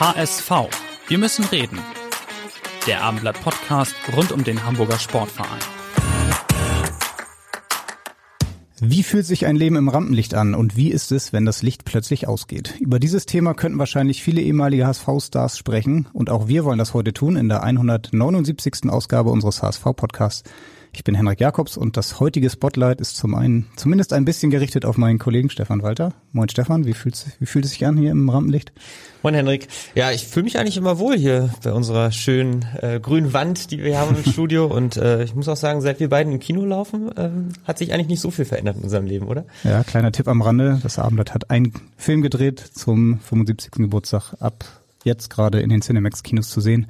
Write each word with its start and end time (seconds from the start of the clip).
HSV. 0.00 0.50
Wir 1.08 1.18
müssen 1.18 1.44
reden. 1.44 1.78
Der 2.86 3.02
Abendblatt 3.02 3.38
Podcast 3.42 3.94
rund 4.16 4.32
um 4.32 4.42
den 4.44 4.64
Hamburger 4.64 4.98
Sportverein. 4.98 5.60
Wie 8.80 9.02
fühlt 9.02 9.26
sich 9.26 9.44
ein 9.44 9.56
Leben 9.56 9.76
im 9.76 9.90
Rampenlicht 9.90 10.32
an 10.32 10.54
und 10.54 10.74
wie 10.74 10.90
ist 10.90 11.12
es, 11.12 11.34
wenn 11.34 11.44
das 11.44 11.62
Licht 11.62 11.84
plötzlich 11.84 12.26
ausgeht? 12.26 12.76
Über 12.80 12.98
dieses 12.98 13.26
Thema 13.26 13.52
könnten 13.52 13.78
wahrscheinlich 13.78 14.22
viele 14.22 14.40
ehemalige 14.40 14.86
HSV-Stars 14.86 15.58
sprechen 15.58 16.08
und 16.14 16.30
auch 16.30 16.48
wir 16.48 16.64
wollen 16.64 16.78
das 16.78 16.94
heute 16.94 17.12
tun 17.12 17.36
in 17.36 17.50
der 17.50 17.62
179. 17.62 18.88
Ausgabe 18.88 19.28
unseres 19.28 19.62
HSV-Podcasts. 19.62 20.44
Ich 20.92 21.04
bin 21.04 21.14
Henrik 21.14 21.40
Jakobs 21.40 21.76
und 21.76 21.96
das 21.96 22.18
heutige 22.18 22.50
Spotlight 22.50 23.00
ist 23.00 23.16
zum 23.16 23.34
einen 23.36 23.68
zumindest 23.76 24.12
ein 24.12 24.24
bisschen 24.24 24.50
gerichtet 24.50 24.84
auf 24.84 24.96
meinen 24.96 25.18
Kollegen 25.18 25.48
Stefan 25.48 25.82
Walter. 25.82 26.14
Moin 26.32 26.48
Stefan, 26.48 26.84
wie 26.84 26.94
fühlt, 26.94 27.26
wie 27.38 27.46
fühlt 27.46 27.64
es 27.64 27.70
sich 27.72 27.86
an 27.86 27.96
hier 27.96 28.10
im 28.10 28.28
Rampenlicht? 28.28 28.72
Moin 29.22 29.34
Henrik. 29.34 29.68
Ja, 29.94 30.10
ich 30.10 30.26
fühle 30.26 30.44
mich 30.44 30.58
eigentlich 30.58 30.76
immer 30.76 30.98
wohl 30.98 31.16
hier 31.16 31.54
bei 31.62 31.72
unserer 31.72 32.10
schönen 32.10 32.66
äh, 32.80 32.98
grünen 33.00 33.32
Wand, 33.32 33.70
die 33.70 33.78
wir 33.82 33.98
haben 33.98 34.16
im 34.16 34.24
Studio. 34.32 34.66
Und 34.66 34.96
äh, 34.96 35.22
ich 35.22 35.34
muss 35.34 35.48
auch 35.48 35.56
sagen, 35.56 35.80
seit 35.80 36.00
wir 36.00 36.08
beiden 36.08 36.32
im 36.32 36.40
Kino 36.40 36.64
laufen, 36.64 37.16
äh, 37.16 37.30
hat 37.64 37.78
sich 37.78 37.92
eigentlich 37.92 38.08
nicht 38.08 38.20
so 38.20 38.32
viel 38.32 38.44
verändert 38.44 38.76
in 38.76 38.82
unserem 38.82 39.06
Leben, 39.06 39.28
oder? 39.28 39.44
Ja, 39.62 39.84
kleiner 39.84 40.10
Tipp 40.10 40.26
am 40.26 40.42
Rande. 40.42 40.80
Das 40.82 40.98
Abendblatt 40.98 41.34
hat 41.34 41.50
einen 41.50 41.72
Film 41.96 42.20
gedreht 42.20 42.58
zum 42.58 43.20
75. 43.20 43.70
Geburtstag 43.72 44.34
ab 44.40 44.64
jetzt 45.04 45.30
gerade 45.30 45.60
in 45.60 45.70
den 45.70 45.82
Cinemax-Kinos 45.82 46.50
zu 46.50 46.60
sehen. 46.60 46.86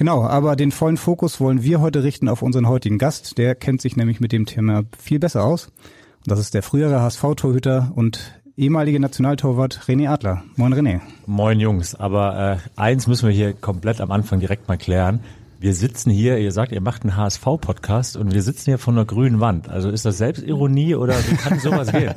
Genau, 0.00 0.24
aber 0.24 0.56
den 0.56 0.72
vollen 0.72 0.96
Fokus 0.96 1.42
wollen 1.42 1.62
wir 1.62 1.82
heute 1.82 2.02
richten 2.02 2.30
auf 2.30 2.40
unseren 2.40 2.66
heutigen 2.66 2.96
Gast. 2.96 3.36
Der 3.36 3.54
kennt 3.54 3.82
sich 3.82 3.98
nämlich 3.98 4.18
mit 4.18 4.32
dem 4.32 4.46
Thema 4.46 4.84
viel 4.98 5.18
besser 5.18 5.44
aus. 5.44 5.66
Und 5.66 6.28
das 6.28 6.38
ist 6.38 6.54
der 6.54 6.62
frühere 6.62 7.02
HSV-Torhüter 7.02 7.92
und 7.94 8.40
ehemalige 8.56 8.98
Nationaltorwart 8.98 9.82
René 9.88 10.08
Adler. 10.08 10.42
Moin 10.56 10.72
René. 10.72 11.02
Moin 11.26 11.60
Jungs, 11.60 11.94
aber 11.94 12.62
äh, 12.64 12.80
eins 12.80 13.08
müssen 13.08 13.28
wir 13.28 13.34
hier 13.34 13.52
komplett 13.52 14.00
am 14.00 14.10
Anfang 14.10 14.40
direkt 14.40 14.68
mal 14.68 14.78
klären. 14.78 15.20
Wir 15.60 15.74
sitzen 15.74 16.10
hier, 16.10 16.38
ihr 16.38 16.52
sagt, 16.52 16.72
ihr 16.72 16.80
macht 16.80 17.02
einen 17.02 17.18
HSV-Podcast 17.18 18.16
und 18.16 18.32
wir 18.32 18.40
sitzen 18.40 18.64
hier 18.64 18.78
vor 18.78 18.94
einer 18.94 19.04
grünen 19.04 19.40
Wand. 19.40 19.68
Also 19.68 19.90
ist 19.90 20.06
das 20.06 20.16
Selbstironie 20.16 20.94
oder 20.94 21.14
wie 21.28 21.36
kann 21.36 21.58
sowas 21.58 21.92
gehen? 21.92 22.14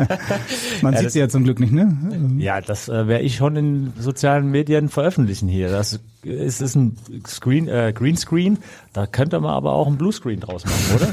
Man 0.82 0.94
ja, 0.94 1.02
sieht 1.02 1.12
sie 1.12 1.20
ja 1.20 1.28
zum 1.28 1.44
Glück 1.44 1.60
nicht, 1.60 1.74
ne? 1.74 1.94
Ja, 2.38 2.62
das 2.62 2.88
äh, 2.88 3.06
werde 3.06 3.26
ich 3.26 3.36
schon 3.36 3.58
in 3.58 3.92
sozialen 4.00 4.50
Medien 4.50 4.88
veröffentlichen 4.88 5.50
hier. 5.50 5.70
Das 5.70 6.00
ist, 6.22 6.62
ist 6.62 6.76
ein 6.76 6.96
Screen, 7.28 7.68
äh, 7.68 7.92
Greenscreen. 7.94 8.60
Da 8.94 9.08
könnte 9.08 9.42
man 9.42 9.52
aber 9.52 9.74
auch 9.74 9.88
ein 9.88 9.98
Bluescreen 9.98 10.40
draus 10.40 10.64
machen, 10.64 10.96
oder? 10.96 11.10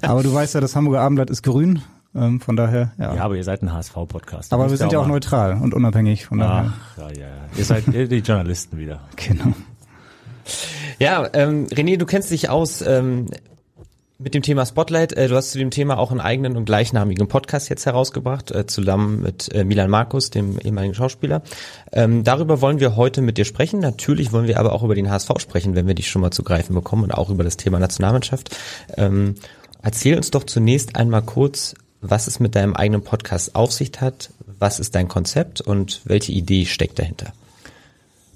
aber 0.08 0.22
du 0.22 0.32
weißt 0.32 0.54
ja, 0.54 0.62
das 0.62 0.74
Hamburger 0.74 1.02
Abendblatt 1.02 1.28
ist 1.28 1.42
grün. 1.42 1.82
Ähm, 2.14 2.40
von 2.40 2.56
daher, 2.56 2.92
ja. 2.96 3.14
Ja, 3.14 3.24
aber 3.24 3.36
ihr 3.36 3.44
seid 3.44 3.60
ein 3.60 3.70
HSV-Podcast. 3.74 4.54
Aber 4.54 4.70
wir 4.70 4.76
sind 4.78 4.90
ja 4.90 5.00
auch 5.00 5.06
neutral 5.06 5.60
und 5.60 5.74
unabhängig. 5.74 6.24
Von 6.24 6.38
daher. 6.38 6.72
Ach, 6.74 6.98
ja, 6.98 7.08
ja. 7.10 7.26
Ihr 7.58 7.64
seid 7.66 7.88
die 7.88 8.20
Journalisten 8.20 8.78
wieder. 8.78 9.00
Genau. 9.16 9.52
Ja, 10.98 11.28
ähm, 11.32 11.66
René, 11.66 11.96
du 11.96 12.06
kennst 12.06 12.30
dich 12.30 12.48
aus 12.48 12.82
ähm, 12.82 13.26
mit 14.18 14.34
dem 14.34 14.42
Thema 14.42 14.64
Spotlight. 14.64 15.12
Äh, 15.12 15.28
du 15.28 15.36
hast 15.36 15.52
zu 15.52 15.58
dem 15.58 15.70
Thema 15.70 15.98
auch 15.98 16.10
einen 16.10 16.20
eigenen 16.20 16.56
und 16.56 16.64
gleichnamigen 16.64 17.28
Podcast 17.28 17.68
jetzt 17.68 17.86
herausgebracht, 17.86 18.50
äh, 18.52 18.66
zusammen 18.66 19.22
mit 19.22 19.52
äh, 19.52 19.64
Milan 19.64 19.90
Markus, 19.90 20.30
dem 20.30 20.58
ehemaligen 20.58 20.94
Schauspieler. 20.94 21.42
Ähm, 21.92 22.24
darüber 22.24 22.60
wollen 22.60 22.80
wir 22.80 22.96
heute 22.96 23.22
mit 23.22 23.38
dir 23.38 23.44
sprechen. 23.44 23.80
Natürlich 23.80 24.32
wollen 24.32 24.46
wir 24.46 24.58
aber 24.60 24.72
auch 24.72 24.82
über 24.82 24.94
den 24.94 25.10
HSV 25.10 25.30
sprechen, 25.38 25.74
wenn 25.74 25.86
wir 25.86 25.94
dich 25.94 26.08
schon 26.08 26.22
mal 26.22 26.30
zu 26.30 26.42
greifen 26.42 26.74
bekommen 26.74 27.04
und 27.04 27.12
auch 27.12 27.30
über 27.30 27.44
das 27.44 27.56
Thema 27.56 27.78
Nationalmannschaft. 27.78 28.56
Ähm, 28.96 29.34
erzähl 29.82 30.16
uns 30.16 30.30
doch 30.30 30.44
zunächst 30.44 30.96
einmal 30.96 31.22
kurz, 31.22 31.74
was 32.00 32.26
es 32.26 32.38
mit 32.38 32.54
deinem 32.54 32.74
eigenen 32.74 33.02
Podcast 33.02 33.56
auf 33.56 33.72
sich 33.72 33.92
hat, 34.00 34.30
was 34.58 34.78
ist 34.78 34.94
dein 34.94 35.08
Konzept 35.08 35.60
und 35.60 36.02
welche 36.04 36.32
Idee 36.32 36.66
steckt 36.66 36.98
dahinter? 36.98 37.32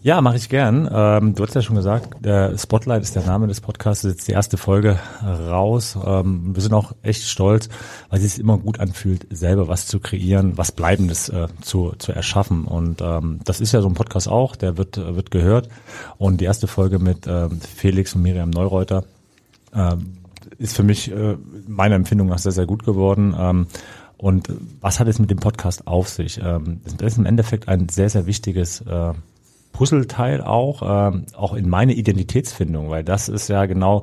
Ja, 0.01 0.21
mache 0.21 0.37
ich 0.37 0.49
gern. 0.49 0.89
Ähm, 0.93 1.35
du 1.35 1.43
hast 1.43 1.55
ja 1.55 1.63
schon 1.63 1.75
gesagt, 1.75 2.25
der 2.25 2.57
Spotlight 2.57 3.03
ist 3.03 3.17
der 3.17 3.25
Name 3.25 3.49
des 3.49 3.61
Podcasts, 3.61 4.05
jetzt 4.05 4.29
die 4.29 4.33
erste 4.33 4.57
Folge 4.57 4.97
raus. 5.25 5.99
Ähm, 6.05 6.55
wir 6.55 6.63
sind 6.63 6.73
auch 6.73 6.95
echt 7.03 7.25
stolz, 7.25 7.69
weil 8.09 8.21
es 8.21 8.35
sich 8.35 8.41
immer 8.41 8.59
gut 8.59 8.79
anfühlt, 8.79 9.27
selber 9.31 9.67
was 9.67 9.89
zu 9.89 9.99
kreieren, 9.99 10.57
was 10.57 10.71
Bleibendes 10.71 11.29
äh, 11.31 11.49
zu, 11.63 11.95
zu 11.99 12.13
erschaffen. 12.13 12.65
Und 12.65 13.01
ähm, 13.03 13.41
das 13.45 13.61
ist 13.61 13.73
ja 13.73 13.81
so 13.81 13.89
ein 13.89 13.95
Podcast 13.95 14.29
auch, 14.29 14.55
der 14.55 14.77
wird, 14.77 14.99
wird 14.99 15.33
gehört. 15.33 15.69
Und 16.17 16.41
die 16.41 16.45
erste 16.45 16.69
Folge 16.69 17.01
mit 17.01 17.27
ähm, 17.27 17.61
Felix 17.61 18.15
und 18.15 18.23
Miriam 18.23 18.51
Neureuter 18.51 19.03
ähm, 19.75 20.19
ist 20.59 20.77
für 20.77 20.85
mich 20.85 21.11
äh, 21.11 21.37
meiner 21.67 21.97
Empfindung 21.97 22.29
nach 22.29 22.39
sehr, 22.39 22.53
sehr 22.53 22.67
gut 22.67 22.85
geworden. 22.85 23.35
Ähm, 23.37 23.67
und 24.17 24.49
was 24.81 25.01
hat 25.01 25.09
es 25.09 25.19
mit 25.19 25.31
dem 25.31 25.39
Podcast 25.39 25.89
auf 25.89 26.09
sich? 26.09 26.41
Ähm, 26.43 26.83
das 26.85 27.13
ist 27.13 27.19
im 27.19 27.27
Endeffekt 27.27 27.67
ein 27.67 27.89
sehr, 27.89 28.11
sehr 28.11 28.27
wichtiges 28.27 28.81
äh, 28.83 29.13
Puzzleteil 29.79 30.43
auch, 30.43 30.83
ähm, 30.85 31.27
auch 31.37 31.55
in 31.55 31.69
meine 31.69 31.93
Identitätsfindung, 31.93 32.91
weil 32.91 33.05
das 33.05 33.29
ist 33.29 33.47
ja 33.47 33.65
genau 33.67 34.03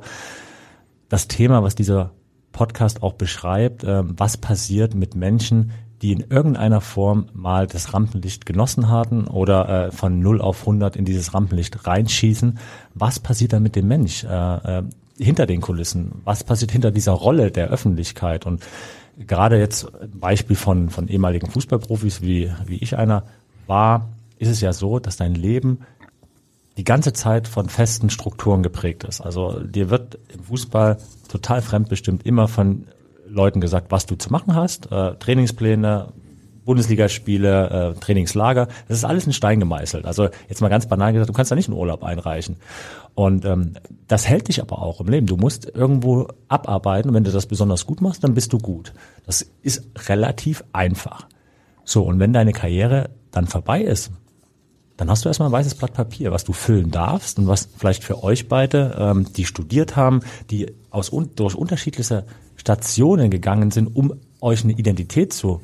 das 1.10 1.28
Thema, 1.28 1.64
was 1.64 1.76
dieser 1.76 2.12
Podcast 2.54 3.04
auch 3.04 3.12
beschreibt, 3.12 3.84
ähm, 3.84 4.14
was 4.16 4.38
passiert 4.38 4.96
mit 4.96 5.16
Menschen, 5.16 5.72
die 6.02 6.14
in 6.14 6.22
irgendeiner 6.30 6.80
Form 6.80 7.26
mal 7.34 7.68
das 7.68 7.94
Rampenlicht 7.94 8.46
genossen 8.46 8.90
hatten 8.90 9.28
oder 9.28 9.88
äh, 9.88 9.92
von 9.92 10.22
0 10.22 10.40
auf 10.40 10.62
100 10.62 10.96
in 10.96 11.04
dieses 11.04 11.34
Rampenlicht 11.34 11.86
reinschießen. 11.86 12.58
Was 12.94 13.20
passiert 13.20 13.52
dann 13.52 13.64
mit 13.64 13.76
dem 13.76 13.90
Mensch 13.90 14.24
äh, 14.24 14.78
äh, 14.78 14.84
hinter 15.20 15.46
den 15.46 15.60
Kulissen? 15.60 16.22
Was 16.24 16.46
passiert 16.46 16.72
hinter 16.72 16.92
dieser 16.92 17.12
Rolle 17.12 17.52
der 17.52 17.68
Öffentlichkeit? 17.68 18.46
Und 18.46 18.64
gerade 19.18 19.60
jetzt 19.60 19.88
Beispiel 20.18 20.56
von, 20.56 20.90
von 20.90 21.10
ehemaligen 21.10 21.52
Fußballprofis, 21.52 22.22
wie, 22.22 22.50
wie 22.66 22.78
ich 22.78 22.96
einer 22.98 23.24
war, 23.68 24.15
ist 24.38 24.50
es 24.50 24.62
ja 24.62 24.74
so, 24.74 25.00
dass 25.00 25.18
dein 25.18 25.36
Leben 25.36 25.80
die 26.78 26.84
ganze 26.84 27.14
Zeit 27.14 27.48
von 27.48 27.70
festen 27.70 28.10
Strukturen 28.10 28.62
geprägt 28.62 29.04
ist. 29.06 29.22
Also 29.22 29.60
dir 29.60 29.90
wird 29.90 30.18
im 30.34 30.44
Fußball 30.44 30.98
total 31.30 31.62
fremdbestimmt 31.62 32.26
immer 32.26 32.48
von 32.48 32.88
Leuten 33.28 33.62
gesagt, 33.62 33.92
was 33.92 34.06
du 34.06 34.16
zu 34.16 34.32
machen 34.32 34.56
hast, 34.56 34.92
äh, 34.92 35.16
Trainingspläne, 35.16 36.14
Bundesligaspiele, 36.66 37.94
äh, 37.96 38.00
Trainingslager, 38.00 38.68
das 38.88 38.98
ist 38.98 39.06
alles 39.06 39.28
in 39.28 39.34
Stein 39.34 39.60
gemeißelt. 39.60 40.06
Also 40.06 40.30
jetzt 40.50 40.62
mal 40.62 40.70
ganz 40.70 40.88
banal 40.88 41.14
gesagt, 41.14 41.30
du 41.30 41.34
kannst 41.34 41.52
da 41.52 41.56
nicht 41.56 41.70
einen 41.70 41.78
Urlaub 41.78 42.04
einreichen. 42.04 42.58
Und 43.14 43.46
ähm, 43.46 43.74
das 44.08 44.28
hält 44.28 44.48
dich 44.48 44.62
aber 44.62 44.82
auch 44.82 45.00
im 45.00 45.08
Leben. 45.08 45.28
Du 45.28 45.38
musst 45.38 45.70
irgendwo 45.74 46.28
abarbeiten. 46.48 47.14
wenn 47.14 47.24
du 47.24 47.32
das 47.32 47.46
besonders 47.46 47.86
gut 47.86 48.02
machst, 48.02 48.24
dann 48.24 48.34
bist 48.34 48.52
du 48.52 48.58
gut. 48.58 48.94
Das 49.26 49.46
ist 49.62 49.86
relativ 50.10 50.64
einfach. 50.74 51.28
So, 51.84 52.04
und 52.04 52.20
wenn 52.20 52.34
deine 52.34 52.52
Karriere 52.52 53.12
dann 53.32 53.48
vorbei 53.48 53.82
ist, 53.82 54.12
dann 54.98 55.10
hast 55.10 55.26
du 55.26 55.30
erstmal 55.30 55.50
ein 55.50 55.52
weißes 55.52 55.76
Blatt 55.76 55.94
Papier, 55.94 56.32
was 56.32 56.46
du 56.46 56.54
füllen 56.54 56.92
darfst 56.92 57.38
und 57.38 57.48
was 57.48 57.68
vielleicht 57.78 58.04
für 58.04 58.24
euch 58.24 58.48
beide, 58.48 58.96
ähm, 58.98 59.32
die 59.34 59.46
studiert 59.46 59.96
haben, 59.96 60.22
die 60.50 60.72
aus 60.90 61.12
durch 61.36 61.56
unterschiedliche 61.56 62.26
Stationen 62.56 63.30
gegangen 63.30 63.72
sind, 63.72 63.96
um 63.96 64.14
euch 64.40 64.64
eine 64.64 64.74
Identität 64.74 65.34
zu, 65.34 65.62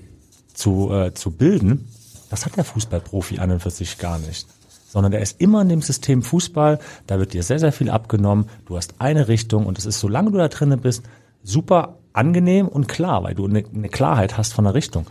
zu, 0.54 0.92
äh, 0.92 1.14
zu 1.14 1.32
bilden, 1.32 1.88
das 2.30 2.46
hat 2.46 2.58
der 2.58 2.64
Fußballprofi 2.64 3.40
an 3.40 3.52
und 3.52 3.62
für 3.62 3.70
sich 3.70 3.98
gar 3.98 4.20
nicht. 4.20 4.48
Sondern 4.90 5.12
der 5.12 5.22
ist 5.22 5.40
immer 5.40 5.62
in 5.62 5.70
dem 5.70 5.82
System 5.82 6.22
Fußball, 6.22 6.80
da 7.08 7.20
wird 7.20 7.34
dir 7.34 7.44
sehr, 7.44 7.60
sehr 7.60 7.72
viel 7.72 7.90
abgenommen, 7.90 8.48
du 8.66 8.76
hast 8.76 8.96
eine 9.00 9.30
Richtung 9.30 9.66
und 9.66 9.78
es 9.78 9.86
ist, 9.86 10.00
solange 10.00 10.32
du 10.32 10.38
da 10.38 10.50
drinnen 10.50 10.82
bist, 10.82 11.04
super 11.44 11.98
angenehm 12.14 12.68
und 12.68 12.90
klar, 12.90 13.24
weil 13.24 13.36
du 13.36 13.46
eine, 13.46 13.64
eine 13.74 13.90
Klarheit 13.90 14.38
hast 14.38 14.54
von 14.54 14.66
der 14.66 14.74
Richtung. 14.74 15.08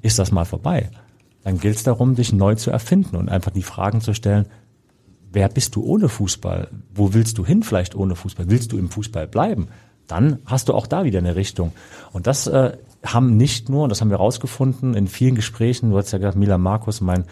Ist 0.00 0.18
das 0.18 0.32
mal 0.32 0.46
vorbei? 0.46 0.90
Dann 1.44 1.60
gilt 1.60 1.76
es 1.76 1.82
darum, 1.84 2.14
dich 2.14 2.32
neu 2.32 2.54
zu 2.54 2.70
erfinden 2.70 3.16
und 3.16 3.28
einfach 3.28 3.52
die 3.52 3.62
Fragen 3.62 4.00
zu 4.00 4.14
stellen, 4.14 4.46
wer 5.30 5.48
bist 5.48 5.76
du 5.76 5.84
ohne 5.84 6.08
Fußball? 6.08 6.68
Wo 6.94 7.12
willst 7.12 7.38
du 7.38 7.44
hin 7.44 7.62
vielleicht 7.62 7.94
ohne 7.94 8.16
Fußball? 8.16 8.48
Willst 8.48 8.72
du 8.72 8.78
im 8.78 8.88
Fußball 8.88 9.28
bleiben? 9.28 9.68
Dann 10.06 10.38
hast 10.46 10.68
du 10.68 10.74
auch 10.74 10.86
da 10.86 11.04
wieder 11.04 11.18
eine 11.18 11.36
Richtung. 11.36 11.72
Und 12.12 12.26
das 12.26 12.46
äh, 12.46 12.76
haben 13.04 13.36
nicht 13.36 13.68
nur, 13.68 13.84
und 13.84 13.90
das 13.90 14.00
haben 14.00 14.10
wir 14.10 14.16
rausgefunden 14.16 14.94
in 14.94 15.06
vielen 15.06 15.34
Gesprächen, 15.34 15.90
du 15.90 15.98
hast 15.98 16.12
ja 16.12 16.18
gesagt, 16.18 16.36
Milan 16.36 16.60
Markus, 16.60 17.00
mein, 17.00 17.24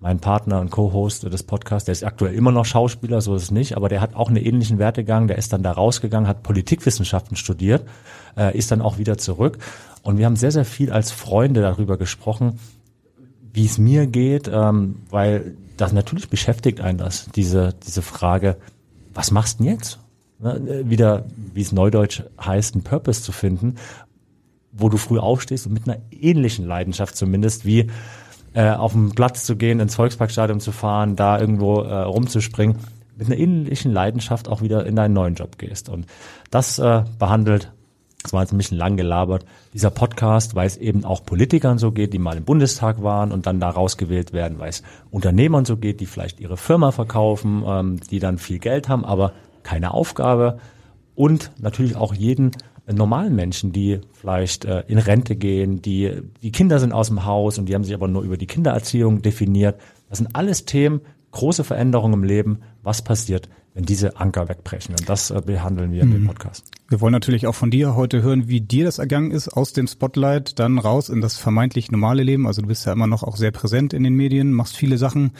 mein 0.00 0.20
Partner 0.20 0.60
und 0.60 0.70
Co-Host 0.70 1.24
des 1.24 1.42
Podcasts, 1.42 1.86
der 1.86 1.92
ist 1.92 2.04
aktuell 2.04 2.34
immer 2.34 2.52
noch 2.52 2.64
Schauspieler, 2.64 3.20
so 3.20 3.34
ist 3.34 3.44
es 3.44 3.50
nicht, 3.50 3.76
aber 3.76 3.88
der 3.88 4.00
hat 4.00 4.14
auch 4.14 4.28
einen 4.28 4.36
ähnlichen 4.36 4.78
Wertegang, 4.78 5.26
der 5.26 5.38
ist 5.38 5.52
dann 5.52 5.62
da 5.62 5.72
rausgegangen, 5.72 6.28
hat 6.28 6.42
Politikwissenschaften 6.42 7.36
studiert, 7.36 7.84
äh, 8.36 8.56
ist 8.56 8.70
dann 8.70 8.80
auch 8.80 8.98
wieder 8.98 9.18
zurück. 9.18 9.58
Und 10.02 10.16
wir 10.16 10.26
haben 10.26 10.36
sehr, 10.36 10.52
sehr 10.52 10.64
viel 10.64 10.92
als 10.92 11.10
Freunde 11.10 11.60
darüber 11.60 11.96
gesprochen, 11.96 12.58
wie 13.52 13.66
es 13.66 13.78
mir 13.78 14.06
geht, 14.06 14.48
ähm, 14.52 14.96
weil 15.10 15.56
das 15.76 15.92
natürlich 15.92 16.28
beschäftigt 16.28 16.80
einen 16.80 16.98
das, 16.98 17.28
diese, 17.34 17.74
diese 17.86 18.02
Frage, 18.02 18.56
was 19.14 19.30
machst 19.30 19.60
du 19.60 19.64
denn 19.64 19.74
jetzt? 19.74 19.98
Ne, 20.40 20.84
wieder, 20.84 21.24
wie 21.54 21.62
es 21.62 21.72
neudeutsch 21.72 22.22
heißt, 22.40 22.74
einen 22.74 22.84
Purpose 22.84 23.22
zu 23.22 23.32
finden, 23.32 23.76
wo 24.72 24.88
du 24.88 24.96
früh 24.96 25.18
aufstehst 25.18 25.66
und 25.66 25.72
mit 25.72 25.88
einer 25.88 26.00
ähnlichen 26.10 26.66
Leidenschaft 26.66 27.16
zumindest 27.16 27.64
wie 27.64 27.88
äh, 28.54 28.70
auf 28.70 28.92
den 28.92 29.10
Platz 29.10 29.44
zu 29.44 29.56
gehen, 29.56 29.80
ins 29.80 29.96
Volksparkstadion 29.96 30.60
zu 30.60 30.72
fahren, 30.72 31.16
da 31.16 31.40
irgendwo 31.40 31.80
äh, 31.80 31.94
rumzuspringen, 32.02 32.76
mit 33.16 33.26
einer 33.26 33.36
ähnlichen 33.36 33.92
Leidenschaft 33.92 34.48
auch 34.48 34.62
wieder 34.62 34.86
in 34.86 34.94
deinen 34.94 35.12
neuen 35.12 35.34
Job 35.34 35.58
gehst. 35.58 35.88
Und 35.88 36.06
das 36.50 36.78
äh, 36.78 37.02
behandelt, 37.18 37.72
das 38.22 38.32
war 38.32 38.42
jetzt 38.42 38.52
ein 38.52 38.58
bisschen 38.58 38.78
lang 38.78 38.96
gelabert, 38.96 39.44
dieser 39.72 39.90
Podcast, 39.90 40.54
weil 40.54 40.66
es 40.66 40.76
eben 40.76 41.04
auch 41.04 41.24
Politikern 41.24 41.78
so 41.78 41.92
geht, 41.92 42.12
die 42.12 42.18
mal 42.18 42.36
im 42.36 42.44
Bundestag 42.44 43.02
waren 43.02 43.30
und 43.30 43.46
dann 43.46 43.60
da 43.60 43.70
rausgewählt 43.70 44.32
werden, 44.32 44.58
weil 44.58 44.70
es 44.70 44.82
Unternehmern 45.10 45.64
so 45.64 45.76
geht, 45.76 46.00
die 46.00 46.06
vielleicht 46.06 46.40
ihre 46.40 46.56
Firma 46.56 46.90
verkaufen, 46.90 47.62
ähm, 47.66 48.00
die 48.10 48.18
dann 48.18 48.38
viel 48.38 48.58
Geld 48.58 48.88
haben, 48.88 49.04
aber 49.04 49.32
keine 49.62 49.94
Aufgabe. 49.94 50.58
Und 51.14 51.52
natürlich 51.58 51.96
auch 51.96 52.12
jeden 52.14 52.52
normalen 52.90 53.34
Menschen, 53.34 53.72
die 53.72 54.00
vielleicht 54.12 54.64
äh, 54.64 54.82
in 54.88 54.98
Rente 54.98 55.36
gehen, 55.36 55.82
die, 55.82 56.22
die 56.42 56.52
Kinder 56.52 56.78
sind 56.80 56.92
aus 56.92 57.08
dem 57.08 57.24
Haus 57.24 57.58
und 57.58 57.66
die 57.66 57.74
haben 57.74 57.84
sich 57.84 57.94
aber 57.94 58.08
nur 58.08 58.22
über 58.22 58.36
die 58.36 58.46
Kindererziehung 58.46 59.22
definiert. 59.22 59.78
Das 60.08 60.18
sind 60.18 60.34
alles 60.34 60.64
Themen, 60.64 61.02
große 61.32 61.64
Veränderungen 61.64 62.14
im 62.14 62.24
Leben. 62.24 62.60
Was 62.82 63.02
passiert, 63.02 63.48
wenn 63.78 63.84
diese 63.84 64.16
Anker 64.18 64.48
wegbrechen? 64.48 64.96
Und 64.98 65.08
das 65.08 65.30
äh, 65.30 65.40
behandeln 65.40 65.92
wir 65.92 66.04
mhm. 66.04 66.10
in 66.10 66.16
dem 66.18 66.22
mhm. 66.24 66.26
Podcast. 66.26 66.64
Wir 66.88 67.00
wollen 67.00 67.12
natürlich 67.12 67.46
auch 67.46 67.54
von 67.54 67.70
dir 67.70 67.94
heute 67.94 68.22
hören, 68.22 68.48
wie 68.48 68.60
dir 68.60 68.84
das 68.84 68.98
ergangen 68.98 69.30
ist, 69.30 69.48
aus 69.48 69.72
dem 69.72 69.86
Spotlight 69.86 70.58
dann 70.58 70.78
raus 70.78 71.08
in 71.08 71.20
das 71.20 71.36
vermeintlich 71.36 71.92
normale 71.92 72.24
Leben. 72.24 72.48
Also 72.48 72.60
du 72.60 72.68
bist 72.68 72.84
ja 72.86 72.92
immer 72.92 73.06
noch 73.06 73.22
auch 73.22 73.36
sehr 73.36 73.52
präsent 73.52 73.92
in 73.92 74.02
den 74.02 74.14
Medien, 74.14 74.52
machst 74.52 74.76
viele 74.76 74.98
Sachen. 74.98 75.30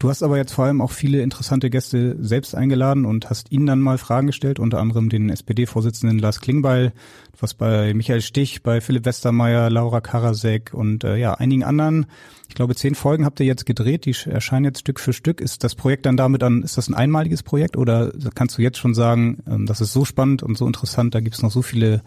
Du 0.00 0.08
hast 0.08 0.22
aber 0.22 0.38
jetzt 0.38 0.54
vor 0.54 0.64
allem 0.64 0.80
auch 0.80 0.92
viele 0.92 1.20
interessante 1.20 1.68
Gäste 1.68 2.16
selbst 2.18 2.54
eingeladen 2.54 3.04
und 3.04 3.28
hast 3.28 3.52
ihnen 3.52 3.66
dann 3.66 3.80
mal 3.80 3.98
Fragen 3.98 4.28
gestellt, 4.28 4.58
unter 4.58 4.78
anderem 4.78 5.10
den 5.10 5.28
SPD-Vorsitzenden 5.28 6.18
Lars 6.18 6.40
Klingbeil, 6.40 6.94
was 7.38 7.52
bei 7.52 7.92
Michael 7.92 8.22
Stich, 8.22 8.62
bei 8.62 8.80
Philipp 8.80 9.04
Westermeier, 9.04 9.68
Laura 9.68 10.00
Karasek 10.00 10.72
und 10.72 11.04
äh, 11.04 11.18
ja, 11.18 11.34
einigen 11.34 11.64
anderen. 11.64 12.06
Ich 12.48 12.54
glaube, 12.54 12.74
zehn 12.74 12.94
Folgen 12.94 13.26
habt 13.26 13.40
ihr 13.40 13.46
jetzt 13.46 13.66
gedreht, 13.66 14.06
die 14.06 14.16
erscheinen 14.24 14.64
jetzt 14.64 14.80
Stück 14.80 15.00
für 15.00 15.12
Stück. 15.12 15.38
Ist 15.38 15.64
das 15.64 15.74
Projekt 15.74 16.06
dann 16.06 16.16
damit 16.16 16.42
an, 16.42 16.62
ist 16.62 16.78
das 16.78 16.88
ein 16.88 16.94
einmaliges 16.94 17.42
Projekt 17.42 17.76
oder 17.76 18.10
kannst 18.34 18.56
du 18.56 18.62
jetzt 18.62 18.78
schon 18.78 18.94
sagen, 18.94 19.42
ähm, 19.46 19.66
das 19.66 19.82
ist 19.82 19.92
so 19.92 20.06
spannend 20.06 20.42
und 20.42 20.56
so 20.56 20.66
interessant, 20.66 21.14
da 21.14 21.20
gibt's 21.20 21.42
noch 21.42 21.50
so 21.50 21.60
viele 21.60 22.00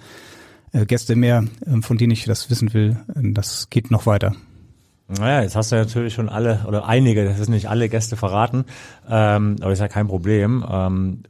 äh, 0.72 0.88
Gäste 0.88 1.16
mehr, 1.16 1.46
ähm, 1.68 1.84
von 1.84 2.00
denen 2.00 2.14
ich 2.14 2.26
das 2.26 2.50
wissen 2.50 2.74
will, 2.74 2.98
äh, 3.10 3.34
das 3.34 3.70
geht 3.70 3.92
noch 3.92 4.08
weiter. 4.08 4.36
Naja, 5.08 5.42
jetzt 5.42 5.56
hast 5.56 5.72
du 5.72 5.76
natürlich 5.76 6.14
schon 6.14 6.30
alle 6.30 6.62
oder 6.68 6.88
einige, 6.88 7.26
das 7.26 7.40
ist 7.40 7.50
nicht 7.50 7.70
alle 7.70 7.90
Gäste 7.90 8.16
verraten, 8.16 8.66
ähm, 9.10 9.58
aber 9.62 9.72
ist 9.72 9.80
ja 9.80 9.88
kein 9.88 10.08
Problem. 10.08 10.66
Ähm, 10.70 11.24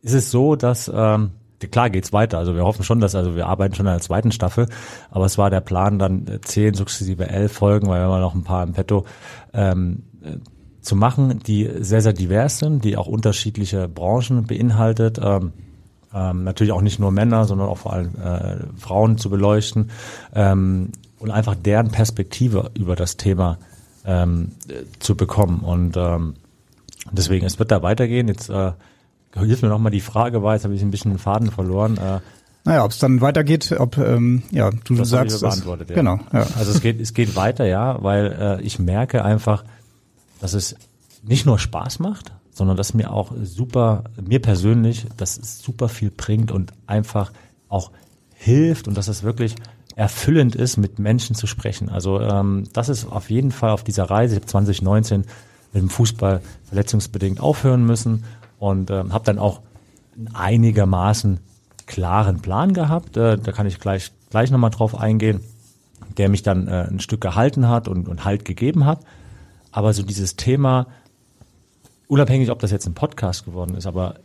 ist 0.00 0.14
es 0.14 0.30
so, 0.30 0.56
dass 0.56 0.90
ähm, 0.92 1.32
klar 1.70 1.90
geht's 1.90 2.12
weiter. 2.12 2.38
Also 2.38 2.54
wir 2.54 2.64
hoffen 2.64 2.84
schon, 2.84 3.00
dass 3.00 3.14
also 3.14 3.34
wir 3.36 3.46
arbeiten 3.46 3.74
schon 3.74 3.86
an 3.86 3.94
der 3.94 4.02
zweiten 4.02 4.32
Staffel, 4.32 4.68
aber 5.10 5.26
es 5.26 5.38
war 5.38 5.50
der 5.50 5.60
Plan 5.60 5.98
dann 5.98 6.38
zehn 6.42 6.74
sukzessive 6.74 7.28
elf 7.28 7.52
Folgen, 7.52 7.88
weil 7.88 8.00
wir 8.00 8.12
haben 8.12 8.20
noch 8.20 8.34
ein 8.34 8.44
paar 8.44 8.62
im 8.62 8.72
Petto 8.72 9.04
ähm, 9.52 10.04
äh, 10.22 10.36
zu 10.80 10.96
machen, 10.96 11.40
die 11.40 11.68
sehr 11.80 12.00
sehr 12.00 12.12
divers 12.12 12.58
sind, 12.58 12.84
die 12.84 12.96
auch 12.96 13.06
unterschiedliche 13.06 13.88
Branchen 13.88 14.46
beinhaltet. 14.46 15.20
Ähm, 15.22 15.52
ähm, 16.14 16.44
natürlich 16.44 16.72
auch 16.72 16.82
nicht 16.82 16.98
nur 16.98 17.10
Männer, 17.10 17.44
sondern 17.44 17.68
auch 17.68 17.78
vor 17.78 17.92
allem 17.92 18.14
äh, 18.16 18.58
Frauen 18.76 19.18
zu 19.18 19.30
beleuchten. 19.30 19.90
Ähm, 20.34 20.90
und 21.22 21.30
einfach 21.30 21.54
deren 21.54 21.90
Perspektive 21.90 22.70
über 22.74 22.96
das 22.96 23.16
Thema 23.16 23.58
ähm, 24.04 24.52
zu 24.98 25.16
bekommen. 25.16 25.60
Und 25.60 25.96
ähm, 25.96 26.34
deswegen, 27.10 27.46
es 27.46 27.58
wird 27.58 27.70
da 27.70 27.82
weitergehen. 27.82 28.28
Jetzt 28.28 28.50
äh, 28.50 28.72
hilf 29.34 29.62
mir 29.62 29.68
nochmal 29.68 29.92
die 29.92 30.00
Frage, 30.00 30.42
war 30.42 30.54
jetzt 30.54 30.64
habe 30.64 30.74
ich 30.74 30.82
ein 30.82 30.90
bisschen 30.90 31.12
den 31.12 31.18
Faden 31.18 31.50
verloren. 31.50 31.96
Äh, 31.96 32.20
naja, 32.64 32.84
ob 32.84 32.92
es 32.92 32.98
dann 32.98 33.20
weitergeht, 33.20 33.72
ob 33.78 33.98
ähm, 33.98 34.42
ja 34.50 34.70
du 34.70 34.94
das 34.94 35.08
sagst, 35.08 35.42
das, 35.42 35.64
ja. 35.64 35.76
genau. 35.76 36.18
Ja. 36.32 36.46
Also 36.56 36.70
es 36.70 36.80
geht 36.80 37.00
es 37.00 37.12
geht 37.12 37.34
weiter, 37.34 37.66
ja, 37.66 38.02
weil 38.02 38.58
äh, 38.60 38.62
ich 38.62 38.78
merke 38.78 39.24
einfach, 39.24 39.64
dass 40.40 40.54
es 40.54 40.76
nicht 41.22 41.46
nur 41.46 41.58
Spaß 41.58 41.98
macht, 41.98 42.32
sondern 42.52 42.76
dass 42.76 42.94
mir 42.94 43.12
auch 43.12 43.32
super, 43.42 44.04
mir 44.20 44.40
persönlich, 44.40 45.06
dass 45.16 45.38
es 45.38 45.60
super 45.60 45.88
viel 45.88 46.10
bringt 46.10 46.52
und 46.52 46.72
einfach 46.86 47.32
auch 47.68 47.90
hilft 48.34 48.86
und 48.86 48.96
dass 48.96 49.08
es 49.08 49.22
wirklich 49.22 49.56
erfüllend 49.96 50.54
ist, 50.54 50.76
mit 50.76 50.98
Menschen 50.98 51.34
zu 51.34 51.46
sprechen. 51.46 51.88
Also 51.88 52.20
ähm, 52.20 52.64
das 52.72 52.88
ist 52.88 53.04
auf 53.04 53.30
jeden 53.30 53.52
Fall 53.52 53.70
auf 53.70 53.84
dieser 53.84 54.04
Reise. 54.04 54.34
Ich 54.34 54.40
habe 54.40 54.46
2019 54.46 55.24
mit 55.72 55.82
dem 55.82 55.90
Fußball 55.90 56.40
verletzungsbedingt 56.64 57.40
aufhören 57.40 57.84
müssen 57.84 58.24
und 58.58 58.90
ähm, 58.90 59.12
habe 59.12 59.24
dann 59.24 59.38
auch 59.38 59.60
einigermaßen 60.34 61.40
klaren 61.86 62.40
Plan 62.40 62.72
gehabt. 62.72 63.16
Äh, 63.16 63.38
da 63.38 63.52
kann 63.52 63.66
ich 63.66 63.80
gleich 63.80 64.12
gleich 64.32 64.50
nochmal 64.50 64.70
drauf 64.70 64.98
eingehen, 64.98 65.40
der 66.16 66.30
mich 66.30 66.42
dann 66.42 66.66
äh, 66.66 66.88
ein 66.90 67.00
Stück 67.00 67.20
gehalten 67.20 67.68
hat 67.68 67.86
und, 67.86 68.08
und 68.08 68.24
Halt 68.24 68.44
gegeben 68.44 68.86
hat. 68.86 69.00
Aber 69.70 69.92
so 69.92 70.02
dieses 70.02 70.36
Thema, 70.36 70.86
unabhängig, 72.08 72.50
ob 72.50 72.58
das 72.58 72.70
jetzt 72.70 72.86
ein 72.86 72.94
Podcast 72.94 73.44
geworden 73.44 73.74
ist, 73.74 73.86
aber 73.86 74.16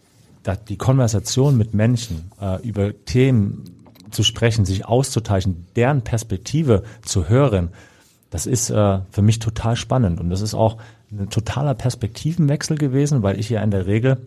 die 0.70 0.78
Konversation 0.78 1.58
mit 1.58 1.74
Menschen 1.74 2.32
äh, 2.42 2.66
über 2.66 2.94
Themen, 3.04 3.66
zu 4.12 4.24
sprechen, 4.24 4.66
sich 4.66 4.86
auszutauschen, 4.86 5.68
deren 5.76 6.02
Perspektive 6.02 6.84
zu 7.04 7.30
hören, 7.30 7.70
das 8.30 8.46
ist 8.46 8.70
äh, 8.70 9.00
für 9.10 9.22
mich 9.22 9.40
total 9.40 9.76
spannend. 9.76 10.20
Und 10.20 10.30
das 10.30 10.42
ist 10.42 10.54
auch 10.54 10.78
ein 11.12 11.30
totaler 11.30 11.74
Perspektivenwechsel 11.74 12.78
gewesen, 12.78 13.24
weil 13.24 13.40
ich 13.40 13.50
ja 13.50 13.62
in 13.62 13.72
der 13.72 13.88
Regel 13.88 14.18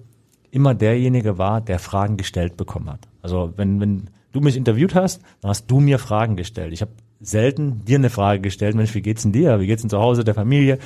immer 0.50 0.74
derjenige 0.74 1.38
war, 1.38 1.60
der 1.60 1.78
Fragen 1.78 2.16
gestellt 2.16 2.56
bekommen 2.56 2.90
hat. 2.90 3.00
Also 3.22 3.52
wenn, 3.56 3.80
wenn 3.80 4.10
du 4.32 4.40
mich 4.40 4.56
interviewt 4.56 4.94
hast, 4.94 5.20
dann 5.40 5.50
hast 5.50 5.70
du 5.70 5.80
mir 5.80 5.98
Fragen 5.98 6.36
gestellt. 6.36 6.72
Ich 6.72 6.80
habe 6.80 6.92
selten 7.20 7.84
dir 7.84 7.98
eine 7.98 8.10
Frage 8.10 8.40
gestellt, 8.40 8.74
Mensch, 8.74 8.94
wie 8.94 9.02
geht's 9.02 9.22
denn 9.22 9.32
dir? 9.32 9.60
Wie 9.60 9.66
geht's 9.66 9.82
denn 9.82 9.90
zu 9.90 9.98
Hause, 9.98 10.24
der 10.24 10.34
Familie? 10.34 10.78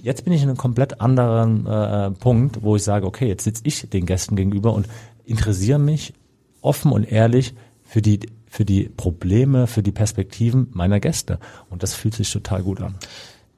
Jetzt 0.00 0.24
bin 0.24 0.32
ich 0.32 0.42
in 0.42 0.48
einem 0.48 0.58
komplett 0.58 1.00
anderen 1.00 1.66
äh, 1.66 2.10
Punkt, 2.12 2.62
wo 2.62 2.76
ich 2.76 2.82
sage, 2.82 3.06
okay, 3.06 3.28
jetzt 3.28 3.44
sitze 3.44 3.62
ich 3.64 3.88
den 3.88 4.06
Gästen 4.06 4.36
gegenüber 4.36 4.72
und 4.72 4.88
interessiere 5.24 5.78
mich 5.78 6.14
offen 6.60 6.92
und 6.92 7.10
ehrlich 7.10 7.54
für 7.88 8.02
die, 8.02 8.20
für 8.46 8.64
die 8.64 8.84
Probleme, 8.84 9.66
für 9.66 9.82
die 9.82 9.92
Perspektiven 9.92 10.68
meiner 10.72 11.00
Gäste. 11.00 11.40
Und 11.70 11.82
das 11.82 11.94
fühlt 11.94 12.14
sich 12.14 12.30
total 12.30 12.62
gut 12.62 12.80
an. 12.80 12.94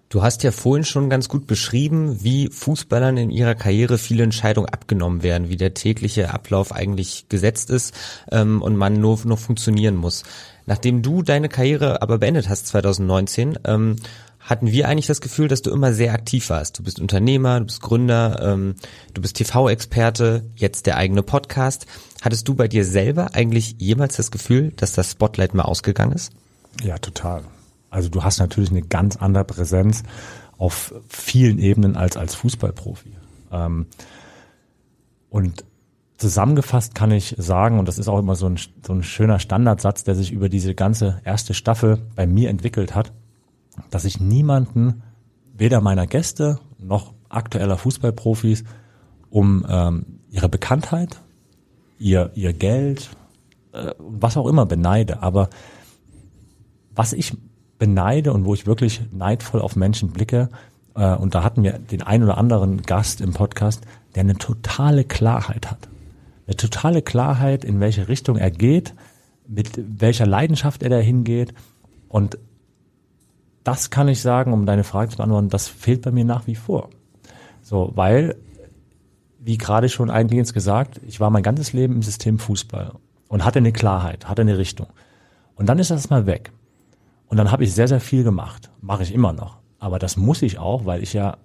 Du 0.08 0.22
hast 0.22 0.42
ja 0.42 0.50
vorhin 0.50 0.84
schon 0.84 1.08
ganz 1.08 1.28
gut 1.28 1.46
beschrieben, 1.46 2.22
wie 2.24 2.48
Fußballern 2.48 3.16
in 3.16 3.30
ihrer 3.30 3.54
Karriere 3.54 3.96
viele 3.96 4.24
Entscheidungen 4.24 4.68
abgenommen 4.68 5.22
werden, 5.22 5.48
wie 5.48 5.56
der 5.56 5.74
tägliche 5.74 6.34
Ablauf 6.34 6.72
eigentlich 6.72 7.28
gesetzt 7.28 7.70
ist 7.70 7.94
ähm, 8.32 8.60
und 8.60 8.76
man 8.76 8.94
nur 8.94 9.20
noch 9.24 9.38
funktionieren 9.38 9.94
muss. 9.94 10.24
Nachdem 10.66 11.02
du 11.02 11.22
deine 11.22 11.48
Karriere 11.48 12.02
aber 12.02 12.18
beendet 12.18 12.48
hast 12.48 12.66
2019, 12.68 13.58
ähm, 13.64 13.96
hatten 14.40 14.72
wir 14.72 14.88
eigentlich 14.88 15.06
das 15.06 15.20
Gefühl, 15.20 15.48
dass 15.48 15.62
du 15.62 15.70
immer 15.70 15.92
sehr 15.92 16.12
aktiv 16.12 16.48
warst. 16.50 16.78
Du 16.78 16.82
bist 16.82 16.98
Unternehmer, 16.98 17.60
du 17.60 17.66
bist 17.66 17.82
Gründer, 17.82 18.40
ähm, 18.42 18.74
du 19.14 19.20
bist 19.20 19.36
TV-Experte, 19.36 20.44
jetzt 20.56 20.86
der 20.86 20.96
eigene 20.96 21.22
Podcast. 21.22 21.86
Hattest 22.22 22.48
du 22.48 22.54
bei 22.54 22.66
dir 22.66 22.84
selber 22.84 23.34
eigentlich 23.34 23.76
jemals 23.78 24.16
das 24.16 24.30
Gefühl, 24.30 24.72
dass 24.76 24.92
das 24.92 25.12
Spotlight 25.12 25.54
mal 25.54 25.64
ausgegangen 25.64 26.12
ist? 26.12 26.32
Ja, 26.82 26.98
total. 26.98 27.44
Also 27.90 28.08
du 28.08 28.24
hast 28.24 28.38
natürlich 28.38 28.70
eine 28.70 28.82
ganz 28.82 29.16
andere 29.16 29.44
Präsenz 29.44 30.02
auf 30.56 30.94
vielen 31.08 31.58
Ebenen 31.58 31.96
als 31.96 32.16
als 32.16 32.34
Fußballprofi. 32.34 33.12
Ähm, 33.52 33.86
und 35.28 35.64
zusammengefasst 36.16 36.94
kann 36.94 37.10
ich 37.10 37.34
sagen, 37.38 37.78
und 37.78 37.86
das 37.86 37.98
ist 37.98 38.08
auch 38.08 38.18
immer 38.18 38.36
so 38.36 38.46
ein, 38.46 38.58
so 38.86 38.92
ein 38.92 39.02
schöner 39.02 39.38
Standardsatz, 39.38 40.04
der 40.04 40.14
sich 40.14 40.32
über 40.32 40.48
diese 40.48 40.74
ganze 40.74 41.20
erste 41.24 41.54
Staffel 41.54 42.02
bei 42.14 42.26
mir 42.26 42.50
entwickelt 42.50 42.94
hat, 42.94 43.12
dass 43.90 44.04
ich 44.04 44.20
niemanden, 44.20 45.02
weder 45.56 45.80
meiner 45.80 46.06
Gäste 46.06 46.58
noch 46.78 47.14
aktueller 47.28 47.78
Fußballprofis, 47.78 48.64
um 49.30 49.64
ähm, 49.68 50.06
ihre 50.30 50.48
Bekanntheit, 50.48 51.20
ihr, 51.98 52.30
ihr 52.34 52.52
Geld, 52.52 53.10
äh, 53.72 53.92
was 53.98 54.36
auch 54.36 54.46
immer 54.46 54.66
beneide. 54.66 55.22
Aber 55.22 55.50
was 56.94 57.12
ich 57.12 57.36
beneide 57.78 58.32
und 58.32 58.44
wo 58.44 58.54
ich 58.54 58.66
wirklich 58.66 59.02
neidvoll 59.12 59.60
auf 59.60 59.76
Menschen 59.76 60.10
blicke, 60.10 60.48
äh, 60.94 61.14
und 61.14 61.34
da 61.34 61.44
hatten 61.44 61.62
wir 61.62 61.72
den 61.78 62.02
ein 62.02 62.22
oder 62.22 62.38
anderen 62.38 62.82
Gast 62.82 63.20
im 63.20 63.32
Podcast, 63.32 63.84
der 64.14 64.22
eine 64.22 64.36
totale 64.36 65.04
Klarheit 65.04 65.70
hat. 65.70 65.88
Eine 66.46 66.56
totale 66.56 67.02
Klarheit, 67.02 67.64
in 67.64 67.80
welche 67.80 68.08
Richtung 68.08 68.36
er 68.36 68.50
geht, 68.50 68.94
mit 69.46 69.70
welcher 69.76 70.26
Leidenschaft 70.26 70.82
er 70.82 70.90
dahin 70.90 71.24
geht. 71.24 71.54
Und 72.08 72.38
das 73.64 73.90
kann 73.90 74.08
ich 74.08 74.20
sagen, 74.20 74.52
um 74.52 74.66
deine 74.66 74.84
Frage 74.84 75.10
zu 75.10 75.16
beantworten, 75.18 75.48
das 75.48 75.68
fehlt 75.68 76.02
bei 76.02 76.10
mir 76.10 76.24
nach 76.24 76.46
wie 76.46 76.54
vor. 76.54 76.90
So, 77.62 77.92
weil, 77.94 78.36
wie 79.38 79.58
gerade 79.58 79.88
schon 79.88 80.10
eingehend 80.10 80.52
gesagt, 80.52 81.00
ich 81.06 81.20
war 81.20 81.30
mein 81.30 81.42
ganzes 81.42 81.72
Leben 81.72 81.96
im 81.96 82.02
System 82.02 82.38
Fußball 82.38 82.92
und 83.28 83.44
hatte 83.44 83.58
eine 83.58 83.72
Klarheit, 83.72 84.28
hatte 84.28 84.42
eine 84.42 84.58
Richtung. 84.58 84.88
Und 85.54 85.68
dann 85.68 85.78
ist 85.78 85.90
das 85.90 86.10
mal 86.10 86.26
weg. 86.26 86.52
Und 87.28 87.36
dann 87.36 87.52
habe 87.52 87.64
ich 87.64 87.74
sehr, 87.74 87.86
sehr 87.86 88.00
viel 88.00 88.24
gemacht. 88.24 88.70
Mache 88.80 89.02
ich 89.02 89.14
immer 89.14 89.32
noch. 89.32 89.58
Aber 89.78 89.98
das 89.98 90.16
muss 90.16 90.42
ich 90.42 90.58
auch, 90.58 90.84
weil 90.84 91.02
ich 91.02 91.12
ja 91.12 91.36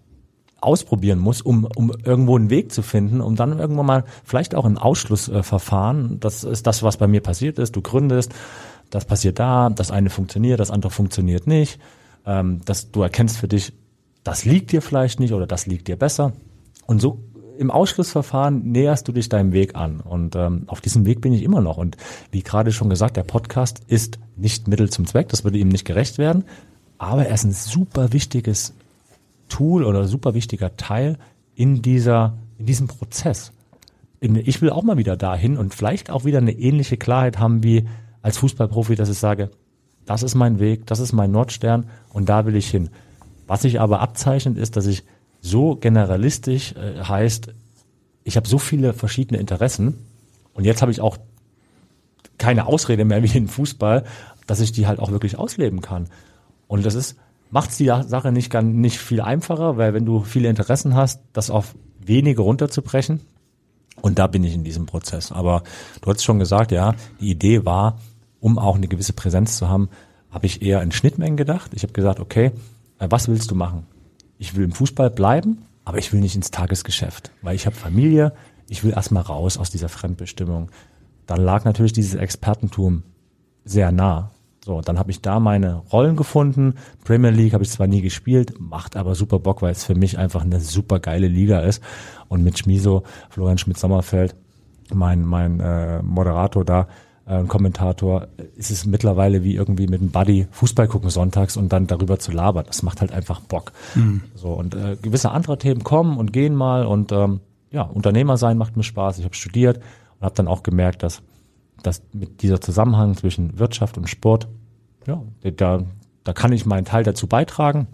ausprobieren 0.62 1.20
muss, 1.20 1.42
um, 1.42 1.68
um 1.76 1.92
irgendwo 2.04 2.36
einen 2.36 2.50
Weg 2.50 2.72
zu 2.72 2.82
finden, 2.82 3.22
um 3.22 3.36
dann 3.36 3.60
irgendwann 3.60 3.86
mal 3.86 4.04
vielleicht 4.24 4.56
auch 4.56 4.66
ein 4.66 4.78
Ausschlussverfahren, 4.78 6.20
das 6.20 6.44
ist 6.44 6.66
das, 6.66 6.82
was 6.82 6.98
bei 6.98 7.08
mir 7.08 7.22
passiert 7.22 7.60
ist, 7.60 7.76
du 7.76 7.82
gründest, 7.82 8.34
das 8.90 9.06
passiert 9.06 9.38
da, 9.38 9.70
das 9.70 9.92
eine 9.92 10.10
funktioniert, 10.10 10.60
das 10.60 10.72
andere 10.72 10.92
funktioniert 10.92 11.46
nicht, 11.46 11.80
ähm, 12.26 12.62
dass 12.66 12.92
du 12.92 13.02
erkennst 13.02 13.38
für 13.38 13.48
dich, 13.48 13.74
das 14.24 14.46
liegt 14.46 14.72
dir 14.72 14.82
vielleicht 14.82 15.20
nicht 15.20 15.34
oder 15.34 15.48
das 15.48 15.66
liegt 15.66 15.88
dir 15.88 15.96
besser. 15.96 16.34
Und 16.88 17.02
so 17.02 17.20
im 17.58 17.72
Ausschlussverfahren 17.72 18.72
näherst 18.72 19.08
du 19.08 19.12
dich 19.12 19.30
deinem 19.30 19.54
Weg 19.54 19.76
an. 19.76 20.02
Und 20.02 20.36
ähm, 20.36 20.64
auf 20.68 20.82
diesem 20.82 21.06
Weg 21.06 21.22
bin 21.22 21.34
ich 21.34 21.44
immer 21.44 21.62
noch. 21.62 21.78
Und 21.78 21.98
wie 22.32 22.44
gerade 22.44 22.72
schon 22.72 22.90
gesagt, 22.90 23.18
der 23.18 23.24
Podcast 23.24 23.82
ist 23.88 24.20
nicht 24.36 24.68
Mittel 24.68 24.90
zum 24.90 25.06
Zweck, 25.06 25.30
das 25.30 25.44
würde 25.44 25.58
ihm 25.58 25.70
nicht 25.70 25.86
gerecht 25.86 26.18
werden. 26.18 26.44
Aber 26.98 27.26
er 27.26 27.34
ist 27.34 27.44
ein 27.44 27.52
super 27.52 28.14
wichtiges 28.14 28.74
Tool 29.50 29.84
oder 29.84 30.08
super 30.08 30.34
wichtiger 30.34 30.76
Teil 30.76 31.18
in 31.56 31.82
dieser, 31.82 32.38
in 32.58 32.66
diesem 32.66 32.88
Prozess. 32.88 33.52
Ich 34.20 34.62
will 34.62 34.72
auch 34.72 34.84
mal 34.84 34.98
wieder 34.98 35.18
dahin 35.18 35.58
und 35.58 35.74
vielleicht 35.74 36.10
auch 36.10 36.26
wieder 36.26 36.40
eine 36.40 36.54
ähnliche 36.54 36.98
Klarheit 36.98 37.38
haben 37.38 37.64
wie 37.64 37.88
als 38.22 38.38
Fußballprofi, 38.38 38.96
dass 38.96 39.10
ich 39.10 39.20
sage, 39.20 39.52
das 40.06 40.24
ist 40.24 40.36
mein 40.36 40.60
Weg, 40.60 40.86
das 40.88 41.00
ist 41.00 41.14
mein 41.14 41.32
Nordstern 41.32 41.88
und 42.14 42.30
da 42.30 42.46
will 42.46 42.56
ich 42.56 42.70
hin. 42.70 42.90
Was 43.48 43.62
sich 43.62 43.80
aber 43.80 44.02
abzeichnet, 44.02 44.58
ist, 44.58 44.76
dass 44.76 44.86
ich 44.86 45.04
so 45.42 45.76
generalistisch 45.76 46.74
äh, 46.74 47.04
heißt, 47.04 47.54
ich 48.24 48.36
habe 48.36 48.48
so 48.48 48.58
viele 48.58 48.94
verschiedene 48.94 49.40
Interessen 49.40 50.06
und 50.54 50.66
jetzt 50.66 50.82
habe 50.82 50.92
ich 50.92 51.02
auch 51.02 51.18
keine 52.38 52.66
Ausrede 52.66 53.06
mehr 53.06 53.24
wie 53.24 53.38
im 53.38 53.48
Fußball, 53.48 54.04
dass 54.48 54.60
ich 54.60 54.72
die 54.72 54.88
halt 54.88 55.00
auch 55.00 55.12
wirklich 55.12 55.38
ausleben 55.38 55.82
kann. 55.82 56.08
Und 56.68 56.86
das 56.86 56.96
ist 56.96 57.16
macht 57.52 57.78
die 57.80 57.86
Sache 57.86 58.32
nicht, 58.32 58.50
ganz, 58.50 58.74
nicht 58.76 58.98
viel 58.98 59.22
einfacher, 59.22 59.78
weil 59.78 59.94
wenn 59.94 60.06
du 60.06 60.22
viele 60.22 60.50
Interessen 60.50 60.96
hast, 60.96 61.22
das 61.34 61.50
auf 61.50 61.76
wenige 62.00 62.42
runterzubrechen. 62.42 63.22
Und 64.02 64.20
da 64.20 64.28
bin 64.28 64.44
ich 64.44 64.54
in 64.54 64.64
diesem 64.64 64.86
Prozess. 64.86 65.32
Aber 65.32 65.64
du 66.02 66.12
hast 66.12 66.24
schon 66.24 66.40
gesagt, 66.40 66.72
ja, 66.72 66.96
die 67.22 67.32
Idee 67.32 67.66
war, 67.66 68.00
um 68.46 68.60
auch 68.60 68.76
eine 68.76 68.88
gewisse 68.88 69.14
Präsenz 69.14 69.58
zu 69.58 69.70
haben, 69.70 69.90
habe 70.30 70.46
ich 70.46 70.62
eher 70.62 70.84
in 70.84 70.92
Schnittmengen 70.92 71.36
gedacht. 71.36 71.72
Ich 71.74 71.82
habe 71.82 71.94
gesagt, 71.94 72.20
okay, 72.20 72.52
äh, 73.00 73.08
was 73.10 73.28
willst 73.28 73.50
du 73.50 73.56
machen? 73.56 73.88
Ich 74.38 74.56
will 74.56 74.66
im 74.66 74.72
Fußball 74.72 75.10
bleiben, 75.10 75.66
aber 75.84 75.98
ich 75.98 76.14
will 76.14 76.20
nicht 76.20 76.36
ins 76.36 76.52
Tagesgeschäft, 76.52 77.32
weil 77.42 77.56
ich 77.56 77.66
habe 77.66 77.76
Familie, 77.76 78.34
ich 78.70 78.84
will 78.84 78.92
erstmal 78.92 79.24
raus 79.24 79.58
aus 79.58 79.72
dieser 79.72 79.90
Fremdbestimmung. 79.90 80.70
Dann 81.26 81.42
lag 81.42 81.66
natürlich 81.66 81.94
dieses 81.94 82.14
Expertentum 82.14 83.02
sehr 83.64 83.92
nah. 83.92 84.30
So, 84.64 84.80
dann 84.82 85.00
habe 85.00 85.10
ich 85.10 85.22
da 85.22 85.40
meine 85.40 85.78
Rollen 85.92 86.16
gefunden. 86.16 86.76
Premier 87.04 87.32
League 87.32 87.54
habe 87.54 87.64
ich 87.64 87.72
zwar 87.72 87.88
nie 87.88 88.02
gespielt, 88.02 88.54
macht 88.60 88.96
aber 88.96 89.16
super 89.16 89.40
Bock, 89.40 89.64
weil 89.64 89.72
es 89.72 89.86
für 89.86 89.96
mich 89.96 90.20
einfach 90.20 90.44
eine 90.44 90.60
super 90.60 91.00
geile 91.00 91.28
Liga 91.28 91.62
ist. 91.62 91.82
Und 92.28 92.44
mit 92.44 92.60
Schmiso, 92.60 93.02
Florian 93.32 93.58
Schmidt-Sommerfeld, 93.58 94.36
mein, 94.94 95.26
mein 95.26 95.60
äh, 95.60 96.04
Moderator 96.04 96.64
da, 96.64 96.88
äh, 97.26 97.44
Kommentator, 97.44 98.28
ist 98.56 98.72
es 98.72 98.86
mittlerweile 98.86 99.44
wie 99.44 99.56
irgendwie 99.56 99.88
mit 99.88 100.02
einem 100.02 100.12
Buddy 100.12 100.48
Fußball 100.52 100.88
gucken 100.88 101.10
sonntags 101.10 101.58
und 101.58 101.72
dann 101.74 101.88
darüber 101.88 102.20
zu 102.20 102.32
labern. 102.32 102.66
Das 102.68 102.84
macht 102.84 103.02
halt 103.02 103.12
einfach 103.12 103.40
Bock. 103.42 103.72
Mhm. 103.96 104.24
So 104.36 104.50
und 104.50 104.76
äh, 104.76 104.98
gewisse 105.02 105.32
andere 105.32 105.58
Themen 105.58 105.84
kommen 105.84 106.18
und 106.18 106.34
gehen 106.34 106.56
mal 106.56 106.86
und 106.86 107.12
ähm, 107.12 107.40
ja, 107.72 107.82
Unternehmer 107.84 108.38
sein 108.38 108.58
macht 108.58 108.78
mir 108.78 108.84
Spaß. 108.84 109.20
Ich 109.20 109.26
habe 109.26 109.36
studiert 109.36 109.78
und 110.20 110.26
habe 110.26 110.36
dann 110.36 110.48
auch 110.48 110.64
gemerkt, 110.64 111.04
dass 111.04 111.22
dass 111.86 112.02
mit 112.14 112.42
dieser 112.42 112.62
Zusammenhang 112.62 113.16
zwischen 113.16 113.60
Wirtschaft 113.60 113.98
und 113.98 114.10
Sport, 114.10 114.48
ja, 115.06 115.22
da, 115.44 115.84
da 116.24 116.34
kann 116.34 116.52
ich 116.52 116.66
meinen 116.66 116.86
Teil 116.86 117.04
dazu 117.04 117.28
beitragen. 117.28 117.88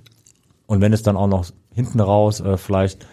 Und 0.65 0.81
wenn 0.81 0.93
es 0.93 1.03
dann 1.03 1.17
auch 1.17 1.27
noch 1.27 1.45
hinten 1.73 1.99
raus 1.99 2.39
äh, 2.39 2.57
vielleicht 2.57 3.05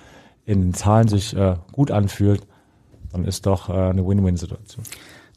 in 0.45 0.61
den 0.61 0.75
Zahlen 0.75 1.09
sich 1.09 1.35
äh, 1.37 1.57
gut 1.73 1.91
anfühlt, 1.91 2.47
dann 3.13 3.25
ist 3.25 3.47
doch 3.47 3.69
äh, 3.69 3.73
eine 3.73 4.07
Win-Win-Situation. 4.07 4.85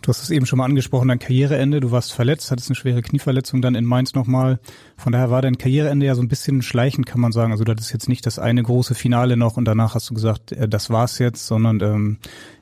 Du 0.01 0.10
hast 0.10 0.24
es 0.24 0.31
eben 0.31 0.48
schon 0.48 0.58
mal 0.58 0.65
angesprochen, 0.65 1.10
dein 1.10 1.20
Karriereende, 1.20 1.79
du 1.79 1.91
warst 1.91 2.12
verletzt, 2.12 2.50
hattest 2.50 2.70
eine 2.70 2.75
schwere 2.75 3.03
Knieverletzung 3.03 3.62
dann 3.62 3.75
in 3.75 3.86
Mainz 3.86 4.15
nochmal. 4.15 4.60
Von 4.98 5.13
daher 5.13 5.29
war 5.29 5.43
dein 5.43 5.60
Karriereende 5.60 6.08
ja 6.08 6.15
so 6.15 6.24
ein 6.24 6.27
bisschen 6.27 6.63
schleichend, 6.63 7.05
kann 7.05 7.22
man 7.22 7.31
sagen. 7.31 7.51
Also 7.51 7.63
du 7.63 7.72
hattest 7.72 7.93
jetzt 7.93 8.10
nicht 8.10 8.25
das 8.25 8.39
eine 8.39 8.63
große 8.63 8.96
Finale 8.96 9.38
noch 9.38 9.58
und 9.58 9.65
danach 9.65 9.93
hast 9.93 10.10
du 10.10 10.15
gesagt, 10.15 10.53
äh, 10.53 10.67
das 10.67 10.89
war's 10.89 11.20
jetzt, 11.20 11.46
sondern 11.46 11.79
ähm, 11.81 12.17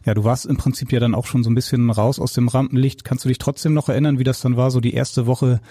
ja, 0.05 0.13
du 0.15 0.25
warst 0.25 0.47
im 0.47 0.57
Prinzip 0.57 0.91
ja 0.91 0.99
dann 0.99 1.15
auch 1.15 1.27
schon 1.27 1.45
so 1.45 1.49
ein 1.49 1.55
bisschen 1.55 1.89
raus 1.89 2.19
aus 2.19 2.33
dem 2.33 2.49
Rampenlicht. 2.49 3.05
Kannst 3.05 3.23
du 3.23 3.29
dich 3.29 3.37
trotzdem 3.37 3.73
noch 3.73 3.87
erinnern, 3.87 4.19
wie 4.19 4.25
das 4.25 4.41
dann 4.41 4.57
war, 4.57 4.69
so 4.69 4.81
die 4.81 4.93
erste 4.93 5.25
Woche 5.25 5.61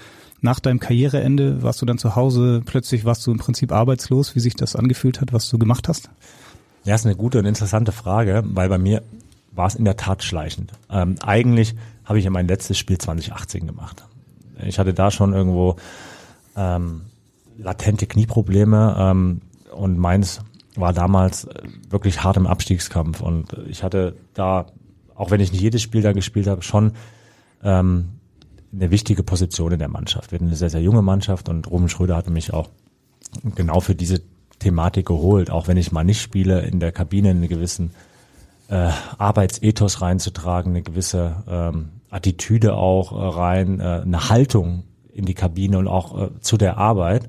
nach 0.40 0.60
deinem 0.60 0.80
Karriereende? 0.80 1.62
Warst 1.62 1.82
du 1.82 1.86
dann 1.86 1.98
zu 1.98 2.16
Hause, 2.16 2.62
plötzlich 2.64 3.04
warst 3.04 3.26
du 3.26 3.30
im 3.30 3.38
Prinzip 3.38 3.72
arbeitslos, 3.72 4.34
wie 4.34 4.40
sich 4.40 4.56
das 4.56 4.74
angefühlt 4.74 5.20
hat, 5.20 5.34
was 5.34 5.50
du 5.50 5.58
gemacht 5.58 5.86
hast? 5.86 6.08
Ja, 6.84 6.94
ist 6.94 7.04
eine 7.04 7.16
gute 7.16 7.38
und 7.38 7.44
interessante 7.44 7.92
Frage, 7.92 8.42
weil 8.46 8.70
bei 8.70 8.78
mir 8.78 9.02
war 9.58 9.66
es 9.66 9.74
in 9.74 9.84
der 9.84 9.96
Tat 9.96 10.22
schleichend. 10.22 10.72
Ähm, 10.88 11.16
eigentlich 11.20 11.74
habe 12.04 12.18
ich 12.18 12.24
ja 12.24 12.30
mein 12.30 12.46
letztes 12.46 12.78
Spiel 12.78 12.96
2018 12.96 13.66
gemacht. 13.66 14.04
Ich 14.64 14.78
hatte 14.78 14.94
da 14.94 15.10
schon 15.10 15.34
irgendwo 15.34 15.76
ähm, 16.56 17.02
latente 17.58 18.06
Knieprobleme 18.06 18.96
ähm, 18.98 19.40
und 19.74 19.98
meins 19.98 20.40
war 20.76 20.92
damals 20.92 21.44
äh, 21.44 21.62
wirklich 21.90 22.22
hart 22.22 22.36
im 22.36 22.46
Abstiegskampf 22.46 23.20
und 23.20 23.56
ich 23.68 23.82
hatte 23.82 24.14
da, 24.32 24.66
auch 25.16 25.32
wenn 25.32 25.40
ich 25.40 25.50
nicht 25.50 25.60
jedes 25.60 25.82
Spiel 25.82 26.02
da 26.02 26.12
gespielt 26.12 26.46
habe, 26.46 26.62
schon 26.62 26.92
ähm, 27.64 28.10
eine 28.72 28.92
wichtige 28.92 29.24
Position 29.24 29.72
in 29.72 29.80
der 29.80 29.88
Mannschaft. 29.88 30.30
Wir 30.30 30.36
hatten 30.36 30.46
eine 30.46 30.56
sehr, 30.56 30.70
sehr 30.70 30.82
junge 30.82 31.02
Mannschaft 31.02 31.48
und 31.48 31.68
Ruben 31.68 31.88
Schröder 31.88 32.16
hatte 32.16 32.30
mich 32.30 32.54
auch 32.54 32.68
genau 33.56 33.80
für 33.80 33.96
diese 33.96 34.22
Thematik 34.60 35.06
geholt, 35.06 35.50
auch 35.50 35.66
wenn 35.66 35.76
ich 35.76 35.90
mal 35.90 36.04
nicht 36.04 36.22
spiele, 36.22 36.60
in 36.60 36.78
der 36.78 36.92
Kabine 36.92 37.30
einen 37.30 37.48
gewissen 37.48 37.90
äh, 38.68 38.90
Arbeitsethos 39.16 40.00
reinzutragen, 40.02 40.72
eine 40.72 40.82
gewisse 40.82 41.36
ähm, 41.48 41.88
Attitüde 42.10 42.74
auch 42.74 43.12
äh, 43.12 43.38
rein, 43.38 43.80
äh, 43.80 44.02
eine 44.04 44.28
Haltung 44.28 44.84
in 45.12 45.24
die 45.24 45.34
Kabine 45.34 45.78
und 45.78 45.88
auch 45.88 46.20
äh, 46.20 46.40
zu 46.40 46.56
der 46.56 46.76
Arbeit. 46.76 47.28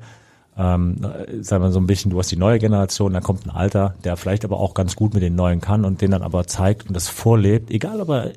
Ähm, 0.57 0.97
äh, 1.01 1.41
sagen 1.41 1.63
wir 1.63 1.71
so 1.71 1.79
ein 1.79 1.87
bisschen, 1.87 2.11
du 2.11 2.19
hast 2.19 2.31
die 2.31 2.37
neue 2.37 2.59
Generation, 2.59 3.13
dann 3.13 3.23
kommt 3.23 3.45
ein 3.45 3.51
Alter, 3.51 3.95
der 4.03 4.17
vielleicht 4.17 4.43
aber 4.43 4.59
auch 4.59 4.73
ganz 4.73 4.95
gut 4.95 5.13
mit 5.13 5.23
den 5.23 5.35
Neuen 5.35 5.61
kann 5.61 5.85
und 5.85 6.01
den 6.01 6.11
dann 6.11 6.21
aber 6.21 6.45
zeigt 6.45 6.87
und 6.87 6.93
das 6.93 7.07
vorlebt, 7.07 7.71
egal 7.71 8.01
ob 8.01 8.09
er 8.09 8.31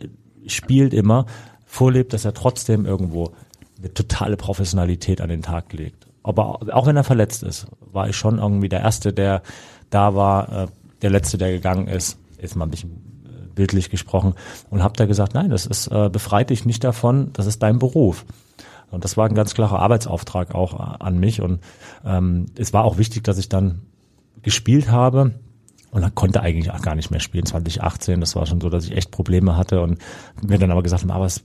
spielt 0.46 0.94
immer, 0.94 1.26
vorlebt, 1.66 2.12
dass 2.12 2.24
er 2.24 2.34
trotzdem 2.34 2.86
irgendwo 2.86 3.32
eine 3.78 3.92
totale 3.92 4.36
Professionalität 4.36 5.20
an 5.20 5.28
den 5.28 5.42
Tag 5.42 5.72
legt. 5.72 6.06
Aber 6.22 6.60
auch 6.72 6.86
wenn 6.86 6.96
er 6.96 7.04
verletzt 7.04 7.42
ist, 7.42 7.66
war 7.80 8.08
ich 8.08 8.16
schon 8.16 8.38
irgendwie 8.38 8.68
der 8.68 8.80
Erste, 8.80 9.12
der 9.12 9.42
da 9.90 10.14
war, 10.14 10.52
äh, 10.52 10.66
der 11.02 11.10
Letzte, 11.10 11.36
der 11.36 11.50
gegangen 11.50 11.88
ist 11.88 12.21
jetzt 12.42 12.56
mal 12.56 12.66
ein 12.66 12.70
bisschen 12.70 12.90
äh, 13.24 13.54
bildlich 13.54 13.88
gesprochen, 13.88 14.34
und 14.70 14.82
habe 14.82 14.96
da 14.96 15.06
gesagt, 15.06 15.34
nein, 15.34 15.50
das 15.50 15.66
ist 15.66 15.86
äh, 15.86 16.10
befreit 16.10 16.50
dich 16.50 16.66
nicht 16.66 16.84
davon, 16.84 17.30
das 17.32 17.46
ist 17.46 17.62
dein 17.62 17.78
Beruf. 17.78 18.26
Und 18.90 19.04
das 19.04 19.16
war 19.16 19.26
ein 19.26 19.34
ganz 19.34 19.54
klarer 19.54 19.78
Arbeitsauftrag 19.78 20.54
auch 20.54 20.74
äh, 20.74 20.96
an 21.02 21.18
mich. 21.18 21.40
Und 21.40 21.60
ähm, 22.04 22.46
es 22.56 22.72
war 22.72 22.84
auch 22.84 22.98
wichtig, 22.98 23.24
dass 23.24 23.38
ich 23.38 23.48
dann 23.48 23.80
gespielt 24.42 24.90
habe. 24.90 25.32
Und 25.90 26.02
dann 26.02 26.14
konnte 26.14 26.42
eigentlich 26.42 26.70
auch 26.70 26.82
gar 26.82 26.94
nicht 26.94 27.10
mehr 27.10 27.20
spielen, 27.20 27.46
2018. 27.46 28.20
Das 28.20 28.36
war 28.36 28.46
schon 28.46 28.60
so, 28.60 28.68
dass 28.68 28.84
ich 28.84 28.96
echt 28.96 29.10
Probleme 29.10 29.56
hatte. 29.56 29.80
Und 29.80 29.98
mir 30.46 30.58
dann 30.58 30.70
aber 30.70 30.82
gesagt 30.82 31.02
haben, 31.02 31.10
aber 31.10 31.24
es 31.24 31.42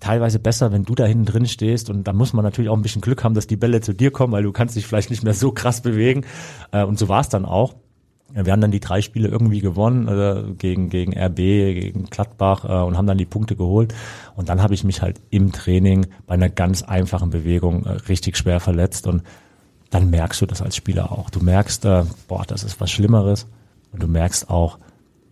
teilweise 0.00 0.38
besser, 0.38 0.72
wenn 0.72 0.84
du 0.84 0.94
da 0.94 1.04
hinten 1.04 1.26
drin 1.26 1.46
stehst. 1.46 1.90
Und 1.90 2.04
da 2.04 2.12
muss 2.12 2.32
man 2.32 2.44
natürlich 2.44 2.70
auch 2.70 2.76
ein 2.76 2.82
bisschen 2.82 3.02
Glück 3.02 3.22
haben, 3.22 3.34
dass 3.34 3.46
die 3.46 3.56
Bälle 3.56 3.82
zu 3.82 3.94
dir 3.94 4.10
kommen, 4.10 4.32
weil 4.32 4.42
du 4.42 4.52
kannst 4.52 4.76
dich 4.76 4.86
vielleicht 4.86 5.10
nicht 5.10 5.24
mehr 5.24 5.34
so 5.34 5.52
krass 5.52 5.82
bewegen. 5.82 6.24
Äh, 6.72 6.84
und 6.84 6.98
so 6.98 7.08
war 7.08 7.20
es 7.20 7.28
dann 7.28 7.44
auch. 7.44 7.74
Wir 8.44 8.52
haben 8.52 8.60
dann 8.60 8.70
die 8.70 8.80
drei 8.80 9.00
Spiele 9.00 9.28
irgendwie 9.28 9.60
gewonnen 9.60 10.08
äh, 10.08 10.52
gegen 10.58 10.90
gegen 10.90 11.16
RB, 11.16 11.36
gegen 11.36 12.04
Gladbach 12.04 12.64
äh, 12.64 12.84
und 12.84 12.96
haben 12.96 13.06
dann 13.06 13.18
die 13.18 13.24
Punkte 13.24 13.56
geholt. 13.56 13.94
Und 14.34 14.48
dann 14.50 14.62
habe 14.62 14.74
ich 14.74 14.84
mich 14.84 15.00
halt 15.00 15.20
im 15.30 15.52
Training 15.52 16.06
bei 16.26 16.34
einer 16.34 16.50
ganz 16.50 16.82
einfachen 16.82 17.30
Bewegung 17.30 17.86
äh, 17.86 17.92
richtig 18.08 18.36
schwer 18.36 18.60
verletzt 18.60 19.06
und 19.06 19.22
dann 19.90 20.10
merkst 20.10 20.42
du 20.42 20.46
das 20.46 20.60
als 20.60 20.76
Spieler 20.76 21.12
auch. 21.12 21.30
Du 21.30 21.40
merkst, 21.40 21.84
äh, 21.86 22.04
boah, 22.28 22.44
das 22.46 22.64
ist 22.64 22.80
was 22.80 22.90
Schlimmeres 22.90 23.46
und 23.92 24.02
du 24.02 24.08
merkst 24.08 24.50
auch, 24.50 24.78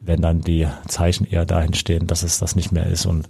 wenn 0.01 0.23
dann 0.23 0.41
die 0.41 0.67
Zeichen 0.89 1.27
eher 1.27 1.45
dahin 1.45 1.75
stehen, 1.75 2.07
dass 2.07 2.23
es 2.23 2.39
das 2.39 2.57
nicht 2.57 2.73
mehr 2.73 2.87
ist. 2.87 3.07
Und 3.07 3.29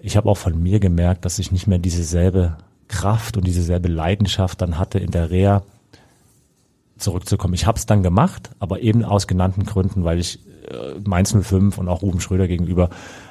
ich 0.00 0.16
habe 0.16 0.28
auch 0.28 0.36
von 0.36 0.62
mir 0.62 0.80
gemerkt, 0.80 1.24
dass 1.24 1.38
ich 1.38 1.52
nicht 1.52 1.66
mehr 1.66 1.78
dieselbe 1.78 2.58
Kraft 2.88 3.36
und 3.36 3.46
dieselbe 3.46 3.88
Leidenschaft 3.88 4.60
dann 4.60 4.78
hatte 4.78 4.98
in 4.98 5.10
der 5.10 5.30
Reha 5.30 5.62
zurückzukommen. 6.96 7.54
Ich 7.54 7.66
habe 7.66 7.78
es 7.78 7.86
dann 7.86 8.02
gemacht, 8.02 8.50
aber 8.58 8.80
eben 8.80 9.04
aus 9.04 9.26
genannten 9.26 9.64
Gründen, 9.64 10.04
weil 10.04 10.18
ich 10.18 10.38
äh, 10.68 11.00
Mainz 11.04 11.34
05 11.38 11.78
und 11.78 11.88
auch 11.88 12.02
Ruben 12.02 12.20
Schröder 12.20 12.48
gegenüber 12.48 12.90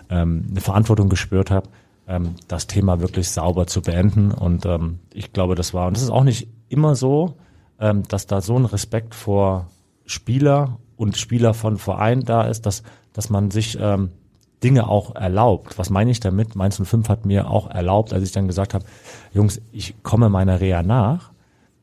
ähm, 0.09 0.47
eine 0.49 0.61
Verantwortung 0.61 1.09
gespürt 1.09 1.51
habe, 1.51 1.69
ähm, 2.07 2.35
das 2.47 2.67
Thema 2.67 3.01
wirklich 3.01 3.29
sauber 3.29 3.67
zu 3.67 3.81
beenden. 3.81 4.31
Und 4.31 4.65
ähm, 4.65 4.99
ich 5.13 5.33
glaube, 5.33 5.55
das 5.55 5.73
war, 5.73 5.87
und 5.87 5.95
das 5.95 6.03
ist 6.03 6.09
auch 6.09 6.23
nicht 6.23 6.47
immer 6.69 6.95
so, 6.95 7.35
ähm, 7.79 8.03
dass 8.07 8.27
da 8.27 8.41
so 8.41 8.57
ein 8.57 8.65
Respekt 8.65 9.15
vor 9.15 9.67
Spieler 10.05 10.77
und 10.97 11.17
Spieler 11.17 11.53
von 11.53 11.77
Verein 11.77 12.21
da 12.21 12.43
ist, 12.43 12.65
dass, 12.65 12.83
dass 13.13 13.29
man 13.29 13.51
sich 13.51 13.77
ähm, 13.79 14.09
Dinge 14.63 14.87
auch 14.87 15.15
erlaubt. 15.15 15.77
Was 15.77 15.89
meine 15.89 16.11
ich 16.11 16.19
damit? 16.19 16.55
Mainz 16.55 16.81
05 16.81 17.09
hat 17.09 17.25
mir 17.25 17.49
auch 17.49 17.69
erlaubt, 17.69 18.13
als 18.13 18.23
ich 18.23 18.31
dann 18.31 18.47
gesagt 18.47 18.73
habe, 18.73 18.85
Jungs, 19.33 19.61
ich 19.71 19.95
komme 20.03 20.29
meiner 20.29 20.61
Reha 20.61 20.83
nach, 20.83 21.31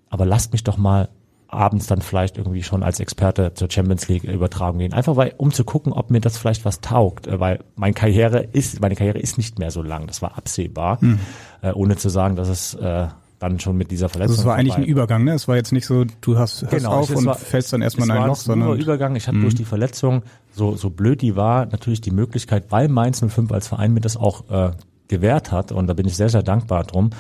aber 0.09 0.25
lasst 0.25 0.53
mich 0.53 0.65
doch 0.65 0.77
mal 0.77 1.09
abends 1.53 1.87
dann 1.87 2.01
vielleicht 2.01 2.39
irgendwie 2.39 2.63
schon 2.63 2.83
als 2.83 3.01
Experte 3.01 3.55
zur 3.55 3.71
Champions 3.71 4.09
League 4.09 4.25
übertragen 4.25 4.79
gehen. 4.79 4.93
Einfach 4.93 5.17
weil, 5.17 5.35
um 5.37 5.53
zu 5.53 5.65
gucken, 5.65 5.93
ob 5.93 6.11
mir 6.11 6.21
das 6.21 6.39
vielleicht 6.39 6.65
was 6.65 6.81
taugt, 6.81 7.27
äh, 7.27 7.41
weil 7.41 7.61
meine 7.77 7.95
Karriere 7.95 8.41
ist, 8.53 8.81
meine 8.81 8.95
Karriere 8.95 9.19
ist 9.19 9.39
nicht 9.39 9.59
mehr 9.59 9.71
so 9.71 9.83
lang. 9.83 10.07
Das 10.07 10.23
war 10.23 10.37
absehbar, 10.37 11.01
hm. 11.01 11.19
äh, 11.63 11.73
ohne 11.73 11.97
zu 11.97 12.09
sagen, 12.09 12.37
dass 12.37 12.49
es 12.49 12.75
äh, 12.75 13.09
dann 13.41 13.59
schon 13.59 13.77
mit 13.77 13.91
dieser 13.91 14.09
Verletzung. 14.09 14.33
Also 14.33 14.43
es 14.43 14.47
war 14.47 14.57
eigentlich 14.57 14.77
ein 14.77 14.85
Übergang, 14.85 15.25
ne? 15.25 15.33
Es 15.33 15.49
war 15.49 15.57
jetzt 15.57 15.73
nicht 15.73 15.87
so, 15.87 16.05
du 16.21 16.39
hast 16.39 16.63
hörst 16.63 16.75
genau, 16.77 16.91
auf 16.91 17.11
und 17.11 17.25
war, 17.25 17.35
fällst 17.35 17.73
dann 17.73 17.83
erstmal 17.83 18.09
in 18.09 18.15
ein 18.15 18.27
Loch, 18.27 18.37
sondern. 18.37 18.79
Übergang. 18.79 19.17
Ich 19.17 19.27
hatte 19.27 19.39
mhm. 19.39 19.43
durch 19.43 19.55
die 19.55 19.65
Verletzung, 19.65 20.23
so, 20.53 20.77
so 20.77 20.91
blöd 20.91 21.23
die 21.23 21.37
war, 21.37 21.67
natürlich 21.67 22.01
die 22.01 22.11
Möglichkeit, 22.11 22.67
weil 22.71 22.89
Mainz 22.89 23.25
05 23.27 23.51
als 23.51 23.67
Verein 23.69 23.95
mir 23.95 24.01
das 24.01 24.17
auch 24.17 24.51
äh, 24.51 24.73
gewährt 25.09 25.53
hat, 25.53 25.73
und 25.73 25.87
da 25.87 25.95
bin 25.95 26.07
ich 26.07 26.17
sehr, 26.17 26.29
sehr 26.29 26.43
dankbar 26.43 26.85
drum, 26.85 27.11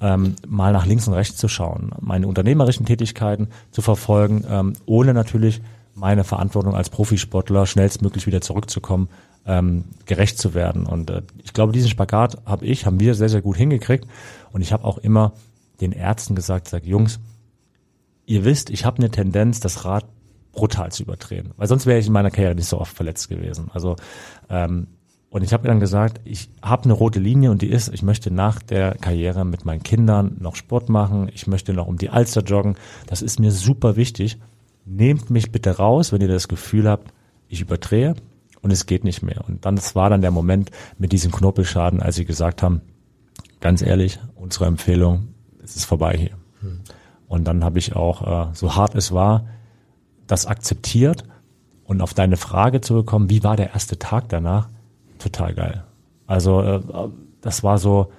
ähm, 0.00 0.36
mal 0.46 0.72
nach 0.72 0.86
links 0.86 1.08
und 1.08 1.14
rechts 1.14 1.36
zu 1.36 1.48
schauen, 1.48 1.90
meine 2.00 2.26
unternehmerischen 2.26 2.86
Tätigkeiten 2.86 3.48
zu 3.70 3.82
verfolgen, 3.82 4.44
ähm, 4.48 4.74
ohne 4.86 5.14
natürlich 5.14 5.62
meine 5.94 6.24
Verantwortung 6.24 6.74
als 6.74 6.90
Profisportler 6.90 7.66
schnellstmöglich 7.66 8.26
wieder 8.26 8.40
zurückzukommen, 8.40 9.08
ähm, 9.46 9.84
gerecht 10.04 10.38
zu 10.38 10.54
werden. 10.54 10.86
Und 10.86 11.10
äh, 11.10 11.22
ich 11.42 11.52
glaube, 11.52 11.72
diesen 11.72 11.88
Spagat 11.88 12.38
habe 12.44 12.66
ich, 12.66 12.84
haben 12.84 13.00
wir 13.00 13.14
sehr, 13.14 13.28
sehr 13.28 13.42
gut 13.42 13.56
hingekriegt. 13.56 14.06
Und 14.52 14.60
ich 14.60 14.72
habe 14.72 14.84
auch 14.84 14.98
immer 14.98 15.32
den 15.80 15.92
Ärzten 15.92 16.34
gesagt, 16.34 16.68
sag 16.68 16.84
Jungs, 16.84 17.18
ihr 18.26 18.44
wisst, 18.44 18.70
ich 18.70 18.84
habe 18.84 18.98
eine 18.98 19.10
Tendenz, 19.10 19.60
das 19.60 19.84
Rad 19.84 20.04
brutal 20.52 20.90
zu 20.90 21.02
überdrehen, 21.02 21.52
weil 21.56 21.68
sonst 21.68 21.86
wäre 21.86 21.98
ich 21.98 22.06
in 22.06 22.12
meiner 22.12 22.30
Karriere 22.30 22.54
nicht 22.54 22.68
so 22.68 22.80
oft 22.80 22.96
verletzt 22.96 23.28
gewesen. 23.28 23.70
Also 23.72 23.96
ähm, 24.48 24.88
und 25.36 25.42
ich 25.42 25.52
habe 25.52 25.68
dann 25.68 25.80
gesagt, 25.80 26.22
ich 26.24 26.48
habe 26.62 26.84
eine 26.84 26.94
rote 26.94 27.20
Linie 27.20 27.50
und 27.50 27.60
die 27.60 27.68
ist, 27.68 27.92
ich 27.92 28.02
möchte 28.02 28.30
nach 28.30 28.62
der 28.62 28.94
Karriere 28.94 29.44
mit 29.44 29.66
meinen 29.66 29.82
Kindern 29.82 30.38
noch 30.40 30.56
Sport 30.56 30.88
machen, 30.88 31.28
ich 31.30 31.46
möchte 31.46 31.74
noch 31.74 31.88
um 31.88 31.98
die 31.98 32.08
Alster 32.08 32.40
joggen. 32.40 32.76
Das 33.06 33.20
ist 33.20 33.38
mir 33.38 33.52
super 33.52 33.96
wichtig. 33.96 34.38
Nehmt 34.86 35.28
mich 35.28 35.52
bitte 35.52 35.76
raus, 35.76 36.10
wenn 36.10 36.22
ihr 36.22 36.28
das 36.28 36.48
Gefühl 36.48 36.88
habt, 36.88 37.12
ich 37.48 37.60
überdrehe 37.60 38.14
und 38.62 38.70
es 38.70 38.86
geht 38.86 39.04
nicht 39.04 39.22
mehr. 39.22 39.44
Und 39.46 39.66
dann 39.66 39.76
das 39.76 39.94
war 39.94 40.08
dann 40.08 40.22
der 40.22 40.30
Moment 40.30 40.70
mit 40.96 41.12
diesem 41.12 41.32
Knorpelschaden, 41.32 42.00
als 42.00 42.16
sie 42.16 42.24
gesagt 42.24 42.62
haben, 42.62 42.80
ganz 43.60 43.82
ehrlich, 43.82 44.18
unsere 44.36 44.64
Empfehlung, 44.64 45.34
es 45.62 45.76
ist 45.76 45.84
vorbei 45.84 46.16
hier. 46.16 46.38
Hm. 46.62 46.80
Und 47.28 47.44
dann 47.44 47.62
habe 47.62 47.78
ich 47.78 47.94
auch, 47.94 48.48
äh, 48.48 48.54
so 48.54 48.74
hart 48.74 48.94
es 48.94 49.12
war, 49.12 49.44
das 50.26 50.46
akzeptiert 50.46 51.24
und 51.84 52.00
auf 52.00 52.14
deine 52.14 52.38
Frage 52.38 52.80
zu 52.80 52.94
bekommen, 52.94 53.28
wie 53.28 53.44
war 53.44 53.56
der 53.56 53.74
erste 53.74 53.98
Tag 53.98 54.30
danach, 54.30 54.70
total 55.18 55.54
geil. 55.54 55.84
Also 56.26 56.60
äh, 56.60 56.80
das 57.40 57.62
war 57.62 57.78
so, 57.78 58.10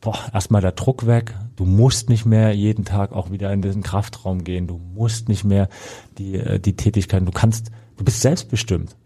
boah, 0.00 0.18
erstmal 0.32 0.60
der 0.60 0.72
Druck 0.72 1.06
weg. 1.06 1.34
Du 1.56 1.64
musst 1.64 2.08
nicht 2.08 2.26
mehr 2.26 2.54
jeden 2.54 2.84
Tag 2.84 3.12
auch 3.12 3.30
wieder 3.30 3.52
in 3.52 3.62
diesen 3.62 3.82
Kraftraum 3.82 4.44
gehen. 4.44 4.66
Du 4.66 4.78
musst 4.94 5.28
nicht 5.28 5.44
mehr 5.44 5.68
die, 6.18 6.36
äh, 6.36 6.60
die 6.60 6.76
Tätigkeiten, 6.76 7.26
du 7.26 7.32
kannst, 7.32 7.70
du 7.96 8.04
bist 8.04 8.20
selbstbestimmt. 8.20 8.96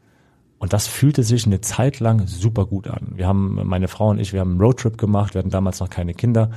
Und 0.59 0.73
das 0.73 0.88
fühlte 0.88 1.23
sich 1.23 1.47
eine 1.47 1.61
Zeit 1.61 2.00
lang 2.00 2.26
super 2.26 2.67
gut 2.67 2.88
an. 2.88 3.12
Wir 3.14 3.28
haben, 3.28 3.61
meine 3.64 3.87
Frau 3.87 4.11
und 4.11 4.19
ich, 4.19 4.33
wir 4.33 4.40
haben 4.40 4.52
einen 4.52 4.61
Roadtrip 4.61 4.99
gemacht, 4.99 5.35
wir 5.35 5.38
hatten 5.38 5.50
damals 5.50 5.78
noch 5.78 5.88
keine 5.88 6.14
Kinder. 6.14 6.50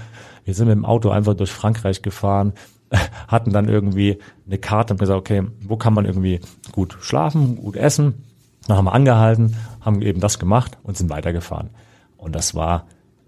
Wir 0.43 0.55
sind 0.55 0.67
mit 0.67 0.75
dem 0.75 0.85
Auto 0.85 1.11
einfach 1.11 1.35
durch 1.35 1.51
Frankreich 1.51 2.01
gefahren, 2.01 2.53
hatten 3.27 3.51
dann 3.51 3.69
irgendwie 3.69 4.17
eine 4.47 4.57
Karte 4.57 4.95
und 4.95 4.99
gesagt, 4.99 5.19
okay, 5.19 5.43
wo 5.61 5.77
kann 5.77 5.93
man 5.93 6.05
irgendwie 6.05 6.39
gut 6.71 6.97
schlafen, 7.01 7.57
gut 7.57 7.75
essen? 7.75 8.23
Dann 8.71 8.77
haben 8.77 8.85
wir 8.85 8.93
angehalten, 8.93 9.57
haben 9.81 10.01
eben 10.01 10.21
das 10.21 10.39
gemacht 10.39 10.77
und 10.81 10.95
sind 10.95 11.09
weitergefahren. 11.09 11.71
Und 12.15 12.35
das 12.35 12.55
war 12.55 12.85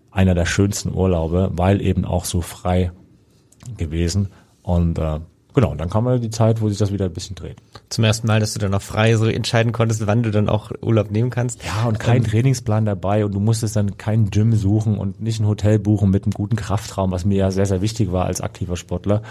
einer 0.10 0.36
der 0.36 0.46
schönsten 0.46 0.94
Urlaube, 0.94 1.52
weil 1.52 1.82
eben 1.82 2.06
auch 2.06 2.24
so 2.24 2.40
frei 2.40 2.94
gewesen. 3.76 4.30
Und 4.62 5.00
äh, 5.00 5.20
Genau, 5.53 5.72
und 5.72 5.79
dann 5.79 5.89
kam 5.89 6.05
mal 6.05 6.19
die 6.19 6.31
Zeit, 6.31 6.62
wo 6.62 6.69
sich 6.69 6.79
das 6.79 6.91
wieder 6.91 7.05
ein 7.05 7.13
bisschen 7.13 7.36
dreht. 7.36 7.57
Zum 7.89 8.03
ersten 8.03 8.25
Mal, 8.25 8.39
dass 8.39 8.53
du 8.53 8.60
dann 8.60 8.74
auch 8.74 8.81
frei 8.81 9.15
so 9.15 9.27
entscheiden 9.27 9.72
konntest, 9.72 10.07
wann 10.07 10.24
du 10.24 10.31
dann 10.31 10.50
auch 10.50 10.72
Urlaub 10.81 11.11
nehmen 11.11 11.29
kannst. 11.29 11.63
Ja, 11.63 11.87
und 11.87 12.00
kein 12.00 12.18
ähm, 12.18 12.24
Trainingsplan 12.24 12.85
dabei 12.85 13.24
und 13.24 13.35
du 13.35 13.39
musstest 13.39 13.75
dann 13.75 13.98
kein 13.98 14.31
Gym 14.31 14.53
suchen 14.53 14.98
und 14.98 15.22
nicht 15.22 15.39
ein 15.39 15.48
Hotel 15.48 15.77
buchen 15.77 16.09
mit 16.09 16.24
einem 16.24 16.31
guten 16.31 16.55
Kraftraum, 16.55 17.11
was 17.11 17.24
mir 17.24 17.37
ja 17.37 17.51
sehr, 17.51 17.68
sehr 17.68 17.81
wichtig 17.81 18.11
war 18.11 18.25
als 18.25 18.42
aktiver 18.42 18.77
Sportler. 18.77 19.22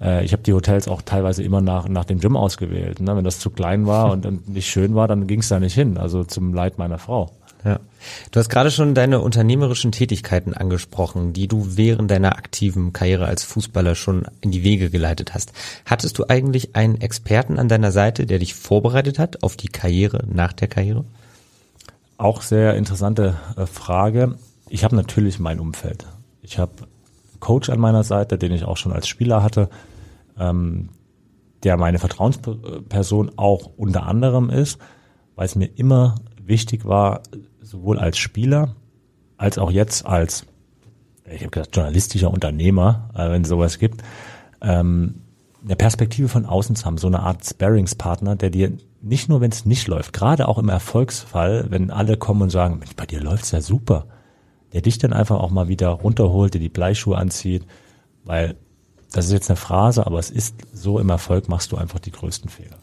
Äh, 0.00 0.24
ich 0.24 0.32
habe 0.32 0.42
die 0.42 0.54
Hotels 0.54 0.88
auch 0.88 1.02
teilweise 1.02 1.42
immer 1.42 1.60
nach, 1.60 1.88
nach 1.88 2.04
dem 2.04 2.20
Gym 2.20 2.36
ausgewählt. 2.36 3.00
Ne? 3.00 3.14
Wenn 3.14 3.24
das 3.24 3.38
zu 3.38 3.50
klein 3.50 3.86
war 3.86 4.10
und, 4.12 4.24
und 4.24 4.48
nicht 4.48 4.70
schön 4.70 4.94
war, 4.94 5.08
dann 5.08 5.26
ging 5.26 5.40
es 5.40 5.48
da 5.48 5.60
nicht 5.60 5.74
hin, 5.74 5.98
also 5.98 6.24
zum 6.24 6.54
Leid 6.54 6.78
meiner 6.78 6.98
Frau. 6.98 7.32
Ja. 7.66 7.80
Du 8.30 8.38
hast 8.38 8.48
gerade 8.48 8.70
schon 8.70 8.94
deine 8.94 9.20
unternehmerischen 9.20 9.90
Tätigkeiten 9.90 10.54
angesprochen, 10.54 11.32
die 11.32 11.48
du 11.48 11.76
während 11.76 12.12
deiner 12.12 12.36
aktiven 12.36 12.92
Karriere 12.92 13.26
als 13.26 13.42
Fußballer 13.42 13.96
schon 13.96 14.24
in 14.40 14.52
die 14.52 14.62
Wege 14.62 14.88
geleitet 14.88 15.34
hast. 15.34 15.52
Hattest 15.84 16.16
du 16.16 16.26
eigentlich 16.28 16.76
einen 16.76 17.00
Experten 17.00 17.58
an 17.58 17.68
deiner 17.68 17.90
Seite, 17.90 18.24
der 18.24 18.38
dich 18.38 18.54
vorbereitet 18.54 19.18
hat 19.18 19.42
auf 19.42 19.56
die 19.56 19.66
Karriere 19.66 20.24
nach 20.32 20.52
der 20.52 20.68
Karriere? 20.68 21.04
Auch 22.18 22.42
sehr 22.42 22.76
interessante 22.76 23.34
äh, 23.56 23.66
Frage. 23.66 24.36
Ich 24.68 24.84
habe 24.84 24.94
natürlich 24.94 25.40
mein 25.40 25.58
Umfeld. 25.58 26.06
Ich 26.42 26.60
habe 26.60 26.70
Coach 27.40 27.68
an 27.68 27.80
meiner 27.80 28.04
Seite, 28.04 28.38
den 28.38 28.52
ich 28.52 28.64
auch 28.64 28.76
schon 28.76 28.92
als 28.92 29.08
Spieler 29.08 29.42
hatte, 29.42 29.70
ähm, 30.38 30.90
der 31.64 31.76
meine 31.76 31.98
Vertrauensperson 31.98 33.32
auch 33.34 33.70
unter 33.76 34.04
anderem 34.06 34.50
ist, 34.50 34.78
weil 35.34 35.46
es 35.46 35.56
mir 35.56 35.66
immer 35.74 36.14
wichtig 36.46 36.84
war, 36.84 37.22
sowohl 37.66 37.98
als 37.98 38.16
Spieler 38.16 38.76
als 39.38 39.58
auch 39.58 39.70
jetzt 39.70 40.06
als, 40.06 40.46
ich 41.26 41.40
habe 41.40 41.50
gesagt, 41.50 41.74
journalistischer 41.76 42.30
Unternehmer, 42.30 43.10
äh, 43.14 43.30
wenn 43.30 43.42
es 43.42 43.48
sowas 43.48 43.78
gibt, 43.78 44.02
ähm, 44.62 45.16
eine 45.64 45.76
Perspektive 45.76 46.28
von 46.28 46.46
außen 46.46 46.76
zu 46.76 46.84
haben, 46.86 46.96
so 46.96 47.08
eine 47.08 47.20
Art 47.20 47.44
Sparringspartner, 47.44 48.36
der 48.36 48.50
dir 48.50 48.72
nicht 49.02 49.28
nur, 49.28 49.40
wenn 49.40 49.50
es 49.50 49.66
nicht 49.66 49.88
läuft, 49.88 50.12
gerade 50.12 50.48
auch 50.48 50.58
im 50.58 50.68
Erfolgsfall, 50.68 51.66
wenn 51.68 51.90
alle 51.90 52.16
kommen 52.16 52.42
und 52.42 52.50
sagen, 52.50 52.78
Mensch, 52.78 52.94
bei 52.96 53.04
dir 53.04 53.20
läuft's 53.20 53.50
ja 53.50 53.60
super, 53.60 54.06
der 54.72 54.80
dich 54.80 54.98
dann 54.98 55.12
einfach 55.12 55.38
auch 55.38 55.50
mal 55.50 55.68
wieder 55.68 55.88
runterholt, 55.88 56.54
dir 56.54 56.60
die 56.60 56.68
Bleischuhe 56.68 57.18
anzieht, 57.18 57.66
weil 58.24 58.56
das 59.12 59.26
ist 59.26 59.32
jetzt 59.32 59.50
eine 59.50 59.56
Phrase, 59.56 60.06
aber 60.06 60.18
es 60.18 60.30
ist 60.30 60.54
so, 60.72 60.98
im 60.98 61.10
Erfolg 61.10 61.48
machst 61.48 61.72
du 61.72 61.76
einfach 61.76 61.98
die 61.98 62.12
größten 62.12 62.48
Fehler. 62.48 62.78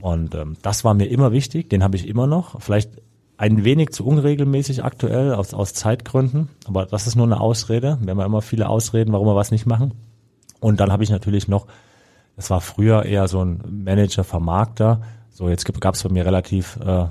Und 0.00 0.34
ähm, 0.34 0.56
das 0.62 0.84
war 0.84 0.94
mir 0.94 1.06
immer 1.06 1.32
wichtig, 1.32 1.70
den 1.70 1.82
habe 1.82 1.96
ich 1.96 2.08
immer 2.08 2.26
noch. 2.26 2.60
Vielleicht 2.60 3.01
ein 3.42 3.64
wenig 3.64 3.90
zu 3.90 4.06
unregelmäßig 4.06 4.84
aktuell 4.84 5.34
aus, 5.34 5.52
aus 5.52 5.74
Zeitgründen, 5.74 6.48
aber 6.64 6.86
das 6.86 7.08
ist 7.08 7.16
nur 7.16 7.26
eine 7.26 7.40
Ausrede. 7.40 7.98
Wir 8.00 8.12
haben 8.12 8.20
ja 8.20 8.24
immer 8.24 8.40
viele 8.40 8.68
Ausreden, 8.68 9.12
warum 9.12 9.26
wir 9.26 9.34
was 9.34 9.50
nicht 9.50 9.66
machen. 9.66 9.94
Und 10.60 10.78
dann 10.78 10.92
habe 10.92 11.02
ich 11.02 11.10
natürlich 11.10 11.48
noch, 11.48 11.66
das 12.36 12.50
war 12.50 12.60
früher 12.60 13.04
eher 13.04 13.26
so 13.26 13.44
ein 13.44 13.60
Manager, 13.68 14.22
Vermarkter. 14.22 15.02
So, 15.32 15.48
jetzt 15.48 15.64
gab 15.80 15.96
es 15.96 16.04
bei 16.04 16.10
mir 16.10 16.24
relativ 16.24 16.78
äh, 16.86 17.06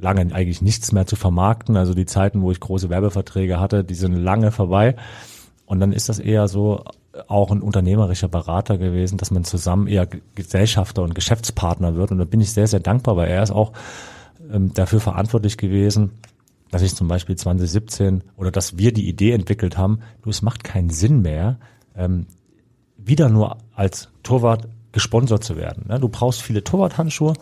lange 0.00 0.34
eigentlich 0.34 0.60
nichts 0.60 0.90
mehr 0.90 1.06
zu 1.06 1.14
vermarkten. 1.14 1.76
Also 1.76 1.94
die 1.94 2.06
Zeiten, 2.06 2.42
wo 2.42 2.50
ich 2.50 2.58
große 2.58 2.90
Werbeverträge 2.90 3.60
hatte, 3.60 3.84
die 3.84 3.94
sind 3.94 4.16
lange 4.16 4.50
vorbei. 4.50 4.96
Und 5.66 5.78
dann 5.78 5.92
ist 5.92 6.08
das 6.08 6.18
eher 6.18 6.48
so 6.48 6.82
auch 7.28 7.52
ein 7.52 7.62
unternehmerischer 7.62 8.26
Berater 8.26 8.76
gewesen, 8.76 9.18
dass 9.18 9.30
man 9.30 9.44
zusammen 9.44 9.86
eher 9.86 10.08
Gesellschafter 10.34 11.04
und 11.04 11.14
Geschäftspartner 11.14 11.94
wird. 11.94 12.10
Und 12.10 12.18
da 12.18 12.24
bin 12.24 12.40
ich 12.40 12.52
sehr, 12.52 12.66
sehr 12.66 12.80
dankbar, 12.80 13.16
weil 13.16 13.28
er 13.28 13.44
ist 13.44 13.52
auch 13.52 13.70
ähm, 14.52 14.72
dafür 14.74 15.00
verantwortlich 15.00 15.56
gewesen, 15.56 16.12
dass 16.70 16.82
ich 16.82 16.94
zum 16.94 17.08
Beispiel 17.08 17.36
2017 17.36 18.22
oder 18.36 18.50
dass 18.50 18.78
wir 18.78 18.92
die 18.92 19.08
Idee 19.08 19.32
entwickelt 19.32 19.78
haben, 19.78 20.00
du, 20.22 20.30
es 20.30 20.42
macht 20.42 20.64
keinen 20.64 20.90
Sinn 20.90 21.22
mehr, 21.22 21.58
ähm, 21.96 22.26
wieder 22.96 23.28
nur 23.28 23.58
als 23.74 24.08
Torwart 24.22 24.68
gesponsert 24.92 25.44
zu 25.44 25.56
werden. 25.56 25.84
Ne? 25.88 26.00
Du 26.00 26.08
brauchst 26.08 26.42
viele 26.42 26.64
Torwarthandschuhe. 26.64 27.34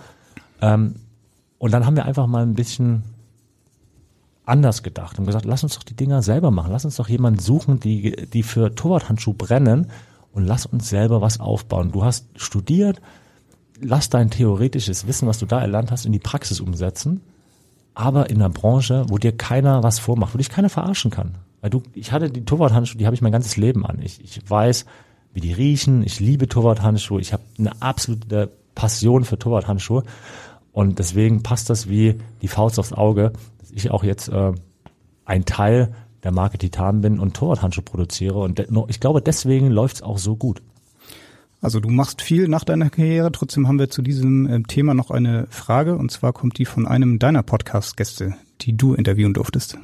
Ähm, 0.61 0.97
und 1.59 1.73
dann 1.73 1.87
haben 1.87 1.97
wir 1.97 2.05
einfach 2.05 2.27
mal 2.27 2.43
ein 2.43 2.55
bisschen 2.55 3.05
anders 4.45 4.83
gedacht 4.83 5.19
und 5.19 5.25
gesagt, 5.25 5.45
lass 5.45 5.63
uns 5.63 5.77
doch 5.77 5.85
die 5.85 5.95
Dinger 5.95 6.23
selber 6.23 6.51
machen. 6.51 6.73
Lass 6.73 6.85
uns 6.85 6.97
doch 6.97 7.09
jemanden 7.09 7.41
suchen, 7.41 7.81
die, 7.81 8.29
die 8.29 8.43
für 8.43 8.75
Torwarthandschuhe 8.75 9.35
brennen 9.35 9.87
und 10.33 10.45
lass 10.45 10.67
uns 10.67 10.89
selber 10.89 11.21
was 11.23 11.41
aufbauen. 11.41 11.93
Du 11.93 12.05
hast 12.05 12.27
studiert, 12.37 13.01
lass 13.81 14.11
dein 14.11 14.31
theoretisches 14.31 15.07
Wissen, 15.07 15.29
was 15.29 15.39
du 15.39 15.47
da 15.47 15.61
erlernt 15.61 15.91
hast, 15.91 16.07
in 16.07 16.13
die 16.13 16.19
Praxis 16.19 16.61
umsetzen, 16.61 17.21
aber 17.95 18.31
in 18.31 18.37
einer 18.37 18.51
Branche, 18.51 19.07
wo 19.09 19.19
dir 19.19 19.37
keiner 19.37 19.83
was 19.83 19.99
vormacht, 19.99 20.35
wo 20.35 20.39
dich 20.39 20.51
keiner 20.51 20.69
verarschen 20.69 21.11
kann. 21.11 21.37
Weil 21.61 21.71
du, 21.71 21.83
ich 21.95 22.13
hatte 22.13 22.31
die 22.31 22.45
Torwarthandschuhe, 22.45 22.99
die 22.99 23.07
habe 23.07 23.15
ich 23.15 23.23
mein 23.23 23.33
ganzes 23.33 23.57
Leben 23.57 23.87
an. 23.87 24.01
Ich, 24.03 24.23
ich 24.23 24.39
weiß, 24.49 24.85
wie 25.33 25.41
die 25.41 25.53
riechen, 25.53 26.03
ich 26.03 26.21
liebe 26.21 26.49
Torwarthandschuhe, 26.49 27.21
ich 27.21 27.33
habe 27.33 27.43
eine 27.59 27.81
absolute 27.81 28.51
Passion 28.75 29.25
für 29.25 29.39
Torwarthandschuhe 29.39 30.05
und 30.73 30.99
deswegen 30.99 31.43
passt 31.43 31.71
das 31.71 31.89
wie 31.89 32.21
die 32.43 32.49
Faust 32.49 32.79
aufs 32.79 32.93
Auge, 32.93 33.33
dass 33.59 33.71
ich 33.71 33.91
auch 33.91 34.05
jetzt 34.05 34.29
äh, 34.29 34.53
ein 35.25 35.45
Teil 35.45 35.95
der 36.23 36.33
Marke 36.33 36.59
Titan 36.59 37.01
bin 37.01 37.19
und 37.21 37.35
Torwarthandschuhe 37.35 37.85
produziere 37.85 38.39
und 38.39 38.61
ich 38.89 39.01
glaube, 39.01 39.23
deswegen 39.23 39.71
läuft 39.71 39.97
es 39.97 40.03
auch 40.03 40.19
so 40.19 40.37
gut. 40.37 40.63
Also 41.65 41.81
du 41.81 41.89
machst 41.89 42.21
viel 42.21 42.47
nach 42.47 42.63
deiner 42.63 42.91
Karriere, 42.91 43.33
trotzdem 43.33 43.67
haben 43.67 43.79
wir 43.79 43.89
zu 43.89 44.03
diesem 44.03 44.47
äh, 44.47 44.63
Thema 44.65 44.93
noch 44.93 45.11
eine 45.11 45.47
Frage 45.49 45.97
und 45.97 46.13
zwar 46.13 46.35
kommt 46.35 46.59
die 46.59 46.67
von 46.67 46.87
einem 46.87 47.19
deiner 47.19 47.43
Podcast-Gäste, 47.43 48.35
die 48.61 48.77
du 48.77 48.93
interviewen 48.93 49.33
durftest. 49.33 49.79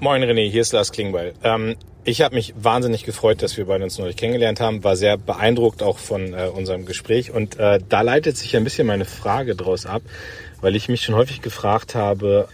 Moin 0.00 0.22
René, 0.22 0.50
hier 0.50 0.60
ist 0.60 0.74
Lars 0.74 0.92
Klingbeil. 0.92 1.32
Ähm, 1.42 1.76
ich 2.04 2.20
habe 2.20 2.34
mich 2.34 2.52
wahnsinnig 2.58 3.04
gefreut, 3.04 3.40
dass 3.40 3.56
wir 3.56 3.64
beide 3.64 3.84
uns 3.84 3.98
neulich 3.98 4.18
kennengelernt 4.18 4.60
haben, 4.60 4.84
war 4.84 4.96
sehr 4.96 5.16
beeindruckt 5.16 5.82
auch 5.82 5.96
von 5.96 6.34
äh, 6.34 6.50
unserem 6.54 6.84
Gespräch 6.84 7.30
und 7.30 7.58
äh, 7.58 7.78
da 7.88 8.02
leitet 8.02 8.36
sich 8.36 8.54
ein 8.54 8.64
bisschen 8.64 8.86
meine 8.86 9.06
Frage 9.06 9.56
draus 9.56 9.86
ab, 9.86 10.02
weil 10.60 10.76
ich 10.76 10.90
mich 10.90 11.00
schon 11.00 11.14
häufig 11.14 11.40
gefragt 11.40 11.94
habe, 11.94 12.48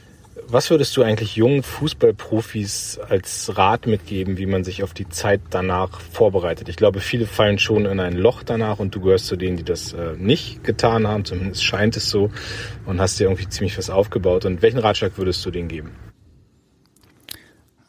was 0.53 0.71
würdest 0.71 0.97
du 0.97 1.03
eigentlich 1.03 1.37
jungen 1.37 1.63
Fußballprofis 1.63 2.99
als 3.09 3.57
Rat 3.57 3.87
mitgeben, 3.87 4.39
wie 4.39 4.47
man 4.47 4.65
sich 4.65 4.83
auf 4.83 4.95
die 4.95 5.09
Zeit 5.09 5.41
danach 5.51 6.01
vorbereitet? 6.01 6.69
Ich 6.69 6.77
glaube, 6.77 7.01
viele 7.01 7.27
fallen 7.27 7.59
schon 7.59 7.87
in 7.87 8.01
ein 8.01 8.15
Loch 8.15 8.43
danach 8.43 8.79
und 8.79 8.95
du 8.95 9.01
gehörst 9.01 9.27
zu 9.27 9.37
denen, 9.37 9.57
die 9.57 9.65
das 9.65 9.93
äh, 9.93 10.15
nicht 10.17 10.65
getan 10.65 11.07
haben, 11.07 11.25
zumindest 11.25 11.65
scheint 11.65 11.97
es 11.97 12.11
so 12.11 12.31
und 12.87 13.01
hast 13.01 13.21
dir 13.21 13.25
irgendwie 13.25 13.49
ziemlich 13.49 13.77
was 13.79 13.91
aufgebaut. 13.91 14.45
Und 14.45 14.63
welchen 14.63 14.79
Ratschlag 14.79 15.17
würdest 15.17 15.45
du 15.45 15.51
denen 15.51 15.69
geben? 15.69 15.91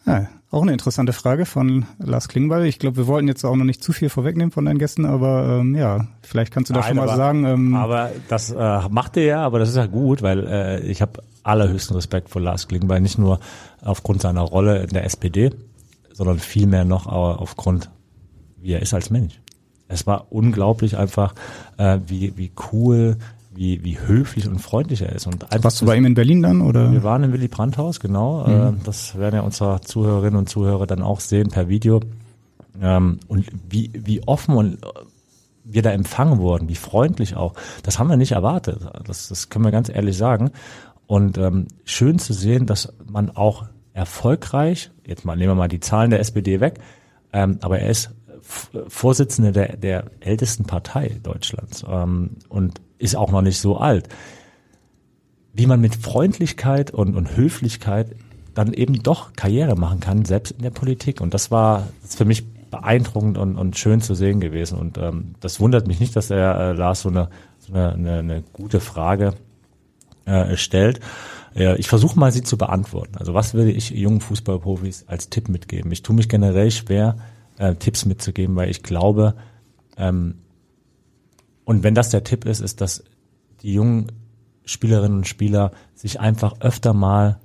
Ja, 0.06 0.28
auch 0.50 0.64
eine 0.64 0.74
interessante 0.74 1.14
Frage 1.14 1.46
von 1.46 1.86
Lars 1.98 2.28
Klingbeil. 2.28 2.66
Ich 2.66 2.78
glaube, 2.78 2.98
wir 2.98 3.08
wollten 3.08 3.28
jetzt 3.28 3.46
auch 3.46 3.56
noch 3.56 3.64
nicht 3.64 3.82
zu 3.82 3.94
viel 3.94 4.10
vorwegnehmen 4.10 4.52
von 4.52 4.66
deinen 4.66 4.80
Gästen, 4.80 5.06
aber 5.06 5.60
ähm, 5.60 5.76
ja, 5.76 6.08
vielleicht 6.22 6.54
kannst 6.54 6.70
du 6.70 6.74
da 6.74 6.84
schon 6.84 6.98
mal 6.98 7.04
aber, 7.04 7.16
sagen. 7.16 7.46
Ähm, 7.46 7.76
aber 7.76 8.12
das 8.28 8.52
äh, 8.52 8.90
macht 8.90 9.16
er 9.16 9.24
ja, 9.24 9.46
aber 9.46 9.60
das 9.60 9.70
ist 9.70 9.78
ja 9.78 9.86
gut, 9.86 10.22
weil 10.22 10.46
äh, 10.46 10.82
ich 10.82 11.02
habe 11.02 11.22
allerhöchsten 11.44 11.96
Respekt 11.96 12.30
vor 12.30 12.42
Lars 12.42 12.68
Klingbeil, 12.68 13.02
nicht 13.02 13.18
nur 13.18 13.40
aufgrund 13.84 14.22
seiner 14.22 14.42
Rolle 14.42 14.82
in 14.84 14.90
der 14.90 15.06
SPD, 15.06 15.52
sondern 16.14 16.40
vielmehr 16.40 16.86
noch 16.86 17.08
aufgrund, 17.08 17.90
wie 18.58 18.74
er 18.74 18.82
ist 18.82 18.94
als 18.94 19.10
Mensch. 19.10 19.40
Es 19.88 20.08
war 20.08 20.28
unglaublich 20.32 20.98
einfach, 20.98 21.36
äh, 21.78 22.00
wie, 22.08 22.38
wie 22.38 22.52
cool, 22.72 23.18
wie, 23.54 23.84
wie 23.84 24.00
höflich 24.00 24.48
und 24.48 24.60
freundlich 24.60 25.02
er 25.02 25.12
ist. 25.12 25.28
Und 25.28 25.44
einfach 25.52 25.66
Warst 25.66 25.82
du 25.82 25.86
bei 25.86 25.98
ihm 25.98 26.06
in 26.06 26.14
Berlin 26.14 26.42
dann? 26.42 26.62
oder? 26.62 26.92
Wir 26.92 27.04
waren 27.04 27.24
im 27.24 27.34
Willy 27.34 27.50
Brandt-Haus, 27.50 28.00
genau. 28.00 28.48
Mhm. 28.48 28.54
Äh, 28.54 28.84
das 28.86 29.18
werden 29.18 29.36
ja 29.36 29.42
unsere 29.42 29.82
Zuhörerinnen 29.82 30.38
und 30.38 30.50
Zuhörer 30.50 30.88
dann 30.88 31.02
auch 31.02 31.20
sehen 31.20 31.50
per 31.50 31.68
Video. 31.68 32.00
Ähm, 32.82 33.20
und 33.28 33.48
wie, 33.70 33.92
wie 33.94 34.26
offen 34.26 34.56
und 34.56 34.78
wir 35.64 35.82
da 35.82 35.92
empfangen 35.92 36.40
wurden, 36.40 36.70
wie 36.70 36.76
freundlich 36.76 37.36
auch, 37.36 37.54
das 37.84 38.00
haben 38.00 38.10
wir 38.10 38.18
nicht 38.18 38.32
erwartet. 38.32 38.80
Das, 39.06 39.28
das 39.28 39.50
können 39.50 39.66
wir 39.66 39.72
ganz 39.72 39.90
ehrlich 39.90 40.18
sagen. 40.18 40.52
Und 41.12 41.38
ähm, 41.38 41.68
schön 41.84 42.20
zu 42.20 42.32
sehen, 42.32 42.68
dass 42.68 42.94
man 43.06 43.32
auch 43.32 43.66
erfolgreich, 43.92 44.92
jetzt 45.06 45.26
mal 45.26 45.36
nehmen 45.36 45.50
wir 45.50 45.56
mal 45.56 45.68
die 45.68 45.82
Zahlen 45.82 46.10
der 46.10 46.22
SPD 46.22 46.62
weg, 46.62 46.80
ähm, 47.34 47.58
aber 47.60 47.80
er 47.80 47.90
ist 47.90 48.12
Vorsitzender 48.88 49.52
der, 49.52 49.76
der 49.76 50.06
ältesten 50.22 50.64
Partei 50.64 51.20
Deutschlands 51.22 51.84
ähm, 51.86 52.38
und 52.48 52.80
ist 52.98 53.18
auch 53.18 53.30
noch 53.30 53.42
nicht 53.42 53.60
so 53.60 53.76
alt. 53.76 54.08
Wie 55.52 55.66
man 55.66 55.82
mit 55.82 55.98
Freundlichkeit 55.98 56.92
und, 56.92 57.18
und 57.18 57.36
Höflichkeit 57.36 58.16
dann 58.54 58.72
eben 58.72 59.04
doch 59.04 59.34
Karriere 59.34 59.76
machen 59.76 60.00
kann, 60.00 60.24
selbst 60.24 60.52
in 60.52 60.62
der 60.62 60.70
Politik. 60.70 61.20
Und 61.20 61.34
das 61.34 61.52
war 61.52 61.90
das 62.04 62.16
für 62.16 62.24
mich 62.24 62.46
beeindruckend 62.70 63.38
und, 63.38 63.58
und 63.58 63.78
schön 63.78 64.00
zu 64.00 64.16
sehen 64.16 64.40
gewesen. 64.40 64.80
Und 64.80 64.98
ähm, 64.98 65.36
das 65.42 65.60
wundert 65.60 65.88
mich 65.88 66.00
nicht, 66.00 66.16
dass 66.16 66.30
der 66.30 66.56
äh, 66.56 66.72
Lars 66.72 67.02
so 67.02 67.10
eine, 67.10 67.28
so 67.60 67.74
eine, 67.74 67.92
eine, 67.96 68.20
eine 68.20 68.44
gute 68.54 68.80
Frage 68.80 69.34
äh, 70.26 70.56
stellt. 70.58 71.00
Ich 71.78 71.90
versuche 71.90 72.18
mal, 72.18 72.32
sie 72.32 72.44
zu 72.44 72.58
beantworten. 72.58 73.18
Also 73.18 73.34
was 73.34 73.54
würde 73.54 73.72
ich 73.72 73.90
jungen 73.90 74.22
Fußballprofis 74.22 75.04
als 75.08 75.28
Tipp 75.30 75.50
mitgeben? 75.50 75.92
Ich 75.92 76.02
tue 76.02 76.16
mich 76.16 76.30
generell 76.30 76.72
schwer, 76.72 77.18
äh, 77.58 77.76
Tipps 77.76 78.06
mitzugeben, 78.06 78.56
weil 78.56 78.70
ich 78.70 78.84
glaube, 78.84 79.36
ähm, 79.98 80.36
und 81.64 81.84
wenn 81.84 81.94
das 81.94 82.10
der 82.10 82.24
Tipp 82.24 82.46
ist, 82.46 82.60
ist, 82.60 82.82
dass 82.82 83.04
die 83.62 83.74
jungen 83.74 84.12
Spielerinnen 84.66 85.20
und 85.20 85.28
Spieler 85.28 85.72
sich 85.94 86.20
einfach 86.20 86.62
öfter 86.62 86.94
mal 86.94 87.40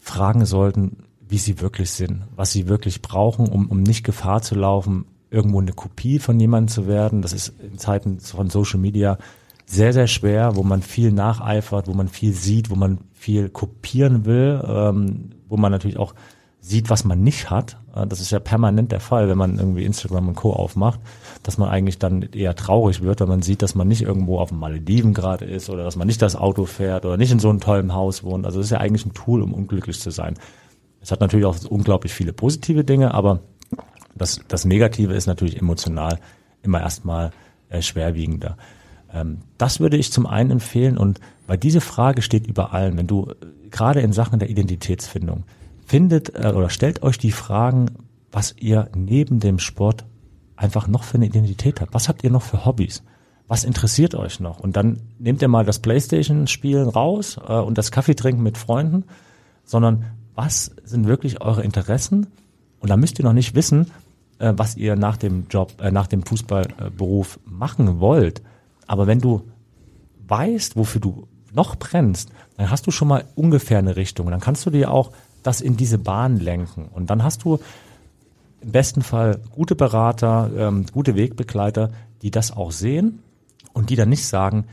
fragen 0.00 0.44
sollten, 0.44 1.04
wie 1.28 1.38
sie 1.38 1.60
wirklich 1.60 1.90
sind, 1.90 2.24
was 2.34 2.52
sie 2.52 2.68
wirklich 2.68 3.02
brauchen, 3.02 3.48
um, 3.48 3.68
um 3.68 3.82
nicht 3.82 4.04
Gefahr 4.04 4.42
zu 4.42 4.54
laufen, 4.54 5.06
irgendwo 5.30 5.60
eine 5.60 5.72
Kopie 5.72 6.18
von 6.18 6.38
jemandem 6.38 6.68
zu 6.68 6.86
werden. 6.86 7.22
Das 7.22 7.32
ist 7.32 7.54
in 7.60 7.78
Zeiten 7.78 8.20
von 8.20 8.50
Social 8.50 8.80
Media 8.80 9.18
sehr, 9.66 9.92
sehr 9.92 10.06
schwer, 10.06 10.56
wo 10.56 10.62
man 10.62 10.80
viel 10.80 11.12
nacheifert, 11.12 11.88
wo 11.88 11.92
man 11.92 12.08
viel 12.08 12.32
sieht, 12.32 12.70
wo 12.70 12.76
man 12.76 12.98
viel 13.12 13.48
kopieren 13.48 14.24
will, 14.24 14.62
ähm, 14.66 15.30
wo 15.48 15.56
man 15.56 15.72
natürlich 15.72 15.98
auch 15.98 16.14
sieht, 16.60 16.88
was 16.88 17.04
man 17.04 17.22
nicht 17.22 17.50
hat. 17.50 17.78
Äh, 17.94 18.06
das 18.06 18.20
ist 18.20 18.30
ja 18.30 18.38
permanent 18.38 18.92
der 18.92 19.00
Fall, 19.00 19.28
wenn 19.28 19.38
man 19.38 19.58
irgendwie 19.58 19.84
Instagram 19.84 20.28
und 20.28 20.34
Co. 20.36 20.52
aufmacht, 20.52 21.00
dass 21.42 21.58
man 21.58 21.68
eigentlich 21.68 21.98
dann 21.98 22.22
eher 22.22 22.54
traurig 22.54 23.02
wird, 23.02 23.20
wenn 23.20 23.28
man 23.28 23.42
sieht, 23.42 23.62
dass 23.62 23.74
man 23.74 23.88
nicht 23.88 24.02
irgendwo 24.02 24.38
auf 24.38 24.50
dem 24.50 24.58
Malediven 24.58 25.14
gerade 25.14 25.44
ist 25.44 25.68
oder 25.68 25.84
dass 25.84 25.96
man 25.96 26.06
nicht 26.06 26.22
das 26.22 26.36
Auto 26.36 26.64
fährt 26.64 27.04
oder 27.04 27.16
nicht 27.16 27.32
in 27.32 27.40
so 27.40 27.50
einem 27.50 27.60
tollen 27.60 27.92
Haus 27.92 28.22
wohnt. 28.22 28.46
Also 28.46 28.58
das 28.58 28.66
ist 28.66 28.72
ja 28.72 28.78
eigentlich 28.78 29.06
ein 29.06 29.14
Tool, 29.14 29.42
um 29.42 29.52
unglücklich 29.52 30.00
zu 30.00 30.10
sein. 30.10 30.34
Es 31.00 31.10
hat 31.10 31.20
natürlich 31.20 31.46
auch 31.46 31.56
unglaublich 31.68 32.12
viele 32.12 32.32
positive 32.32 32.84
Dinge, 32.84 33.14
aber 33.14 33.40
das, 34.14 34.40
das 34.48 34.64
Negative 34.64 35.12
ist 35.12 35.26
natürlich 35.26 35.60
emotional 35.60 36.18
immer 36.62 36.80
erstmal 36.80 37.30
äh, 37.68 37.82
schwerwiegender. 37.82 38.56
Ähm, 39.16 39.38
das 39.58 39.80
würde 39.80 39.96
ich 39.96 40.12
zum 40.12 40.26
einen 40.26 40.50
empfehlen 40.50 40.98
und 40.98 41.20
weil 41.46 41.58
diese 41.58 41.80
Frage 41.80 42.22
steht 42.22 42.46
über 42.46 42.72
allen, 42.72 42.98
wenn 42.98 43.06
du 43.06 43.30
äh, 43.30 43.34
gerade 43.70 44.00
in 44.00 44.12
Sachen 44.12 44.38
der 44.38 44.50
Identitätsfindung 44.50 45.44
findet 45.84 46.34
äh, 46.34 46.52
oder 46.52 46.70
stellt 46.70 47.02
euch 47.02 47.18
die 47.18 47.32
Fragen, 47.32 47.90
was 48.30 48.54
ihr 48.58 48.88
neben 48.94 49.40
dem 49.40 49.58
Sport 49.58 50.04
einfach 50.56 50.88
noch 50.88 51.04
für 51.04 51.16
eine 51.16 51.26
Identität 51.26 51.80
habt. 51.80 51.94
Was 51.94 52.08
habt 52.08 52.24
ihr 52.24 52.30
noch 52.30 52.42
für 52.42 52.64
Hobbys? 52.64 53.02
Was 53.48 53.64
interessiert 53.64 54.14
euch 54.14 54.40
noch? 54.40 54.58
Und 54.58 54.76
dann 54.76 55.00
nehmt 55.18 55.40
ihr 55.40 55.48
mal 55.48 55.64
das 55.64 55.78
Playstation-Spielen 55.78 56.88
raus 56.88 57.38
äh, 57.46 57.52
und 57.54 57.78
das 57.78 57.90
Kaffeetrinken 57.90 58.42
mit 58.42 58.58
Freunden, 58.58 59.04
sondern 59.64 60.04
was 60.34 60.72
sind 60.84 61.06
wirklich 61.06 61.40
eure 61.40 61.62
Interessen? 61.62 62.26
Und 62.80 62.90
da 62.90 62.96
müsst 62.96 63.18
ihr 63.18 63.24
noch 63.24 63.32
nicht 63.32 63.54
wissen, 63.54 63.90
was 64.38 64.76
ihr 64.76 64.96
nach 64.96 65.16
dem 65.16 65.46
Job, 65.48 65.72
nach 65.90 66.06
dem 66.06 66.22
Fußballberuf 66.22 67.40
machen 67.46 68.00
wollt. 68.00 68.42
Aber 68.86 69.06
wenn 69.06 69.20
du 69.20 69.42
weißt, 70.28 70.76
wofür 70.76 71.00
du 71.00 71.28
noch 71.52 71.76
brennst, 71.76 72.30
dann 72.56 72.70
hast 72.70 72.86
du 72.86 72.90
schon 72.90 73.08
mal 73.08 73.24
ungefähr 73.34 73.78
eine 73.78 73.96
Richtung. 73.96 74.30
Dann 74.30 74.40
kannst 74.40 74.66
du 74.66 74.70
dir 74.70 74.90
auch 74.90 75.12
das 75.42 75.60
in 75.60 75.76
diese 75.76 75.98
Bahn 75.98 76.38
lenken. 76.38 76.88
Und 76.92 77.10
dann 77.10 77.22
hast 77.22 77.44
du 77.44 77.58
im 78.60 78.72
besten 78.72 79.02
Fall 79.02 79.40
gute 79.50 79.76
Berater, 79.76 80.50
ähm, 80.56 80.86
gute 80.92 81.14
Wegbegleiter, 81.14 81.90
die 82.22 82.30
das 82.30 82.50
auch 82.50 82.72
sehen 82.72 83.20
und 83.72 83.90
die 83.90 83.96
dann 83.96 84.08
nicht 84.08 84.26
sagen, 84.26 84.64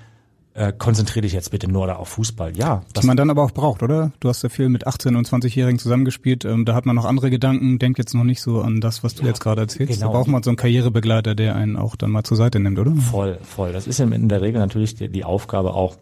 äh, 0.55 0.71
konzentriere 0.71 1.23
dich 1.23 1.33
jetzt 1.33 1.51
bitte 1.51 1.67
nur 1.67 1.87
da 1.87 1.95
auf 1.95 2.09
Fußball. 2.09 2.55
Ja. 2.55 2.83
Das 2.93 3.05
man 3.05 3.17
dann 3.17 3.29
aber 3.29 3.43
auch 3.43 3.51
braucht, 3.51 3.81
oder? 3.81 4.11
Du 4.19 4.29
hast 4.29 4.43
ja 4.43 4.49
viel 4.49 4.69
mit 4.69 4.87
18- 4.87 5.17
und 5.17 5.27
20-Jährigen 5.27 5.79
zusammengespielt. 5.79 6.45
Ähm, 6.45 6.65
da 6.65 6.75
hat 6.75 6.85
man 6.85 6.95
noch 6.95 7.05
andere 7.05 7.29
Gedanken, 7.29 7.79
denkt 7.79 7.97
jetzt 7.97 8.13
noch 8.13 8.23
nicht 8.23 8.41
so 8.41 8.61
an 8.61 8.79
das, 8.79 9.03
was 9.03 9.15
du 9.15 9.23
ja, 9.23 9.29
jetzt 9.29 9.39
gerade 9.39 9.61
erzählst. 9.61 9.93
Genau. 9.93 10.11
Da 10.11 10.17
braucht 10.17 10.27
man 10.27 10.43
so 10.43 10.51
einen 10.51 10.57
Karrierebegleiter, 10.57 11.33
der 11.33 11.55
einen 11.55 11.75
auch 11.75 11.95
dann 11.95 12.11
mal 12.11 12.23
zur 12.23 12.37
Seite 12.37 12.59
nimmt, 12.59 12.77
oder? 12.77 12.93
Voll, 12.95 13.39
voll. 13.41 13.73
Das 13.73 13.87
ist 13.87 13.99
in 13.99 14.29
der 14.29 14.41
Regel 14.41 14.59
natürlich 14.59 14.95
die, 14.95 15.09
die 15.09 15.23
Aufgabe 15.23 15.73
auch 15.73 15.97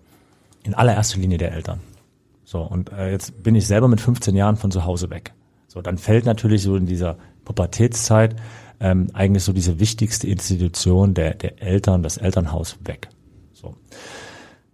in 0.63 0.73
allererster 0.73 1.19
Linie 1.19 1.37
der 1.37 1.53
Eltern. 1.53 1.79
So, 2.43 2.61
und 2.61 2.91
äh, 2.91 3.11
jetzt 3.11 3.43
bin 3.43 3.55
ich 3.55 3.65
selber 3.65 3.87
mit 3.87 4.01
15 4.01 4.35
Jahren 4.35 4.57
von 4.57 4.71
zu 4.71 4.83
Hause 4.85 5.09
weg. 5.09 5.33
So, 5.67 5.81
dann 5.81 5.97
fällt 5.97 6.25
natürlich 6.25 6.63
so 6.63 6.75
in 6.75 6.85
dieser 6.85 7.17
Pubertätszeit 7.45 8.35
ähm, 8.81 9.07
eigentlich 9.13 9.43
so 9.43 9.53
diese 9.53 9.79
wichtigste 9.79 10.27
Institution 10.27 11.13
der, 11.13 11.35
der 11.35 11.61
Eltern, 11.61 12.03
das 12.03 12.17
Elternhaus 12.17 12.77
weg. 12.83 13.07
So. 13.53 13.75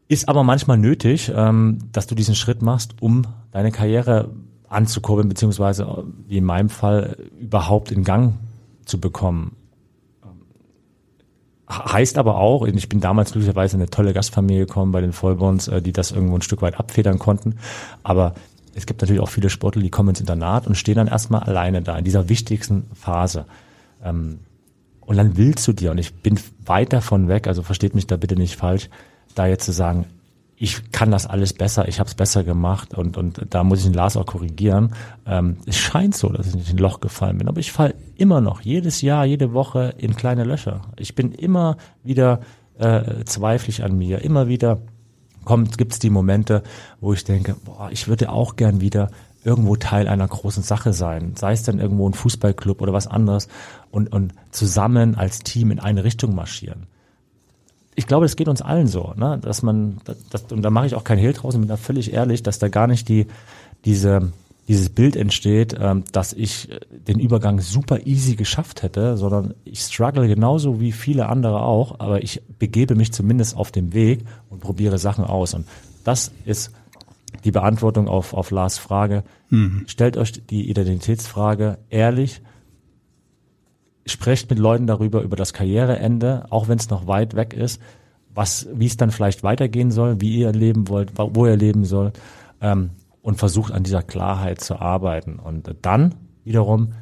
Ist 0.08 0.30
aber 0.30 0.44
manchmal 0.44 0.78
nötig, 0.78 1.32
ähm, 1.36 1.80
dass 1.92 2.08
du 2.08 2.16
diesen 2.16 2.36
Schritt 2.36 2.62
machst, 2.62 2.96
um 3.02 3.24
deine 3.52 3.72
Karriere 3.72 4.30
anzukurbeln, 4.70 5.28
beziehungsweise, 5.28 5.84
äh, 5.84 6.04
wie 6.28 6.38
in 6.38 6.46
meinem 6.46 6.70
Fall, 6.70 7.18
überhaupt 7.40 7.92
in 7.92 8.04
Gang 8.04 8.36
zu 8.86 9.00
bekommen. 9.00 9.56
Heißt 11.70 12.18
aber 12.18 12.38
auch, 12.38 12.66
ich 12.66 12.88
bin 12.88 13.02
damals 13.02 13.34
glücklicherweise 13.34 13.76
in 13.76 13.82
eine 13.82 13.90
tolle 13.90 14.14
Gastfamilie 14.14 14.66
gekommen 14.66 14.94
bei 14.94 15.02
den 15.02 15.12
Vollborns, 15.12 15.68
äh, 15.68 15.82
die 15.82 15.92
das 15.92 16.12
irgendwo 16.12 16.36
ein 16.36 16.42
Stück 16.42 16.62
weit 16.62 16.80
abfedern 16.80 17.20
konnten. 17.20 17.56
Aber 18.04 18.36
es 18.74 18.86
gibt 18.86 19.02
natürlich 19.02 19.22
auch 19.22 19.30
viele 19.30 19.50
Sportler, 19.50 19.82
die 19.82 19.90
kommen 19.90 20.10
ins 20.10 20.22
Internat 20.22 20.68
und 20.68 20.76
stehen 20.76 20.96
dann 20.96 21.08
erstmal 21.08 21.44
alleine 21.44 21.82
da, 21.82 21.98
in 21.98 22.06
dieser 22.06 22.30
wichtigsten 22.30 22.86
Phase. 22.94 23.46
Ähm, 24.02 24.40
und 25.02 25.18
dann 25.18 25.36
willst 25.36 25.68
du 25.68 25.74
dir, 25.74 25.92
und 25.92 25.98
ich 25.98 26.14
bin 26.16 26.40
weit 26.66 26.94
davon 26.94 27.28
weg, 27.28 27.48
also 27.48 27.64
versteht 27.64 27.96
mich 27.96 28.08
da 28.08 28.16
bitte 28.16 28.36
nicht 28.36 28.56
falsch, 28.56 28.90
da 29.36 29.48
jetzt 29.48 29.66
zu 29.66 29.72
sagen, 29.72 30.06
ich 30.60 30.92
kann 30.92 31.12
das 31.12 31.28
alles 31.28 31.54
besser, 31.54 31.88
ich 31.88 32.00
habe 32.00 32.08
es 32.08 32.16
besser 32.16 32.44
gemacht 32.44 32.96
und, 32.96 33.16
und 33.16 33.46
da 33.52 33.64
muss 33.64 33.80
ich 33.80 33.86
den 33.86 33.94
Lars 33.94 34.18
auch 34.18 34.26
korrigieren. 34.26 34.94
Ähm, 35.28 35.58
es 35.68 35.78
scheint 35.78 36.16
so, 36.16 36.30
dass 36.30 36.48
ich 36.48 36.56
nicht 36.56 36.70
in 36.70 36.78
ein 36.78 36.82
Loch 36.82 37.00
gefallen 37.00 37.38
bin, 37.38 37.48
aber 37.48 37.60
ich 37.60 37.72
falle 37.72 37.94
immer 38.16 38.42
noch 38.42 38.62
jedes 38.62 39.02
Jahr, 39.02 39.26
jede 39.26 39.54
Woche 39.54 39.94
in 40.00 40.16
kleine 40.16 40.46
Löcher. 40.46 40.82
Ich 40.98 41.14
bin 41.14 41.32
immer 41.32 41.78
wieder 42.04 42.40
äh, 42.80 43.24
zweifelig 43.26 43.84
an 43.84 43.98
mir, 43.98 44.24
immer 44.24 44.48
wieder 44.48 44.80
kommt, 45.46 45.78
gibt's 45.78 46.00
die 46.00 46.10
Momente, 46.10 46.64
wo 47.02 47.14
ich 47.14 47.24
denke, 47.24 47.56
boah, 47.64 47.90
ich 47.92 48.08
würde 48.08 48.32
auch 48.32 48.56
gern 48.56 48.82
wieder 48.82 49.10
irgendwo 49.44 49.76
Teil 49.76 50.08
einer 50.08 50.28
großen 50.28 50.64
Sache 50.64 50.92
sein, 50.92 51.34
sei 51.36 51.54
es 51.54 51.64
dann 51.64 51.80
irgendwo 51.80 52.10
ein 52.10 52.14
Fußballclub 52.14 52.82
oder 52.82 52.94
was 52.94 53.08
anderes 53.08 53.48
und, 53.92 54.12
und 54.12 54.34
zusammen 54.52 55.16
als 55.16 55.40
Team 55.40 55.72
in 55.72 55.80
eine 55.80 56.04
Richtung 56.04 56.36
marschieren. 56.36 56.88
Ich 58.00 58.06
glaube, 58.06 58.26
das 58.26 58.36
geht 58.36 58.48
uns 58.48 58.62
allen 58.62 58.88
so, 58.88 59.14
ne? 59.18 59.40
dass 59.42 59.64
man, 59.64 59.98
das, 60.30 60.44
und 60.52 60.62
da 60.62 60.70
mache 60.70 60.86
ich 60.86 60.94
auch 60.94 61.04
kein 61.04 61.18
Hehl 61.18 61.34
draus 61.34 61.56
und 61.56 61.62
bin 61.62 61.68
da 61.68 61.78
völlig 61.78 62.14
ehrlich, 62.14 62.44
dass 62.44 62.60
da 62.60 62.68
gar 62.68 62.86
nicht 62.86 63.10
die, 63.10 63.26
diese, 63.86 64.32
dieses 64.68 64.90
Bild 64.90 65.16
entsteht, 65.16 65.76
ähm, 65.80 66.04
dass 66.12 66.32
ich 66.32 66.72
äh, 66.72 66.80
den 66.92 67.20
Übergang 67.20 67.60
super 67.60 68.06
easy 68.06 68.36
geschafft 68.36 68.84
hätte, 68.84 69.18
sondern 69.18 69.56
ich 69.66 69.80
struggle 69.80 70.28
genauso 70.28 70.80
wie 70.80 70.92
viele 70.92 71.28
andere 71.28 71.64
auch, 71.64 72.00
aber 72.00 72.22
ich 72.22 72.44
begebe 72.60 72.94
mich 72.94 73.12
zumindest 73.12 73.58
auf 73.58 73.72
dem 73.72 73.94
Weg 73.94 74.26
und 74.50 74.62
probiere 74.62 75.00
Sachen 75.00 75.26
aus. 75.26 75.56
Und 75.56 75.66
das 76.04 76.32
ist 76.46 76.72
die 77.46 77.52
Beantwortung 77.52 78.08
auf, 78.08 78.34
auf 78.34 78.52
Lars 78.52 78.78
Frage. 78.78 79.24
Mhm. 79.50 79.86
Stellt 79.88 80.18
euch 80.18 80.46
die 80.46 80.70
Identitätsfrage 80.70 81.80
ehrlich, 81.90 82.42
sprecht 84.08 84.50
mit 84.50 84.60
Leuten 84.60 84.88
darüber, 84.88 85.22
über 85.22 85.36
das 85.36 85.54
Karriereende, 85.54 86.46
auch 86.50 86.68
wenn 86.68 86.78
es 86.78 86.90
noch 86.90 87.08
weit 87.08 87.36
weg 87.36 87.54
ist, 87.54 87.82
was, 88.34 88.68
wie 88.74 88.86
es 88.86 88.98
dann 88.98 89.12
vielleicht 89.12 89.44
weitergehen 89.44 89.92
soll, 89.92 90.22
wie 90.22 90.38
ihr 90.38 90.52
leben 90.52 90.88
wollt, 90.88 91.14
wo 91.18 91.46
ihr 91.46 91.58
leben 91.58 91.86
soll. 91.86 92.14
Ähm, 92.62 92.92
und 93.22 93.36
versucht 93.36 93.74
an 93.74 93.84
dieser 93.84 94.04
Klarheit 94.04 94.62
zu 94.62 94.80
arbeiten. 94.80 95.38
Und 95.38 95.76
dann 95.82 96.16
wiederum 96.46 96.94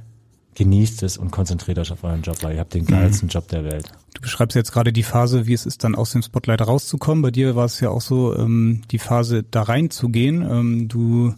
genießt 0.56 1.04
es 1.04 1.18
und 1.18 1.30
konzentriert 1.30 1.78
euch 1.78 1.92
auf 1.92 2.04
euren 2.04 2.24
Job, 2.24 2.42
weil 2.42 2.56
ihr 2.56 2.62
habt 2.62 2.74
den 2.74 2.88
geilsten 2.88 3.28
mhm. 3.28 3.32
Job 3.32 3.48
der 3.50 3.64
Welt. 3.64 3.92
Du 4.16 4.22
beschreibst 4.22 4.56
jetzt 4.56 4.72
gerade 4.72 4.92
die 4.92 5.04
Phase, 5.04 5.46
wie 5.46 5.54
es 5.54 5.68
ist, 5.68 5.84
dann 5.84 5.94
aus 5.94 6.14
dem 6.14 6.24
Spotlight 6.24 6.66
rauszukommen. 6.66 7.22
Bei 7.22 7.30
dir 7.30 7.56
war 7.56 7.66
es 7.66 7.80
ja 7.80 7.90
auch 7.90 8.02
so, 8.02 8.36
ähm, 8.36 8.82
die 8.90 8.98
Phase 8.98 9.44
da 9.44 9.62
reinzugehen. 9.64 10.42
Ähm, 10.42 10.88
du 10.88 11.36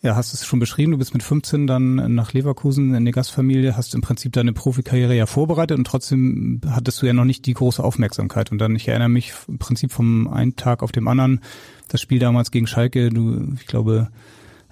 ja, 0.00 0.14
hast 0.14 0.32
es 0.32 0.46
schon 0.46 0.60
beschrieben, 0.60 0.92
du 0.92 0.98
bist 0.98 1.12
mit 1.12 1.24
15 1.24 1.66
dann 1.66 2.14
nach 2.14 2.32
Leverkusen 2.32 2.94
in 2.94 3.04
die 3.04 3.10
Gastfamilie, 3.10 3.76
hast 3.76 3.94
im 3.94 4.00
Prinzip 4.00 4.32
deine 4.32 4.52
Profikarriere 4.52 5.16
ja 5.16 5.26
vorbereitet 5.26 5.76
und 5.76 5.86
trotzdem 5.86 6.60
hattest 6.70 7.02
du 7.02 7.06
ja 7.06 7.12
noch 7.12 7.24
nicht 7.24 7.46
die 7.46 7.54
große 7.54 7.82
Aufmerksamkeit. 7.82 8.52
Und 8.52 8.58
dann, 8.58 8.76
ich 8.76 8.86
erinnere 8.86 9.08
mich 9.08 9.32
im 9.48 9.58
Prinzip 9.58 9.90
vom 9.90 10.28
einen 10.28 10.54
Tag 10.54 10.84
auf 10.84 10.92
dem 10.92 11.08
anderen, 11.08 11.40
das 11.88 12.00
Spiel 12.00 12.20
damals 12.20 12.52
gegen 12.52 12.68
Schalke, 12.68 13.08
du, 13.08 13.54
ich 13.58 13.66
glaube, 13.66 14.08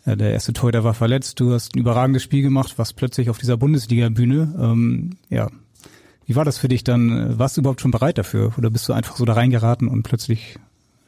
äh, 0.05 0.17
der 0.17 0.33
erste 0.33 0.53
Torhüter 0.53 0.85
war 0.85 0.95
verletzt, 0.95 1.41
du 1.41 1.53
hast 1.53 1.75
ein 1.75 1.81
überragendes 1.81 2.23
Spiel 2.23 2.43
gemacht, 2.43 2.75
was 2.77 2.93
plötzlich 2.93 3.29
auf 3.29 3.39
dieser 3.39 3.57
Bundesliga-Bühne. 3.57 4.55
Ähm, 4.59 5.17
ja, 5.29 5.51
wie 6.27 6.37
war 6.37 6.45
das 6.45 6.59
für 6.59 6.69
dich 6.69 6.85
dann? 6.85 7.37
Warst 7.37 7.57
du 7.57 7.63
überhaupt 7.63 7.81
schon 7.81 7.91
bereit 7.91 8.19
dafür 8.19 8.53
oder 8.59 8.71
bist 8.71 8.89
du 8.89 8.93
einfach 8.93 9.17
so 9.17 9.25
da 9.25 9.33
reingeraten 9.33 9.89
und 9.89 10.05
plötzlich 10.05 10.59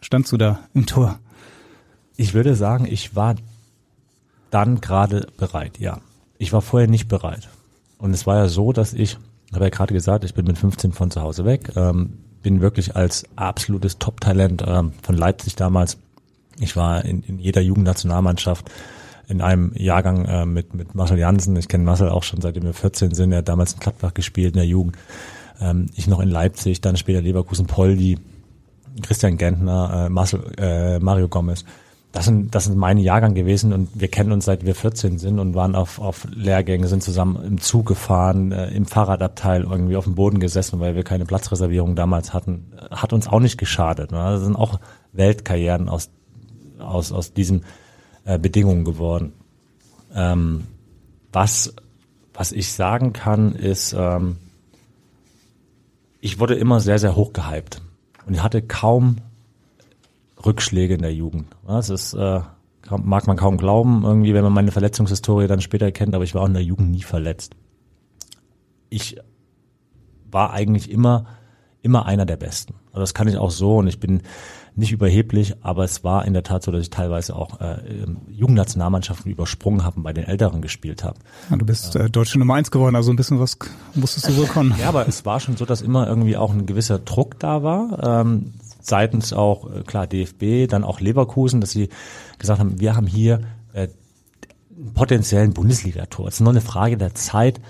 standst 0.01 0.33
du 0.33 0.37
da 0.37 0.61
im 0.75 0.87
Tor? 0.87 1.21
Ich 2.17 2.35
würde 2.35 2.57
sagen, 2.57 2.85
ich 2.91 3.15
war 3.15 3.37
dann 4.51 4.81
gerade 4.81 5.27
bereit, 5.37 5.79
ja. 5.79 6.01
Ich 6.39 6.53
war 6.53 6.63
vorher 6.63 6.89
nicht 6.89 7.09
bereit. 7.09 7.49
Und 7.99 8.13
es 8.15 8.27
war 8.27 8.37
ja 8.37 8.49
so, 8.49 8.73
dass 8.73 8.93
ich, 8.93 9.19
habe 9.53 9.65
ja 9.65 9.71
gerade 9.71 9.93
gesagt, 9.93 10.25
ich 10.25 10.35
bin 10.35 10.47
mit 10.47 10.59
15 10.59 10.93
von 10.93 11.11
zu 11.11 11.21
Hause 11.21 11.45
weg, 11.45 11.73
ähm, 11.77 12.19
bin 12.43 12.61
wirklich 12.61 12.95
als 12.95 13.25
absolutes 13.37 13.99
Top-Talent 13.99 14.65
ähm, 14.67 14.93
von 15.03 15.17
Leipzig 15.17 15.57
damals. 15.57 15.99
Ich 16.61 16.77
war 16.77 17.05
in, 17.05 17.23
in 17.23 17.39
jeder 17.39 17.61
Jugendnationalmannschaft 17.61 18.71
in 19.29 19.43
einem 19.43 19.73
Jahrgang 19.75 20.25
äh, 20.25 20.47
mit, 20.47 20.75
mit 20.75 20.95
Marcel 20.95 21.19
Jansen. 21.19 21.57
Ich 21.57 21.69
kenne 21.69 21.85
Marcel 21.85 22.09
auch 22.09 22.23
schon 22.23 22.41
seitdem 22.41 22.65
wir 22.65 22.73
14 22.73 23.15
sind. 23.15 23.33
Er 23.33 23.39
hat 23.39 23.49
damals 23.49 23.75
in 23.75 23.81
Gladbach 23.81 24.15
gespielt 24.15 24.55
in 24.55 24.59
der 24.59 24.67
Jugend. 24.67 24.97
Ähm, 25.61 25.87
ich 25.97 26.07
noch 26.07 26.21
in 26.21 26.31
Leipzig, 26.31 26.81
dann 26.81 26.97
später 26.97 27.21
Leverkusen, 27.21 27.67
Poldi, 27.67 28.19
Christian 29.03 29.37
Gentner, 29.37 30.07
äh, 30.07 30.09
Marcel, 30.09 30.41
äh, 30.57 30.99
Mario 30.99 31.29
Gomez 31.29 31.65
das 32.19 32.25
sind, 32.25 32.53
das 32.53 32.65
sind 32.65 32.77
meine 32.77 33.01
Jahrgang 33.01 33.35
gewesen 33.35 33.73
und 33.73 33.91
wir 33.95 34.09
kennen 34.09 34.33
uns 34.33 34.47
seit 34.47 34.67
wir 34.67 34.75
14 34.75 35.21
sind 35.21 35.39
und 35.39 35.55
waren 35.55 35.77
auf, 35.77 36.01
auf 36.01 36.27
Lehrgänge, 36.35 36.89
sind 36.89 37.01
zusammen 37.01 37.41
im 37.45 37.61
Zug 37.61 37.87
gefahren, 37.87 38.51
äh, 38.51 38.71
im 38.71 38.87
Fahrradabteil 38.87 39.63
irgendwie 39.63 39.95
auf 39.95 40.03
dem 40.03 40.17
Boden 40.17 40.41
gesessen, 40.41 40.81
weil 40.81 40.97
wir 40.97 41.05
keine 41.05 41.27
Platzreservierung 41.27 41.95
damals 41.95 42.35
hatten. 42.35 42.73
Hat 42.91 43.13
uns 43.13 43.29
auch 43.29 43.39
nicht 43.39 43.57
geschadet. 43.57 44.11
Ne? 44.11 44.19
Das 44.19 44.43
sind 44.43 44.57
auch 44.57 44.81
Weltkarrieren 45.13 45.89
aus, 45.89 46.11
aus, 46.81 47.13
aus 47.13 47.35
diesen 47.35 47.65
äh, 48.25 48.37
Bedingungen 48.37 48.85
geworden. 48.85 49.33
Ähm, 50.13 50.65
was, 51.33 51.73
was 52.35 52.51
ich 52.51 52.73
sagen 52.73 53.13
kann, 53.13 53.53
ist, 53.53 53.95
ähm, 53.97 54.39
ich 56.21 56.41
wurde 56.41 56.57
immer 56.57 56.81
sehr, 56.81 56.99
sehr 56.99 57.15
hoch 57.15 57.33
gehypt 57.33 57.81
und 58.27 58.35
ich 58.35 58.43
hatte 58.43 58.61
kaum 58.61 59.19
Rückschläge 60.45 60.95
in 60.95 61.03
der 61.03 61.15
Jugend. 61.15 61.47
Das 61.67 61.91
ist, 61.91 62.15
äh, 62.15 62.41
mag 62.91 63.27
man 63.27 63.37
kaum 63.37 63.57
glauben, 63.57 64.03
irgendwie, 64.05 64.35
wenn 64.35 64.45
man 64.45 64.53
meine 64.53 64.71
Verletzungshistorie 64.71 65.47
dann 65.47 65.61
später 65.61 65.91
kennt, 65.93 66.15
aber 66.15 66.25
ich 66.25 66.35
war 66.35 66.43
auch 66.43 66.49
in 66.49 66.55
der 66.55 66.63
Jugend 66.63 66.91
nie 66.91 67.03
verletzt. 67.03 67.55
Ich 68.91 69.19
war 70.31 70.53
eigentlich 70.53 70.91
immer, 70.91 71.27
immer 71.83 72.07
einer 72.07 72.27
der 72.27 72.37
Besten. 72.37 72.75
Also 72.93 73.01
das 73.01 73.15
kann 73.15 73.29
ich 73.29 73.37
auch 73.37 73.51
so 73.51 73.77
und 73.77 73.87
ich 73.87 74.01
bin 74.01 74.23
nicht 74.79 74.93
überheblich, 74.93 75.57
aber 75.63 75.85
es 75.85 76.05
war 76.05 76.25
in 76.25 76.33
der 76.35 76.45
Tat 76.45 76.63
so, 76.63 76.71
dass 76.71 76.83
ich 76.83 76.91
teilweise 76.91 77.35
auch 77.35 77.61
äh, 77.61 77.79
Jugendnationalmannschaften 78.31 79.31
übersprungen 79.31 79.85
habe 79.85 79.97
und 79.97 80.03
bei 80.05 80.13
den 80.13 80.25
Älteren 80.25 80.63
gespielt 80.63 81.03
habe. 81.03 81.19
Ja, 81.51 81.57
du 81.57 81.67
bist 81.67 81.97
äh, 81.97 82.09
deutsche 82.09 82.39
Nummer 82.39 82.55
eins 82.55 82.71
geworden, 82.71 82.95
also 82.95 83.11
ein 83.11 83.17
bisschen 83.17 83.41
was 83.41 83.59
musstest 83.95 84.29
du 84.29 84.37
wohl 84.37 84.47
können. 84.53 84.75
ja, 84.81 84.89
aber 84.89 85.09
es 85.09 85.27
war 85.27 85.41
schon 85.41 85.57
so, 85.57 85.65
dass 85.65 85.83
immer 85.83 86.07
irgendwie 86.07 86.37
auch 86.37 86.53
ein 86.53 86.67
gewisser 86.67 87.01
Druck 87.01 87.41
da 87.41 87.63
war. 87.65 88.21
Ähm, 88.21 88.53
seitens 88.89 89.33
auch, 89.33 89.71
äh, 89.71 89.83
klar, 89.83 90.07
DFB, 90.07 90.69
dann 90.69 90.85
auch 90.85 91.01
Leverkusen, 91.01 91.61
dass 91.61 91.71
sie 91.71 91.89
gesagt 92.39 92.61
haben, 92.61 92.81
wir 92.81 92.97
haben 92.97 93.07
hier 93.07 93.41
äh, 93.73 93.89
potenziellen 94.95 95.55
Bundesligator. 95.55 96.29
Es 96.29 96.35
ist 96.35 96.41
nur 96.41 96.53
eine 96.53 96.61
Frage 96.61 96.97
der 96.97 97.15
Zeit, 97.15 97.61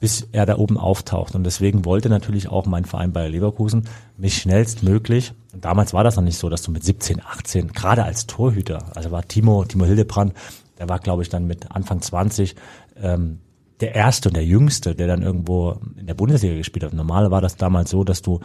bis 0.00 0.28
er 0.32 0.44
da 0.44 0.58
oben 0.58 0.76
auftaucht. 0.76 1.34
Und 1.34 1.44
deswegen 1.44 1.84
wollte 1.84 2.08
natürlich 2.08 2.48
auch 2.48 2.66
mein 2.66 2.84
Verein 2.84 3.12
Bayer 3.12 3.28
Leverkusen 3.28 3.88
mich 4.18 4.36
schnellstmöglich, 4.36 5.32
damals 5.60 5.94
war 5.94 6.04
das 6.04 6.16
noch 6.16 6.22
nicht 6.22 6.38
so, 6.38 6.48
dass 6.48 6.62
du 6.62 6.70
mit 6.70 6.84
17, 6.84 7.22
18, 7.22 7.72
gerade 7.72 8.04
als 8.04 8.26
Torhüter, 8.26 8.84
also 8.94 9.10
war 9.10 9.26
Timo, 9.26 9.64
Timo 9.64 9.84
Hildebrand, 9.84 10.34
der 10.78 10.88
war, 10.88 10.98
glaube 10.98 11.22
ich, 11.22 11.28
dann 11.28 11.46
mit 11.46 11.70
Anfang 11.70 12.02
20 12.02 12.56
ähm, 13.00 13.38
der 13.80 13.94
erste 13.94 14.28
und 14.28 14.36
der 14.36 14.44
jüngste, 14.44 14.94
der 14.94 15.06
dann 15.06 15.22
irgendwo 15.22 15.78
in 15.96 16.06
der 16.06 16.14
Bundesliga 16.14 16.56
gespielt 16.56 16.84
hat. 16.84 16.92
Normal 16.92 17.30
war 17.30 17.40
das 17.40 17.56
damals 17.56 17.90
so, 17.90 18.04
dass 18.04 18.22
du 18.22 18.40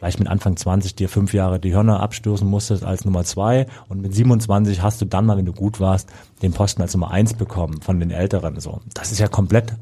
vielleicht 0.00 0.18
mit 0.18 0.28
Anfang 0.28 0.56
20 0.56 0.94
dir 0.94 1.10
fünf 1.10 1.34
Jahre 1.34 1.60
die 1.60 1.74
Hörner 1.74 2.00
abstoßen 2.00 2.48
musstest 2.48 2.84
als 2.84 3.04
Nummer 3.04 3.22
zwei 3.24 3.66
und 3.90 4.00
mit 4.00 4.14
27 4.14 4.80
hast 4.82 5.02
du 5.02 5.04
dann 5.04 5.26
mal, 5.26 5.36
wenn 5.36 5.44
du 5.44 5.52
gut 5.52 5.78
warst, 5.78 6.08
den 6.40 6.52
Posten 6.52 6.80
als 6.80 6.94
Nummer 6.94 7.10
eins 7.10 7.34
bekommen 7.34 7.82
von 7.82 8.00
den 8.00 8.10
Älteren. 8.10 8.58
So, 8.60 8.80
das 8.94 9.12
ist 9.12 9.18
ja 9.18 9.28
komplett 9.28 9.74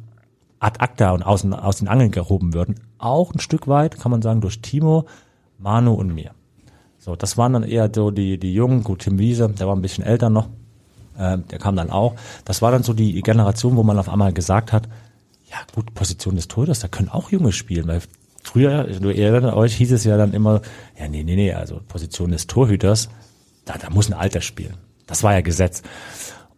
ad 0.59 0.81
acta 0.81 1.13
und 1.13 1.23
aus, 1.23 1.45
aus 1.45 1.77
den 1.77 1.87
Angeln 1.87 2.11
gehoben 2.11 2.53
würden. 2.53 2.81
Auch 2.99 3.33
ein 3.33 3.39
Stück 3.39 3.69
weit, 3.69 4.01
kann 4.01 4.11
man 4.11 4.21
sagen, 4.21 4.41
durch 4.41 4.61
Timo, 4.61 5.07
Manu 5.57 5.95
und 5.95 6.13
mir. 6.13 6.33
So, 6.99 7.15
das 7.15 7.39
waren 7.39 7.53
dann 7.53 7.63
eher 7.63 7.89
so 7.95 8.11
die, 8.11 8.39
die 8.39 8.53
Jungen, 8.53 8.83
gut, 8.83 9.03
Tim 9.03 9.21
Wiese, 9.21 9.49
der 9.49 9.69
war 9.69 9.77
ein 9.77 9.83
bisschen 9.83 10.03
älter 10.03 10.31
noch, 10.31 10.49
äh, 11.17 11.39
der 11.39 11.61
kam 11.61 11.77
dann 11.77 11.91
auch. 11.91 12.17
Das 12.45 12.61
war 12.61 12.73
dann 12.73 12.83
so 12.83 12.93
die 12.93 13.23
Generation, 13.23 13.77
wo 13.77 13.85
man 13.85 14.01
auf 14.01 14.09
einmal 14.09 14.33
gesagt 14.33 14.73
hat, 14.73 14.89
ja 15.49 15.59
gut, 15.77 15.95
Position 15.95 16.35
des 16.35 16.49
Torhüters, 16.49 16.81
da 16.81 16.89
können 16.89 17.09
auch 17.09 17.31
Junge 17.31 17.53
spielen, 17.53 17.87
weil 17.87 18.03
Früher, 18.49 18.85
du 18.85 19.11
erinnert 19.11 19.55
euch, 19.55 19.77
hieß 19.77 19.93
es 19.93 20.05
ja 20.05 20.17
dann 20.17 20.33
immer, 20.33 20.63
ja, 20.99 21.07
nee, 21.07 21.23
nee, 21.23 21.37
nee, 21.37 21.53
also 21.53 21.83
Position 21.87 22.31
des 22.31 22.47
Torhüters, 22.47 23.11
da, 23.67 23.75
da 23.77 23.91
muss 23.91 24.09
ein 24.09 24.15
Alter 24.15 24.41
spielen. 24.41 24.79
Das 25.07 25.23
war 25.23 25.35
ja 25.35 25.43
Gesetz. 25.43 25.83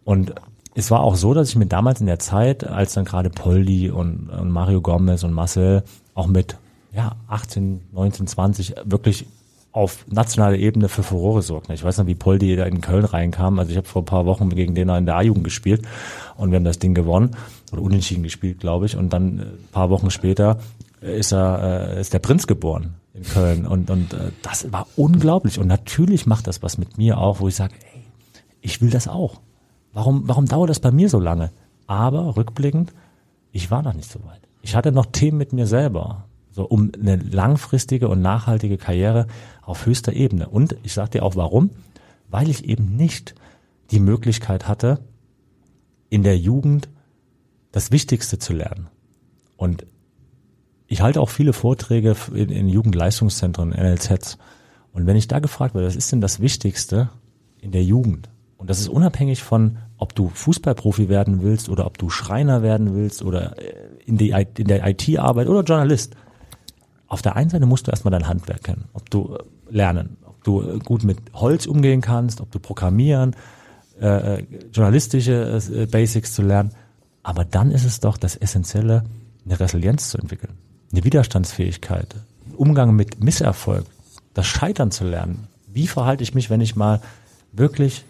Und 0.05 0.33
es 0.73 0.89
war 0.89 1.01
auch 1.01 1.17
so, 1.17 1.33
dass 1.33 1.49
ich 1.49 1.57
mir 1.57 1.65
damals 1.65 1.99
in 1.99 2.07
der 2.07 2.17
Zeit, 2.17 2.65
als 2.65 2.93
dann 2.93 3.03
gerade 3.03 3.29
Poldi 3.29 3.89
und, 3.89 4.29
und 4.29 4.51
Mario 4.51 4.79
Gomez 4.79 5.23
und 5.23 5.33
Marcel 5.33 5.83
auch 6.13 6.27
mit 6.27 6.55
ja, 6.93 7.17
18, 7.27 7.81
19, 7.91 8.25
20 8.25 8.75
wirklich 8.85 9.25
auf 9.73 10.05
nationaler 10.07 10.57
Ebene 10.57 10.87
für 10.87 11.03
Furore 11.03 11.41
sorgten. 11.41 11.73
Ich 11.73 11.83
weiß 11.83 11.97
noch, 11.97 12.07
wie 12.07 12.15
Poldi 12.15 12.55
da 12.55 12.63
in 12.67 12.79
Köln 12.79 13.03
reinkam. 13.03 13.59
Also 13.59 13.71
ich 13.71 13.77
habe 13.77 13.87
vor 13.87 14.03
ein 14.03 14.05
paar 14.05 14.25
Wochen 14.25 14.49
gegen 14.49 14.75
den 14.75 14.87
in 14.87 15.05
der 15.05 15.17
A-Jugend 15.17 15.43
gespielt 15.43 15.81
und 16.37 16.51
wir 16.51 16.55
haben 16.55 16.63
das 16.63 16.79
Ding 16.79 16.93
gewonnen 16.93 17.31
oder 17.73 17.81
unentschieden 17.81 18.23
gespielt, 18.23 18.61
glaube 18.61 18.85
ich. 18.85 18.95
Und 18.95 19.11
dann 19.11 19.39
ein 19.39 19.67
paar 19.73 19.89
Wochen 19.89 20.09
später 20.09 20.57
ist 21.01 21.33
er 21.33 21.95
äh, 21.95 22.01
ist 22.01 22.13
der 22.13 22.19
Prinz 22.19 22.47
geboren 22.47 22.95
in 23.13 23.23
Köln 23.23 23.65
und 23.65 23.89
und 23.89 24.13
äh, 24.13 24.31
das 24.41 24.71
war 24.71 24.87
unglaublich 24.95 25.59
und 25.59 25.67
natürlich 25.67 26.25
macht 26.25 26.47
das 26.47 26.61
was 26.63 26.77
mit 26.77 26.97
mir 26.97 27.17
auch, 27.17 27.39
wo 27.39 27.47
ich 27.47 27.55
sage, 27.55 27.73
ey, 27.93 28.03
ich 28.61 28.81
will 28.81 28.89
das 28.89 29.07
auch. 29.07 29.41
Warum 29.93 30.27
warum 30.27 30.45
dauert 30.45 30.69
das 30.69 30.79
bei 30.79 30.91
mir 30.91 31.09
so 31.09 31.19
lange? 31.19 31.51
Aber 31.87 32.37
rückblickend, 32.37 32.93
ich 33.51 33.71
war 33.71 33.81
noch 33.81 33.93
nicht 33.93 34.09
so 34.09 34.23
weit. 34.25 34.41
Ich 34.61 34.75
hatte 34.75 34.91
noch 34.91 35.07
Themen 35.07 35.37
mit 35.37 35.53
mir 35.53 35.67
selber, 35.67 36.25
so 36.51 36.63
um 36.65 36.91
eine 36.93 37.15
langfristige 37.15 38.07
und 38.07 38.21
nachhaltige 38.21 38.77
Karriere 38.77 39.27
auf 39.61 39.85
höchster 39.85 40.13
Ebene. 40.13 40.47
Und 40.47 40.75
ich 40.83 40.93
sag 40.93 41.11
dir 41.11 41.23
auch 41.23 41.35
warum, 41.35 41.71
weil 42.29 42.49
ich 42.49 42.65
eben 42.65 42.95
nicht 42.95 43.35
die 43.89 43.99
Möglichkeit 43.99 44.67
hatte, 44.67 44.99
in 46.09 46.23
der 46.23 46.37
Jugend 46.37 46.89
das 47.71 47.91
Wichtigste 47.91 48.37
zu 48.37 48.53
lernen. 48.53 48.87
Und 49.57 49.85
ich 50.91 51.01
halte 51.01 51.21
auch 51.21 51.29
viele 51.29 51.53
Vorträge 51.53 52.17
in, 52.33 52.49
in 52.49 52.67
Jugendleistungszentren, 52.67 53.69
NLZs. 53.69 54.37
Und 54.91 55.07
wenn 55.07 55.15
ich 55.15 55.29
da 55.29 55.39
gefragt 55.39 55.73
werde, 55.73 55.87
was 55.87 55.95
ist 55.95 56.11
denn 56.11 56.19
das 56.19 56.41
Wichtigste 56.41 57.09
in 57.61 57.71
der 57.71 57.81
Jugend? 57.81 58.29
Und 58.57 58.69
das 58.69 58.81
ist 58.81 58.89
unabhängig 58.89 59.41
von, 59.41 59.77
ob 59.97 60.13
du 60.15 60.27
Fußballprofi 60.27 61.07
werden 61.07 61.41
willst 61.43 61.69
oder 61.69 61.85
ob 61.85 61.97
du 61.97 62.09
Schreiner 62.09 62.61
werden 62.61 62.93
willst 62.93 63.23
oder 63.23 63.57
äh, 63.57 63.73
in, 64.05 64.17
die, 64.17 64.31
in 64.31 64.67
der 64.67 64.85
IT-Arbeit 64.85 65.47
oder 65.47 65.63
Journalist. 65.63 66.17
Auf 67.07 67.21
der 67.21 67.37
einen 67.37 67.49
Seite 67.49 67.65
musst 67.65 67.87
du 67.87 67.91
erstmal 67.91 68.11
dein 68.11 68.27
Handwerk 68.27 68.63
kennen, 68.63 68.89
ob 68.91 69.09
du 69.09 69.35
äh, 69.35 69.73
lernen, 69.73 70.17
ob 70.25 70.43
du 70.43 70.61
äh, 70.61 70.79
gut 70.79 71.05
mit 71.05 71.19
Holz 71.33 71.67
umgehen 71.67 72.01
kannst, 72.01 72.41
ob 72.41 72.51
du 72.51 72.59
programmieren, 72.59 73.33
äh, 74.01 74.43
journalistische 74.73 75.61
äh, 75.73 75.85
Basics 75.85 76.33
zu 76.33 76.41
lernen. 76.41 76.71
Aber 77.23 77.45
dann 77.45 77.71
ist 77.71 77.85
es 77.85 78.01
doch 78.01 78.17
das 78.17 78.35
Essentielle, 78.35 79.05
eine 79.45 79.57
Resilienz 79.57 80.09
zu 80.09 80.17
entwickeln, 80.17 80.57
eine 80.91 81.03
Widerstandsfähigkeit, 81.03 82.15
Umgang 82.55 82.95
mit 82.95 83.23
Misserfolg, 83.23 83.85
das 84.33 84.47
Scheitern 84.47 84.91
zu 84.91 85.05
lernen. 85.05 85.47
Wie 85.67 85.87
verhalte 85.87 86.23
ich 86.23 86.33
mich, 86.33 86.49
wenn 86.49 86.61
ich 86.61 86.75
mal 86.75 87.01
wirklich 87.51 88.05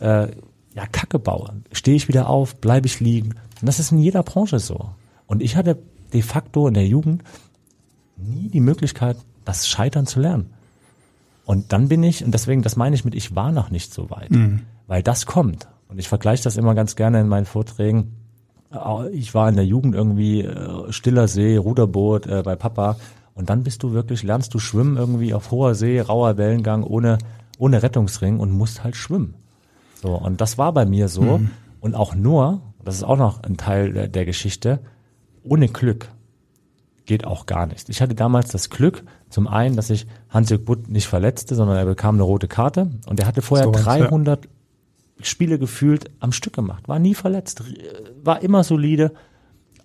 äh, 0.00 0.28
ja 0.74 0.86
Kacke 0.90 1.18
baue? 1.18 1.52
Stehe 1.72 1.96
ich 1.96 2.08
wieder 2.08 2.28
auf? 2.28 2.56
Bleibe 2.56 2.86
ich 2.86 3.00
liegen? 3.00 3.34
Und 3.60 3.66
das 3.66 3.78
ist 3.78 3.92
in 3.92 3.98
jeder 3.98 4.22
Branche 4.22 4.58
so. 4.58 4.90
Und 5.26 5.42
ich 5.42 5.56
hatte 5.56 5.78
de 6.12 6.22
facto 6.22 6.68
in 6.68 6.74
der 6.74 6.86
Jugend 6.86 7.22
nie 8.16 8.48
die 8.48 8.60
Möglichkeit, 8.60 9.16
das 9.44 9.68
Scheitern 9.68 10.06
zu 10.06 10.20
lernen. 10.20 10.50
Und 11.44 11.72
dann 11.72 11.88
bin 11.88 12.02
ich, 12.02 12.24
und 12.24 12.32
deswegen, 12.32 12.62
das 12.62 12.76
meine 12.76 12.94
ich 12.94 13.04
mit, 13.04 13.14
ich 13.14 13.34
war 13.34 13.52
noch 13.52 13.70
nicht 13.70 13.94
so 13.94 14.10
weit, 14.10 14.30
mhm. 14.30 14.62
weil 14.86 15.02
das 15.02 15.24
kommt. 15.24 15.66
Und 15.88 15.98
ich 15.98 16.08
vergleiche 16.08 16.44
das 16.44 16.56
immer 16.56 16.74
ganz 16.74 16.94
gerne 16.94 17.20
in 17.20 17.28
meinen 17.28 17.46
Vorträgen. 17.46 18.17
Ich 19.12 19.34
war 19.34 19.48
in 19.48 19.56
der 19.56 19.64
Jugend 19.64 19.94
irgendwie 19.94 20.42
äh, 20.42 20.92
stiller 20.92 21.26
See, 21.26 21.56
Ruderboot 21.56 22.26
äh, 22.26 22.42
bei 22.44 22.54
Papa 22.54 22.96
und 23.34 23.50
dann 23.50 23.62
bist 23.62 23.82
du 23.82 23.92
wirklich, 23.92 24.22
lernst 24.22 24.52
du 24.52 24.58
schwimmen 24.58 24.96
irgendwie 24.96 25.32
auf 25.32 25.50
hoher 25.50 25.74
See, 25.74 26.00
rauer 26.00 26.36
Wellengang, 26.36 26.82
ohne, 26.82 27.18
ohne 27.58 27.82
Rettungsring 27.82 28.40
und 28.40 28.50
musst 28.50 28.84
halt 28.84 28.96
schwimmen. 28.96 29.34
So, 30.02 30.14
und 30.14 30.40
das 30.40 30.58
war 30.58 30.72
bei 30.72 30.84
mir 30.84 31.08
so. 31.08 31.38
Mhm. 31.38 31.50
Und 31.80 31.94
auch 31.94 32.14
nur, 32.14 32.60
das 32.84 32.96
ist 32.96 33.04
auch 33.04 33.16
noch 33.16 33.42
ein 33.42 33.56
Teil 33.56 33.92
der, 33.92 34.08
der 34.08 34.24
Geschichte, 34.24 34.80
ohne 35.44 35.68
Glück 35.68 36.08
geht 37.06 37.24
auch 37.24 37.46
gar 37.46 37.66
nicht. 37.66 37.88
Ich 37.88 38.02
hatte 38.02 38.14
damals 38.14 38.50
das 38.50 38.70
Glück, 38.70 39.04
zum 39.30 39.48
einen, 39.48 39.76
dass 39.76 39.88
ich 39.88 40.06
Hans-Jörg 40.28 40.64
Butt 40.64 40.88
nicht 40.88 41.06
verletzte, 41.06 41.54
sondern 41.54 41.76
er 41.76 41.86
bekam 41.86 42.16
eine 42.16 42.24
rote 42.24 42.48
Karte 42.48 42.90
und 43.06 43.18
er 43.18 43.26
hatte 43.26 43.40
vorher 43.40 43.66
so 43.66 43.72
300 43.72 44.44
ja. 44.44 44.50
Spiele 45.22 45.58
gefühlt 45.58 46.10
am 46.20 46.32
Stück 46.32 46.54
gemacht, 46.54 46.88
war 46.88 46.98
nie 46.98 47.14
verletzt, 47.14 47.62
war 48.22 48.42
immer 48.42 48.64
solide. 48.64 49.12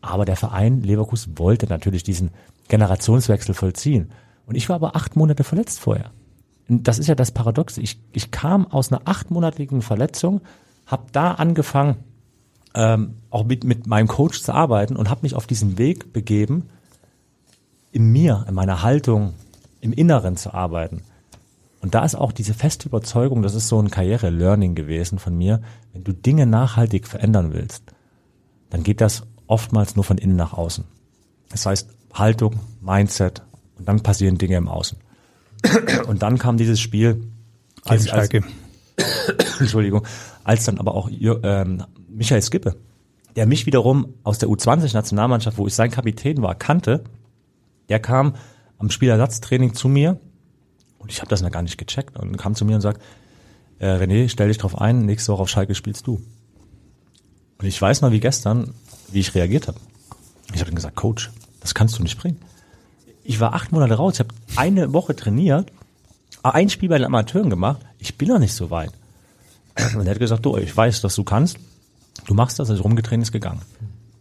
Aber 0.02 0.26
der 0.26 0.36
Verein 0.36 0.82
Leverkusen 0.82 1.38
wollte 1.38 1.68
natürlich 1.68 2.04
diesen 2.04 2.32
Generationswechsel 2.68 3.56
vollziehen. 3.56 4.12
Und 4.46 4.56
ich 4.56 4.70
war 4.70 4.76
aber 4.76 4.96
acht 4.96 5.16
Monate 5.16 5.44
verletzt 5.44 5.80
vorher. 5.80 6.12
Und 6.68 6.88
das 6.88 7.00
ist 7.00 7.08
ja 7.08 7.16
das 7.16 7.32
Paradoxe. 7.32 7.82
Ich, 7.82 8.00
ich 8.12 8.32
kam 8.32 8.68
aus 8.68 8.92
einer 8.92 9.02
achtmonatigen 9.06 9.82
Verletzung, 9.82 10.42
habe 10.86 11.06
da 11.12 11.32
angefangen, 11.32 11.98
ähm, 12.76 13.16
auch 13.30 13.46
mit, 13.46 13.64
mit 13.64 13.88
meinem 13.88 14.08
Coach 14.08 14.42
zu 14.42 14.54
arbeiten 14.54 14.96
und 14.96 15.10
habe 15.10 15.22
mich 15.24 15.36
auf 15.36 15.48
diesen 15.48 15.78
Weg 15.78 16.12
begeben, 16.14 16.70
in 17.92 18.12
mir, 18.12 18.46
in 18.48 18.56
meiner 18.56 18.82
Haltung, 18.82 19.34
im 19.80 19.94
Inneren 19.94 20.36
zu 20.36 20.54
arbeiten. 20.54 21.04
Und 21.84 21.96
da 21.96 22.06
ist 22.06 22.16
auch 22.16 22.32
diese 22.32 22.54
feste 22.54 22.88
Überzeugung, 22.88 23.42
das 23.42 23.56
ist 23.56 23.68
so 23.68 23.78
ein 23.78 23.92
Karriere-Learning 23.92 24.74
gewesen 24.74 25.20
von 25.20 25.38
mir, 25.38 25.62
wenn 25.92 26.06
du 26.06 26.14
Dinge 26.14 26.46
nachhaltig 26.46 27.10
verändern 27.10 27.52
willst, 27.52 27.84
dann 28.70 28.84
geht 28.84 29.02
das 29.02 29.24
oftmals 29.48 29.98
nur 29.98 30.06
von 30.06 30.18
innen 30.18 30.38
nach 30.38 30.54
außen. 30.54 30.86
Das 31.50 31.66
heißt, 31.66 31.90
Haltung, 32.14 32.62
Mindset 32.80 33.42
und 33.78 33.86
dann 33.86 34.00
passieren 34.00 34.38
Dinge 34.38 34.56
im 34.56 34.70
Außen. 34.70 34.98
Und 36.08 36.24
dann 36.24 36.38
kam 36.38 36.56
dieses 36.56 36.80
Spiel, 36.80 37.28
als, 37.84 38.10
als, 38.10 38.30
Entschuldigung, 39.60 40.08
als 40.46 40.64
dann 40.64 40.80
aber 40.80 40.96
auch 40.96 41.10
ähm, 41.12 41.84
Michael 42.08 42.42
Skippe, 42.42 42.78
der 43.36 43.46
mich 43.46 43.66
wiederum 43.66 44.14
aus 44.24 44.38
der 44.38 44.48
U20-Nationalmannschaft, 44.48 45.58
wo 45.58 45.68
ich 45.68 45.76
sein 45.76 45.92
Kapitän 45.92 46.42
war, 46.42 46.56
kannte, 46.56 47.04
der 47.90 48.00
kam 48.00 48.36
am 48.78 48.90
Spielersatztraining 48.90 49.74
zu 49.74 49.90
mir 49.90 50.18
und 51.04 51.12
ich 51.12 51.20
habe 51.20 51.30
das 51.30 51.42
noch 51.42 51.52
gar 51.52 51.62
nicht 51.62 51.78
gecheckt 51.78 52.18
und 52.18 52.38
kam 52.38 52.56
zu 52.56 52.66
mir 52.66 52.76
und 52.76 52.82
sagt, 52.82 53.02
äh, 53.80 53.88
René, 53.88 54.30
stell 54.30 54.48
dich 54.48 54.58
drauf 54.58 54.80
ein, 54.80 55.06
nächste 55.06 55.32
Woche 55.34 55.44
auf 55.44 55.50
Schalke 55.50 55.76
spielst 55.76 56.08
du. 56.08 56.22
Und 57.60 57.66
ich 57.66 57.80
weiß 57.80 58.02
noch 58.02 58.12
wie 58.12 58.20
gestern, 58.20 58.74
wie 59.12 59.20
ich 59.20 59.36
reagiert 59.36 59.68
habe. 59.68 59.80
Ich 60.54 60.62
habe 60.62 60.72
ihm 60.72 60.76
gesagt, 60.76 60.96
Coach, 60.96 61.32
das 61.60 61.74
kannst 61.74 62.00
du 62.00 62.04
nicht 62.04 62.18
bringen. 62.18 62.40
Ich 63.24 63.40
war 63.40 63.54
acht 63.54 63.72
Monate 63.72 63.96
raus, 63.96 64.16
ich 64.16 64.20
habe 64.20 64.34
eine 64.56 64.94
Woche 64.94 65.16
trainiert, 65.16 65.72
ein 66.42 66.70
Spiel 66.70 66.90
bei 66.90 66.98
den 66.98 67.08
Amateuren 67.08 67.50
gemacht, 67.50 67.82
ich 68.00 68.18
bin 68.18 68.30
noch 68.30 68.40
nicht 68.40 68.54
so 68.54 68.70
weit. 68.70 68.92
Und 69.96 70.06
er 70.06 70.12
hat 70.12 70.20
gesagt, 70.20 70.46
du, 70.46 70.58
ich 70.58 70.76
weiß, 70.76 71.02
dass 71.02 71.16
du 71.16 71.24
kannst, 71.24 71.58
du 72.26 72.34
machst 72.34 72.60
das, 72.60 72.70
also 72.70 72.84
rumgetraint 72.84 73.24
ist 73.24 73.32
gegangen 73.32 73.62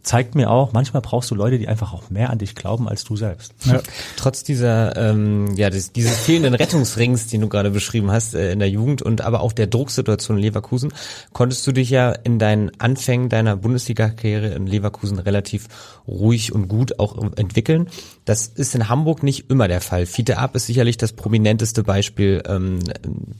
zeigt 0.03 0.35
mir 0.35 0.51
auch, 0.51 0.73
manchmal 0.73 1.01
brauchst 1.01 1.31
du 1.31 1.35
Leute, 1.35 1.57
die 1.57 1.67
einfach 1.67 1.93
auch 1.93 2.09
mehr 2.09 2.29
an 2.29 2.37
dich 2.37 2.55
glauben 2.55 2.87
als 2.87 3.03
du 3.05 3.15
selbst. 3.15 3.53
Ja. 3.63 3.81
Trotz 4.17 4.43
dieser, 4.43 4.95
ähm, 4.97 5.55
ja, 5.55 5.69
des, 5.69 5.93
dieses 5.93 6.17
fehlenden 6.17 6.53
Rettungsrings, 6.53 7.27
den 7.27 7.41
du 7.41 7.49
gerade 7.49 7.71
beschrieben 7.71 8.11
hast 8.11 8.35
äh, 8.35 8.51
in 8.51 8.59
der 8.59 8.69
Jugend 8.69 9.01
und 9.01 9.21
aber 9.21 9.41
auch 9.41 9.53
der 9.53 9.67
Drucksituation 9.67 10.37
in 10.37 10.43
Leverkusen, 10.43 10.93
konntest 11.31 11.65
du 11.65 11.71
dich 11.71 11.89
ja 11.89 12.11
in 12.11 12.37
deinen 12.37 12.71
Anfängen 12.79 13.29
deiner 13.29 13.55
Bundesliga-Karriere 13.55 14.49
in 14.49 14.67
Leverkusen 14.67 15.19
relativ 15.19 15.67
ruhig 16.07 16.53
und 16.53 16.67
gut 16.67 16.99
auch 16.99 17.17
entwickeln. 17.37 17.87
Das 18.25 18.47
ist 18.47 18.73
in 18.73 18.87
Hamburg 18.87 19.21
nicht 19.21 19.49
immer 19.49 19.67
der 19.67 19.81
Fall. 19.81 20.05
Fiete 20.05 20.37
Ab 20.37 20.55
ist 20.55 20.67
sicherlich 20.67 20.95
das 20.95 21.11
prominenteste 21.11 21.83
Beispiel, 21.83 22.41
ähm, 22.47 22.79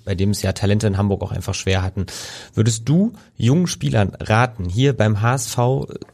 bei 0.04 0.14
dem 0.14 0.32
es 0.32 0.42
ja 0.42 0.52
Talente 0.52 0.88
in 0.88 0.98
Hamburg 0.98 1.22
auch 1.22 1.32
einfach 1.32 1.54
schwer 1.54 1.82
hatten. 1.82 2.06
Würdest 2.54 2.90
du 2.90 3.14
jungen 3.38 3.68
Spielern 3.68 4.12
raten, 4.20 4.66
hier 4.68 4.92
beim 4.92 5.22
HSV 5.22 5.58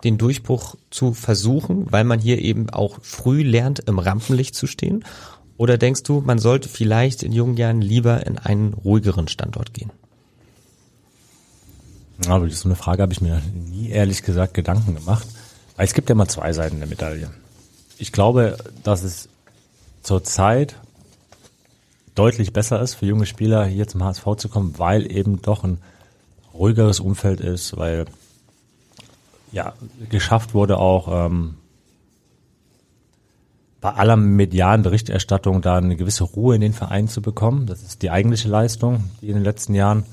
den 0.04 0.20
Durchbruch 0.20 0.76
zu 0.92 1.14
versuchen, 1.14 1.92
weil 1.92 2.04
man 2.04 2.20
hier 2.20 2.40
eben 2.40 2.70
auch 2.70 3.00
früh 3.02 3.42
lernt, 3.42 3.80
im 3.80 3.98
Rampenlicht 3.98 4.54
zu 4.54 4.68
stehen? 4.68 5.04
Oder 5.58 5.78
denkst 5.78 6.04
du, 6.04 6.22
man 6.22 6.38
sollte 6.38 6.70
vielleicht 6.70 7.24
in 7.24 7.32
jungen 7.32 7.58
Jahren 7.58 7.82
lieber 7.82 8.26
in 8.26 8.38
einen 8.38 8.74
ruhigeren 8.74 9.28
Standort 9.28 9.74
gehen? 9.74 9.92
Aber 12.28 12.50
so 12.50 12.68
eine 12.68 12.76
Frage 12.76 13.02
habe 13.02 13.14
ich 13.14 13.22
mir 13.22 13.42
nie 13.54 13.90
ehrlich 13.90 14.24
gesagt 14.24 14.54
Gedanken 14.54 14.94
gemacht. 14.96 15.28
Es 15.78 15.94
gibt 15.94 16.10
ja 16.10 16.14
immer 16.14 16.28
zwei 16.28 16.54
Seiten 16.54 16.80
der 16.80 16.88
Medaille. 16.88 17.30
Ich 18.00 18.14
glaube, 18.14 18.58
dass 18.84 19.04
es 19.04 19.28
zurzeit 20.02 20.78
deutlich 22.16 22.54
besser 22.54 22.82
ist 22.82 22.96
für 22.96 23.06
junge 23.06 23.26
Spieler 23.26 23.66
hier 23.66 23.88
zum 23.90 24.04
HSV 24.04 24.26
zu 24.38 24.48
kommen, 24.48 24.80
weil 24.80 25.12
eben 25.12 25.42
doch 25.42 25.66
ein 25.66 25.80
ruhigeres 26.54 27.02
Umfeld 27.02 27.42
ist, 27.42 27.76
weil 27.76 28.06
ja, 29.52 29.74
geschafft 30.10 30.54
wurde 30.54 30.78
auch 30.78 31.28
ähm, 31.28 31.56
bei 33.82 33.92
aller 33.92 34.16
medialen 34.16 34.82
Berichterstattung 34.82 35.62
da 35.62 35.76
eine 35.76 35.98
gewisse 35.98 36.24
Ruhe 36.24 36.56
in 36.56 36.62
den 36.62 36.74
Verein 36.74 37.10
zu 37.10 37.22
bekommen. 37.22 37.66
Das 37.66 37.84
ist 37.84 38.02
die 38.02 38.12
eigentliche 38.12 38.48
Leistung, 38.48 39.10
die 39.22 39.28
in 39.28 39.36
den 39.36 39.44
letzten 39.44 39.76
Jahren 39.76 40.06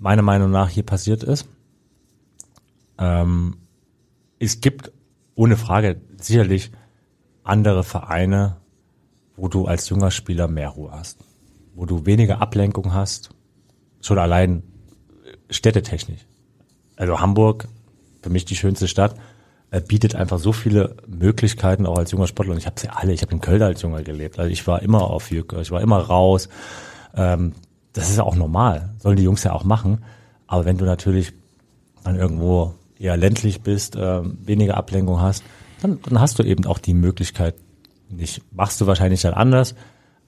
meiner 0.00 0.22
Meinung 0.22 0.50
nach 0.50 0.68
hier 0.68 0.84
passiert 0.84 1.22
ist. 1.22 1.46
Ähm, 2.98 3.58
es 4.40 4.60
gibt 4.60 4.90
ohne 5.36 5.56
Frage 5.56 6.00
sicherlich 6.16 6.72
andere 7.44 7.84
Vereine, 7.84 8.56
wo 9.36 9.48
du 9.48 9.66
als 9.66 9.88
junger 9.88 10.10
Spieler 10.10 10.48
mehr 10.48 10.68
Ruhe 10.70 10.92
hast, 10.92 11.18
wo 11.74 11.86
du 11.86 12.06
weniger 12.06 12.40
Ablenkung 12.40 12.92
hast, 12.92 13.30
schon 14.00 14.18
allein 14.18 14.62
städtetechnisch. 15.50 16.26
Also 16.96 17.20
Hamburg 17.20 17.68
für 18.22 18.30
mich 18.30 18.44
die 18.44 18.56
schönste 18.56 18.88
Stadt, 18.88 19.16
äh, 19.70 19.80
bietet 19.80 20.14
einfach 20.14 20.38
so 20.38 20.52
viele 20.52 20.96
Möglichkeiten 21.06 21.86
auch 21.86 21.98
als 21.98 22.12
junger 22.12 22.26
Sportler. 22.26 22.52
Und 22.52 22.58
ich 22.58 22.66
habe 22.66 22.80
sie 22.80 22.88
alle. 22.88 23.12
Ich 23.12 23.22
habe 23.22 23.32
in 23.32 23.40
Köln 23.40 23.62
als 23.62 23.82
Junger 23.82 24.02
gelebt. 24.02 24.38
Also 24.38 24.50
ich 24.50 24.66
war 24.66 24.82
immer 24.82 25.02
auf 25.02 25.30
Jücke, 25.30 25.60
ich 25.60 25.70
war 25.70 25.80
immer 25.80 25.98
raus. 25.98 26.48
Ähm, 27.14 27.52
das 27.92 28.08
ist 28.08 28.16
ja 28.16 28.22
auch 28.22 28.36
normal. 28.36 28.90
Sollen 28.98 29.16
die 29.16 29.24
Jungs 29.24 29.44
ja 29.44 29.52
auch 29.52 29.64
machen. 29.64 30.04
Aber 30.46 30.64
wenn 30.64 30.78
du 30.78 30.84
natürlich 30.84 31.32
dann 32.04 32.16
irgendwo 32.16 32.74
eher 32.98 33.16
ländlich 33.16 33.62
bist, 33.62 33.96
äh, 33.96 34.20
weniger 34.22 34.76
Ablenkung 34.76 35.20
hast, 35.20 35.42
dann, 35.82 36.00
dann 36.02 36.20
hast 36.20 36.38
du 36.38 36.42
eben 36.42 36.66
auch 36.66 36.78
die 36.78 36.94
Möglichkeit 36.94 37.54
nicht. 38.08 38.42
Machst 38.52 38.80
du 38.80 38.86
wahrscheinlich 38.86 39.22
dann 39.22 39.34
anders. 39.34 39.74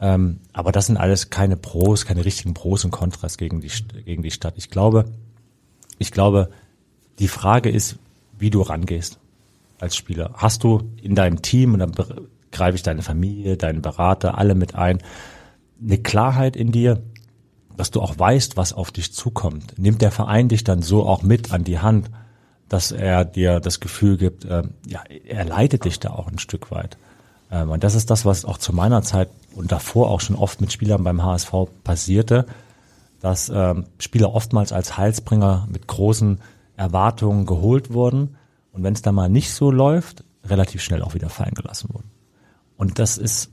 Ähm, 0.00 0.40
aber 0.52 0.72
das 0.72 0.86
sind 0.86 0.96
alles 0.96 1.30
keine 1.30 1.56
Pros, 1.56 2.04
keine 2.04 2.24
richtigen 2.24 2.54
Pros 2.54 2.84
und 2.84 2.90
Kontras 2.90 3.38
gegen 3.38 3.60
die, 3.60 3.70
gegen 4.04 4.22
die 4.22 4.30
Stadt. 4.30 4.54
Ich 4.56 4.70
glaube, 4.70 5.06
ich 5.98 6.10
glaube, 6.10 6.50
die 7.18 7.28
Frage 7.28 7.70
ist, 7.70 7.96
wie 8.38 8.50
du 8.50 8.62
rangehst 8.62 9.18
als 9.78 9.96
Spieler. 9.96 10.32
Hast 10.34 10.64
du 10.64 10.90
in 11.00 11.14
deinem 11.14 11.42
Team, 11.42 11.74
und 11.74 11.78
dann 11.78 11.92
greife 12.50 12.76
ich 12.76 12.82
deine 12.82 13.02
Familie, 13.02 13.56
deinen 13.56 13.82
Berater, 13.82 14.36
alle 14.38 14.54
mit 14.54 14.74
ein, 14.74 14.98
eine 15.82 15.98
Klarheit 15.98 16.56
in 16.56 16.72
dir, 16.72 17.02
dass 17.76 17.90
du 17.90 18.00
auch 18.00 18.18
weißt, 18.18 18.56
was 18.56 18.72
auf 18.72 18.90
dich 18.90 19.12
zukommt. 19.12 19.78
Nimmt 19.78 20.02
der 20.02 20.10
Verein 20.10 20.48
dich 20.48 20.64
dann 20.64 20.82
so 20.82 21.06
auch 21.06 21.22
mit 21.22 21.52
an 21.52 21.64
die 21.64 21.78
Hand, 21.78 22.10
dass 22.68 22.92
er 22.92 23.24
dir 23.24 23.60
das 23.60 23.80
Gefühl 23.80 24.16
gibt, 24.16 24.44
äh, 24.44 24.62
ja, 24.86 25.02
er 25.26 25.44
leitet 25.44 25.84
dich 25.84 26.00
da 26.00 26.10
auch 26.10 26.28
ein 26.28 26.38
Stück 26.38 26.70
weit. 26.70 26.96
Ähm, 27.50 27.70
und 27.70 27.84
das 27.84 27.94
ist 27.94 28.10
das, 28.10 28.24
was 28.24 28.44
auch 28.44 28.58
zu 28.58 28.74
meiner 28.74 29.02
Zeit 29.02 29.28
und 29.54 29.72
davor 29.72 30.10
auch 30.10 30.20
schon 30.20 30.36
oft 30.36 30.60
mit 30.60 30.72
Spielern 30.72 31.04
beim 31.04 31.22
HSV 31.22 31.52
passierte, 31.84 32.46
dass 33.20 33.48
ähm, 33.48 33.84
Spieler 33.98 34.34
oftmals 34.34 34.72
als 34.72 34.98
Heilsbringer 34.98 35.66
mit 35.70 35.86
großen 35.86 36.40
Erwartungen 36.76 37.46
geholt 37.46 37.92
wurden 37.92 38.36
und 38.72 38.82
wenn 38.82 38.94
es 38.94 39.02
dann 39.02 39.14
mal 39.14 39.28
nicht 39.28 39.52
so 39.52 39.70
läuft, 39.70 40.24
relativ 40.44 40.82
schnell 40.82 41.02
auch 41.02 41.14
wieder 41.14 41.30
fallen 41.30 41.54
gelassen 41.54 41.90
wurden. 41.92 42.10
Und 42.76 42.98
das 42.98 43.16
ist 43.16 43.50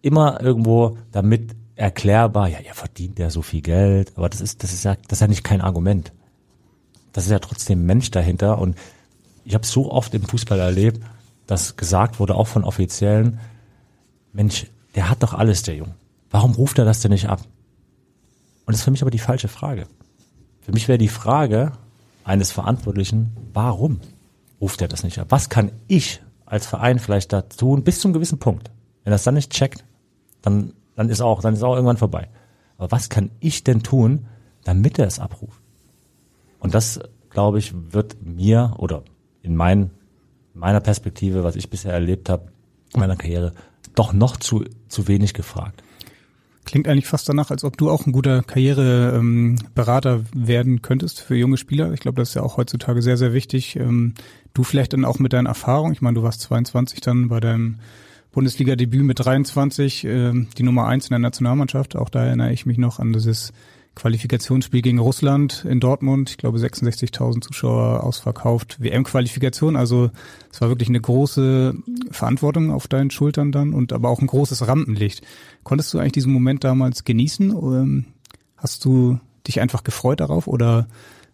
immer 0.00 0.40
irgendwo 0.40 0.96
damit 1.12 1.54
erklärbar, 1.74 2.48
ja, 2.48 2.58
ihr 2.58 2.74
verdient 2.74 3.18
ja 3.18 3.30
so 3.30 3.42
viel 3.42 3.62
Geld, 3.62 4.12
aber 4.16 4.28
das 4.28 4.40
ist, 4.40 4.62
das 4.62 4.72
ist 4.72 4.84
ja, 4.84 4.94
das 5.08 5.18
ist 5.18 5.20
ja 5.20 5.28
nicht 5.28 5.44
kein 5.44 5.60
Argument. 5.60 6.12
Das 7.12 7.24
ist 7.24 7.30
ja 7.30 7.38
trotzdem 7.38 7.84
Mensch 7.84 8.10
dahinter 8.10 8.58
und 8.58 8.76
ich 9.44 9.54
habe 9.54 9.66
so 9.66 9.90
oft 9.90 10.14
im 10.14 10.22
Fußball 10.22 10.58
erlebt, 10.58 11.02
dass 11.46 11.76
gesagt 11.76 12.20
wurde, 12.20 12.34
auch 12.34 12.46
von 12.46 12.64
Offiziellen, 12.64 13.40
Mensch, 14.32 14.66
der 14.94 15.10
hat 15.10 15.22
doch 15.22 15.34
alles, 15.34 15.62
der 15.62 15.76
Junge. 15.76 15.94
Warum 16.30 16.52
ruft 16.52 16.78
er 16.78 16.84
das 16.84 17.00
denn 17.00 17.10
nicht 17.10 17.28
ab? 17.28 17.40
Und 18.64 18.72
das 18.72 18.76
ist 18.76 18.84
für 18.84 18.90
mich 18.90 19.02
aber 19.02 19.10
die 19.10 19.18
falsche 19.18 19.48
Frage. 19.48 19.86
Für 20.60 20.72
mich 20.72 20.88
wäre 20.88 20.98
die 20.98 21.08
Frage 21.08 21.72
eines 22.24 22.52
Verantwortlichen, 22.52 23.36
warum 23.52 24.00
ruft 24.60 24.80
er 24.80 24.88
das 24.88 25.02
nicht 25.02 25.18
ab? 25.18 25.26
Was 25.30 25.48
kann 25.48 25.72
ich 25.88 26.22
als 26.46 26.66
Verein 26.66 26.98
vielleicht 26.98 27.32
da 27.32 27.42
tun, 27.42 27.82
bis 27.82 28.00
zum 28.00 28.12
gewissen 28.12 28.38
Punkt? 28.38 28.70
Wenn 29.04 29.12
er 29.12 29.16
es 29.16 29.24
dann 29.24 29.34
nicht 29.34 29.50
checkt, 29.52 29.84
dann, 30.40 30.72
dann 30.94 31.08
ist 31.08 31.20
auch, 31.20 31.40
dann 31.40 31.54
ist 31.54 31.62
auch 31.62 31.74
irgendwann 31.74 31.96
vorbei. 31.96 32.28
Aber 32.78 32.92
was 32.92 33.08
kann 33.08 33.30
ich 33.40 33.64
denn 33.64 33.82
tun, 33.82 34.26
damit 34.64 34.98
er 34.98 35.06
es 35.06 35.18
abruft? 35.18 35.61
Und 36.62 36.74
das, 36.74 37.00
glaube 37.28 37.58
ich, 37.58 37.74
wird 37.90 38.16
mir 38.22 38.74
oder 38.78 39.02
in 39.42 39.56
mein, 39.56 39.90
meiner 40.54 40.80
Perspektive, 40.80 41.42
was 41.42 41.56
ich 41.56 41.68
bisher 41.68 41.92
erlebt 41.92 42.28
habe, 42.28 42.52
in 42.94 43.00
meiner 43.00 43.16
Karriere, 43.16 43.52
doch 43.96 44.12
noch 44.12 44.36
zu, 44.36 44.64
zu 44.86 45.08
wenig 45.08 45.34
gefragt. 45.34 45.82
Klingt 46.64 46.86
eigentlich 46.86 47.08
fast 47.08 47.28
danach, 47.28 47.50
als 47.50 47.64
ob 47.64 47.76
du 47.76 47.90
auch 47.90 48.06
ein 48.06 48.12
guter 48.12 48.44
Karriereberater 48.44 50.14
ähm, 50.14 50.26
werden 50.34 50.82
könntest 50.82 51.20
für 51.20 51.34
junge 51.34 51.56
Spieler. 51.56 51.92
Ich 51.92 51.98
glaube, 51.98 52.22
das 52.22 52.28
ist 52.28 52.34
ja 52.36 52.42
auch 52.42 52.56
heutzutage 52.58 53.02
sehr, 53.02 53.16
sehr 53.16 53.32
wichtig. 53.32 53.74
Ähm, 53.74 54.14
du 54.54 54.62
vielleicht 54.62 54.92
dann 54.92 55.04
auch 55.04 55.18
mit 55.18 55.32
deiner 55.32 55.48
Erfahrung, 55.48 55.90
ich 55.90 56.00
meine, 56.00 56.14
du 56.14 56.22
warst 56.22 56.42
22 56.42 57.00
dann 57.00 57.28
bei 57.28 57.40
deinem 57.40 57.80
Bundesliga-Debüt 58.30 59.02
mit 59.02 59.18
23, 59.18 60.04
äh, 60.04 60.32
die 60.56 60.62
Nummer 60.62 60.86
eins 60.86 61.06
in 61.06 61.10
der 61.10 61.18
Nationalmannschaft. 61.18 61.96
Auch 61.96 62.08
da 62.08 62.24
erinnere 62.24 62.52
ich 62.52 62.66
mich 62.66 62.78
noch 62.78 63.00
an 63.00 63.12
dieses 63.12 63.52
Qualifikationsspiel 63.94 64.80
gegen 64.80 64.98
Russland 64.98 65.66
in 65.68 65.78
Dortmund. 65.78 66.30
Ich 66.30 66.38
glaube 66.38 66.58
66.000 66.58 67.42
Zuschauer 67.42 68.02
ausverkauft. 68.02 68.80
WM-Qualifikation. 68.80 69.76
Also 69.76 70.10
es 70.50 70.60
war 70.60 70.68
wirklich 70.68 70.88
eine 70.88 71.00
große 71.00 71.74
Verantwortung 72.10 72.70
auf 72.70 72.88
deinen 72.88 73.10
Schultern 73.10 73.52
dann 73.52 73.74
und 73.74 73.92
aber 73.92 74.08
auch 74.08 74.20
ein 74.20 74.26
großes 74.26 74.66
Rampenlicht. 74.66 75.22
Konntest 75.62 75.92
du 75.92 75.98
eigentlich 75.98 76.12
diesen 76.12 76.32
Moment 76.32 76.64
damals 76.64 77.04
genießen? 77.04 77.50
Ähm, 77.50 78.04
hast 78.56 78.84
du 78.84 79.20
dich 79.46 79.60
einfach 79.60 79.84
gefreut 79.84 80.20
darauf 80.20 80.46
oder 80.46 80.88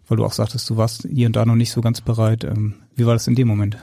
weil 0.07 0.17
du 0.17 0.25
auch 0.25 0.33
sagtest, 0.33 0.69
du 0.69 0.75
warst 0.75 1.07
hier 1.09 1.27
und 1.27 1.35
da 1.35 1.45
noch 1.45 1.55
nicht 1.55 1.71
so 1.71 1.81
ganz 1.81 2.01
bereit. 2.01 2.43
Ähm, 2.43 2.75
wie 2.95 3.05
war 3.05 3.13
das 3.13 3.27
in 3.27 3.35
dem 3.35 3.47
Moment? 3.47 3.77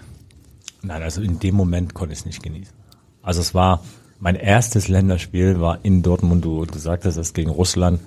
Nein, 0.82 1.02
also 1.02 1.22
in 1.22 1.38
dem 1.38 1.54
Moment 1.54 1.94
konnte 1.94 2.12
ich 2.12 2.20
es 2.20 2.26
nicht 2.26 2.42
genießen. 2.42 2.74
Also 3.22 3.40
es 3.40 3.54
war 3.54 3.82
mein 4.18 4.34
erstes 4.34 4.88
Länderspiel 4.88 5.60
war 5.60 5.84
in 5.84 6.02
Dortmund. 6.02 6.44
Du, 6.44 6.64
du 6.64 6.78
sagtest 6.78 7.18
es 7.18 7.32
gegen 7.32 7.50
Russland 7.50 8.00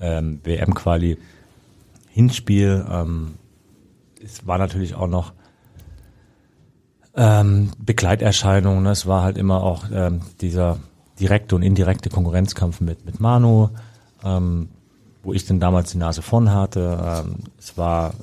ähm, 0.00 0.40
WM-Quali 0.44 1.18
Hinspiel. 2.08 2.84
Ähm, 2.90 3.34
es 4.22 4.46
war 4.46 4.58
natürlich 4.58 4.94
auch 4.94 5.06
noch 5.06 5.32
ähm, 7.14 7.70
Begleiterscheinungen. 7.78 8.82
Ne? 8.84 8.90
Es 8.90 9.06
war 9.06 9.22
halt 9.22 9.38
immer 9.38 9.62
auch 9.62 9.84
ähm, 9.92 10.22
dieser 10.40 10.78
direkte 11.18 11.56
und 11.56 11.62
indirekte 11.62 12.10
Konkurrenzkampf 12.10 12.80
mit, 12.80 13.04
mit 13.06 13.20
Manu, 13.20 13.70
ähm, 14.24 14.68
wo 15.22 15.32
ich 15.32 15.46
dann 15.46 15.60
damals 15.60 15.92
die 15.92 15.98
Nase 15.98 16.22
vorn 16.22 16.52
hatte. 16.52 16.98
Ähm, 17.02 17.36
es 17.58 17.76
war 17.76 18.14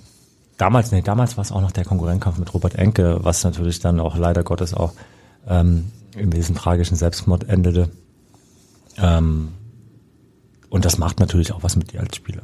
damals, 0.57 0.91
nee, 0.91 1.01
damals 1.01 1.37
war 1.37 1.43
es 1.43 1.51
auch 1.51 1.61
noch 1.61 1.71
der 1.71 1.85
Konkurrenzkampf 1.85 2.37
mit 2.37 2.53
Robert 2.53 2.75
Enke, 2.75 3.19
was 3.23 3.43
natürlich 3.43 3.79
dann 3.79 3.99
auch 3.99 4.17
leider 4.17 4.43
Gottes 4.43 4.73
auch 4.73 4.93
ähm, 5.47 5.91
in 6.15 6.29
diesem 6.29 6.55
tragischen 6.55 6.95
Selbstmord 6.95 7.49
endete. 7.49 7.89
Ähm, 8.97 9.49
und 10.73 10.85
das 10.85 10.97
macht 10.97 11.19
natürlich 11.19 11.51
auch 11.51 11.61
was 11.61 11.75
mit 11.75 11.93
dir 11.93 11.99
als 11.99 12.15
Spieler. 12.15 12.41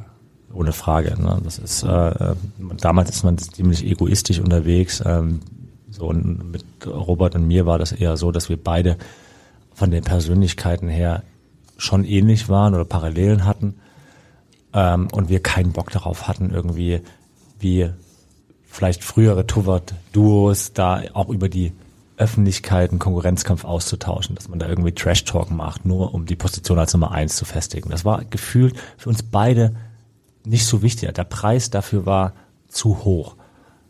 Ohne 0.52 0.70
Frage. 0.70 1.20
Ne? 1.20 1.40
Das 1.42 1.58
ist, 1.58 1.82
äh, 1.82 2.34
damals 2.80 3.10
ist 3.10 3.24
man 3.24 3.36
ziemlich 3.38 3.84
egoistisch 3.84 4.38
unterwegs. 4.38 5.02
Ähm, 5.04 5.40
so 5.90 6.06
und 6.06 6.52
mit 6.52 6.64
Robert 6.86 7.34
und 7.34 7.48
mir 7.48 7.66
war 7.66 7.80
das 7.80 7.90
eher 7.90 8.16
so, 8.16 8.30
dass 8.30 8.48
wir 8.48 8.56
beide 8.56 8.98
von 9.74 9.90
den 9.90 10.04
Persönlichkeiten 10.04 10.88
her 10.88 11.24
schon 11.76 12.04
ähnlich 12.04 12.48
waren 12.48 12.72
oder 12.72 12.84
Parallelen 12.84 13.46
hatten 13.46 13.74
ähm, 14.74 15.08
und 15.10 15.28
wir 15.28 15.40
keinen 15.40 15.72
Bock 15.72 15.90
darauf 15.90 16.28
hatten, 16.28 16.50
irgendwie 16.50 17.00
wie 17.58 17.90
vielleicht 18.64 19.02
frühere 19.02 19.44
Tuvat-Duos 19.44 20.72
da 20.72 21.02
auch 21.14 21.30
über 21.30 21.48
die 21.48 21.72
Öffentlichkeit 22.20 22.90
einen 22.90 22.98
Konkurrenzkampf 22.98 23.64
auszutauschen, 23.64 24.34
dass 24.34 24.48
man 24.48 24.58
da 24.58 24.68
irgendwie 24.68 24.92
Trash-Talk 24.92 25.50
macht, 25.50 25.86
nur 25.86 26.12
um 26.12 26.26
die 26.26 26.36
Position 26.36 26.78
als 26.78 26.92
Nummer 26.92 27.12
eins 27.12 27.36
zu 27.36 27.46
festigen. 27.46 27.88
Das 27.88 28.04
war 28.04 28.24
gefühlt 28.26 28.76
für 28.98 29.08
uns 29.08 29.22
beide 29.22 29.74
nicht 30.44 30.66
so 30.66 30.82
wichtig. 30.82 31.12
Der 31.14 31.24
Preis 31.24 31.70
dafür 31.70 32.04
war 32.04 32.34
zu 32.68 33.04
hoch. 33.04 33.36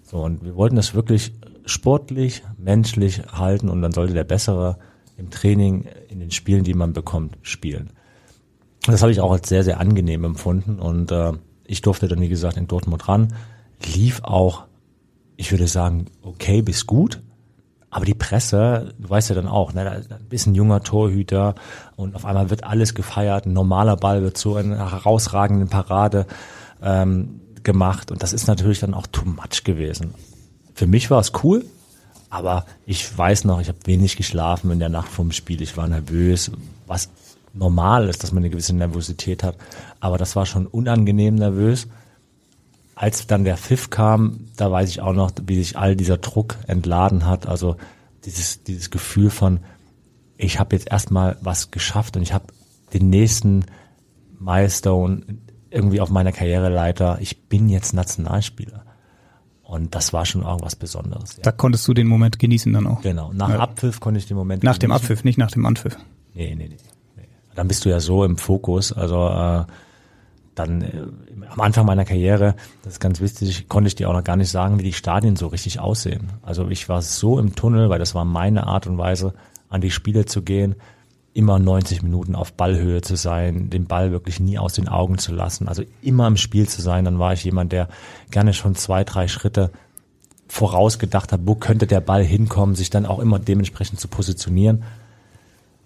So, 0.03 0.19
und 0.19 0.45
wir 0.45 0.55
wollten 0.55 0.77
das 0.77 0.95
wirklich 0.95 1.33
sportlich, 1.67 2.43
menschlich 2.57 3.23
halten 3.33 3.69
und 3.69 3.83
dann 3.83 3.93
sollte 3.93 4.15
der 4.15 4.25
Bessere 4.25 4.79
im 5.17 5.31
Training, 5.31 5.87
in 6.09 6.21
den 6.21 6.31
Spielen, 6.31 6.63
die 6.65 6.75
man 6.75 6.93
bekommt, 6.93 7.37
spielen. 7.43 7.91
Das 8.87 9.03
habe 9.03 9.13
ich 9.13 9.21
auch 9.21 9.33
als 9.33 9.49
sehr, 9.49 9.65
sehr 9.65 9.81
angenehm 9.81 10.25
empfunden 10.25 10.79
und 10.79 11.11
äh, 11.11 11.33
ich 11.65 11.83
durfte 11.83 12.07
dann, 12.07 12.21
wie 12.21 12.29
gesagt, 12.29 12.57
in 12.57 12.69
Dortmund 12.69 13.09
ran, 13.09 13.35
lief 13.95 14.23
auch, 14.23 14.65
ich 15.37 15.51
würde 15.51 15.67
sagen, 15.67 16.07
okay 16.23 16.63
bis 16.63 16.87
gut, 16.87 17.21
aber 17.91 18.05
die 18.05 18.15
Presse, 18.15 18.95
du 18.99 19.11
weißt 19.11 19.31
ja 19.31 19.35
dann 19.35 19.49
auch, 19.49 19.75
ne, 19.75 19.85
da 19.85 19.93
ist 19.95 20.13
ein 20.13 20.29
bisschen 20.29 20.55
junger 20.55 20.83
Torhüter 20.83 21.57
und 21.97 22.15
auf 22.15 22.25
einmal 22.25 22.49
wird 22.49 22.63
alles 22.63 22.95
gefeiert. 22.95 23.47
Ein 23.47 23.53
normaler 23.53 23.97
Ball 23.97 24.23
wird 24.23 24.45
in 24.45 24.73
einer 24.73 24.93
herausragenden 24.93 25.69
Parade 25.69 26.27
ähm, 26.81 27.41
gemacht. 27.65 28.13
Und 28.13 28.23
das 28.23 28.33
ist 28.33 28.47
natürlich 28.47 28.79
dann 28.79 28.95
auch 28.95 29.09
too 29.09 29.25
much 29.25 29.65
gewesen. 29.65 30.15
Für 30.75 30.87
mich 30.87 31.11
war 31.11 31.21
es 31.21 31.33
cool, 31.43 31.65
aber 32.31 32.65
ich 32.87 33.19
weiß 33.19 33.45
noch, 33.45 33.61
ich 33.61 33.69
habe 33.69 33.79
wenig 33.85 34.17
geschlafen 34.17 34.71
in 34.71 34.79
der 34.79 34.89
Nacht 34.89 35.09
vom 35.09 35.33
Spiel. 35.33 35.61
Ich 35.61 35.77
war 35.77 35.89
nervös, 35.89 36.53
was 36.87 37.11
normal 37.53 38.09
ist, 38.09 38.23
dass 38.23 38.31
man 38.31 38.45
eine 38.45 38.51
gewisse 38.51 38.75
Nervosität 38.75 39.43
hat. 39.43 39.57
Aber 39.99 40.17
das 40.17 40.37
war 40.37 40.47
schon 40.47 40.69
unangenehm 40.69 41.35
nervös 41.35 41.89
als 43.01 43.27
dann 43.27 43.45
der 43.45 43.57
Pfiff 43.57 43.89
kam, 43.89 44.41
da 44.59 44.71
weiß 44.71 44.91
ich 44.91 45.01
auch 45.01 45.15
noch, 45.15 45.31
wie 45.47 45.57
sich 45.57 45.79
all 45.79 45.97
dieser 45.97 46.19
Druck 46.19 46.59
entladen 46.67 47.25
hat. 47.25 47.47
Also 47.47 47.77
dieses, 48.27 48.63
dieses 48.63 48.91
Gefühl 48.91 49.31
von, 49.31 49.61
ich 50.37 50.61
habe 50.61 50.77
jetzt 50.77 50.91
erstmal 50.91 51.39
was 51.41 51.71
geschafft 51.71 52.19
und 52.19 52.23
ich 52.23 52.35
habe 52.35 52.45
den 52.93 53.09
nächsten 53.09 53.65
Milestone 54.39 55.23
irgendwie 55.71 56.03
auf 56.03 56.11
meiner 56.11 56.31
Karriereleiter. 56.31 57.17
Ich 57.23 57.45
bin 57.49 57.71
jetzt 57.71 57.95
Nationalspieler. 57.95 58.85
Und 59.63 59.95
das 59.95 60.13
war 60.13 60.27
schon 60.27 60.43
irgendwas 60.43 60.77
Besonderes. 60.77 61.37
Ja. 61.37 61.45
Da 61.45 61.53
konntest 61.53 61.89
du 61.89 61.95
den 61.95 62.07
Moment 62.07 62.39
genießen 62.39 62.71
dann 62.71 62.87
auch. 62.87 63.01
Genau. 63.01 63.33
Nach 63.33 63.49
ja. 63.49 63.61
Abpfiff 63.61 64.01
konnte 64.01 64.19
ich 64.19 64.27
den 64.27 64.37
Moment 64.37 64.63
Nach 64.63 64.79
genießen. 64.79 64.81
dem 64.81 64.93
Abpfiff, 64.93 65.25
nicht 65.25 65.39
nach 65.39 65.51
dem 65.51 65.65
Anpfiff. 65.65 65.97
Nee, 66.35 66.55
nee, 66.55 66.69
nee. 66.69 66.77
nee. 67.17 67.29
Dann 67.55 67.67
bist 67.67 67.83
du 67.87 67.89
ja 67.89 67.99
so 67.99 68.25
im 68.25 68.37
Fokus. 68.37 68.93
Also 68.93 69.27
äh, 69.27 69.65
dann 70.55 70.83
äh, 70.83 71.07
am 71.49 71.61
Anfang 71.61 71.87
meiner 71.87 72.05
Karriere, 72.05 72.55
das 72.83 72.95
ist 72.95 73.01
ganz 73.01 73.21
wichtig, 73.21 73.69
konnte 73.69 73.89
ich 73.89 73.95
dir 73.95 74.09
auch 74.09 74.15
noch 74.15 74.25
gar 74.25 74.37
nicht 74.37 74.51
sagen, 74.51 74.79
wie 74.79 74.85
die 74.85 74.93
Stadien 74.93 75.37
so 75.37 75.47
richtig 75.49 75.81
aussehen. 75.81 76.33
Also 76.43 76.69
ich 76.69 76.89
war 76.89 77.03
so 77.03 77.39
im 77.39 77.55
Tunnel, 77.55 77.89
weil 77.89 77.99
das 77.99 78.15
war 78.15 78.25
meine 78.25 78.67
Art 78.67 78.87
und 78.87 78.99
Weise, 78.99 79.35
an 79.69 79.81
die 79.81 79.91
Spiele 79.91 80.27
zu 80.27 80.43
gehen, 80.43 80.75
immer 81.33 81.59
90 81.59 82.03
Minuten 82.03 82.35
auf 82.35 82.53
Ballhöhe 82.53 83.03
zu 83.03 83.17
sein, 83.17 83.71
den 83.71 83.87
Ball 83.87 84.11
wirklich 84.11 84.41
nie 84.41 84.59
aus 84.59 84.75
den 84.75 84.89
Augen 84.89 85.19
zu 85.19 85.33
lassen, 85.33 85.69
also 85.69 85.85
immer 86.03 86.27
im 86.27 86.37
Spiel 86.37 86.69
zu 86.69 86.83
sein. 86.83 87.05
Dann 87.05 87.19
war 87.19 87.33
ich 87.33 87.45
jemand, 87.45 87.73
der 87.73 87.89
gerne 88.31 88.53
schon 88.53 88.75
zwei, 88.75 89.05
drei 89.05 89.29
Schritte 89.29 89.71
vorausgedacht 90.49 91.33
hat, 91.33 91.43
wo 91.45 91.55
könnte 91.55 91.87
der 91.87 92.01
Ball 92.01 92.25
hinkommen, 92.25 92.75
sich 92.75 92.91
dann 92.91 93.07
auch 93.07 93.21
immer 93.21 93.39
dementsprechend 93.39 94.01
zu 94.01 94.09
positionieren. 94.09 94.83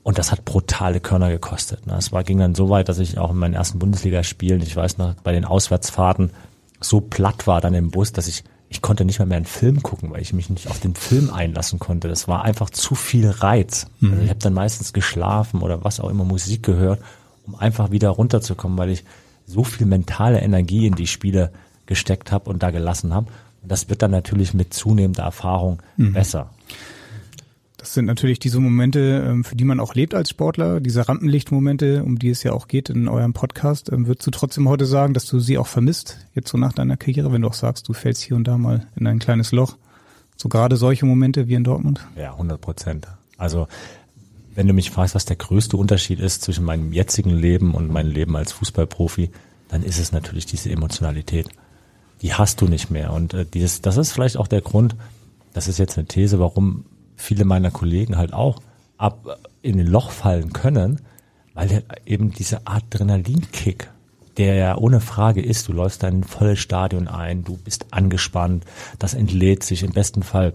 Und 0.04 0.18
das 0.18 0.30
hat 0.30 0.44
brutale 0.44 1.00
Körner 1.00 1.30
gekostet. 1.30 1.86
Ne? 1.86 1.96
Es 1.96 2.12
war, 2.12 2.24
ging 2.24 2.38
dann 2.38 2.54
so 2.54 2.68
weit, 2.68 2.90
dass 2.90 2.98
ich 2.98 3.18
auch 3.18 3.30
in 3.30 3.38
meinen 3.38 3.54
ersten 3.54 3.78
Bundesligaspielen, 3.78 4.60
ich 4.60 4.76
weiß 4.76 4.98
noch, 4.98 5.14
bei 5.14 5.32
den 5.32 5.46
Auswärtsfahrten 5.46 6.30
so 6.78 7.00
platt 7.00 7.46
war 7.46 7.62
dann 7.62 7.72
im 7.72 7.90
Bus, 7.90 8.12
dass 8.12 8.28
ich, 8.28 8.44
ich 8.68 8.82
konnte 8.82 9.06
nicht 9.06 9.18
mal 9.18 9.24
mehr 9.24 9.38
einen 9.38 9.46
Film 9.46 9.82
gucken, 9.82 10.10
weil 10.10 10.20
ich 10.20 10.34
mich 10.34 10.50
nicht 10.50 10.68
auf 10.68 10.78
den 10.78 10.94
Film 10.94 11.32
einlassen 11.32 11.78
konnte. 11.78 12.08
Das 12.08 12.28
war 12.28 12.44
einfach 12.44 12.68
zu 12.68 12.94
viel 12.94 13.30
Reiz. 13.30 13.86
Mhm. 14.00 14.12
Also 14.12 14.22
ich 14.24 14.28
habe 14.28 14.40
dann 14.40 14.52
meistens 14.52 14.92
geschlafen 14.92 15.62
oder 15.62 15.84
was 15.84 16.00
auch 16.00 16.10
immer 16.10 16.24
Musik 16.24 16.62
gehört, 16.62 17.00
um 17.46 17.54
einfach 17.54 17.90
wieder 17.90 18.10
runterzukommen, 18.10 18.76
weil 18.76 18.90
ich 18.90 19.04
so 19.46 19.64
viel 19.64 19.86
mentale 19.86 20.40
Energie 20.40 20.86
in 20.86 20.96
die 20.96 21.06
Spiele 21.06 21.50
gesteckt 21.86 22.30
habe 22.30 22.50
und 22.50 22.62
da 22.62 22.70
gelassen 22.70 23.14
habe. 23.14 23.28
Und 23.62 23.72
das 23.72 23.88
wird 23.88 24.02
dann 24.02 24.10
natürlich 24.10 24.52
mit 24.52 24.74
zunehmender 24.74 25.22
Erfahrung 25.22 25.82
mhm. 25.96 26.12
besser. 26.12 26.50
Das 27.84 27.92
sind 27.92 28.06
natürlich 28.06 28.38
diese 28.38 28.60
Momente, 28.60 29.22
ähm, 29.28 29.44
für 29.44 29.56
die 29.56 29.64
man 29.64 29.78
auch 29.78 29.94
lebt 29.94 30.14
als 30.14 30.30
Sportler, 30.30 30.80
diese 30.80 31.06
Rampenlichtmomente, 31.06 32.02
um 32.02 32.18
die 32.18 32.30
es 32.30 32.42
ja 32.42 32.54
auch 32.54 32.66
geht 32.66 32.88
in 32.88 33.08
eurem 33.08 33.34
Podcast. 33.34 33.92
Ähm, 33.92 34.06
würdest 34.06 34.26
du 34.26 34.30
trotzdem 34.30 34.66
heute 34.70 34.86
sagen, 34.86 35.12
dass 35.12 35.26
du 35.26 35.38
sie 35.38 35.58
auch 35.58 35.66
vermisst, 35.66 36.16
jetzt 36.34 36.48
so 36.48 36.56
nach 36.56 36.72
deiner 36.72 36.96
Karriere, 36.96 37.30
wenn 37.30 37.42
du 37.42 37.48
auch 37.48 37.52
sagst, 37.52 37.86
du 37.86 37.92
fällst 37.92 38.22
hier 38.22 38.36
und 38.36 38.44
da 38.48 38.56
mal 38.56 38.86
in 38.96 39.06
ein 39.06 39.18
kleines 39.18 39.52
Loch? 39.52 39.76
So 40.34 40.48
gerade 40.48 40.78
solche 40.78 41.04
Momente 41.04 41.46
wie 41.46 41.52
in 41.52 41.64
Dortmund? 41.64 42.00
Ja, 42.16 42.32
100 42.32 42.58
Prozent. 42.58 43.06
Also 43.36 43.68
wenn 44.54 44.66
du 44.66 44.72
mich 44.72 44.90
fragst, 44.90 45.14
was 45.14 45.26
der 45.26 45.36
größte 45.36 45.76
Unterschied 45.76 46.20
ist 46.20 46.40
zwischen 46.40 46.64
meinem 46.64 46.90
jetzigen 46.90 47.36
Leben 47.36 47.74
und 47.74 47.92
meinem 47.92 48.12
Leben 48.12 48.34
als 48.34 48.52
Fußballprofi, 48.52 49.28
dann 49.68 49.82
ist 49.82 49.98
es 49.98 50.10
natürlich 50.10 50.46
diese 50.46 50.70
Emotionalität. 50.70 51.50
Die 52.22 52.32
hast 52.32 52.62
du 52.62 52.66
nicht 52.66 52.90
mehr. 52.90 53.12
Und 53.12 53.34
äh, 53.34 53.44
dieses, 53.44 53.82
das 53.82 53.98
ist 53.98 54.12
vielleicht 54.12 54.38
auch 54.38 54.48
der 54.48 54.62
Grund, 54.62 54.96
das 55.52 55.68
ist 55.68 55.78
jetzt 55.78 55.98
eine 55.98 56.06
These, 56.06 56.38
warum 56.38 56.86
viele 57.16 57.44
meiner 57.44 57.70
Kollegen 57.70 58.16
halt 58.16 58.32
auch 58.32 58.60
ab 58.98 59.38
in 59.62 59.78
den 59.78 59.86
Loch 59.86 60.10
fallen 60.10 60.52
können, 60.52 61.00
weil 61.54 61.84
eben 62.04 62.32
diese 62.32 62.66
Adrenalinkick, 62.66 63.90
der 64.36 64.54
ja 64.54 64.76
ohne 64.76 65.00
Frage 65.00 65.42
ist, 65.42 65.68
du 65.68 65.72
läufst 65.72 66.02
da 66.02 66.08
in 66.08 66.20
ein 66.20 66.24
volles 66.24 66.58
Stadion 66.58 67.08
ein, 67.08 67.44
du 67.44 67.56
bist 67.56 67.86
angespannt, 67.92 68.64
das 68.98 69.14
entlädt 69.14 69.62
sich 69.62 69.82
im 69.82 69.92
besten 69.92 70.22
Fall 70.22 70.54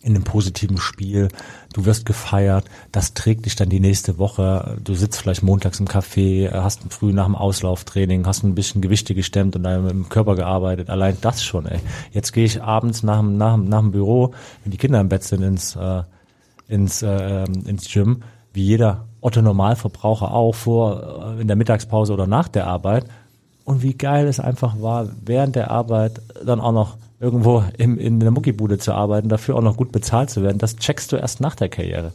in 0.00 0.14
einem 0.14 0.24
positiven 0.24 0.78
Spiel, 0.78 1.28
du 1.72 1.84
wirst 1.84 2.06
gefeiert, 2.06 2.64
das 2.92 3.14
trägt 3.14 3.46
dich 3.46 3.56
dann 3.56 3.68
die 3.68 3.80
nächste 3.80 4.18
Woche, 4.18 4.78
du 4.82 4.94
sitzt 4.94 5.20
vielleicht 5.20 5.42
montags 5.42 5.80
im 5.80 5.86
Café, 5.86 6.52
hast 6.52 6.80
früh 6.90 7.12
nach 7.12 7.26
dem 7.26 7.34
Auslauftraining, 7.34 8.26
hast 8.26 8.44
ein 8.44 8.54
bisschen 8.54 8.80
Gewichte 8.80 9.14
gestemmt 9.14 9.56
und 9.56 9.64
dann 9.64 9.82
mit 9.82 9.90
dem 9.90 10.08
Körper 10.08 10.36
gearbeitet, 10.36 10.88
allein 10.88 11.16
das 11.20 11.42
schon, 11.42 11.66
ey. 11.66 11.80
Jetzt 12.12 12.32
gehe 12.32 12.44
ich 12.44 12.62
abends 12.62 13.02
nach 13.02 13.18
dem, 13.18 13.36
nach, 13.36 13.56
nach 13.56 13.80
dem 13.80 13.90
Büro, 13.90 14.32
wenn 14.62 14.70
die 14.70 14.78
Kinder 14.78 15.00
im 15.00 15.08
Bett 15.08 15.24
sind, 15.24 15.42
ins, 15.42 15.74
äh, 15.74 16.02
ins, 16.68 17.02
äh, 17.02 17.44
ins 17.44 17.92
Gym, 17.92 18.22
wie 18.52 18.62
jeder 18.62 19.06
Otto 19.20 19.42
Normalverbraucher 19.42 20.32
auch 20.32 20.54
vor, 20.54 21.34
äh, 21.36 21.40
in 21.40 21.48
der 21.48 21.56
Mittagspause 21.56 22.12
oder 22.12 22.26
nach 22.26 22.48
der 22.48 22.66
Arbeit. 22.66 23.06
Und 23.64 23.82
wie 23.82 23.94
geil 23.94 24.26
es 24.28 24.40
einfach 24.40 24.80
war, 24.80 25.08
während 25.24 25.56
der 25.56 25.70
Arbeit 25.70 26.22
dann 26.44 26.60
auch 26.60 26.72
noch 26.72 26.96
irgendwo 27.20 27.64
im, 27.76 27.98
in 27.98 28.20
der 28.20 28.30
Muckibude 28.30 28.78
zu 28.78 28.92
arbeiten, 28.92 29.28
dafür 29.28 29.56
auch 29.56 29.62
noch 29.62 29.76
gut 29.76 29.92
bezahlt 29.92 30.30
zu 30.30 30.42
werden, 30.42 30.58
das 30.58 30.76
checkst 30.76 31.12
du 31.12 31.16
erst 31.16 31.40
nach 31.40 31.54
der 31.54 31.68
Karriere. 31.68 32.12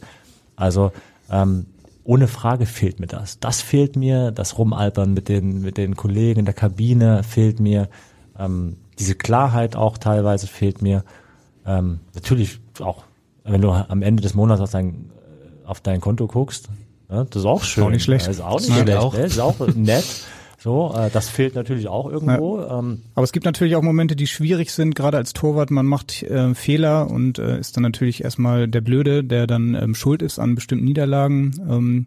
Also 0.56 0.92
ähm, 1.30 1.66
ohne 2.04 2.28
Frage 2.28 2.66
fehlt 2.66 3.00
mir 3.00 3.06
das. 3.06 3.38
Das 3.40 3.62
fehlt 3.62 3.96
mir, 3.96 4.30
das 4.30 4.58
Rumalbern 4.58 5.14
mit 5.14 5.28
den, 5.28 5.62
mit 5.62 5.78
den 5.78 5.96
Kollegen 5.96 6.40
in 6.40 6.44
der 6.44 6.54
Kabine 6.54 7.22
fehlt 7.22 7.60
mir, 7.60 7.88
ähm, 8.38 8.76
diese 8.98 9.14
Klarheit 9.14 9.76
auch 9.76 9.98
teilweise 9.98 10.46
fehlt 10.46 10.82
mir. 10.82 11.04
Ähm, 11.66 12.00
natürlich 12.14 12.60
auch, 12.80 13.04
wenn 13.44 13.60
du 13.60 13.70
am 13.70 14.02
Ende 14.02 14.22
des 14.22 14.34
Monats 14.34 14.60
auf 14.60 14.70
dein, 14.70 15.10
auf 15.64 15.80
dein 15.80 16.00
Konto 16.00 16.26
guckst, 16.26 16.68
ne, 17.08 17.26
das 17.30 17.42
ist 17.42 17.46
auch 17.46 17.64
schön. 17.64 17.84
Auch 17.84 17.90
nicht 17.90 18.04
schlecht. 18.04 18.26
Das 18.26 18.36
ist 18.36 18.42
auch 18.42 18.60
nicht 18.60 18.72
schlecht. 18.72 18.98
auch. 18.98 19.14
Ne? 19.14 19.22
Das 19.22 19.32
ist 19.32 19.40
auch 19.40 19.66
nett. 19.74 20.04
So, 20.64 20.94
äh, 20.96 21.10
das 21.10 21.28
fehlt 21.28 21.54
natürlich 21.54 21.88
auch 21.88 22.10
irgendwo. 22.10 22.58
Ähm, 22.62 23.02
Aber 23.14 23.24
es 23.24 23.32
gibt 23.32 23.44
natürlich 23.44 23.76
auch 23.76 23.82
Momente, 23.82 24.16
die 24.16 24.26
schwierig 24.26 24.70
sind, 24.70 24.94
gerade 24.94 25.18
als 25.18 25.34
Torwart. 25.34 25.70
Man 25.70 25.84
macht 25.84 26.22
äh, 26.22 26.54
Fehler 26.54 27.10
und 27.10 27.38
äh, 27.38 27.60
ist 27.60 27.76
dann 27.76 27.82
natürlich 27.82 28.24
erstmal 28.24 28.66
der 28.66 28.80
Blöde, 28.80 29.22
der 29.24 29.46
dann 29.46 29.74
ähm, 29.74 29.94
schuld 29.94 30.22
ist 30.22 30.38
an 30.38 30.54
bestimmten 30.54 30.86
Niederlagen. 30.86 31.52
Ähm, 31.68 32.04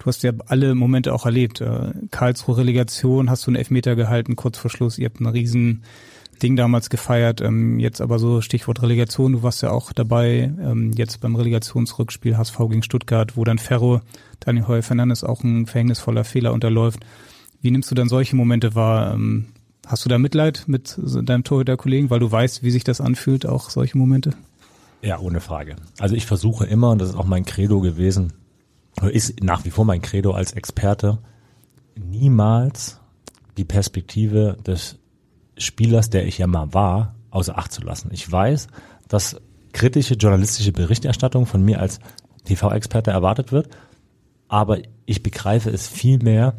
du 0.00 0.06
hast 0.06 0.24
ja 0.24 0.32
alle 0.48 0.74
Momente 0.74 1.14
auch 1.14 1.24
erlebt. 1.24 1.60
Äh, 1.60 1.92
Karlsruhe 2.10 2.56
Relegation, 2.56 3.30
hast 3.30 3.46
du 3.46 3.50
einen 3.50 3.58
Elfmeter 3.58 3.94
gehalten, 3.94 4.34
kurz 4.34 4.58
vor 4.58 4.72
Schluss. 4.72 4.98
Ihr 4.98 5.04
habt 5.04 5.20
ein 5.20 5.26
riesen 5.26 5.84
Ding 6.42 6.56
damals 6.56 6.90
gefeiert. 6.90 7.40
Ähm, 7.40 7.78
jetzt 7.78 8.00
aber 8.00 8.18
so 8.18 8.40
Stichwort 8.40 8.82
Relegation. 8.82 9.34
Du 9.34 9.44
warst 9.44 9.62
ja 9.62 9.70
auch 9.70 9.92
dabei. 9.92 10.52
Ähm, 10.60 10.90
jetzt 10.96 11.20
beim 11.20 11.36
Relegationsrückspiel 11.36 12.36
HSV 12.36 12.58
gegen 12.70 12.82
Stuttgart, 12.82 13.36
wo 13.36 13.44
dann 13.44 13.58
Ferro, 13.58 14.00
Daniel 14.40 14.66
Heuer 14.66 14.82
Fernandes 14.82 15.22
auch 15.22 15.44
ein 15.44 15.66
verhängnisvoller 15.66 16.24
Fehler 16.24 16.52
unterläuft. 16.52 17.04
Wie 17.60 17.70
nimmst 17.70 17.90
du 17.90 17.94
dann 17.94 18.08
solche 18.08 18.36
Momente 18.36 18.74
wahr? 18.74 19.14
Ähm, 19.14 19.46
Hast 19.90 20.04
du 20.04 20.08
da 20.08 20.18
Mitleid 20.18 20.64
mit 20.68 21.00
deinem 21.02 21.42
Torhüter-Kollegen, 21.42 22.10
weil 22.10 22.20
du 22.20 22.30
weißt, 22.30 22.62
wie 22.62 22.70
sich 22.70 22.84
das 22.84 23.00
anfühlt, 23.00 23.44
auch 23.44 23.70
solche 23.70 23.98
Momente? 23.98 24.34
Ja, 25.02 25.18
ohne 25.18 25.40
Frage. 25.40 25.74
Also 25.98 26.14
ich 26.14 26.26
versuche 26.26 26.64
immer, 26.64 26.90
und 26.90 27.00
das 27.00 27.08
ist 27.08 27.16
auch 27.16 27.24
mein 27.24 27.44
Credo 27.44 27.80
gewesen, 27.80 28.32
ist 29.10 29.42
nach 29.42 29.64
wie 29.64 29.70
vor 29.70 29.84
mein 29.84 30.00
Credo 30.00 30.30
als 30.30 30.52
Experte, 30.52 31.18
niemals 31.96 33.00
die 33.56 33.64
Perspektive 33.64 34.58
des 34.64 34.96
Spielers, 35.58 36.08
der 36.08 36.24
ich 36.24 36.38
ja 36.38 36.46
mal 36.46 36.72
war, 36.72 37.16
außer 37.30 37.58
Acht 37.58 37.72
zu 37.72 37.82
lassen. 37.82 38.10
Ich 38.12 38.30
weiß, 38.30 38.68
dass 39.08 39.40
kritische 39.72 40.14
journalistische 40.14 40.70
Berichterstattung 40.70 41.46
von 41.46 41.64
mir 41.64 41.80
als 41.80 41.98
TV-Experte 42.44 43.10
erwartet 43.10 43.50
wird, 43.50 43.70
aber 44.46 44.78
ich 45.04 45.24
begreife 45.24 45.70
es 45.70 45.88
viel 45.88 46.18
mehr, 46.18 46.54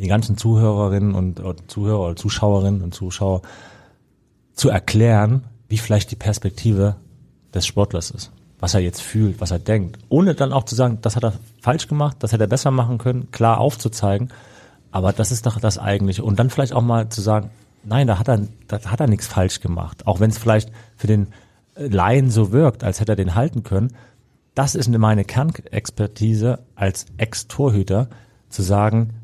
die 0.00 0.08
ganzen 0.08 0.36
Zuhörerinnen 0.36 1.14
und 1.14 1.40
oder 1.40 1.56
Zuhörer 1.68 2.00
oder 2.00 2.16
Zuschauerinnen 2.16 2.82
und 2.82 2.94
Zuschauer 2.94 3.42
zu 4.54 4.70
erklären, 4.70 5.44
wie 5.68 5.78
vielleicht 5.78 6.10
die 6.10 6.16
Perspektive 6.16 6.96
des 7.52 7.66
Sportlers 7.66 8.10
ist, 8.10 8.32
was 8.58 8.74
er 8.74 8.80
jetzt 8.80 9.02
fühlt, 9.02 9.40
was 9.40 9.50
er 9.50 9.58
denkt, 9.58 9.98
ohne 10.08 10.34
dann 10.34 10.52
auch 10.52 10.64
zu 10.64 10.74
sagen, 10.74 10.98
das 11.02 11.16
hat 11.16 11.24
er 11.24 11.34
falsch 11.60 11.86
gemacht, 11.86 12.16
das 12.20 12.32
hätte 12.32 12.44
er 12.44 12.48
besser 12.48 12.70
machen 12.70 12.98
können, 12.98 13.30
klar 13.30 13.58
aufzuzeigen, 13.58 14.30
aber 14.90 15.12
das 15.12 15.32
ist 15.32 15.46
doch 15.46 15.60
das 15.60 15.78
eigentliche. 15.78 16.24
Und 16.24 16.38
dann 16.38 16.50
vielleicht 16.50 16.72
auch 16.72 16.82
mal 16.82 17.08
zu 17.08 17.20
sagen, 17.20 17.50
nein, 17.84 18.06
da 18.06 18.18
hat 18.18 18.28
er, 18.28 18.40
da 18.68 18.80
hat 18.84 19.00
er 19.00 19.06
nichts 19.06 19.26
falsch 19.26 19.60
gemacht, 19.60 20.06
auch 20.06 20.18
wenn 20.18 20.30
es 20.30 20.38
vielleicht 20.38 20.72
für 20.96 21.06
den 21.06 21.28
Laien 21.76 22.30
so 22.30 22.52
wirkt, 22.52 22.84
als 22.84 23.00
hätte 23.00 23.12
er 23.12 23.16
den 23.16 23.34
halten 23.34 23.62
können. 23.62 23.94
Das 24.54 24.74
ist 24.74 24.88
meine 24.88 25.24
Kernexpertise 25.24 26.58
als 26.74 27.06
Ex-Torhüter, 27.16 28.08
zu 28.48 28.62
sagen, 28.62 29.19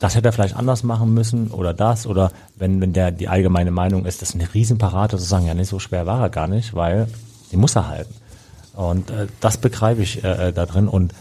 das 0.00 0.14
hätte 0.16 0.28
er 0.28 0.32
vielleicht 0.32 0.56
anders 0.56 0.82
machen 0.82 1.14
müssen 1.14 1.50
oder 1.50 1.72
das 1.74 2.06
oder 2.06 2.32
wenn, 2.56 2.80
wenn 2.80 2.92
der 2.92 3.12
die 3.12 3.28
allgemeine 3.28 3.70
Meinung 3.70 4.06
ist, 4.06 4.22
das 4.22 4.30
ist 4.30 4.34
eine 4.34 4.52
Riesenparade 4.52 5.18
zu 5.18 5.24
sagen, 5.24 5.46
ja, 5.46 5.54
nicht 5.54 5.68
so 5.68 5.78
schwer 5.78 6.06
war 6.06 6.20
er 6.20 6.30
gar 6.30 6.48
nicht, 6.48 6.74
weil 6.74 7.06
die 7.52 7.56
muss 7.56 7.76
er 7.76 7.88
halten. 7.88 8.14
Und 8.74 9.10
äh, 9.10 9.26
das 9.40 9.58
begreife 9.58 10.02
ich 10.02 10.24
äh, 10.24 10.52
da 10.52 10.64
drin 10.66 10.88
und 10.88 11.12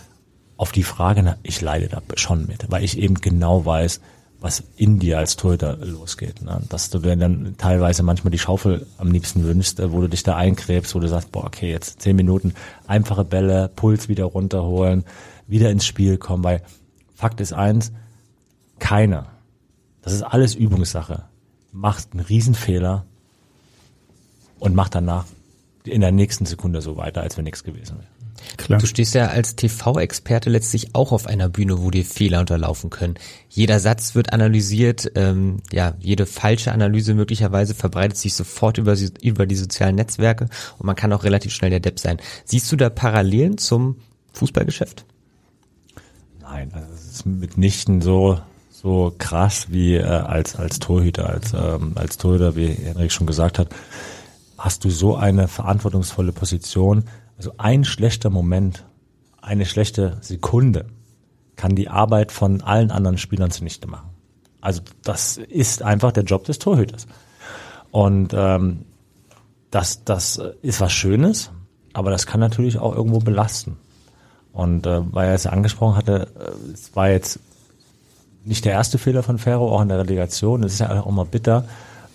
auf 0.56 0.72
die 0.72 0.84
Frage, 0.84 1.22
na, 1.24 1.38
ich 1.44 1.62
leide 1.62 1.90
da 1.90 2.02
schon 2.16 2.48
mit, 2.48 2.72
weil 2.72 2.84
ich 2.84 2.98
eben 2.98 3.16
genau 3.16 3.66
weiß, 3.66 4.00
was 4.40 4.64
in 4.78 5.00
dir 5.00 5.18
als 5.18 5.36
Torhüter 5.36 5.78
losgeht. 5.82 6.42
Ne? 6.42 6.62
Dass 6.70 6.90
du 6.90 7.00
dir 7.00 7.18
dann 7.18 7.56
teilweise 7.58 8.04
manchmal 8.04 8.32
die 8.32 8.40
Schaufel 8.40 8.86
am 8.98 9.12
liebsten 9.12 9.44
wünschst, 9.44 9.82
äh, 9.82 9.92
wo 9.92 10.00
du 10.00 10.08
dich 10.08 10.24
da 10.24 10.38
einkrebst, 10.38 10.96
wo 10.96 11.00
du 11.00 11.10
sagst, 11.10 11.34
boah, 11.34 11.44
okay, 11.44 11.70
jetzt 11.70 12.02
zehn 12.02 12.16
Minuten, 12.16 12.54
einfache 12.88 13.26
Bälle, 13.26 13.70
Puls 13.76 14.08
wieder 14.08 14.24
runterholen, 14.24 15.04
wieder 15.48 15.70
ins 15.70 15.86
Spiel 15.86 16.18
kommen, 16.18 16.46
weil 16.46 16.62
Fakt 17.14 17.42
ist 17.42 17.52
eins, 17.52 17.92
keiner, 18.80 19.28
das 20.02 20.14
ist 20.14 20.24
alles 20.24 20.56
Übungssache, 20.56 21.26
macht 21.72 22.14
einen 22.14 22.22
Riesenfehler 22.22 23.06
und 24.60 24.76
macht 24.76 24.96
danach 24.96 25.26
in 25.84 26.02
der 26.02 26.12
nächsten 26.12 26.46
Sekunde 26.46 26.82
so 26.82 26.98
weiter, 26.98 27.22
als 27.22 27.38
wenn 27.38 27.46
nichts 27.46 27.64
gewesen 27.64 27.98
wäre. 27.98 28.08
Klar. 28.58 28.80
Du 28.80 28.88
stehst 28.88 29.16
ja 29.16 29.28
als 29.28 29.56
TV-Experte 29.56 30.50
letztlich 30.50 30.96
auch 30.96 31.12
auf 31.12 31.28
einer 31.28 31.50
Bühne, 31.50 31.82
wo 31.82 31.92
dir 31.92 32.06
Fehler 32.06 32.40
unterlaufen 32.40 32.90
können. 32.90 33.16
Jeder 33.50 33.80
Satz 33.80 34.16
wird 34.16 34.34
analysiert, 34.34 35.12
ähm, 35.16 35.58
ja, 35.72 35.96
jede 36.00 36.26
falsche 36.26 36.72
Analyse 36.72 37.14
möglicherweise 37.14 37.76
verbreitet 37.76 38.18
sich 38.18 38.34
sofort 38.34 38.78
über, 38.78 38.96
über 39.22 39.46
die 39.46 39.56
sozialen 39.56 39.96
Netzwerke 39.96 40.48
und 40.78 40.86
man 40.86 40.96
kann 40.96 41.14
auch 41.14 41.24
relativ 41.24 41.54
schnell 41.54 41.70
der 41.70 41.80
Depp 41.80 42.00
sein. 42.00 42.18
Siehst 42.46 42.72
du 42.72 42.76
da 42.76 42.90
Parallelen 42.90 43.58
zum 43.58 43.98
Fußballgeschäft? 44.34 45.06
Nein, 46.42 46.72
also 46.74 46.94
es 46.94 47.12
ist 47.12 47.26
mitnichten 47.26 48.02
so 48.02 48.40
so 48.82 49.14
krass 49.18 49.68
wie 49.72 49.96
äh, 49.96 50.04
als 50.04 50.56
als 50.56 50.80
Torhüter, 50.80 51.30
als 51.30 51.54
ähm, 51.54 51.94
als 51.96 52.18
Torhüter, 52.18 52.56
wie 52.56 52.68
Henrik 52.68 53.12
schon 53.12 53.28
gesagt 53.28 53.60
hat, 53.60 53.68
hast 54.58 54.86
du 54.86 54.90
so 54.90 55.18
eine 55.18 55.50
verantwortungsvolle 55.50 56.32
Position. 56.32 57.04
Also 57.38 57.54
ein 57.58 57.84
schlechter 57.84 58.30
Moment, 58.30 58.86
eine 59.42 59.66
schlechte 59.66 60.18
Sekunde 60.22 60.86
kann 61.58 61.76
die 61.76 61.90
Arbeit 61.90 62.32
von 62.32 62.62
allen 62.62 62.90
anderen 62.92 63.18
Spielern 63.18 63.52
zunichte 63.52 63.88
machen. 63.88 64.10
Also 64.62 64.82
das 65.04 65.36
ist 65.38 65.84
einfach 65.84 66.14
der 66.14 66.24
Job 66.24 66.46
des 66.46 66.60
Torhüters. 66.60 67.06
Und 67.92 68.34
ähm, 68.34 68.86
das, 69.72 70.06
das 70.06 70.42
ist 70.62 70.80
was 70.80 70.94
Schönes, 70.94 71.52
aber 71.92 72.12
das 72.12 72.26
kann 72.26 72.40
natürlich 72.40 72.78
auch 72.80 72.96
irgendwo 72.96 73.20
belasten. 73.20 73.78
Und 74.54 74.86
äh, 74.86 75.02
weil 75.14 75.28
er 75.28 75.36
es 75.36 75.48
angesprochen 75.48 75.98
hatte, 75.98 76.28
äh, 76.40 76.72
es 76.72 76.96
war 76.96 77.10
jetzt 77.10 77.40
nicht 78.50 78.66
der 78.66 78.74
erste 78.74 78.98
Fehler 78.98 79.24
von 79.24 79.38
Ferro, 79.38 79.74
auch 79.74 79.82
in 79.82 79.88
der 79.88 80.00
Relegation. 80.00 80.64
Es 80.64 80.74
ist 80.74 80.80
ja 80.80 81.02
auch 81.02 81.08
immer 81.08 81.24
bitter, 81.24 81.66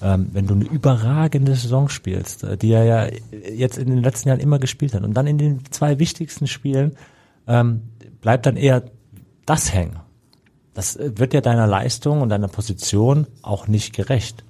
ähm, 0.03 0.28
wenn 0.32 0.47
du 0.47 0.55
eine 0.55 0.64
überragende 0.64 1.55
Saison 1.55 1.89
spielst, 1.89 2.43
äh, 2.43 2.57
die 2.59 2.72
er 2.72 2.85
ja 2.85 3.09
jetzt 3.51 3.78
in 3.78 3.89
den 3.89 4.03
letzten 4.03 4.28
Jahren 4.28 4.41
immer 4.41 4.59
gespielt 4.59 4.95
hat. 4.95 5.05
Und 5.05 5.14
dann 5.14 5.26
in 5.26 5.39
den 5.39 5.61
zwei 5.70 5.99
wichtigsten 5.99 6.47
Spielen 6.47 6.97
ähm, 7.47 7.82
bleibt 8.20 8.47
dann 8.47 8.57
eher 8.57 8.82
das 9.47 9.72
hängen. 9.72 10.01
Das 10.74 10.97
äh, 10.97 11.12
wird 11.16 11.32
ja 11.32 11.41
deiner 11.41 11.68
Leistung 11.68 12.20
und 12.20 12.28
deiner 12.28 12.49
Position 12.49 13.28
auch 13.43 13.68
nicht 13.68 13.95
gerecht. 13.95 14.45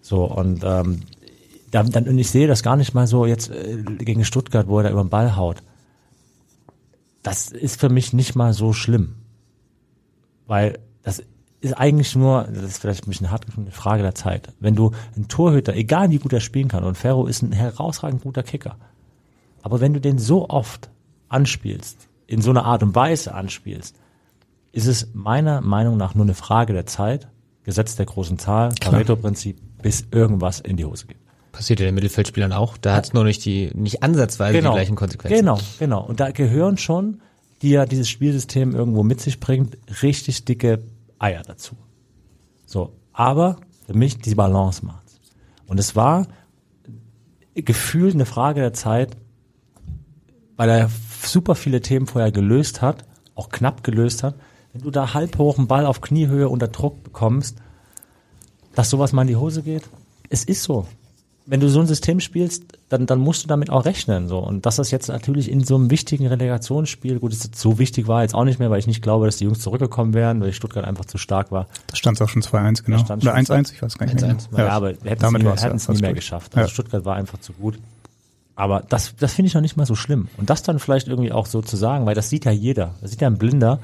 So, 0.00 0.24
und 0.24 0.64
ähm, 0.64 1.02
dann, 1.70 1.90
dann, 1.90 2.08
und 2.08 2.18
ich 2.18 2.30
sehe 2.30 2.48
das 2.48 2.64
gar 2.64 2.76
nicht 2.76 2.94
mal 2.94 3.06
so 3.06 3.26
jetzt 3.26 3.50
äh, 3.50 3.82
gegen 3.98 4.24
Stuttgart, 4.24 4.66
wo 4.66 4.78
er 4.78 4.84
da 4.84 4.90
über 4.90 5.04
den 5.04 5.08
Ball 5.08 5.36
haut. 5.36 5.62
das 7.22 7.52
ist 7.52 7.78
für 7.78 7.88
mich 7.88 8.12
nicht 8.12 8.34
mal 8.34 8.52
so 8.52 8.72
schlimm. 8.72 9.14
Weil 10.48 10.80
das 11.02 11.22
ist 11.60 11.74
eigentlich 11.74 12.16
nur, 12.16 12.48
das 12.52 12.64
ist 12.64 12.78
vielleicht 12.78 13.06
ein 13.06 13.10
bisschen 13.10 13.30
hart, 13.30 13.46
eine 13.56 13.70
Frage 13.70 14.02
der 14.02 14.14
Zeit. 14.14 14.52
Wenn 14.58 14.74
du 14.74 14.90
einen 15.14 15.28
Torhüter, 15.28 15.74
egal 15.74 16.10
wie 16.10 16.18
gut 16.18 16.32
er 16.32 16.40
spielen 16.40 16.68
kann, 16.68 16.82
und 16.84 16.96
Ferro 16.96 17.26
ist 17.26 17.42
ein 17.42 17.52
herausragend 17.52 18.22
guter 18.22 18.42
Kicker, 18.42 18.76
aber 19.62 19.80
wenn 19.80 19.94
du 19.94 20.00
den 20.00 20.18
so 20.18 20.48
oft 20.48 20.90
anspielst, 21.28 22.08
in 22.26 22.42
so 22.42 22.50
einer 22.50 22.64
Art 22.64 22.82
und 22.82 22.94
Weise 22.94 23.34
anspielst, 23.34 23.96
ist 24.72 24.86
es 24.86 25.08
meiner 25.12 25.60
Meinung 25.60 25.96
nach 25.96 26.14
nur 26.14 26.24
eine 26.24 26.34
Frage 26.34 26.72
der 26.72 26.86
Zeit, 26.86 27.28
Gesetz 27.62 27.94
der 27.94 28.06
großen 28.06 28.38
Zahl, 28.38 28.72
Pareto-Prinzip, 28.80 29.58
bis 29.82 30.06
irgendwas 30.10 30.60
in 30.60 30.76
die 30.76 30.84
Hose 30.84 31.06
geht. 31.06 31.18
Passiert 31.52 31.80
ja 31.80 31.86
den 31.86 31.94
Mittelfeldspielern 31.94 32.52
auch. 32.52 32.78
Da 32.78 32.94
hat 32.94 33.04
es 33.04 33.12
nur 33.12 33.24
nicht 33.24 33.44
die, 33.44 33.70
nicht 33.74 34.02
ansatzweise 34.02 34.58
Genau. 34.58 34.70
die 34.70 34.76
gleichen 34.76 34.96
Konsequenzen. 34.96 35.38
Genau, 35.38 35.58
genau. 35.78 36.02
Und 36.02 36.18
da 36.18 36.30
gehören 36.30 36.78
schon, 36.78 37.20
die 37.60 37.70
ja 37.70 37.84
dieses 37.84 38.08
Spielsystem 38.08 38.74
irgendwo 38.74 39.02
mit 39.02 39.20
sich 39.20 39.38
bringt, 39.38 39.76
richtig 40.02 40.44
dicke 40.46 40.82
Eier 41.22 41.42
dazu. 41.42 41.76
So. 42.66 42.96
Aber 43.12 43.56
für 43.86 43.94
mich 43.94 44.18
die 44.18 44.34
Balance 44.34 44.84
macht's. 44.84 45.20
Und 45.66 45.78
es 45.78 45.94
war 45.94 46.26
gefühlt 47.54 48.14
eine 48.14 48.26
Frage 48.26 48.60
der 48.60 48.72
Zeit, 48.72 49.16
weil 50.56 50.70
er 50.70 50.90
super 51.22 51.54
viele 51.54 51.80
Themen 51.80 52.06
vorher 52.06 52.32
gelöst 52.32 52.82
hat, 52.82 53.04
auch 53.34 53.50
knapp 53.50 53.84
gelöst 53.84 54.22
hat. 54.22 54.34
Wenn 54.72 54.82
du 54.82 54.90
da 54.90 55.12
halb 55.14 55.38
hoch 55.38 55.58
einen 55.58 55.68
Ball 55.68 55.86
auf 55.86 56.00
Kniehöhe 56.00 56.48
unter 56.48 56.68
Druck 56.68 57.04
bekommst, 57.04 57.58
dass 58.74 58.90
sowas 58.90 59.12
mal 59.12 59.22
in 59.22 59.28
die 59.28 59.36
Hose 59.36 59.62
geht, 59.62 59.88
es 60.30 60.44
ist 60.44 60.62
so. 60.62 60.86
Wenn 61.44 61.58
du 61.58 61.68
so 61.68 61.80
ein 61.80 61.86
System 61.86 62.20
spielst, 62.20 62.62
dann, 62.88 63.06
dann 63.06 63.18
musst 63.18 63.42
du 63.42 63.48
damit 63.48 63.68
auch 63.68 63.84
rechnen. 63.84 64.28
So. 64.28 64.38
Und 64.38 64.64
dass 64.64 64.76
das 64.76 64.90
jetzt 64.92 65.08
natürlich 65.08 65.50
in 65.50 65.64
so 65.64 65.74
einem 65.74 65.90
wichtigen 65.90 66.26
Relegationsspiel, 66.26 67.18
gut, 67.18 67.34
so 67.34 67.78
wichtig 67.78 68.06
war 68.06 68.22
jetzt 68.22 68.34
auch 68.34 68.44
nicht 68.44 68.60
mehr, 68.60 68.70
weil 68.70 68.78
ich 68.78 68.86
nicht 68.86 69.02
glaube, 69.02 69.26
dass 69.26 69.38
die 69.38 69.44
Jungs 69.44 69.58
zurückgekommen 69.60 70.14
wären, 70.14 70.40
weil 70.40 70.52
Stuttgart 70.52 70.84
einfach 70.84 71.04
zu 71.04 71.18
stark 71.18 71.50
war. 71.50 71.66
Da 71.88 71.96
stand 71.96 72.16
es 72.16 72.22
auch 72.22 72.28
schon 72.28 72.42
2-1, 72.42 72.84
genau. 72.84 73.00
Oder 73.00 73.20
schon 73.20 73.30
1-1, 73.30 73.72
ich 73.72 73.82
weiß 73.82 73.98
gar 73.98 74.06
nicht 74.06 74.20
mehr. 74.20 74.36
1-1, 74.36 74.50
genau. 74.50 74.62
Ja, 74.62 74.68
aber 74.68 74.88
hätten 74.90 75.24
es 75.24 75.32
nie, 75.32 75.42
ja 75.42 75.94
nie 75.94 76.00
mehr 76.00 76.10
gut. 76.10 76.16
geschafft. 76.16 76.56
Also 76.56 76.68
Ja. 76.68 76.72
Stuttgart 76.72 77.04
war 77.04 77.16
einfach 77.16 77.40
zu 77.40 77.52
gut. 77.54 77.78
Aber 78.54 78.84
das, 78.88 79.14
das 79.18 79.32
finde 79.32 79.48
ich 79.48 79.54
noch 79.54 79.62
nicht 79.62 79.76
mal 79.76 79.86
so 79.86 79.94
schlimm. 79.94 80.28
Und 80.36 80.50
das 80.50 80.62
dann 80.62 80.78
vielleicht 80.78 81.08
irgendwie 81.08 81.32
auch 81.32 81.46
so 81.46 81.62
zu 81.62 81.76
sagen, 81.76 82.06
weil 82.06 82.14
das 82.14 82.28
sieht 82.30 82.44
ja 82.44 82.52
jeder, 82.52 82.94
das 83.00 83.10
sieht 83.10 83.20
ja 83.20 83.28
ein 83.28 83.38
Blinder, 83.38 83.80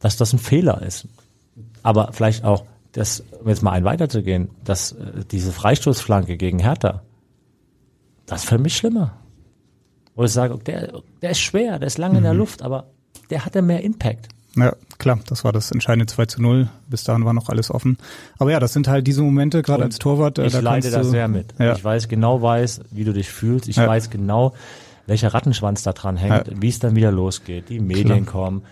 dass 0.00 0.16
das 0.16 0.32
ein 0.32 0.38
Fehler 0.38 0.82
ist. 0.82 1.06
Aber 1.82 2.10
vielleicht 2.12 2.44
auch, 2.44 2.64
das, 2.92 3.22
um 3.40 3.48
jetzt 3.48 3.62
mal 3.62 3.72
einen 3.72 3.84
weiterzugehen, 3.84 4.50
dass 4.64 4.92
äh, 4.92 5.24
diese 5.30 5.52
Freistoßflanke 5.52 6.36
gegen 6.36 6.58
Hertha, 6.58 7.02
das 8.26 8.42
ist 8.42 8.48
für 8.48 8.58
mich 8.58 8.76
schlimmer. 8.76 9.12
Wo 10.14 10.24
ich 10.24 10.32
sage, 10.32 10.58
der, 10.58 11.00
der 11.22 11.30
ist 11.30 11.40
schwer, 11.40 11.78
der 11.78 11.86
ist 11.86 11.98
lange 11.98 12.14
in 12.16 12.20
Mhm. 12.20 12.24
der 12.24 12.34
Luft, 12.34 12.62
aber 12.62 12.86
der 13.30 13.44
hatte 13.44 13.62
mehr 13.62 13.82
Impact. 13.84 14.28
Ja, 14.56 14.74
klar, 14.98 15.20
das 15.28 15.44
war 15.44 15.52
das 15.52 15.70
entscheidende 15.70 16.06
2 16.06 16.26
zu 16.26 16.42
0. 16.42 16.68
Bis 16.88 17.04
dahin 17.04 17.24
war 17.24 17.32
noch 17.32 17.48
alles 17.48 17.70
offen. 17.70 17.96
Aber 18.38 18.50
ja, 18.50 18.58
das 18.58 18.72
sind 18.72 18.88
halt 18.88 19.06
diese 19.06 19.22
Momente, 19.22 19.62
gerade 19.62 19.84
als 19.84 19.98
Torwart. 19.98 20.38
äh, 20.38 20.46
Ich 20.46 20.52
da 20.52 20.60
leide 20.60 20.90
da 20.90 21.04
sehr 21.04 21.28
mit. 21.28 21.54
Ja. 21.58 21.74
Ich 21.76 21.84
weiß 21.84 22.08
genau 22.08 22.42
weiß, 22.42 22.80
wie 22.90 23.04
du 23.04 23.12
dich 23.12 23.28
fühlst. 23.28 23.68
Ich 23.68 23.76
Ja. 23.76 23.86
weiß 23.86 24.10
genau, 24.10 24.54
welcher 25.06 25.32
Rattenschwanz 25.32 25.84
da 25.84 25.92
dran 25.92 26.16
hängt, 26.16 26.48
Ja. 26.48 26.54
wie 26.60 26.68
es 26.70 26.80
dann 26.80 26.96
wieder 26.96 27.12
losgeht, 27.12 27.68
die 27.68 27.78
Medien 27.78 28.26
kommen, 28.26 28.62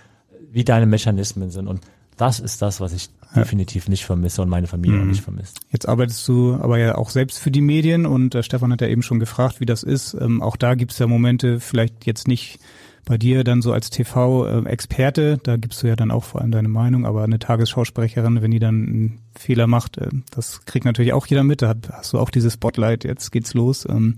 wie 0.50 0.64
deine 0.64 0.86
Mechanismen 0.86 1.50
sind. 1.50 1.68
Und 1.68 1.82
das 2.16 2.40
ist 2.40 2.62
das, 2.62 2.80
was 2.80 2.92
ich 2.92 3.10
definitiv 3.36 3.88
nicht 3.88 4.04
vermisse 4.04 4.42
und 4.42 4.48
meine 4.48 4.66
Familie 4.66 4.96
Mhm. 4.98 5.02
auch 5.04 5.08
nicht 5.08 5.22
vermisst. 5.22 5.60
Jetzt 5.70 5.88
arbeitest 5.88 6.26
du 6.28 6.54
aber 6.54 6.78
ja 6.78 6.96
auch 6.96 7.10
selbst 7.10 7.38
für 7.38 7.50
die 7.50 7.60
Medien 7.60 8.06
und 8.06 8.34
äh, 8.34 8.42
Stefan 8.42 8.72
hat 8.72 8.80
ja 8.80 8.88
eben 8.88 9.02
schon 9.02 9.20
gefragt, 9.20 9.60
wie 9.60 9.66
das 9.66 9.82
ist. 9.82 10.14
Ähm, 10.20 10.42
auch 10.42 10.56
da 10.56 10.74
gibt's 10.74 10.98
ja 10.98 11.06
Momente, 11.06 11.60
vielleicht 11.60 12.06
jetzt 12.06 12.26
nicht 12.28 12.58
bei 13.04 13.16
dir 13.18 13.44
dann 13.44 13.62
so 13.62 13.72
als 13.72 13.88
TV-Experte, 13.90 15.38
da 15.42 15.56
gibst 15.56 15.80
du 15.82 15.86
ja 15.86 15.94
dann 15.94 16.10
auch 16.10 16.24
vor 16.24 16.40
allem 16.40 16.50
deine 16.50 16.68
Meinung, 16.68 17.06
aber 17.06 17.22
eine 17.22 17.38
Tagesschausprecherin, 17.38 18.42
wenn 18.42 18.50
die 18.50 18.58
dann 18.58 18.74
einen 18.74 19.18
Fehler 19.38 19.66
macht, 19.66 19.98
äh, 19.98 20.08
das 20.30 20.64
kriegt 20.64 20.84
natürlich 20.84 21.12
auch 21.12 21.26
jeder 21.26 21.44
mit, 21.44 21.62
da 21.62 21.74
hast 21.92 22.12
du 22.12 22.18
auch 22.18 22.30
dieses 22.30 22.54
Spotlight, 22.54 23.04
jetzt 23.04 23.30
geht's 23.32 23.54
los. 23.54 23.86
Ähm, 23.88 24.16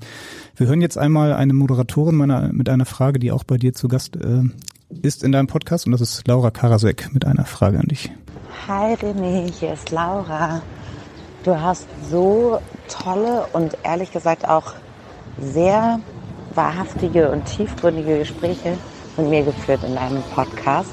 Wir 0.57 0.67
hören 0.69 0.81
jetzt 0.81 0.97
einmal 0.99 1.33
eine 1.35 1.53
Moderatorin 1.53 2.15
meiner, 2.17 2.53
mit 2.53 2.69
einer 2.69 2.87
Frage, 2.87 3.19
die 3.19 3.31
auch 3.33 3.45
bei 3.45 3.59
dir 3.59 3.75
zu 3.75 3.89
Gast 3.89 4.17
äh, 4.17 4.43
ist 5.03 5.23
in 5.23 5.33
deinem 5.33 5.47
Podcast 5.47 5.87
und 5.87 5.93
das 5.93 6.01
ist 6.01 6.27
Laura 6.27 6.51
Karasek 6.51 7.13
mit 7.13 7.25
einer 7.25 7.45
Frage 7.45 7.79
an 7.79 7.87
dich. 7.87 8.11
Hi 8.67 8.95
René, 8.95 9.51
hier 9.53 9.75
ist 9.75 9.91
Laura. 9.91 10.63
Du 11.45 11.61
hast 11.61 11.87
so 12.11 12.61
tolle 12.89 13.47
und 13.53 13.77
ehrlich 13.85 14.13
gesagt 14.13 14.49
auch 14.49 14.75
sehr 15.41 16.01
wahrhaftige 16.55 17.31
und 17.31 17.45
tiefgründige 17.45 18.19
Gespräche 18.19 18.77
mit 19.17 19.29
mir 19.29 19.45
geführt 19.45 19.85
in 19.85 19.95
deinem 19.95 20.23
Podcast. 20.35 20.91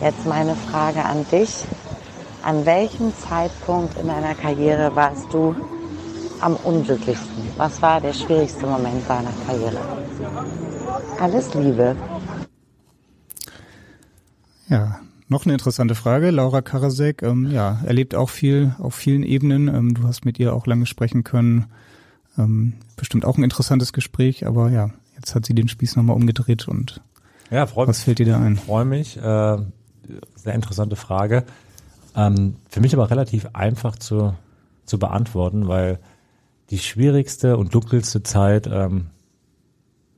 Jetzt 0.00 0.26
meine 0.26 0.54
Frage 0.54 1.04
an 1.04 1.24
dich. 1.30 1.64
An 2.42 2.64
welchem 2.64 3.12
Zeitpunkt 3.16 3.98
in 3.98 4.08
deiner 4.08 4.34
Karriere 4.34 4.94
warst 4.94 5.32
du 5.32 5.54
am 6.40 6.56
unglücklichsten? 6.56 7.48
Was 7.56 7.80
war 7.82 8.00
der 8.00 8.12
schwierigste 8.12 8.66
Moment 8.66 9.08
deiner 9.08 9.32
Karriere? 9.46 9.80
Alles 11.20 11.54
Liebe. 11.54 11.96
Ja, 14.68 14.98
noch 15.28 15.44
eine 15.44 15.54
interessante 15.54 15.94
Frage. 15.94 16.30
Laura 16.30 16.62
Karasek, 16.62 17.22
ähm, 17.22 17.50
ja, 17.50 17.80
erlebt 17.84 18.14
auch 18.14 18.30
viel 18.30 18.74
auf 18.78 18.94
vielen 18.94 19.22
Ebenen. 19.22 19.68
Ähm, 19.68 19.94
du 19.94 20.04
hast 20.04 20.24
mit 20.24 20.38
ihr 20.38 20.54
auch 20.54 20.66
lange 20.66 20.86
sprechen 20.86 21.24
können. 21.24 21.66
Ähm, 22.38 22.74
bestimmt 22.96 23.24
auch 23.24 23.38
ein 23.38 23.44
interessantes 23.44 23.92
Gespräch, 23.92 24.46
aber 24.46 24.70
ja, 24.70 24.90
jetzt 25.16 25.34
hat 25.34 25.46
sie 25.46 25.54
den 25.54 25.68
Spieß 25.68 25.96
nochmal 25.96 26.16
umgedreht 26.16 26.68
und 26.68 27.00
Ja, 27.50 27.66
freut 27.66 27.88
was 27.88 28.02
fällt 28.02 28.18
dir 28.18 28.26
da 28.26 28.40
ein? 28.40 28.56
freue 28.56 28.84
mich. 28.84 29.16
Äh, 29.16 29.20
sehr 30.36 30.54
interessante 30.54 30.96
Frage. 30.96 31.44
Ähm, 32.14 32.56
für 32.68 32.80
mich 32.80 32.94
aber 32.94 33.10
relativ 33.10 33.48
einfach 33.52 33.96
zu, 33.96 34.34
zu 34.84 34.98
beantworten, 34.98 35.66
weil 35.66 35.98
die 36.70 36.78
schwierigste 36.78 37.56
und 37.56 37.74
dunkelste 37.74 38.22
Zeit, 38.22 38.68
ähm, 38.70 39.06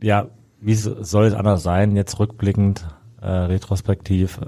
ja, 0.03 0.28
wie 0.61 0.74
so- 0.74 1.03
soll 1.03 1.26
es 1.26 1.34
anders 1.34 1.62
sein, 1.62 1.94
jetzt 1.96 2.18
rückblickend, 2.18 2.86
äh, 3.21 3.29
retrospektiv, 3.29 4.41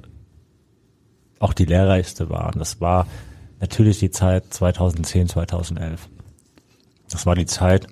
auch 1.39 1.53
die 1.53 1.65
lehrreichste 1.65 2.29
war. 2.31 2.47
Und 2.47 2.59
das 2.59 2.81
war 2.81 3.07
natürlich 3.61 3.99
die 3.99 4.11
Zeit 4.11 4.53
2010, 4.53 5.29
2011. 5.29 6.09
Das 7.11 7.27
war 7.27 7.35
die 7.35 7.47
Zeit, 7.47 7.87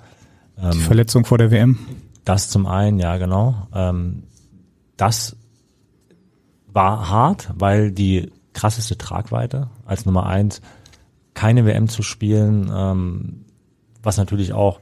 Die 0.56 0.78
Verletzung 0.78 1.24
vor 1.24 1.38
der 1.38 1.50
WM. 1.50 1.78
das 2.24 2.50
zum 2.50 2.66
einen, 2.66 2.98
ja 2.98 3.16
genau. 3.16 3.68
Ähm, 3.74 4.24
das 4.96 5.36
war 6.66 7.08
hart, 7.10 7.50
weil 7.54 7.92
die 7.92 8.30
krasseste 8.52 8.98
Tragweite 8.98 9.70
als 9.86 10.04
Nummer 10.04 10.26
eins 10.26 10.60
keine 11.34 11.64
WM 11.64 11.88
zu 11.88 12.02
spielen, 12.02 12.70
ähm, 12.74 13.44
was 14.02 14.16
natürlich 14.16 14.52
auch 14.52 14.80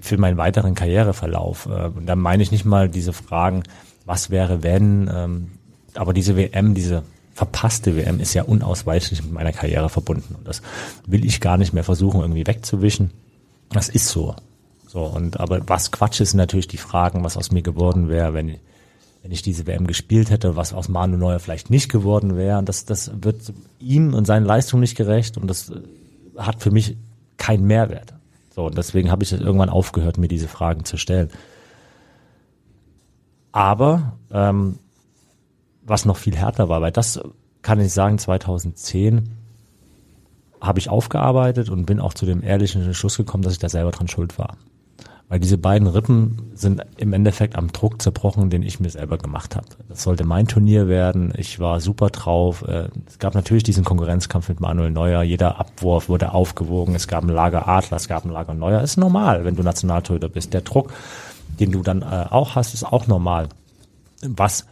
für 0.00 0.16
meinen 0.16 0.38
weiteren 0.38 0.74
Karriereverlauf, 0.74 1.66
äh, 1.66 1.88
und 1.94 2.06
da 2.06 2.16
meine 2.16 2.42
ich 2.42 2.50
nicht 2.50 2.64
mal 2.64 2.88
diese 2.88 3.12
Fragen, 3.12 3.62
was 4.08 4.30
wäre 4.30 4.62
wenn, 4.62 5.08
ähm, 5.14 5.48
aber 5.94 6.12
diese 6.12 6.36
WM, 6.36 6.74
diese 6.74 7.02
verpasste 7.34 7.96
WM 7.96 8.18
ist 8.18 8.34
ja 8.34 8.42
unausweichlich 8.42 9.22
mit 9.22 9.32
meiner 9.32 9.52
Karriere 9.52 9.88
verbunden 9.88 10.34
und 10.36 10.48
das 10.48 10.62
will 11.06 11.24
ich 11.24 11.40
gar 11.40 11.56
nicht 11.56 11.72
mehr 11.72 11.84
versuchen 11.84 12.20
irgendwie 12.20 12.46
wegzuwischen. 12.46 13.10
Das 13.70 13.88
ist 13.88 14.08
so. 14.08 14.34
So, 14.86 15.02
und 15.04 15.38
aber 15.38 15.60
was 15.68 15.90
Quatsch 15.92 16.20
ist, 16.20 16.30
sind 16.30 16.38
natürlich 16.38 16.66
die 16.68 16.78
Fragen, 16.78 17.22
was 17.22 17.36
aus 17.36 17.52
mir 17.52 17.62
geworden 17.62 18.08
wäre, 18.08 18.32
wenn, 18.34 18.48
ich- 18.48 18.60
wenn 19.22 19.30
ich 19.32 19.42
diese 19.42 19.66
WM 19.66 19.86
gespielt 19.86 20.30
hätte, 20.30 20.56
was 20.56 20.72
aus 20.72 20.88
Manu 20.88 21.16
Neuer 21.18 21.38
vielleicht 21.40 21.68
nicht 21.70 21.90
geworden 21.90 22.36
wäre. 22.36 22.58
Und 22.58 22.68
das, 22.68 22.86
das 22.86 23.10
wird 23.20 23.52
ihm 23.78 24.14
und 24.14 24.26
seinen 24.26 24.46
Leistungen 24.46 24.80
nicht 24.80 24.96
gerecht 24.96 25.36
und 25.36 25.46
das 25.48 25.68
äh, 25.70 25.74
hat 26.38 26.62
für 26.62 26.70
mich 26.70 26.96
keinen 27.36 27.66
Mehrwert. 27.66 28.14
So, 28.54 28.64
und 28.66 28.78
deswegen 28.78 29.10
habe 29.10 29.22
ich 29.24 29.32
irgendwann 29.32 29.68
aufgehört, 29.68 30.16
mir 30.18 30.28
diese 30.28 30.48
Fragen 30.48 30.84
zu 30.86 30.96
stellen. 30.96 31.28
Aber 33.58 34.12
ähm, 34.30 34.78
was 35.82 36.04
noch 36.04 36.16
viel 36.16 36.36
härter 36.36 36.68
war, 36.68 36.80
weil 36.80 36.92
das 36.92 37.20
kann 37.60 37.80
ich 37.80 37.92
sagen, 37.92 38.16
2010 38.16 39.30
habe 40.60 40.78
ich 40.78 40.90
aufgearbeitet 40.90 41.68
und 41.68 41.84
bin 41.84 41.98
auch 41.98 42.14
zu 42.14 42.24
dem 42.24 42.44
ehrlichen 42.44 42.94
Schluss 42.94 43.16
gekommen, 43.16 43.42
dass 43.42 43.54
ich 43.54 43.58
da 43.58 43.68
selber 43.68 43.90
dran 43.90 44.06
schuld 44.06 44.38
war. 44.38 44.58
Weil 45.28 45.40
diese 45.40 45.58
beiden 45.58 45.88
Rippen 45.88 46.52
sind 46.54 46.82
im 46.98 47.12
Endeffekt 47.12 47.56
am 47.56 47.72
Druck 47.72 48.00
zerbrochen, 48.00 48.48
den 48.48 48.62
ich 48.62 48.78
mir 48.78 48.90
selber 48.90 49.18
gemacht 49.18 49.56
habe. 49.56 49.66
Das 49.88 50.04
sollte 50.04 50.24
mein 50.24 50.46
Turnier 50.46 50.86
werden. 50.86 51.32
Ich 51.36 51.58
war 51.58 51.80
super 51.80 52.10
drauf. 52.10 52.62
Äh, 52.62 52.90
Es 53.08 53.18
gab 53.18 53.34
natürlich 53.34 53.64
diesen 53.64 53.84
Konkurrenzkampf 53.84 54.48
mit 54.48 54.60
Manuel 54.60 54.92
Neuer. 54.92 55.24
Jeder 55.24 55.58
Abwurf 55.58 56.08
wurde 56.08 56.32
aufgewogen. 56.32 56.94
Es 56.94 57.08
gab 57.08 57.24
ein 57.24 57.28
Lager 57.28 57.66
Adler, 57.66 57.96
es 57.96 58.06
gab 58.06 58.24
ein 58.24 58.30
Lager 58.30 58.54
Neuer. 58.54 58.82
Ist 58.82 58.98
normal, 58.98 59.44
wenn 59.44 59.56
du 59.56 59.64
Nationaltorhüter 59.64 60.28
bist. 60.28 60.54
Der 60.54 60.60
Druck, 60.60 60.92
den 61.60 61.72
du 61.72 61.82
dann 61.82 62.02
äh, 62.02 62.26
auch 62.30 62.54
hast, 62.54 62.74
ist 62.74 62.84
auch 62.84 63.06
normal. 63.06 63.48
Was 64.22 64.66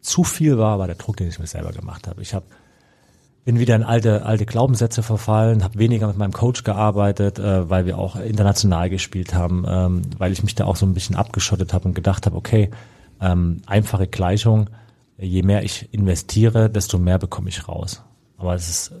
zu 0.00 0.24
viel 0.24 0.58
war, 0.58 0.78
war 0.78 0.86
der 0.86 0.96
Druck, 0.96 1.16
den 1.16 1.28
ich 1.28 1.38
mir 1.38 1.46
selber 1.46 1.72
gemacht 1.72 2.06
habe. 2.08 2.22
Ich 2.22 2.34
habe 2.34 2.46
bin 3.44 3.58
wieder 3.58 3.76
in 3.76 3.82
alte, 3.82 4.24
alte 4.24 4.46
Glaubenssätze 4.46 5.02
verfallen, 5.02 5.62
habe 5.62 5.78
weniger 5.78 6.06
mit 6.06 6.16
meinem 6.16 6.32
Coach 6.32 6.64
gearbeitet, 6.64 7.38
äh, 7.38 7.68
weil 7.68 7.84
wir 7.84 7.98
auch 7.98 8.16
international 8.16 8.88
gespielt 8.88 9.34
haben, 9.34 9.64
ähm, 9.68 10.02
weil 10.16 10.32
ich 10.32 10.42
mich 10.42 10.54
da 10.54 10.64
auch 10.64 10.76
so 10.76 10.86
ein 10.86 10.94
bisschen 10.94 11.14
abgeschottet 11.14 11.74
habe 11.74 11.86
und 11.86 11.94
gedacht 11.94 12.24
habe, 12.26 12.36
okay, 12.36 12.70
ähm, 13.20 13.60
einfache 13.66 14.06
Gleichung, 14.06 14.70
je 15.18 15.42
mehr 15.42 15.62
ich 15.62 15.92
investiere, 15.92 16.70
desto 16.70 16.98
mehr 16.98 17.18
bekomme 17.18 17.50
ich 17.50 17.68
raus. 17.68 18.02
Aber 18.38 18.54
es 18.54 18.68
ist 18.68 18.92
äh, 18.92 18.94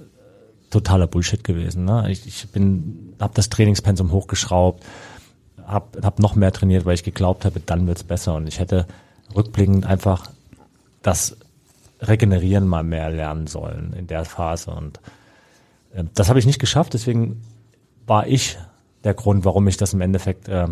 totaler 0.70 1.06
Bullshit 1.06 1.42
gewesen. 1.42 1.86
Ne? 1.86 2.10
Ich, 2.10 2.26
ich 2.26 2.48
bin, 2.50 3.14
habe 3.18 3.32
das 3.34 3.48
Trainingspensum 3.48 4.12
hochgeschraubt, 4.12 4.84
habe 5.66 6.02
hab 6.02 6.18
noch 6.18 6.34
mehr 6.34 6.52
trainiert, 6.52 6.84
weil 6.84 6.94
ich 6.94 7.04
geglaubt 7.04 7.44
habe, 7.44 7.60
dann 7.60 7.86
wird's 7.86 8.04
besser. 8.04 8.34
Und 8.34 8.46
ich 8.46 8.58
hätte 8.58 8.86
rückblickend 9.34 9.86
einfach 9.86 10.30
das 11.02 11.36
Regenerieren 12.00 12.66
mal 12.66 12.82
mehr 12.82 13.10
lernen 13.10 13.46
sollen 13.46 13.94
in 13.96 14.06
der 14.06 14.24
Phase. 14.24 14.70
Und 14.70 15.00
äh, 15.94 16.04
das 16.14 16.28
habe 16.28 16.38
ich 16.38 16.46
nicht 16.46 16.58
geschafft, 16.58 16.94
deswegen 16.94 17.42
war 18.06 18.26
ich 18.26 18.58
der 19.04 19.14
Grund, 19.14 19.44
warum 19.44 19.68
ich 19.68 19.76
das 19.76 19.92
im 19.94 20.00
Endeffekt 20.00 20.48
äh, 20.48 20.68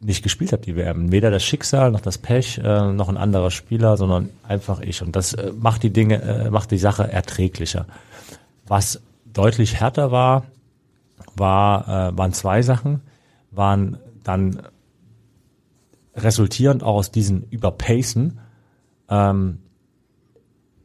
nicht 0.00 0.22
gespielt 0.22 0.52
habe, 0.52 0.62
die 0.62 0.76
WM. 0.76 1.12
Weder 1.12 1.30
das 1.30 1.42
Schicksal 1.44 1.90
noch 1.90 2.00
das 2.00 2.18
Pech, 2.18 2.58
äh, 2.58 2.92
noch 2.92 3.08
ein 3.08 3.16
anderer 3.16 3.50
Spieler, 3.50 3.96
sondern 3.96 4.30
einfach 4.46 4.80
ich. 4.80 5.02
Und 5.02 5.16
das 5.16 5.34
äh, 5.34 5.52
macht 5.58 5.82
die 5.82 5.90
Dinge, 5.90 6.20
äh, 6.22 6.50
macht 6.50 6.70
die 6.70 6.78
Sache 6.78 7.10
erträglicher. 7.10 7.86
Was 8.66 9.00
deutlich 9.24 9.80
härter 9.80 10.10
war, 10.10 10.44
war 11.36 11.88
äh, 11.88 12.18
waren 12.18 12.32
zwei 12.32 12.62
Sachen, 12.62 13.00
waren 13.56 13.98
dann 14.22 14.62
resultierend 16.14 16.82
auch 16.82 16.96
aus 16.96 17.10
diesen 17.10 17.44
Überpacen 17.50 18.38
ähm, 19.08 19.58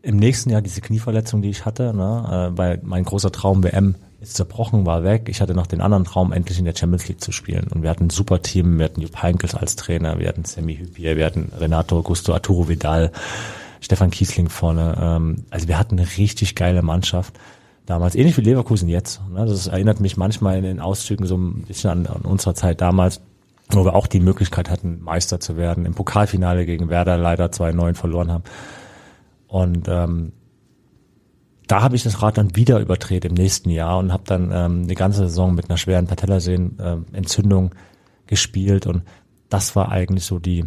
im 0.01 0.17
nächsten 0.17 0.49
Jahr 0.49 0.61
diese 0.61 0.81
Knieverletzung, 0.81 1.41
die 1.41 1.49
ich 1.49 1.65
hatte, 1.65 1.93
ne, 1.93 2.51
äh, 2.53 2.57
weil 2.57 2.79
mein 2.83 3.03
großer 3.03 3.31
Traum 3.31 3.63
WM 3.63 3.95
ist 4.21 4.35
zerbrochen, 4.35 4.85
war 4.85 5.03
weg. 5.03 5.29
Ich 5.29 5.41
hatte 5.41 5.53
noch 5.53 5.67
den 5.67 5.81
anderen 5.81 6.03
Traum, 6.03 6.31
endlich 6.33 6.59
in 6.59 6.65
der 6.65 6.75
Champions 6.75 7.07
League 7.07 7.21
zu 7.21 7.31
spielen. 7.31 7.67
Und 7.67 7.83
wir 7.83 7.89
hatten 7.89 8.05
ein 8.05 8.09
super 8.09 8.41
Team. 8.41 8.77
Wir 8.77 8.85
hatten 8.85 9.01
Jupp 9.01 9.21
Heynckes 9.21 9.55
als 9.55 9.75
Trainer, 9.75 10.19
wir 10.19 10.27
hatten 10.27 10.45
Sammy 10.45 10.75
Hüppier, 10.75 11.15
wir 11.15 11.25
hatten 11.25 11.51
Renato 11.57 11.97
Augusto, 11.97 12.33
Arturo 12.33 12.67
Vidal, 12.67 13.11
Stefan 13.81 14.11
Kiesling 14.11 14.49
vorne. 14.49 14.97
Ähm, 14.99 15.45
also 15.49 15.67
wir 15.67 15.77
hatten 15.77 15.97
eine 15.97 16.07
richtig 16.17 16.55
geile 16.55 16.81
Mannschaft 16.81 17.39
damals. 17.89 18.15
Ähnlich 18.15 18.37
wie 18.37 18.41
Leverkusen 18.41 18.89
jetzt. 18.89 19.21
Ne? 19.31 19.45
Das 19.45 19.67
erinnert 19.67 19.99
mich 19.99 20.17
manchmal 20.17 20.57
in 20.57 20.63
den 20.63 20.79
Auszügen 20.79 21.25
so 21.25 21.37
ein 21.37 21.63
bisschen 21.63 21.89
an, 21.89 22.07
an 22.07 22.21
unserer 22.21 22.55
Zeit 22.55 22.81
damals 22.81 23.21
wo 23.71 23.85
wir 23.85 23.95
auch 23.95 24.07
die 24.07 24.19
Möglichkeit 24.19 24.69
hatten, 24.69 24.99
Meister 25.01 25.39
zu 25.39 25.55
werden. 25.55 25.85
Im 25.85 25.93
Pokalfinale 25.93 26.65
gegen 26.65 26.89
Werder 26.89 27.17
leider 27.17 27.47
2-9 27.47 27.93
verloren 27.93 28.31
haben. 28.31 28.43
Und 29.47 29.87
ähm, 29.87 30.31
da 31.67 31.81
habe 31.81 31.95
ich 31.95 32.03
das 32.03 32.21
Rad 32.21 32.37
dann 32.39 32.55
wieder 32.55 32.79
überdreht 32.79 33.25
im 33.25 33.35
nächsten 33.35 33.69
Jahr 33.69 33.99
und 33.99 34.11
habe 34.11 34.23
dann 34.25 34.51
ähm, 34.51 34.87
die 34.87 34.95
ganze 34.95 35.27
Saison 35.27 35.53
mit 35.53 35.69
einer 35.69 35.77
schweren 35.77 36.07
Patellasehnenentzündung 36.07 37.71
äh, 37.71 37.75
gespielt 38.25 38.87
und 38.87 39.03
das 39.49 39.75
war 39.75 39.91
eigentlich 39.91 40.25
so 40.25 40.39
die 40.39 40.65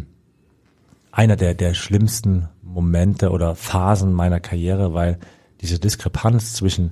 einer 1.11 1.35
der 1.35 1.53
der 1.53 1.73
schlimmsten 1.73 2.49
Momente 2.61 3.31
oder 3.31 3.55
Phasen 3.55 4.13
meiner 4.13 4.39
Karriere, 4.39 4.93
weil 4.93 5.19
diese 5.61 5.79
Diskrepanz 5.79 6.53
zwischen 6.53 6.91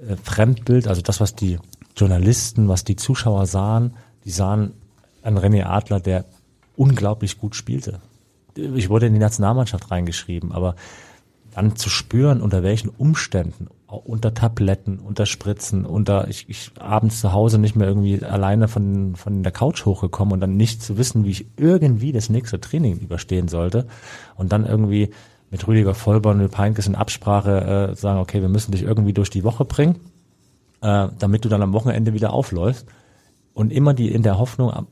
äh, 0.00 0.16
Fremdbild, 0.22 0.88
also 0.88 1.02
das 1.02 1.20
was 1.20 1.34
die 1.34 1.58
Journalisten, 1.96 2.68
was 2.68 2.84
die 2.84 2.96
Zuschauer 2.96 3.46
sahen, 3.46 3.94
die 4.24 4.30
sahen 4.30 4.72
einen 5.22 5.38
René 5.38 5.64
Adler, 5.64 6.00
der 6.00 6.24
unglaublich 6.76 7.38
gut 7.38 7.56
spielte. 7.56 8.00
Ich 8.54 8.88
wurde 8.88 9.06
in 9.06 9.12
die 9.12 9.18
Nationalmannschaft 9.18 9.90
reingeschrieben, 9.90 10.52
aber 10.52 10.76
dann 11.54 11.74
zu 11.74 11.88
spüren, 11.88 12.42
unter 12.42 12.62
welchen 12.62 12.90
Umständen, 12.90 13.68
unter 13.86 14.34
Tabletten, 14.34 14.98
unter 14.98 15.24
Spritzen, 15.24 15.86
unter 15.86 16.28
ich, 16.28 16.48
ich 16.48 16.70
abends 16.78 17.20
zu 17.20 17.32
Hause 17.32 17.58
nicht 17.58 17.76
mehr 17.76 17.88
irgendwie 17.88 18.22
alleine 18.22 18.68
von, 18.68 19.16
von 19.16 19.42
der 19.42 19.52
Couch 19.52 19.86
hochgekommen 19.86 20.34
und 20.34 20.40
dann 20.40 20.56
nicht 20.56 20.82
zu 20.82 20.98
wissen, 20.98 21.24
wie 21.24 21.30
ich 21.30 21.46
irgendwie 21.56 22.12
das 22.12 22.28
nächste 22.28 22.60
Training 22.60 22.98
überstehen 22.98 23.48
sollte 23.48 23.86
und 24.34 24.52
dann 24.52 24.66
irgendwie 24.66 25.10
mit 25.50 25.66
Rüdiger 25.66 25.94
Vollborn 25.94 26.40
und 26.40 26.50
Peinkes 26.50 26.86
in 26.86 26.94
Absprache 26.94 27.90
äh, 27.90 27.94
sagen, 27.94 28.18
okay, 28.18 28.40
wir 28.40 28.48
müssen 28.48 28.72
dich 28.72 28.82
irgendwie 28.82 29.12
durch 29.12 29.30
die 29.30 29.44
Woche 29.44 29.64
bringen, 29.64 29.98
äh, 30.82 31.08
damit 31.18 31.44
du 31.44 31.48
dann 31.48 31.62
am 31.62 31.72
Wochenende 31.72 32.14
wieder 32.14 32.32
aufläufst 32.32 32.86
und 33.54 33.72
immer 33.72 33.94
die 33.94 34.10
in 34.12 34.22
der 34.22 34.38
Hoffnung, 34.38 34.86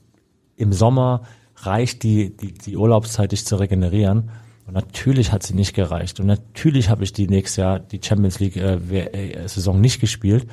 im 0.56 0.72
Sommer 0.72 1.22
reicht 1.56 2.02
die, 2.02 2.36
die, 2.36 2.52
die 2.54 2.76
Urlaubszeit, 2.76 3.32
dich 3.32 3.46
zu 3.46 3.56
regenerieren 3.56 4.30
und 4.66 4.74
natürlich 4.74 5.32
hat 5.32 5.42
sie 5.42 5.54
nicht 5.54 5.74
gereicht. 5.74 6.20
Und 6.20 6.26
natürlich 6.26 6.88
habe 6.88 7.04
ich 7.04 7.12
die 7.12 7.28
nächstes 7.28 7.56
Jahr 7.56 7.78
die 7.78 8.00
Champions 8.02 8.40
League 8.40 8.56
äh, 8.56 8.76
äh, 8.76 9.72
nicht 9.74 10.00
gespielt. 10.00 10.46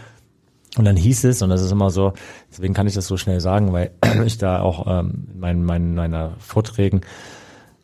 Und 0.77 0.85
dann 0.85 0.95
hieß 0.95 1.25
es, 1.25 1.41
und 1.41 1.49
das 1.49 1.61
ist 1.61 1.71
immer 1.71 1.89
so, 1.89 2.13
deswegen 2.49 2.73
kann 2.73 2.87
ich 2.87 2.93
das 2.93 3.07
so 3.07 3.17
schnell 3.17 3.41
sagen, 3.41 3.73
weil 3.73 3.91
ich 4.25 4.37
da 4.37 4.61
auch 4.61 4.87
ähm, 4.87 5.27
in 5.33 5.39
meinen, 5.39 5.63
meinen, 5.63 5.95
meiner 5.95 6.31
Vorträgen, 6.39 7.01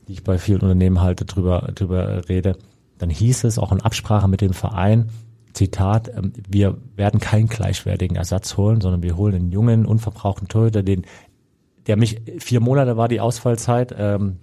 die 0.08 0.14
ich 0.14 0.24
bei 0.24 0.38
vielen 0.38 0.62
Unternehmen 0.62 1.02
halte, 1.02 1.26
drüber, 1.26 1.72
drüber 1.76 2.28
rede, 2.30 2.58
dann 2.98 3.10
hieß 3.10 3.44
es 3.44 3.60
auch 3.60 3.72
in 3.72 3.82
Absprache 3.82 4.28
mit 4.28 4.42
dem 4.42 4.54
Verein, 4.54 5.10
Zitat, 5.54 6.10
ähm, 6.16 6.34
wir 6.48 6.78
werden 6.96 7.20
keinen 7.20 7.48
gleichwertigen 7.48 8.16
Ersatz 8.16 8.58
holen, 8.58 8.82
sondern 8.82 9.02
wir 9.04 9.18
holen 9.18 9.36
einen 9.36 9.52
jungen, 9.52 9.86
unverbrauchten 9.86 10.48
Torhüter, 10.48 10.84
den, 10.84 11.04
der 11.88 11.98
mich, 11.98 12.22
vier 12.40 12.60
Monate 12.60 12.98
war 12.98 13.08
die 13.08 13.20
Ausfallzeit, 13.20 13.96
ähm, 13.98 14.38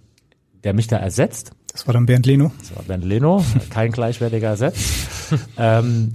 der 0.65 0.75
mich 0.75 0.87
da 0.87 0.97
ersetzt 0.97 1.53
das 1.75 1.89
war 1.89 1.93
dann 1.93 2.07
Bernd 2.07 2.25
Leno. 2.25 2.53
Das 2.61 2.77
war 2.77 2.85
Bernd 2.85 3.05
Leno, 3.05 3.45
kein 3.71 3.91
gleichwertiger 3.91 4.49
Ersatz. 4.49 4.77
ähm, 5.59 6.15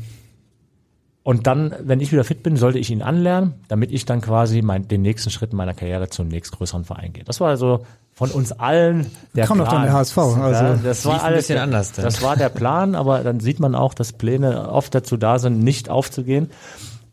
und 1.21 1.47
dann, 1.47 1.75
wenn 1.83 1.99
ich 1.99 2.13
wieder 2.13 2.23
fit 2.23 2.43
bin, 2.43 2.55
sollte 2.55 2.79
ich 2.79 2.89
ihn 2.89 3.01
anlernen, 3.01 3.55
damit 3.67 3.91
ich 3.91 4.05
dann 4.05 4.21
quasi 4.21 4.61
mein, 4.61 4.87
den 4.87 5.01
nächsten 5.01 5.29
Schritt 5.29 5.51
meiner 5.51 5.73
Karriere 5.73 6.07
zum 6.07 6.29
nächstgrößeren 6.29 6.85
Verein 6.85 7.11
gehe. 7.11 7.25
Das 7.25 7.41
war 7.41 7.49
also 7.49 7.85
von 8.19 8.31
uns 8.31 8.51
allen 8.51 9.09
der 9.33 9.45
Kam 9.45 9.59
Plan. 9.59 9.65
doch 9.65 9.73
dann 9.75 9.83
der 9.83 9.93
HSV. 9.93 10.17
Also 10.17 10.63
ja, 10.65 10.75
das 10.75 11.05
war 11.05 11.13
Lief 11.13 11.21
ein 11.21 11.25
alles 11.25 11.39
bisschen 11.39 11.55
der, 11.55 11.63
anders 11.63 11.93
dann. 11.93 12.03
Das 12.03 12.21
war 12.21 12.35
der 12.35 12.49
Plan, 12.49 12.93
aber 12.93 13.19
dann 13.23 13.39
sieht 13.39 13.61
man 13.61 13.75
auch, 13.75 13.93
dass 13.93 14.11
Pläne 14.11 14.69
oft 14.69 14.93
dazu 14.93 15.15
da 15.15 15.39
sind, 15.39 15.63
nicht 15.63 15.89
aufzugehen. 15.89 16.49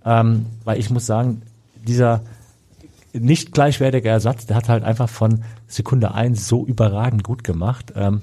Ähm, 0.04 0.46
weil 0.64 0.80
ich 0.80 0.90
muss 0.90 1.06
sagen, 1.06 1.42
dieser 1.76 2.22
nicht 3.12 3.52
gleichwertige 3.52 4.08
Ersatz, 4.08 4.46
der 4.46 4.56
hat 4.56 4.68
halt 4.68 4.82
einfach 4.82 5.08
von 5.08 5.44
Sekunde 5.68 6.12
eins 6.12 6.48
so 6.48 6.66
überragend 6.66 7.22
gut 7.22 7.44
gemacht. 7.44 7.92
Ähm, 7.94 8.22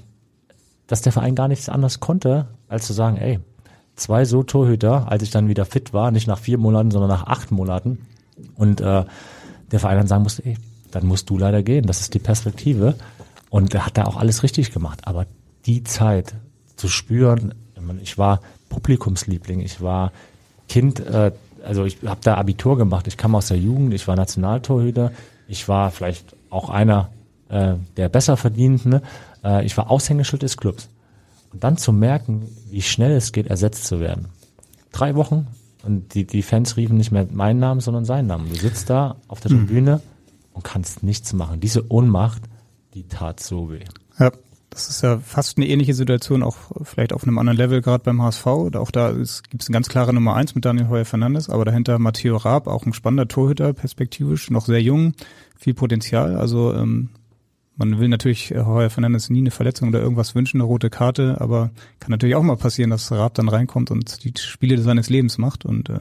dass 0.88 1.02
der 1.02 1.14
Verein 1.14 1.36
gar 1.36 1.48
nichts 1.48 1.70
anderes 1.70 2.02
konnte, 2.02 2.48
als 2.68 2.86
zu 2.86 2.92
sagen, 2.92 3.16
ey, 3.16 3.40
zwei 3.96 4.26
so 4.26 4.44
Torhüter, 4.44 5.10
als 5.10 5.24
ich 5.24 5.32
dann 5.32 5.48
wieder 5.48 5.64
fit 5.64 5.94
war, 5.94 6.12
nicht 6.12 6.28
nach 6.28 6.38
vier 6.38 6.58
Monaten, 6.58 6.92
sondern 6.92 7.10
nach 7.10 7.28
acht 7.28 7.50
Monaten. 7.50 8.06
Und 8.56 8.82
äh, 8.82 9.06
der 9.72 9.80
Verein 9.80 10.00
dann 10.00 10.08
sagen 10.08 10.24
musste, 10.24 10.46
ey, 10.46 10.58
dann 10.94 11.06
musst 11.06 11.30
du 11.30 11.38
leider 11.38 11.64
gehen. 11.64 11.86
Das 11.86 12.02
ist 12.02 12.14
die 12.14 12.20
Perspektive. 12.20 12.96
Und 13.50 13.74
er 13.74 13.86
hat 13.86 13.98
da 13.98 14.06
auch 14.06 14.18
alles 14.18 14.44
richtig 14.44 14.72
gemacht. 14.72 15.02
Aber 15.04 15.26
die 15.66 15.84
Zeit 15.84 16.36
zu 16.76 16.88
spüren, 16.88 17.54
ich 18.02 18.18
war 18.18 18.42
Publikumsliebling, 18.70 19.60
ich 19.60 19.82
war 19.82 20.12
Kind, 20.70 21.00
äh, 21.00 21.32
also 21.64 21.86
ich 21.86 21.98
habe 22.06 22.22
da 22.24 22.36
Abitur 22.36 22.78
gemacht, 22.78 23.08
ich 23.08 23.18
kam 23.18 23.36
aus 23.36 23.48
der 23.48 23.58
Jugend, 23.58 23.94
ich 23.94 24.08
war 24.08 24.16
Nationaltorhüter, 24.16 25.12
ich 25.48 25.68
war 25.68 25.92
vielleicht 25.92 26.36
auch 26.50 26.70
einer 26.70 27.10
äh, 27.50 27.76
der 27.98 28.10
besser 28.10 28.38
verdienten. 28.38 28.92
Ne? 28.92 29.02
Äh, 29.44 29.66
ich 29.66 29.78
war 29.78 29.90
Aushängeschild 29.90 30.42
des 30.42 30.58
Clubs. 30.58 30.90
Und 31.52 31.64
dann 31.64 31.78
zu 31.78 31.92
merken, 31.92 32.48
wie 32.70 32.82
schnell 32.82 33.12
es 33.12 33.32
geht, 33.32 33.48
ersetzt 33.48 33.86
zu 33.86 34.00
werden. 34.00 34.30
Drei 34.92 35.16
Wochen 35.16 35.48
und 35.84 36.14
die, 36.14 36.26
die 36.26 36.42
Fans 36.42 36.78
riefen 36.78 36.98
nicht 36.98 37.12
mehr 37.12 37.28
meinen 37.32 37.60
Namen, 37.60 37.82
sondern 37.82 38.06
seinen 38.06 38.28
Namen. 38.28 38.50
Du 38.50 38.56
sitzt 38.56 38.90
da 38.90 39.18
auf 39.28 39.40
der 39.40 39.52
Hm. 39.52 39.68
Tribüne 39.68 40.02
und 40.54 40.64
kannst 40.64 41.04
nichts 41.04 41.34
machen. 41.34 41.60
Diese 41.60 41.92
Ohnmacht, 41.92 42.44
die 42.94 43.08
tat 43.08 43.40
so 43.40 43.72
weh. 43.72 43.84
Ja, 44.20 44.32
das 44.70 44.90
ist 44.90 45.04
ja 45.04 45.20
fast 45.20 45.58
eine 45.58 45.68
ähnliche 45.68 45.94
Situation, 45.94 46.42
auch 46.42 46.58
vielleicht 46.84 47.14
auf 47.14 47.24
einem 47.24 47.38
anderen 47.38 47.58
Level, 47.58 47.82
gerade 47.82 48.04
beim 48.04 48.22
HSV. 48.22 48.46
Auch 48.48 48.92
da 48.92 49.12
gibt 49.12 49.62
es 49.62 49.68
eine 49.68 49.74
ganz 49.74 49.88
klare 49.88 50.14
Nummer 50.14 50.36
eins 50.36 50.56
mit 50.56 50.66
Daniel 50.66 50.88
Heuer 50.90 51.06
Fernandes, 51.06 51.50
aber 51.50 51.66
dahinter 51.66 52.00
Matteo 52.00 52.38
Raab, 52.38 52.68
auch 52.68 52.86
ein 52.86 52.94
spannender 52.94 53.28
Torhüter, 53.28 53.74
perspektivisch, 53.74 54.50
noch 54.50 54.66
sehr 54.66 54.82
jung, 54.82 55.14
viel 55.58 55.74
Potenzial. 55.74 56.38
Also 56.38 56.74
ähm, 56.74 57.10
man 57.76 58.00
will 58.00 58.08
natürlich 58.08 58.52
äh, 58.52 58.64
Heuer 58.64 58.90
Fernandes 58.90 59.30
nie 59.30 59.40
eine 59.40 59.52
Verletzung 59.52 59.90
oder 59.90 60.00
irgendwas 60.00 60.36
wünschen, 60.36 60.58
eine 60.58 60.66
rote 60.66 60.90
Karte, 60.90 61.38
aber 61.40 61.72
kann 62.00 62.12
natürlich 62.12 62.36
auch 62.36 62.44
mal 62.44 62.58
passieren, 62.58 62.92
dass 62.92 63.12
Raab 63.12 63.34
dann 63.36 63.50
reinkommt 63.50 63.92
und 63.92 64.24
die 64.24 64.34
Spiele 64.38 64.78
seines 64.80 65.10
Lebens 65.10 65.38
macht 65.38 65.66
und 65.66 65.90
äh, 65.90 66.00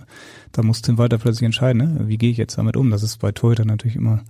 da 0.52 0.62
muss 0.62 0.82
Tim 0.82 0.98
Walter 0.98 1.18
plötzlich 1.18 1.46
entscheiden, 1.46 1.78
ne? 1.78 2.08
wie 2.08 2.18
gehe 2.18 2.30
ich 2.30 2.36
jetzt 2.36 2.58
damit 2.58 2.76
um. 2.76 2.90
Das 2.90 3.02
ist 3.02 3.18
bei 3.18 3.32
Torhütern 3.32 3.68
natürlich 3.68 3.96
immer 3.96 4.20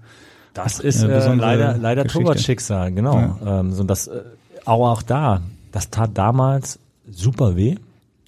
Das 0.55 0.78
ist 0.78 1.03
Eine 1.03 1.12
äh, 1.12 1.16
besondere 1.16 1.47
leider 1.47 1.78
leider. 1.78 2.05
Torwartschicksal, 2.07 2.93
genau. 2.93 3.38
Ähm, 3.45 3.72
so 3.72 3.82
das 3.84 4.07
äh, 4.07 4.22
auch 4.64 4.90
auch 4.90 5.03
da, 5.03 5.43
das 5.72 5.90
tat 5.90 6.11
damals 6.14 6.78
super 7.11 7.57
weh, 7.57 7.76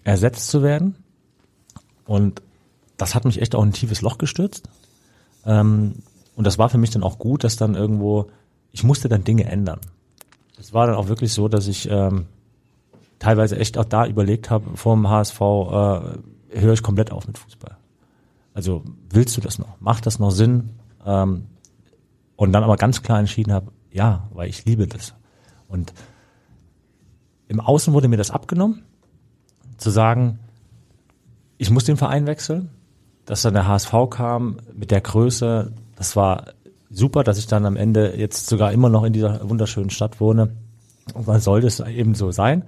ersetzt 0.03 0.49
zu 0.49 0.63
werden. 0.63 0.97
Und 2.07 2.43
das 2.97 3.15
hat 3.15 3.25
mich 3.25 3.41
echt 3.41 3.55
auch 3.55 3.63
in 3.63 3.71
ein 3.71 3.73
tiefes 3.73 4.03
Loch 4.03 4.19
gestürzt. 4.19 4.69
Ähm, 5.47 5.97
und 6.37 6.47
das 6.47 6.59
war 6.59 6.69
für 6.69 6.79
mich 6.79 6.91
dann 6.91 7.03
auch 7.03 7.19
gut, 7.19 7.45
dass 7.45 7.57
dann 7.57 7.75
irgendwo, 7.75 8.31
ich 8.75 8.83
musste 8.83 9.09
dann 9.09 9.23
Dinge 9.23 9.45
ändern. 9.45 9.81
Es 10.59 10.75
war 10.75 10.87
dann 10.87 10.97
auch 10.97 11.07
wirklich 11.07 11.33
so, 11.33 11.47
dass 11.47 11.69
ich 11.69 11.89
ähm, 11.89 12.27
teilweise 13.21 13.57
echt 13.57 13.79
auch 13.79 13.85
da 13.85 14.05
überlegt 14.05 14.51
habe, 14.51 14.77
vor 14.77 14.97
dem 14.97 15.09
HSV 15.09 15.41
äh, 15.41 16.61
höre 16.61 16.73
ich 16.73 16.83
komplett 16.83 17.13
auf 17.13 17.27
mit 17.27 17.39
Fußball. 17.39 17.77
Also 18.53 18.83
willst 19.11 19.37
du 19.37 19.41
das 19.41 19.61
noch? 19.61 19.81
Macht 19.81 20.07
das 20.07 20.19
noch 20.19 20.33
Sinn? 20.33 20.71
Ähm, 21.07 21.47
und 22.35 22.53
dann 22.53 22.65
aber 22.65 22.77
ganz 22.77 23.03
klar 23.03 23.21
entschieden 23.21 23.53
habe, 23.53 23.71
ja, 23.93 24.29
weil 24.33 24.49
ich 24.49 24.65
liebe 24.65 24.89
das. 24.89 25.15
Und 25.69 25.95
im 27.47 27.61
Außen 27.61 27.95
wurde 27.95 28.09
mir 28.09 28.17
das 28.17 28.33
abgenommen, 28.33 28.83
zu 29.77 29.91
sagen, 29.91 30.41
ich 31.59 31.71
muss 31.71 31.85
den 31.85 31.97
Verein 31.97 32.27
wechseln, 32.27 32.71
dass 33.25 33.43
dann 33.43 33.55
der 33.55 33.69
HSV 33.69 33.93
kam 34.11 34.57
mit 34.75 34.91
der 34.91 35.01
Größe, 35.01 35.73
das 35.95 36.17
war 36.17 36.47
super, 36.95 37.25
dass 37.25 37.39
ich 37.39 37.47
dann 37.47 37.67
am 37.67 37.77
Ende 37.77 38.15
jetzt 38.17 38.47
sogar 38.47 38.73
immer 38.73 38.89
noch 38.89 39.05
in 39.05 39.13
dieser 39.13 39.49
wunderschönen 39.49 39.91
Stadt 39.91 40.21
wohne. 40.21 40.51
Und 41.13 41.27
man 41.27 41.41
sollte 41.41 41.67
es 41.67 41.81
eben 41.81 42.15
so 42.15 42.31
sein. 42.31 42.65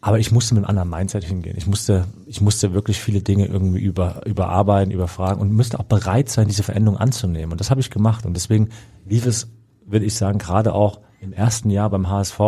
Aber 0.00 0.18
ich 0.18 0.32
musste 0.32 0.54
mit 0.54 0.64
einem 0.64 0.70
anderen 0.70 0.90
Mindset 0.90 1.22
hingehen. 1.22 1.56
Ich 1.56 1.68
musste, 1.68 2.06
ich 2.26 2.40
musste 2.40 2.74
wirklich 2.74 2.98
viele 2.98 3.22
Dinge 3.22 3.46
irgendwie 3.46 3.78
über, 3.78 4.26
überarbeiten, 4.26 4.92
überfragen 4.92 5.40
und 5.40 5.52
müsste 5.52 5.78
auch 5.78 5.84
bereit 5.84 6.28
sein, 6.28 6.48
diese 6.48 6.64
Veränderung 6.64 6.98
anzunehmen. 6.98 7.52
Und 7.52 7.60
das 7.60 7.70
habe 7.70 7.80
ich 7.80 7.90
gemacht. 7.90 8.26
Und 8.26 8.34
deswegen 8.34 8.70
lief 9.06 9.26
es, 9.26 9.48
würde 9.86 10.04
ich 10.04 10.16
sagen, 10.16 10.38
gerade 10.38 10.74
auch 10.74 10.98
im 11.20 11.32
ersten 11.32 11.70
Jahr 11.70 11.88
beim 11.88 12.08
HSV, 12.08 12.40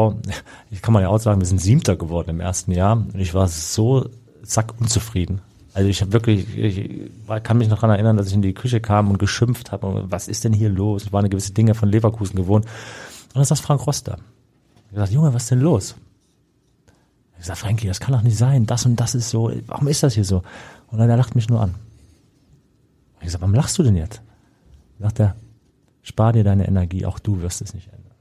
ich 0.73 0.83
kann 0.83 0.93
man 0.93 1.03
ja 1.03 1.09
auch 1.09 1.21
sagen, 1.21 1.41
wir 1.41 1.47
sind 1.47 1.61
Siebter 1.61 1.95
geworden 1.95 2.31
im 2.31 2.41
ersten 2.41 2.73
Jahr. 2.73 2.97
Und 2.97 3.21
ich 3.21 3.35
war 3.35 3.47
so 3.47 4.09
sack 4.43 4.75
unzufrieden. 4.81 5.41
Also 5.75 5.89
ich 5.89 6.01
habe 6.01 6.13
wirklich, 6.13 6.57
ich 6.57 7.11
kann 7.43 7.59
mich 7.59 7.69
noch 7.69 7.79
daran 7.79 7.91
erinnern, 7.91 8.17
dass 8.17 8.29
ich 8.29 8.33
in 8.33 8.43
die 8.43 8.55
Küche 8.55 8.81
kam 8.81 9.11
und 9.11 9.19
geschimpft 9.19 9.73
habe, 9.73 10.05
was 10.09 10.29
ist 10.29 10.45
denn 10.45 10.53
hier 10.53 10.71
los? 10.71 11.07
Ich 11.07 11.13
war 11.13 11.19
eine 11.19 11.29
gewisse 11.29 11.53
Dinge 11.53 11.75
von 11.75 11.89
Leverkusen 11.89 12.37
gewohnt. 12.37 12.65
Und 12.65 13.35
dann 13.35 13.45
saß 13.45 13.59
Frank 13.59 13.85
Roster. 13.85 14.19
Ich 14.87 14.95
gesagt, 14.95 15.11
Junge, 15.11 15.35
was 15.35 15.43
ist 15.43 15.51
denn 15.51 15.61
los? 15.61 15.97
Ich 17.41 17.47
sag, 17.47 17.59
Frankie, 17.59 17.89
das 17.89 17.99
kann 17.99 18.15
doch 18.15 18.23
nicht 18.23 18.39
sein. 18.39 18.67
Das 18.67 18.87
und 18.87 18.95
das 18.97 19.17
ist 19.17 19.31
so. 19.31 19.51
Warum 19.67 19.89
ist 19.89 20.05
das 20.05 20.15
hier 20.15 20.25
so? 20.25 20.45
Und 20.93 20.99
dann 20.99 21.11
er 21.11 21.17
lacht 21.17 21.35
mich 21.35 21.49
nur 21.49 21.61
an. 21.61 21.75
Ich 23.21 23.33
sag, 23.33 23.41
warum 23.41 23.55
lachst 23.55 23.77
du 23.77 23.83
denn 23.83 23.97
jetzt? 23.97 24.23
Sagt 25.01 25.19
er, 25.19 25.35
spar 26.03 26.33
dir 26.33 26.45
deine 26.45 26.69
Energie, 26.69 27.05
auch 27.05 27.19
du 27.19 27.43
wirst 27.43 27.61
es 27.63 27.75
nicht 27.75 27.89
ändern. 27.89 28.13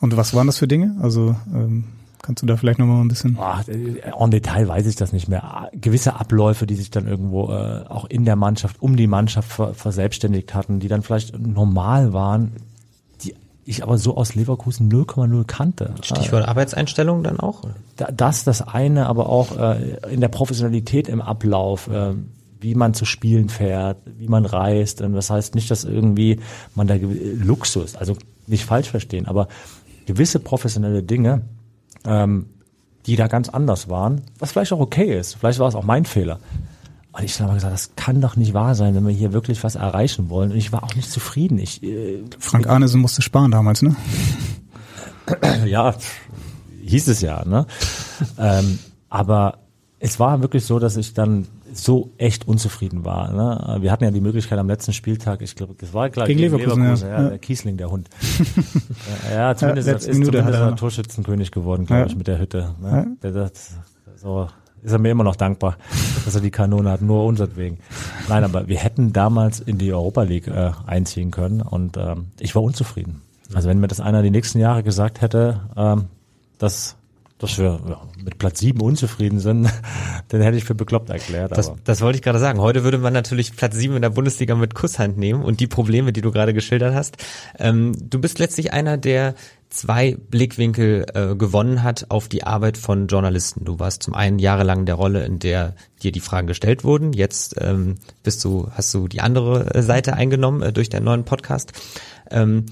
Und 0.00 0.16
was 0.16 0.34
waren 0.34 0.48
das 0.48 0.58
für 0.58 0.66
Dinge? 0.66 0.96
Also 1.00 1.36
ähm, 1.54 1.84
kannst 2.26 2.42
du 2.42 2.46
da 2.46 2.56
vielleicht 2.56 2.80
nochmal 2.80 3.00
ein 3.02 3.08
bisschen... 3.08 3.38
Oh, 3.40 4.24
en 4.24 4.30
Detail 4.32 4.66
weiß 4.66 4.86
ich 4.86 4.96
das 4.96 5.12
nicht 5.12 5.28
mehr. 5.28 5.70
Gewisse 5.72 6.18
Abläufe, 6.18 6.66
die 6.66 6.74
sich 6.74 6.90
dann 6.90 7.06
irgendwo 7.06 7.52
äh, 7.52 7.84
auch 7.88 8.04
in 8.06 8.24
der 8.24 8.34
Mannschaft, 8.34 8.82
um 8.82 8.96
die 8.96 9.06
Mannschaft 9.06 9.52
ver 9.52 9.74
verselbstständigt 9.74 10.52
hatten, 10.54 10.80
die 10.80 10.88
dann 10.88 11.02
vielleicht 11.02 11.38
normal 11.38 12.12
waren, 12.12 12.52
die 13.22 13.34
ich 13.64 13.84
aber 13.84 13.96
so 13.96 14.16
aus 14.16 14.34
Leverkusen 14.34 14.90
0,0 14.90 15.44
kannte. 15.44 15.94
Stichwort 16.02 16.48
Arbeitseinstellung 16.48 17.22
dann 17.22 17.38
auch? 17.38 17.62
Das, 17.94 18.42
das 18.42 18.66
eine, 18.66 19.06
aber 19.06 19.28
auch 19.28 19.56
äh, 19.56 19.98
in 20.12 20.20
der 20.20 20.28
Professionalität 20.28 21.08
im 21.08 21.22
Ablauf. 21.22 21.88
Äh, 21.88 22.14
wie 22.58 22.74
man 22.74 22.94
zu 22.94 23.04
Spielen 23.04 23.50
fährt, 23.50 23.98
wie 24.18 24.28
man 24.28 24.46
reist. 24.46 25.02
Und 25.02 25.12
das 25.12 25.28
heißt 25.28 25.54
nicht, 25.54 25.70
dass 25.70 25.84
irgendwie 25.84 26.40
man 26.74 26.86
da 26.86 26.94
Luxus, 26.96 27.94
also 27.96 28.16
nicht 28.46 28.64
falsch 28.64 28.88
verstehen, 28.88 29.26
aber 29.26 29.46
gewisse 30.06 30.40
professionelle 30.40 31.02
Dinge, 31.02 31.42
ähm, 32.06 32.46
die 33.06 33.16
da 33.16 33.28
ganz 33.28 33.48
anders 33.48 33.88
waren, 33.88 34.22
was 34.38 34.52
vielleicht 34.52 34.72
auch 34.72 34.80
okay 34.80 35.18
ist. 35.18 35.34
Vielleicht 35.34 35.58
war 35.58 35.68
es 35.68 35.74
auch 35.74 35.84
mein 35.84 36.04
Fehler. 36.04 36.40
Und 37.12 37.24
ich 37.24 37.40
habe 37.40 37.54
gesagt, 37.54 37.72
das 37.72 37.96
kann 37.96 38.20
doch 38.20 38.36
nicht 38.36 38.52
wahr 38.52 38.74
sein, 38.74 38.94
wenn 38.94 39.06
wir 39.06 39.14
hier 39.14 39.32
wirklich 39.32 39.64
was 39.64 39.74
erreichen 39.74 40.28
wollen. 40.28 40.52
Und 40.52 40.58
ich 40.58 40.72
war 40.72 40.82
auch 40.82 40.94
nicht 40.94 41.10
zufrieden. 41.10 41.58
Ich, 41.58 41.82
äh, 41.82 42.22
Frank 42.38 42.68
Arnesen 42.68 43.00
musste 43.00 43.22
sparen 43.22 43.50
damals, 43.50 43.80
ne? 43.80 43.96
ja, 45.66 45.94
hieß 46.82 47.08
es 47.08 47.20
ja, 47.22 47.44
ne? 47.44 47.66
ähm, 48.38 48.78
aber 49.08 49.58
es 49.98 50.20
war 50.20 50.42
wirklich 50.42 50.64
so, 50.64 50.78
dass 50.78 50.96
ich 50.96 51.14
dann 51.14 51.46
so 51.78 52.12
echt 52.18 52.48
unzufrieden 52.48 53.04
war. 53.04 53.32
Ne? 53.32 53.82
Wir 53.82 53.92
hatten 53.92 54.04
ja 54.04 54.10
die 54.10 54.20
Möglichkeit 54.20 54.58
am 54.58 54.68
letzten 54.68 54.92
Spieltag, 54.92 55.42
ich 55.42 55.54
glaube, 55.54 55.74
das 55.78 55.92
war 55.94 56.08
klar 56.10 56.26
gegen, 56.26 56.40
gegen 56.40 56.52
Leverkusen, 56.52 56.82
Leverkusen 56.82 57.08
ja, 57.08 57.22
ja, 57.22 57.28
der 57.28 57.38
Kiesling, 57.38 57.76
der 57.76 57.90
Hund. 57.90 58.08
ja, 59.30 59.54
zumindest 59.54 59.88
ja, 59.88 59.94
ist 59.94 60.08
Minute 60.08 60.38
zumindest 60.38 60.60
er 60.60 60.76
Torschützenkönig 60.76 61.50
geworden, 61.50 61.86
glaube 61.86 62.06
ich, 62.06 62.16
mit 62.16 62.26
der 62.26 62.38
Hütte. 62.38 62.74
Ne? 62.80 63.16
Der, 63.22 63.32
der, 63.32 63.50
so 64.16 64.48
ist 64.82 64.92
er 64.92 64.98
mir 64.98 65.10
immer 65.10 65.24
noch 65.24 65.36
dankbar, 65.36 65.76
dass 66.24 66.34
er 66.34 66.40
die 66.40 66.50
Kanone 66.50 66.90
hat, 66.90 67.02
nur 67.02 67.24
unsertwegen. 67.24 67.78
Nein, 68.28 68.44
aber 68.44 68.68
wir 68.68 68.78
hätten 68.78 69.12
damals 69.12 69.60
in 69.60 69.78
die 69.78 69.92
Europa 69.92 70.22
League 70.22 70.46
äh, 70.46 70.72
einziehen 70.86 71.30
können 71.30 71.60
und 71.60 71.96
ähm, 71.96 72.26
ich 72.38 72.54
war 72.54 72.62
unzufrieden. 72.62 73.22
Also 73.54 73.68
wenn 73.68 73.80
mir 73.80 73.88
das 73.88 74.00
einer 74.00 74.22
die 74.22 74.30
nächsten 74.30 74.58
Jahre 74.58 74.82
gesagt 74.82 75.20
hätte, 75.20 75.60
ähm, 75.76 76.06
dass 76.58 76.95
dass 77.38 77.58
wir 77.58 77.80
ja, 77.88 78.00
mit 78.22 78.38
Platz 78.38 78.60
sieben 78.60 78.80
unzufrieden 78.80 79.38
sind, 79.38 79.68
dann 80.28 80.40
hätte 80.40 80.56
ich 80.56 80.64
für 80.64 80.74
bekloppt 80.74 81.10
erklärt. 81.10 81.56
Das, 81.56 81.72
das 81.84 82.00
wollte 82.00 82.16
ich 82.16 82.22
gerade 82.22 82.38
sagen. 82.38 82.60
Heute 82.60 82.82
würde 82.84 82.98
man 82.98 83.12
natürlich 83.12 83.54
Platz 83.56 83.76
sieben 83.76 83.96
in 83.96 84.02
der 84.02 84.10
Bundesliga 84.10 84.54
mit 84.54 84.74
Kusshand 84.74 85.18
nehmen 85.18 85.42
und 85.42 85.60
die 85.60 85.66
Probleme, 85.66 86.12
die 86.12 86.22
du 86.22 86.32
gerade 86.32 86.54
geschildert 86.54 86.94
hast. 86.94 87.18
Ähm, 87.58 87.92
du 87.98 88.20
bist 88.20 88.38
letztlich 88.38 88.72
einer, 88.72 88.96
der 88.96 89.34
zwei 89.68 90.16
Blickwinkel 90.30 91.06
äh, 91.12 91.34
gewonnen 91.34 91.82
hat 91.82 92.06
auf 92.10 92.28
die 92.28 92.44
Arbeit 92.44 92.78
von 92.78 93.08
Journalisten. 93.08 93.64
Du 93.64 93.78
warst 93.78 94.02
zum 94.02 94.14
einen 94.14 94.38
jahrelang 94.38 94.80
in 94.80 94.86
der 94.86 94.94
Rolle, 94.94 95.24
in 95.24 95.38
der 95.38 95.74
dir 96.02 96.12
die 96.12 96.20
Fragen 96.20 96.46
gestellt 96.46 96.84
wurden. 96.84 97.12
Jetzt 97.12 97.56
ähm, 97.60 97.96
bist 98.22 98.44
du, 98.44 98.68
hast 98.72 98.94
du 98.94 99.08
die 99.08 99.20
andere 99.20 99.74
äh, 99.74 99.82
Seite 99.82 100.14
eingenommen 100.14 100.62
äh, 100.62 100.72
durch 100.72 100.88
deinen 100.88 101.04
neuen 101.04 101.24
Podcast. 101.24 101.72
Ähm, 102.30 102.66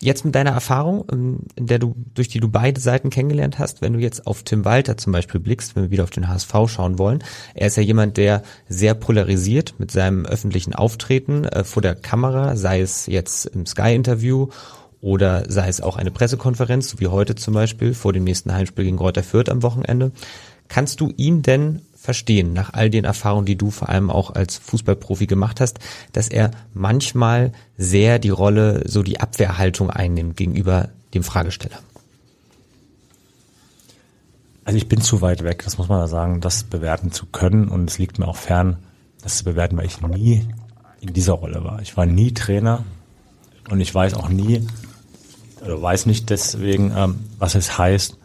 jetzt 0.00 0.24
mit 0.24 0.34
deiner 0.34 0.50
Erfahrung, 0.50 1.04
ähm, 1.10 1.38
in 1.54 1.66
der 1.66 1.78
du, 1.78 1.94
durch 2.14 2.28
die 2.28 2.40
du 2.40 2.48
beide 2.48 2.80
Seiten 2.80 3.10
kennengelernt 3.10 3.58
hast, 3.58 3.82
wenn 3.82 3.94
du 3.94 3.98
jetzt 3.98 4.26
auf 4.26 4.42
Tim 4.42 4.64
Walter 4.64 4.96
zum 4.96 5.12
Beispiel 5.12 5.40
blickst, 5.40 5.74
wenn 5.74 5.84
wir 5.84 5.90
wieder 5.90 6.04
auf 6.04 6.10
den 6.10 6.28
HSV 6.28 6.52
schauen 6.66 6.98
wollen, 6.98 7.24
er 7.54 7.68
ist 7.68 7.76
ja 7.76 7.82
jemand, 7.82 8.16
der 8.16 8.42
sehr 8.68 8.94
polarisiert 8.94 9.74
mit 9.78 9.90
seinem 9.90 10.26
öffentlichen 10.26 10.74
Auftreten 10.74 11.44
äh, 11.44 11.64
vor 11.64 11.82
der 11.82 11.94
Kamera, 11.94 12.56
sei 12.56 12.80
es 12.80 13.06
jetzt 13.06 13.46
im 13.46 13.66
Sky-Interview 13.66 14.48
oder 15.00 15.44
sei 15.48 15.68
es 15.68 15.80
auch 15.80 15.96
eine 15.96 16.10
Pressekonferenz, 16.10 16.90
so 16.90 17.00
wie 17.00 17.06
heute 17.08 17.34
zum 17.34 17.54
Beispiel 17.54 17.94
vor 17.94 18.12
dem 18.12 18.24
nächsten 18.24 18.52
Heimspiel 18.52 18.84
gegen 18.84 18.98
Reuter 18.98 19.22
Fürth 19.22 19.50
am 19.50 19.62
Wochenende. 19.62 20.12
Kannst 20.68 21.00
du 21.00 21.12
ihn 21.16 21.42
denn 21.42 21.82
verstehen, 22.06 22.54
nach 22.54 22.72
all 22.72 22.88
den 22.88 23.04
Erfahrungen, 23.04 23.44
die 23.44 23.56
du 23.56 23.70
vor 23.70 23.90
allem 23.90 24.10
auch 24.10 24.34
als 24.34 24.56
Fußballprofi 24.56 25.26
gemacht 25.26 25.60
hast, 25.60 25.78
dass 26.12 26.28
er 26.28 26.52
manchmal 26.72 27.52
sehr 27.76 28.18
die 28.18 28.30
Rolle, 28.30 28.84
so 28.88 29.02
die 29.02 29.20
Abwehrhaltung 29.20 29.90
einnimmt 29.90 30.36
gegenüber 30.36 30.88
dem 31.12 31.22
Fragesteller? 31.22 31.78
Also 34.64 34.78
ich 34.78 34.88
bin 34.88 35.00
zu 35.00 35.20
weit 35.20 35.44
weg, 35.44 35.62
das 35.64 35.78
muss 35.78 35.88
man 35.88 36.08
sagen, 36.08 36.40
das 36.40 36.64
bewerten 36.64 37.12
zu 37.12 37.26
können 37.26 37.68
und 37.68 37.90
es 37.90 37.98
liegt 37.98 38.18
mir 38.18 38.26
auch 38.26 38.36
fern, 38.36 38.78
das 39.22 39.38
zu 39.38 39.44
bewerten, 39.44 39.76
weil 39.76 39.86
ich 39.86 40.00
nie 40.00 40.46
in 41.00 41.12
dieser 41.12 41.34
Rolle 41.34 41.62
war. 41.62 41.80
Ich 41.82 41.96
war 41.96 42.06
nie 42.06 42.32
Trainer 42.32 42.84
und 43.70 43.80
ich 43.80 43.94
weiß 43.94 44.14
auch 44.14 44.28
nie, 44.28 44.66
oder 45.64 45.80
weiß 45.80 46.06
nicht 46.06 46.30
deswegen, 46.30 46.92
ähm, 46.96 47.20
was 47.38 47.54
es 47.54 47.78
heißt, 47.78 48.16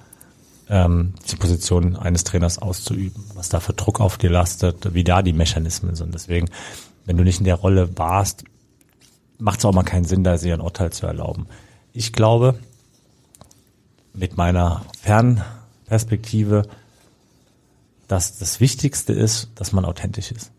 ähm, 0.71 1.13
die 1.29 1.35
Position 1.35 1.97
eines 1.97 2.23
Trainers 2.23 2.57
auszuüben, 2.57 3.25
was 3.35 3.49
da 3.49 3.59
für 3.59 3.73
Druck 3.73 3.99
auf 3.99 4.17
dir 4.17 4.29
lastet, 4.29 4.93
wie 4.93 5.03
da 5.03 5.21
die 5.21 5.33
Mechanismen 5.33 5.95
sind. 5.95 6.13
Deswegen, 6.15 6.49
wenn 7.05 7.17
du 7.17 7.23
nicht 7.23 7.39
in 7.39 7.45
der 7.45 7.55
Rolle 7.55 7.97
warst, 7.97 8.45
macht 9.37 9.59
es 9.59 9.65
auch 9.65 9.73
mal 9.73 9.83
keinen 9.83 10.05
Sinn, 10.05 10.23
da 10.23 10.37
sich 10.37 10.51
ein 10.51 10.61
Urteil 10.61 10.93
zu 10.93 11.05
erlauben. 11.05 11.47
Ich 11.91 12.13
glaube, 12.13 12.57
mit 14.13 14.37
meiner 14.37 14.85
Fernperspektive, 15.01 16.63
dass 18.07 18.37
das 18.37 18.61
Wichtigste 18.61 19.11
ist, 19.11 19.49
dass 19.55 19.73
man 19.73 19.83
authentisch 19.83 20.31
ist. 20.31 20.51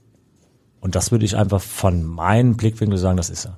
Und 0.81 0.95
das 0.95 1.11
würde 1.11 1.25
ich 1.25 1.37
einfach 1.37 1.63
von 1.63 2.05
meinem 2.05 2.57
Blickwinkel 2.57 2.99
sagen, 2.99 3.17
das 3.17 3.31
ist 3.31 3.47
er. 3.47 3.57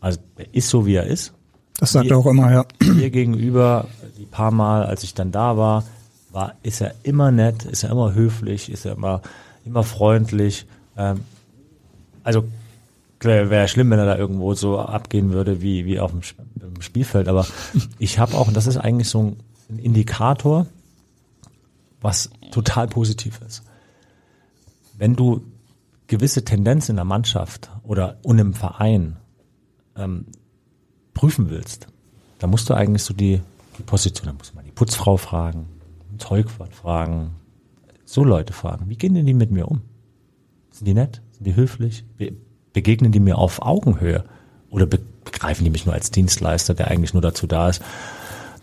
Also 0.00 0.18
er 0.36 0.54
ist 0.54 0.70
so, 0.70 0.86
wie 0.86 0.94
er 0.94 1.06
ist. 1.06 1.34
Das 1.78 1.92
sagt 1.92 2.10
er 2.10 2.16
auch 2.16 2.26
immer, 2.26 2.52
ja. 2.52 2.64
Mir 2.80 3.10
gegenüber, 3.10 3.88
die 4.24 4.30
paar 4.30 4.50
Mal, 4.50 4.86
als 4.86 5.02
ich 5.02 5.14
dann 5.14 5.32
da 5.32 5.56
war, 5.56 5.84
war, 6.30 6.54
ist 6.62 6.80
er 6.80 6.94
immer 7.02 7.30
nett, 7.30 7.64
ist 7.64 7.84
er 7.84 7.90
immer 7.90 8.14
höflich, 8.14 8.70
ist 8.70 8.86
er 8.86 8.92
immer, 8.92 9.20
immer 9.64 9.82
freundlich. 9.82 10.66
Ähm, 10.96 11.20
also 12.22 12.44
wäre 13.20 13.68
schlimm, 13.68 13.90
wenn 13.90 13.98
er 13.98 14.06
da 14.06 14.16
irgendwo 14.16 14.52
so 14.54 14.78
abgehen 14.78 15.32
würde 15.32 15.62
wie, 15.62 15.86
wie 15.86 16.00
auf 16.00 16.10
dem, 16.10 16.20
dem 16.56 16.82
Spielfeld. 16.82 17.28
Aber 17.28 17.46
ich 17.98 18.18
habe 18.18 18.36
auch, 18.36 18.48
und 18.48 18.56
das 18.56 18.66
ist 18.66 18.76
eigentlich 18.76 19.08
so 19.08 19.36
ein 19.70 19.78
Indikator, 19.78 20.66
was 22.00 22.30
total 22.50 22.88
positiv 22.88 23.40
ist. 23.46 23.62
Wenn 24.98 25.16
du 25.16 25.42
gewisse 26.06 26.44
Tendenz 26.44 26.88
in 26.88 26.96
der 26.96 27.04
Mannschaft 27.04 27.70
oder 27.82 28.18
und 28.22 28.38
im 28.38 28.54
Verein 28.54 29.16
ähm, 29.96 30.26
prüfen 31.14 31.50
willst, 31.50 31.86
dann 32.38 32.50
musst 32.50 32.68
du 32.68 32.74
eigentlich 32.74 33.02
so 33.02 33.14
die, 33.14 33.40
die 33.78 33.82
Position, 33.82 34.26
dann 34.26 34.36
musst 34.36 34.52
du 34.52 34.56
mal 34.56 34.64
die 34.64 34.70
Putzfrau 34.70 35.16
fragen, 35.16 35.66
Zeugwart 36.18 36.74
fragen, 36.74 37.34
so 38.04 38.24
Leute 38.24 38.52
fragen, 38.52 38.88
wie 38.88 38.96
gehen 38.96 39.14
denn 39.14 39.26
die 39.26 39.34
mit 39.34 39.50
mir 39.50 39.68
um? 39.68 39.82
Sind 40.70 40.86
die 40.86 40.94
nett? 40.94 41.22
Sind 41.32 41.46
die 41.46 41.56
höflich? 41.56 42.04
Begegnen 42.72 43.12
die 43.12 43.20
mir 43.20 43.38
auf 43.38 43.62
Augenhöhe? 43.62 44.24
Oder 44.70 44.86
begreifen 44.86 45.64
die 45.64 45.70
mich 45.70 45.86
nur 45.86 45.94
als 45.94 46.10
Dienstleister, 46.10 46.74
der 46.74 46.88
eigentlich 46.88 47.14
nur 47.14 47.22
dazu 47.22 47.46
da 47.46 47.68
ist, 47.68 47.82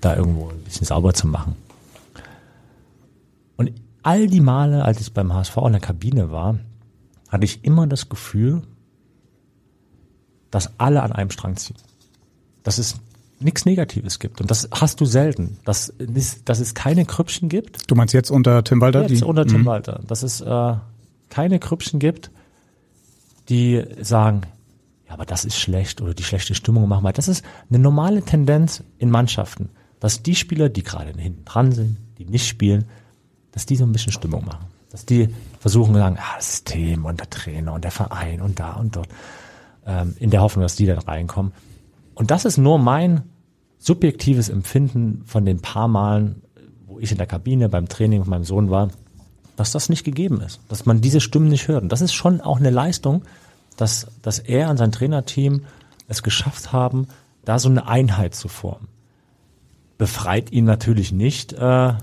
da 0.02 0.16
irgendwo 0.16 0.50
ein 0.50 0.64
bisschen 0.64 0.86
sauber 0.86 1.14
zu 1.14 1.28
machen? 1.28 1.56
Und 3.58 3.72
all 4.04 4.28
die 4.28 4.42
Male, 4.42 4.84
als 4.84 5.00
ich 5.00 5.14
beim 5.14 5.34
HSV 5.34 5.58
in 5.66 5.72
der 5.74 5.82
Kabine 5.82 6.32
war, 6.32 6.60
hatte 7.30 7.46
ich 7.46 7.64
immer 7.64 7.88
das 7.88 8.10
Gefühl, 8.10 8.62
dass 10.50 10.80
alle 10.80 11.02
an 11.02 11.14
einem 11.14 11.32
Strang 11.32 11.56
ziehen. 11.56 11.78
Das 12.64 12.78
ist 12.78 12.98
nichts 13.42 13.66
Negatives 13.66 14.20
gibt. 14.20 14.42
Und 14.42 14.50
das 14.52 14.70
hast 14.72 15.00
du 15.02 15.06
selten. 15.06 15.58
Dass, 15.66 15.94
es- 16.16 16.44
dass 16.44 16.60
es 16.60 16.74
keine 16.74 17.06
Krüppchen 17.06 17.50
gibt. 17.50 17.90
Du 17.90 17.96
meinst 17.96 18.14
jetzt 18.14 18.32
unter 18.32 18.64
Tim 18.64 18.82
Walter? 18.82 19.02
Jetzt 19.02 19.20
die- 19.22 19.24
unter 19.24 19.46
Tim 19.46 19.62
Mhm. 19.62 19.66
Walter. 19.66 20.02
Dass 20.08 20.24
es 20.24 20.42
äh, 20.42 20.74
keine 21.30 21.60
Krüppchen 21.60 22.00
gibt, 22.00 22.32
die 23.50 23.84
sagen, 24.02 24.42
ja, 25.08 25.14
aber 25.14 25.26
das 25.26 25.46
ist 25.46 25.58
schlecht 25.58 26.02
oder 26.02 26.14
die 26.14 26.24
schlechte 26.24 26.56
Stimmung 26.56 26.88
machen 26.88 27.04
wir. 27.04 27.12
Das 27.14 27.28
ist 27.28 27.44
eine 27.70 27.80
normale 27.80 28.22
Tendenz 28.22 28.84
in 28.98 29.10
Mannschaften, 29.10 29.70
dass 30.00 30.24
die 30.24 30.36
Spieler, 30.36 30.70
die 30.70 30.84
gerade 30.84 31.12
hinten 31.18 31.44
dran 31.46 31.72
sind, 31.72 31.98
die 32.18 32.26
nicht 32.26 32.48
spielen, 32.48 32.86
dass 33.52 33.66
die 33.66 33.76
so 33.76 33.84
ein 33.86 33.92
bisschen 33.92 34.14
Stimmung 34.14 34.46
machen. 34.46 34.66
Dass 34.92 35.06
die 35.06 35.30
versuchen 35.60 35.94
zu 35.94 36.00
sagen, 36.00 36.18
ah, 36.20 36.36
das 36.38 36.52
System 36.52 37.06
und 37.06 37.20
der 37.20 37.30
Trainer 37.30 37.74
und 37.74 37.84
der 37.84 37.92
Verein 37.92 38.42
und 38.42 38.60
da 38.60 38.74
und 38.74 38.96
dort, 38.96 39.10
ähm, 39.86 40.16
in 40.20 40.30
der 40.30 40.42
Hoffnung, 40.42 40.64
dass 40.64 40.76
die 40.76 40.86
dann 40.86 41.00
reinkommen. 41.00 41.52
Und 42.22 42.30
das 42.30 42.46
ist 42.46 42.60
nur 42.60 42.78
mein 42.78 43.24
subjektives 43.80 44.50
Empfinden 44.50 45.24
von 45.26 45.44
den 45.44 45.60
paar 45.60 45.88
Malen, 45.88 46.44
wo 46.86 47.00
ich 47.00 47.12
in 47.12 47.18
der 47.18 47.26
Kabine 47.26 47.68
beim 47.68 47.90
Training 47.90 48.20
mit 48.20 48.28
meinem 48.28 48.44
Sohn 48.44 48.70
war, 48.70 48.90
dass 49.56 49.72
das 49.72 49.90
nicht 49.90 50.04
gegeben 50.04 50.40
ist, 50.40 50.60
dass 50.70 50.86
man 50.86 51.02
diese 51.02 51.20
Stimmen 51.20 51.48
nicht 51.48 51.68
hört. 51.68 51.82
Und 51.82 51.92
das 51.92 52.02
ist 52.02 52.14
schon 52.14 52.40
auch 52.40 52.60
eine 52.60 52.70
Leistung, 52.70 53.24
dass, 53.76 54.06
dass 54.22 54.38
er 54.38 54.70
und 54.70 54.78
sein 54.78 54.92
Trainerteam 54.92 55.64
es 56.08 56.22
geschafft 56.22 56.72
haben, 56.72 57.08
da 57.44 57.58
so 57.58 57.70
eine 57.70 57.88
Einheit 57.88 58.36
zu 58.36 58.50
formen. 58.50 58.88
Befreit 59.98 60.52
ihn 60.52 60.66
natürlich 60.66 61.12
nicht 61.12 61.54
äh, 61.54 61.94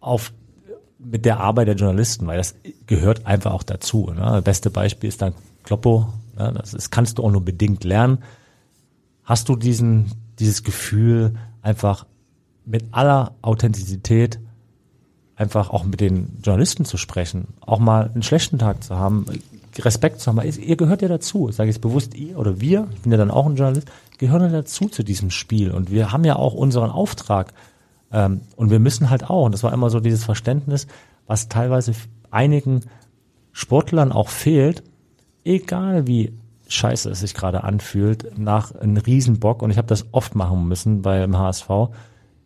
auf 0.00 0.32
mit 0.98 1.26
der 1.26 1.40
Arbeit 1.40 1.68
der 1.68 1.76
Journalisten, 1.76 2.26
weil 2.26 2.38
das 2.38 2.54
gehört 2.86 3.26
einfach 3.26 3.52
auch 3.52 3.64
dazu. 3.64 4.10
Ne? 4.14 4.22
Das 4.22 4.44
beste 4.44 4.70
Beispiel 4.70 5.08
ist 5.08 5.20
dann 5.20 5.34
Kloppo. 5.62 6.10
Ne? 6.38 6.54
Das 6.56 6.72
ist, 6.72 6.90
kannst 6.90 7.18
du 7.18 7.24
auch 7.24 7.30
nur 7.30 7.44
bedingt 7.44 7.84
lernen. 7.84 8.22
Hast 9.28 9.50
du 9.50 9.56
diesen, 9.56 10.10
dieses 10.38 10.62
Gefühl, 10.62 11.34
einfach 11.60 12.06
mit 12.64 12.86
aller 12.92 13.32
Authentizität 13.42 14.40
einfach 15.36 15.68
auch 15.68 15.84
mit 15.84 16.00
den 16.00 16.38
Journalisten 16.42 16.86
zu 16.86 16.96
sprechen, 16.96 17.48
auch 17.60 17.78
mal 17.78 18.08
einen 18.08 18.22
schlechten 18.22 18.58
Tag 18.58 18.82
zu 18.82 18.96
haben, 18.96 19.26
Respekt 19.78 20.20
zu 20.20 20.30
haben. 20.30 20.40
Ihr 20.40 20.76
gehört 20.76 21.02
ja 21.02 21.08
dazu, 21.08 21.52
sage 21.52 21.68
ich 21.68 21.76
jetzt 21.76 21.82
bewusst 21.82 22.14
ihr 22.14 22.38
oder 22.38 22.62
wir, 22.62 22.88
ich 22.94 23.02
bin 23.02 23.12
ja 23.12 23.18
dann 23.18 23.30
auch 23.30 23.44
ein 23.44 23.56
Journalist, 23.56 23.88
gehören 24.16 24.40
ja 24.40 24.48
dazu 24.48 24.88
zu 24.88 25.02
diesem 25.02 25.30
Spiel 25.30 25.72
und 25.72 25.90
wir 25.90 26.10
haben 26.10 26.24
ja 26.24 26.36
auch 26.36 26.54
unseren 26.54 26.90
Auftrag 26.90 27.52
ähm, 28.10 28.40
und 28.56 28.70
wir 28.70 28.78
müssen 28.78 29.10
halt 29.10 29.28
auch, 29.28 29.44
und 29.44 29.52
das 29.52 29.62
war 29.62 29.74
immer 29.74 29.90
so 29.90 30.00
dieses 30.00 30.24
Verständnis, 30.24 30.86
was 31.26 31.50
teilweise 31.50 31.92
einigen 32.30 32.80
Sportlern 33.52 34.10
auch 34.10 34.30
fehlt, 34.30 34.82
egal 35.44 36.06
wie 36.06 36.32
scheiße 36.68 37.10
es 37.10 37.20
sich 37.20 37.34
gerade 37.34 37.64
anfühlt, 37.64 38.38
nach 38.38 38.74
einem 38.74 38.96
Riesenbock, 38.96 39.62
und 39.62 39.70
ich 39.70 39.78
habe 39.78 39.88
das 39.88 40.06
oft 40.12 40.34
machen 40.34 40.68
müssen 40.68 41.02
beim 41.02 41.36
HSV, 41.36 41.68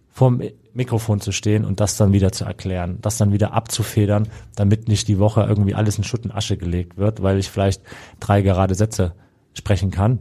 vorm 0.08 0.42
Mikrofon 0.74 1.20
zu 1.20 1.32
stehen 1.32 1.64
und 1.64 1.80
das 1.80 1.96
dann 1.96 2.12
wieder 2.12 2.32
zu 2.32 2.44
erklären, 2.44 2.98
das 3.02 3.18
dann 3.18 3.32
wieder 3.32 3.52
abzufedern, 3.52 4.28
damit 4.56 4.88
nicht 4.88 5.08
die 5.08 5.18
Woche 5.18 5.42
irgendwie 5.42 5.74
alles 5.74 5.98
in 5.98 6.04
Schutt 6.04 6.24
und 6.24 6.32
Asche 6.32 6.56
gelegt 6.56 6.96
wird, 6.96 7.22
weil 7.22 7.38
ich 7.38 7.50
vielleicht 7.50 7.82
drei 8.20 8.42
gerade 8.42 8.74
Sätze 8.74 9.14
sprechen 9.54 9.90
kann, 9.90 10.20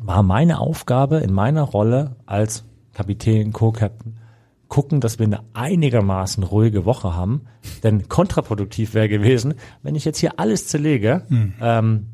war 0.00 0.22
meine 0.22 0.58
Aufgabe 0.58 1.18
in 1.18 1.32
meiner 1.32 1.62
Rolle 1.62 2.16
als 2.26 2.64
Kapitän, 2.92 3.52
Co-Captain, 3.52 4.18
gucken, 4.68 5.00
dass 5.00 5.18
wir 5.18 5.26
eine 5.26 5.40
einigermaßen 5.52 6.42
ruhige 6.42 6.84
Woche 6.84 7.14
haben, 7.14 7.42
denn 7.82 8.08
kontraproduktiv 8.08 8.94
wäre 8.94 9.08
gewesen, 9.08 9.54
wenn 9.82 9.94
ich 9.94 10.04
jetzt 10.04 10.18
hier 10.18 10.38
alles 10.40 10.66
zerlege, 10.66 11.22
ähm, 11.60 12.06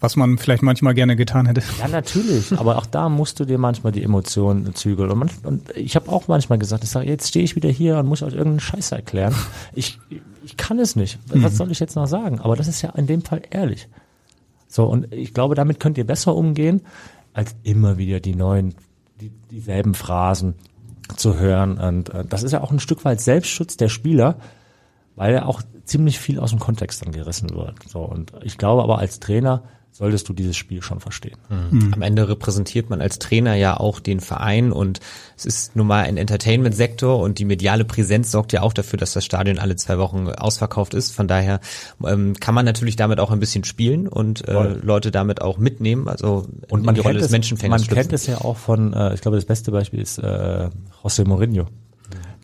Was 0.00 0.14
man 0.14 0.38
vielleicht 0.38 0.62
manchmal 0.62 0.94
gerne 0.94 1.16
getan 1.16 1.46
hätte. 1.46 1.60
Ja, 1.80 1.88
natürlich. 1.88 2.52
Aber 2.52 2.78
auch 2.78 2.86
da 2.86 3.08
musst 3.08 3.40
du 3.40 3.44
dir 3.44 3.58
manchmal 3.58 3.90
die 3.90 4.04
Emotionen 4.04 4.72
zügeln. 4.76 5.10
Und, 5.10 5.18
man, 5.18 5.30
und 5.42 5.76
ich 5.76 5.96
habe 5.96 6.08
auch 6.08 6.28
manchmal 6.28 6.58
gesagt, 6.58 6.84
ich 6.84 6.90
sage, 6.90 7.08
jetzt 7.08 7.28
stehe 7.28 7.44
ich 7.44 7.56
wieder 7.56 7.68
hier 7.68 7.98
und 7.98 8.06
muss 8.06 8.22
euch 8.22 8.34
irgendeinen 8.34 8.60
Scheiß 8.60 8.92
erklären. 8.92 9.34
Ich, 9.74 9.98
ich 10.44 10.56
kann 10.56 10.78
es 10.78 10.94
nicht. 10.94 11.18
Was 11.26 11.56
soll 11.56 11.72
ich 11.72 11.80
jetzt 11.80 11.96
noch 11.96 12.06
sagen? 12.06 12.38
Aber 12.38 12.54
das 12.54 12.68
ist 12.68 12.80
ja 12.80 12.90
in 12.90 13.08
dem 13.08 13.22
Fall 13.22 13.42
ehrlich. 13.50 13.88
So, 14.68 14.84
und 14.84 15.12
ich 15.12 15.34
glaube, 15.34 15.56
damit 15.56 15.80
könnt 15.80 15.98
ihr 15.98 16.06
besser 16.06 16.36
umgehen, 16.36 16.82
als 17.32 17.56
immer 17.64 17.98
wieder 17.98 18.20
die 18.20 18.36
neuen, 18.36 18.74
die, 19.20 19.30
dieselben 19.50 19.94
Phrasen 19.94 20.54
zu 21.16 21.38
hören. 21.38 21.78
Und 21.78 22.10
äh, 22.10 22.24
das 22.24 22.44
ist 22.44 22.52
ja 22.52 22.60
auch 22.60 22.70
ein 22.70 22.78
Stück 22.80 23.04
weit 23.04 23.20
Selbstschutz 23.20 23.76
der 23.76 23.88
Spieler, 23.88 24.36
weil 25.16 25.34
ja 25.34 25.46
auch 25.46 25.62
ziemlich 25.84 26.20
viel 26.20 26.38
aus 26.38 26.50
dem 26.50 26.60
Kontext 26.60 27.04
dann 27.04 27.12
gerissen 27.12 27.50
wird. 27.50 27.76
So, 27.88 28.00
und 28.00 28.32
ich 28.42 28.58
glaube 28.58 28.82
aber 28.82 28.98
als 28.98 29.18
Trainer 29.18 29.64
solltest 29.90 30.28
du 30.28 30.32
dieses 30.32 30.56
Spiel 30.56 30.80
schon 30.80 31.00
verstehen. 31.00 31.38
Am 31.92 32.02
Ende 32.02 32.28
repräsentiert 32.28 32.88
man 32.88 33.00
als 33.00 33.18
Trainer 33.18 33.54
ja 33.56 33.76
auch 33.76 33.98
den 33.98 34.20
Verein 34.20 34.70
und 34.70 35.00
es 35.36 35.44
ist 35.44 35.74
nun 35.74 35.88
mal 35.88 36.04
ein 36.04 36.16
Entertainment-Sektor 36.16 37.18
und 37.18 37.40
die 37.40 37.44
mediale 37.44 37.84
Präsenz 37.84 38.30
sorgt 38.30 38.52
ja 38.52 38.62
auch 38.62 38.72
dafür, 38.72 38.96
dass 38.96 39.12
das 39.12 39.24
Stadion 39.24 39.58
alle 39.58 39.74
zwei 39.74 39.98
Wochen 39.98 40.28
ausverkauft 40.28 40.94
ist. 40.94 41.12
Von 41.12 41.26
daher 41.26 41.60
ähm, 42.06 42.34
kann 42.38 42.54
man 42.54 42.64
natürlich 42.64 42.94
damit 42.94 43.18
auch 43.18 43.32
ein 43.32 43.40
bisschen 43.40 43.64
spielen 43.64 44.06
und 44.06 44.46
äh, 44.46 44.52
Voll. 44.52 44.80
Leute 44.84 45.10
damit 45.10 45.42
auch 45.42 45.58
mitnehmen, 45.58 46.06
also 46.08 46.46
Und 46.68 46.80
in 46.80 46.86
man 46.86 46.94
die 46.94 47.00
kennt 47.00 47.06
Rolle 47.06 47.18
des 47.18 47.26
es, 47.26 47.32
Menschenfängers 47.32 47.80
man 47.80 47.88
kennt 47.88 48.10
schlüpfen. 48.10 48.14
es 48.14 48.26
ja 48.26 48.38
auch 48.44 48.56
von, 48.56 48.92
äh, 48.92 49.14
ich 49.14 49.20
glaube, 49.20 49.36
das 49.36 49.46
beste 49.46 49.72
Beispiel 49.72 50.00
ist 50.00 50.18
äh, 50.18 50.68
José 51.02 51.26
Mourinho, 51.26 51.66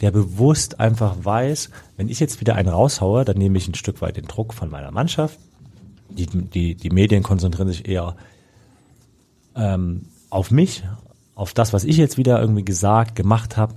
der 0.01 0.11
bewusst 0.11 0.81
einfach 0.81 1.15
weiß, 1.23 1.71
wenn 1.97 2.09
ich 2.09 2.19
jetzt 2.19 2.41
wieder 2.41 2.57
einen 2.57 2.69
raushaue, 2.69 3.25
dann 3.25 3.39
nehme 3.39 3.59
ich 3.59 3.69
ein 3.69 3.75
Stück 3.75 4.03
weit 4.03 4.17
den 4.17 4.27
Druck 4.27 4.55
von 4.55 4.71
meiner 4.71 4.91
Mannschaft. 4.91 5.39
Die, 6.11 6.27
die, 6.27 6.75
die 6.75 6.91
Medien 6.91 7.23
konzentrieren 7.23 7.69
sich 7.69 7.89
eher 7.89 8.17
ähm, 9.57 10.07
auf 10.31 10.51
mich, 10.51 10.85
auf 11.35 11.55
das, 11.55 11.73
was 11.73 11.85
ich 11.85 11.97
jetzt 11.97 12.19
wieder 12.19 12.41
irgendwie 12.41 12.65
gesagt, 12.65 13.17
gemacht 13.17 13.57
habe 13.57 13.75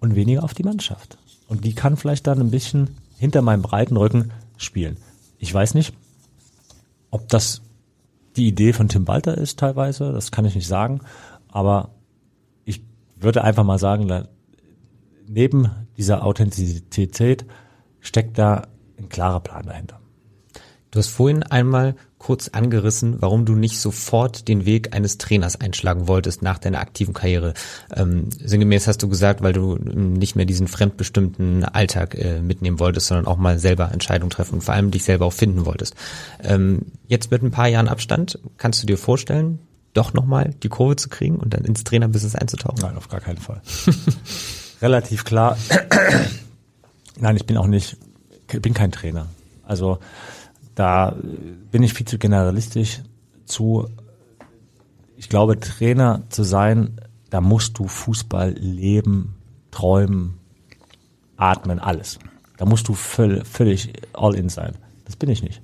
und 0.00 0.14
weniger 0.14 0.44
auf 0.44 0.54
die 0.54 0.62
Mannschaft. 0.62 1.18
Und 1.48 1.64
die 1.64 1.74
kann 1.74 1.96
vielleicht 1.96 2.26
dann 2.26 2.40
ein 2.40 2.50
bisschen 2.50 2.96
hinter 3.18 3.42
meinem 3.42 3.62
breiten 3.62 3.96
Rücken 3.96 4.32
spielen. 4.56 4.96
Ich 5.38 5.52
weiß 5.52 5.74
nicht, 5.74 5.94
ob 7.10 7.28
das 7.28 7.62
die 8.36 8.48
Idee 8.48 8.72
von 8.72 8.88
Tim 8.88 9.06
Walter 9.06 9.36
ist 9.36 9.58
teilweise, 9.58 10.12
das 10.12 10.32
kann 10.32 10.44
ich 10.44 10.54
nicht 10.54 10.66
sagen, 10.66 11.00
aber 11.48 11.90
ich 12.64 12.82
würde 13.16 13.44
einfach 13.44 13.64
mal 13.64 13.78
sagen, 13.78 14.26
neben 15.28 15.70
dieser 15.96 16.24
Authentizität 16.24 17.44
steckt 18.00 18.38
da 18.38 18.66
ein 18.98 19.08
klarer 19.08 19.40
Plan 19.40 19.66
dahinter. 19.66 20.01
Du 20.92 20.98
hast 20.98 21.08
vorhin 21.08 21.42
einmal 21.42 21.96
kurz 22.18 22.48
angerissen, 22.48 23.16
warum 23.20 23.46
du 23.46 23.54
nicht 23.54 23.80
sofort 23.80 24.46
den 24.46 24.66
Weg 24.66 24.94
eines 24.94 25.16
Trainers 25.16 25.58
einschlagen 25.58 26.06
wolltest 26.06 26.42
nach 26.42 26.58
deiner 26.58 26.80
aktiven 26.80 27.14
Karriere. 27.14 27.54
Ähm, 27.96 28.28
sinngemäß 28.30 28.86
hast 28.86 29.02
du 29.02 29.08
gesagt, 29.08 29.42
weil 29.42 29.54
du 29.54 29.76
nicht 29.76 30.36
mehr 30.36 30.44
diesen 30.44 30.68
fremdbestimmten 30.68 31.64
Alltag 31.64 32.14
äh, 32.14 32.42
mitnehmen 32.42 32.78
wolltest, 32.78 33.06
sondern 33.06 33.26
auch 33.26 33.38
mal 33.38 33.58
selber 33.58 33.90
Entscheidungen 33.90 34.28
treffen 34.28 34.56
und 34.56 34.60
vor 34.60 34.74
allem 34.74 34.90
dich 34.90 35.02
selber 35.02 35.24
auch 35.24 35.32
finden 35.32 35.64
wolltest. 35.64 35.94
Ähm, 36.42 36.82
jetzt 37.08 37.30
mit 37.30 37.42
ein 37.42 37.50
paar 37.50 37.68
Jahren 37.68 37.88
Abstand, 37.88 38.38
kannst 38.58 38.82
du 38.82 38.86
dir 38.86 38.98
vorstellen, 38.98 39.60
doch 39.94 40.12
nochmal 40.12 40.54
die 40.62 40.68
Kurve 40.68 40.96
zu 40.96 41.08
kriegen 41.08 41.36
und 41.36 41.54
dann 41.54 41.64
ins 41.64 41.84
Trainerbusiness 41.84 42.34
einzutauchen? 42.34 42.80
Nein, 42.82 42.98
auf 42.98 43.08
gar 43.08 43.20
keinen 43.20 43.38
Fall. 43.38 43.62
Relativ 44.82 45.24
klar. 45.24 45.56
Nein, 47.18 47.36
ich 47.36 47.46
bin 47.46 47.56
auch 47.56 47.66
nicht, 47.66 47.96
ich 48.52 48.60
bin 48.60 48.74
kein 48.74 48.92
Trainer. 48.92 49.28
Also 49.64 49.98
da 50.74 51.10
äh, 51.10 51.14
bin 51.70 51.82
ich 51.82 51.94
viel 51.94 52.06
zu 52.06 52.18
generalistisch 52.18 53.00
zu. 53.44 53.88
Ich 55.16 55.28
glaube, 55.28 55.60
Trainer 55.60 56.22
zu 56.30 56.42
sein, 56.42 57.00
da 57.30 57.40
musst 57.40 57.78
du 57.78 57.86
Fußball 57.86 58.52
leben, 58.52 59.34
träumen, 59.70 60.38
atmen, 61.36 61.78
alles. 61.78 62.18
Da 62.56 62.64
musst 62.64 62.88
du 62.88 62.94
völ, 62.94 63.44
völlig 63.44 63.92
all 64.12 64.34
in 64.34 64.48
sein. 64.48 64.74
Das 65.04 65.16
bin 65.16 65.30
ich 65.30 65.42
nicht. 65.42 65.62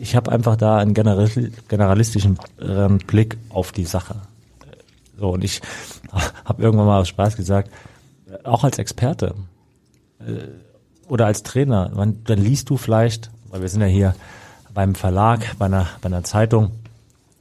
Ich 0.00 0.14
habe 0.14 0.30
einfach 0.30 0.56
da 0.56 0.78
einen 0.78 0.94
generali- 0.94 1.52
generalistischen 1.68 2.38
ähm, 2.60 2.98
Blick 2.98 3.38
auf 3.48 3.72
die 3.72 3.84
Sache. 3.84 4.16
So, 5.18 5.30
und 5.30 5.44
ich 5.44 5.62
habe 6.44 6.62
irgendwann 6.62 6.86
mal 6.86 7.00
aus 7.00 7.08
Spaß 7.08 7.36
gesagt, 7.36 7.70
äh, 8.28 8.44
auch 8.44 8.64
als 8.64 8.78
Experte 8.78 9.34
äh, 10.20 10.48
oder 11.08 11.26
als 11.26 11.42
Trainer, 11.42 11.90
dann 12.24 12.38
liest 12.38 12.68
du 12.70 12.76
vielleicht, 12.76 13.30
weil 13.50 13.60
wir 13.62 13.68
sind 13.68 13.80
ja 13.80 13.86
hier 13.86 14.14
beim 14.74 14.94
Verlag, 14.94 15.56
bei 15.58 15.66
einer, 15.66 15.88
bei 16.02 16.06
einer 16.06 16.24
Zeitung, 16.24 16.72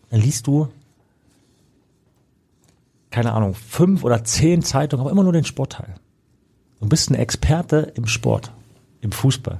dann 0.09 0.21
liest 0.21 0.47
du, 0.47 0.69
keine 3.11 3.33
Ahnung, 3.33 3.55
fünf 3.55 4.03
oder 4.03 4.23
zehn 4.23 4.61
Zeitungen, 4.61 5.01
aber 5.01 5.11
immer 5.11 5.23
nur 5.23 5.33
den 5.33 5.45
Sportteil. 5.45 5.95
Du 6.79 6.87
bist 6.87 7.09
ein 7.09 7.15
Experte 7.15 7.93
im 7.95 8.07
Sport, 8.07 8.51
im 9.01 9.11
Fußball. 9.11 9.59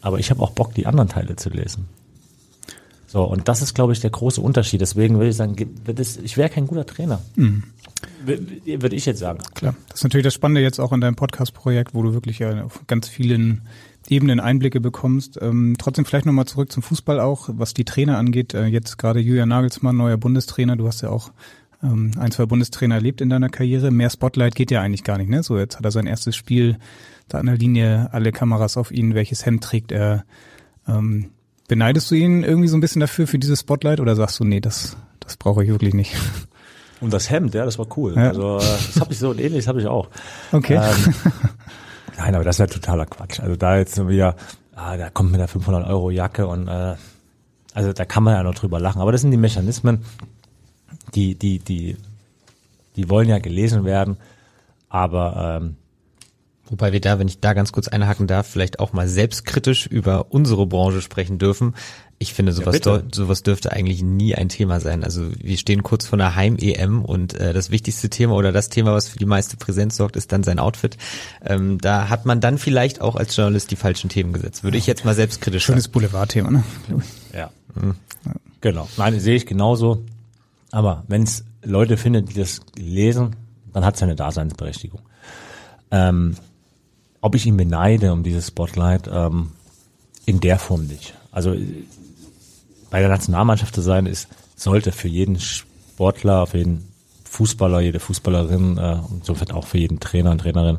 Aber 0.00 0.18
ich 0.18 0.30
habe 0.30 0.42
auch 0.42 0.50
Bock, 0.50 0.74
die 0.74 0.86
anderen 0.86 1.08
Teile 1.08 1.36
zu 1.36 1.48
lesen. 1.48 1.88
So, 3.06 3.24
und 3.24 3.48
das 3.48 3.62
ist, 3.62 3.74
glaube 3.74 3.92
ich, 3.92 4.00
der 4.00 4.10
große 4.10 4.40
Unterschied. 4.40 4.80
Deswegen 4.80 5.16
würde 5.16 5.28
ich 5.28 5.36
sagen, 5.36 5.54
ich 6.22 6.36
wäre 6.36 6.48
kein 6.48 6.66
guter 6.66 6.86
Trainer. 6.86 7.20
W- 7.36 8.38
Würde 8.80 8.96
ich 8.96 9.06
jetzt 9.06 9.18
sagen. 9.18 9.38
Klar. 9.54 9.74
Das 9.88 10.00
ist 10.00 10.04
natürlich 10.04 10.24
das 10.24 10.34
Spannende 10.34 10.60
jetzt 10.62 10.80
auch 10.80 10.92
in 10.92 11.00
deinem 11.00 11.14
Podcast-Projekt, 11.14 11.94
wo 11.94 12.02
du 12.02 12.14
wirklich 12.14 12.38
ja 12.38 12.64
auf 12.64 12.80
ganz 12.86 13.08
vielen 13.08 13.62
Ebenen 14.08 14.40
Einblicke 14.40 14.80
bekommst. 14.80 15.38
Ähm, 15.40 15.76
trotzdem 15.78 16.04
vielleicht 16.04 16.26
nochmal 16.26 16.46
zurück 16.46 16.72
zum 16.72 16.82
Fußball 16.82 17.20
auch, 17.20 17.48
was 17.52 17.74
die 17.74 17.84
Trainer 17.84 18.18
angeht. 18.18 18.54
Äh, 18.54 18.66
jetzt 18.66 18.98
gerade 18.98 19.20
Julian 19.20 19.48
Nagelsmann, 19.48 19.96
neuer 19.96 20.16
Bundestrainer. 20.16 20.76
Du 20.76 20.86
hast 20.86 21.02
ja 21.02 21.10
auch 21.10 21.30
ähm, 21.82 22.12
ein, 22.18 22.30
zwei 22.30 22.46
Bundestrainer 22.46 22.96
erlebt 22.96 23.20
in 23.20 23.30
deiner 23.30 23.48
Karriere. 23.48 23.90
Mehr 23.90 24.10
Spotlight 24.10 24.54
geht 24.54 24.70
ja 24.70 24.80
eigentlich 24.80 25.04
gar 25.04 25.18
nicht, 25.18 25.30
ne? 25.30 25.42
So, 25.42 25.58
jetzt 25.58 25.78
hat 25.78 25.84
er 25.84 25.90
sein 25.90 26.06
erstes 26.06 26.36
Spiel, 26.36 26.78
da 27.28 27.38
an 27.38 27.46
der 27.46 27.56
Linie, 27.56 28.08
alle 28.12 28.32
Kameras 28.32 28.76
auf 28.76 28.90
ihn, 28.90 29.14
welches 29.14 29.46
Hemd 29.46 29.64
trägt 29.64 29.92
er. 29.92 30.24
Ähm, 30.86 31.30
beneidest 31.68 32.10
du 32.10 32.14
ihn 32.14 32.42
irgendwie 32.42 32.68
so 32.68 32.76
ein 32.76 32.80
bisschen 32.80 33.00
dafür, 33.00 33.26
für 33.26 33.38
dieses 33.38 33.60
Spotlight, 33.60 34.00
oder 34.00 34.16
sagst 34.16 34.38
du, 34.40 34.44
nee, 34.44 34.60
das, 34.60 34.96
das 35.20 35.36
brauche 35.36 35.64
ich 35.64 35.70
wirklich 35.70 35.94
nicht? 35.94 36.14
Und 37.00 37.12
das 37.12 37.30
Hemd, 37.30 37.52
ja, 37.54 37.64
das 37.64 37.80
war 37.80 37.86
cool. 37.96 38.14
Ja. 38.14 38.28
Also 38.28 38.58
äh, 38.58 38.60
das 38.60 39.00
habe 39.00 39.12
ich 39.12 39.18
so 39.18 39.30
und 39.30 39.40
ähnliches 39.40 39.66
habe 39.66 39.80
ich 39.80 39.88
auch. 39.88 40.08
Okay. 40.52 40.76
Ähm, 40.76 41.14
nein, 42.22 42.34
aber 42.34 42.44
das 42.44 42.56
ist 42.56 42.60
ja 42.60 42.66
totaler 42.66 43.06
Quatsch. 43.06 43.40
Also 43.40 43.56
da 43.56 43.76
jetzt 43.76 44.08
wieder, 44.08 44.36
ah, 44.74 44.96
da 44.96 45.10
kommt 45.10 45.32
mit 45.32 45.40
der 45.40 45.48
500 45.48 45.86
Euro 45.86 46.10
Jacke 46.10 46.46
und 46.46 46.68
äh, 46.68 46.94
also 47.74 47.92
da 47.92 48.04
kann 48.04 48.22
man 48.22 48.34
ja 48.34 48.42
noch 48.42 48.54
drüber 48.54 48.80
lachen. 48.80 49.00
Aber 49.00 49.12
das 49.12 49.22
sind 49.22 49.30
die 49.30 49.36
Mechanismen, 49.36 50.04
die, 51.14 51.34
die, 51.34 51.58
die, 51.58 51.96
die 52.96 53.08
wollen 53.08 53.28
ja 53.28 53.38
gelesen 53.38 53.84
werden, 53.84 54.16
aber 54.88 55.60
ähm, 55.62 55.76
Wobei 56.72 56.92
wir 56.92 57.02
da, 57.02 57.18
wenn 57.18 57.28
ich 57.28 57.38
da 57.38 57.52
ganz 57.52 57.70
kurz 57.70 57.88
einhaken 57.88 58.26
darf, 58.26 58.46
vielleicht 58.46 58.80
auch 58.80 58.94
mal 58.94 59.06
selbstkritisch 59.06 59.86
über 59.86 60.32
unsere 60.32 60.66
Branche 60.66 61.02
sprechen 61.02 61.38
dürfen. 61.38 61.74
Ich 62.22 62.34
finde, 62.34 62.52
sowas, 62.52 62.78
ja, 62.84 63.02
sowas 63.12 63.42
dürfte 63.42 63.72
eigentlich 63.72 64.02
nie 64.02 64.34
ein 64.34 64.48
Thema 64.48 64.78
sein. 64.78 65.02
Also 65.02 65.28
wir 65.36 65.56
stehen 65.58 65.82
kurz 65.82 66.06
vor 66.06 66.18
einer 66.18 66.36
Heim-EM 66.36 67.04
und 67.04 67.34
äh, 67.34 67.52
das 67.52 67.70
wichtigste 67.70 68.08
Thema 68.08 68.34
oder 68.34 68.52
das 68.52 68.68
Thema, 68.68 68.92
was 68.94 69.08
für 69.08 69.18
die 69.18 69.26
meiste 69.26 69.56
Präsenz 69.56 69.96
sorgt, 69.96 70.14
ist 70.14 70.30
dann 70.30 70.44
sein 70.44 70.60
Outfit. 70.60 70.96
Ähm, 71.44 71.78
da 71.78 72.08
hat 72.08 72.24
man 72.24 72.40
dann 72.40 72.58
vielleicht 72.58 73.00
auch 73.00 73.16
als 73.16 73.36
Journalist 73.36 73.72
die 73.72 73.76
falschen 73.76 74.08
Themen 74.08 74.32
gesetzt. 74.32 74.62
Würde 74.62 74.78
ich 74.78 74.86
jetzt 74.86 75.04
mal 75.04 75.14
selbstkritisch 75.14 75.64
Schönes 75.64 75.84
sagen. 75.84 75.92
Boulevardthema, 75.94 76.50
ne? 76.50 76.64
Ja. 77.34 77.50
Mhm. 77.74 77.96
Genau. 78.60 78.88
Nein, 78.96 79.18
sehe 79.18 79.34
ich 79.34 79.46
genauso. 79.46 80.04
Aber 80.70 81.04
wenn 81.08 81.24
es 81.24 81.44
Leute 81.64 81.96
findet, 81.96 82.30
die 82.30 82.34
das 82.34 82.60
lesen, 82.76 83.34
dann 83.72 83.84
hat 83.84 83.96
es 83.96 84.02
eine 84.02 84.14
Daseinsberechtigung. 84.14 85.00
Ähm, 85.90 86.36
ob 87.20 87.34
ich 87.34 87.46
ihn 87.46 87.56
beneide 87.56 88.12
um 88.12 88.22
dieses 88.22 88.48
Spotlight, 88.48 89.10
ähm, 89.12 89.50
in 90.24 90.40
der 90.40 90.58
Form 90.58 90.86
nicht. 90.86 91.14
Also 91.30 91.54
bei 92.92 93.00
der 93.00 93.08
Nationalmannschaft 93.08 93.74
zu 93.74 93.80
sein, 93.80 94.04
ist, 94.04 94.28
sollte 94.54 94.92
für 94.92 95.08
jeden 95.08 95.40
Sportler, 95.40 96.46
für 96.46 96.58
jeden 96.58 96.86
Fußballer, 97.24 97.80
jede 97.80 97.98
Fußballerin 97.98 98.76
äh, 98.76 98.98
und 99.10 99.24
somit 99.24 99.50
auch 99.50 99.66
für 99.66 99.78
jeden 99.78 99.98
Trainer 99.98 100.30
und 100.30 100.42
Trainerin 100.42 100.76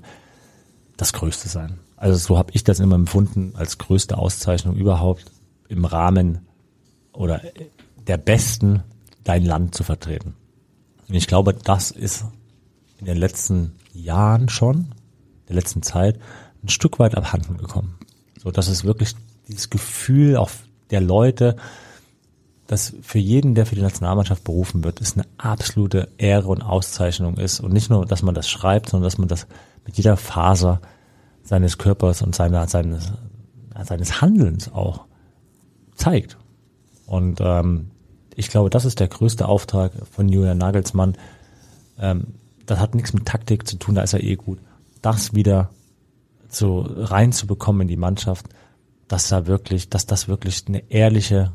das 0.95 1.11
Größte 1.11 1.49
sein. 1.49 1.79
Also 1.97 2.19
so 2.19 2.37
habe 2.37 2.51
ich 2.53 2.63
das 2.63 2.79
immer 2.79 2.93
empfunden 2.93 3.53
als 3.55 3.79
größte 3.79 4.15
Auszeichnung 4.15 4.75
überhaupt 4.75 5.25
im 5.69 5.85
Rahmen 5.85 6.45
oder 7.13 7.41
der 8.05 8.17
besten 8.17 8.83
dein 9.23 9.43
Land 9.43 9.73
zu 9.73 9.83
vertreten. 9.83 10.35
Und 11.09 11.15
ich 11.15 11.25
glaube, 11.25 11.55
das 11.55 11.89
ist 11.89 12.25
in 12.99 13.07
den 13.07 13.17
letzten 13.17 13.73
Jahren 13.91 14.49
schon, 14.49 14.93
der 15.49 15.55
letzten 15.55 15.81
Zeit, 15.81 16.19
ein 16.63 16.69
Stück 16.69 16.99
weit 16.99 17.17
abhanden 17.17 17.57
gekommen. 17.57 17.95
So, 18.37 18.51
dass 18.51 18.67
es 18.67 18.83
wirklich 18.83 19.15
dieses 19.47 19.71
Gefühl 19.71 20.37
auch 20.37 20.51
der 20.91 21.01
Leute, 21.01 21.55
dass 22.73 22.95
für 23.03 23.19
jeden, 23.19 23.53
der 23.53 23.67
für 23.67 23.75
die 23.75 23.83
Nationalmannschaft 23.83 24.43
berufen 24.43 24.83
wird, 24.83 24.99
es 24.99 25.13
eine 25.13 25.27
absolute 25.37 26.09
Ehre 26.17 26.47
und 26.47 26.63
Auszeichnung 26.63 27.37
ist. 27.37 27.59
Und 27.59 27.71
nicht 27.71 27.91
nur, 27.91 28.03
dass 28.03 28.23
man 28.23 28.33
das 28.33 28.49
schreibt, 28.49 28.89
sondern 28.89 29.05
dass 29.05 29.19
man 29.19 29.27
das 29.27 29.45
mit 29.85 29.95
jeder 29.95 30.17
Faser 30.17 30.81
seines 31.43 31.77
Körpers 31.77 32.23
und 32.23 32.33
seiner, 32.33 32.67
seines, 32.67 33.13
seines 33.83 34.21
Handelns 34.21 34.73
auch 34.73 35.05
zeigt. 35.93 36.37
Und 37.05 37.41
ähm, 37.41 37.91
ich 38.35 38.49
glaube, 38.49 38.71
das 38.71 38.85
ist 38.85 38.99
der 38.99 39.07
größte 39.07 39.47
Auftrag 39.47 39.91
von 40.09 40.27
Julian 40.27 40.57
Nagelsmann. 40.57 41.15
Ähm, 41.99 42.33
das 42.65 42.79
hat 42.79 42.95
nichts 42.95 43.13
mit 43.13 43.27
Taktik 43.27 43.67
zu 43.67 43.77
tun, 43.77 43.93
da 43.93 44.01
ist 44.01 44.13
er 44.13 44.23
eh 44.23 44.35
gut. 44.35 44.57
Das 45.03 45.35
wieder 45.35 45.69
so 46.49 46.79
reinzubekommen 46.87 47.83
in 47.83 47.87
die 47.87 47.97
Mannschaft, 47.97 48.47
dass 49.07 49.29
da 49.29 49.45
wirklich, 49.45 49.89
dass 49.89 50.07
das 50.07 50.27
wirklich 50.27 50.63
eine 50.67 50.89
ehrliche, 50.89 51.51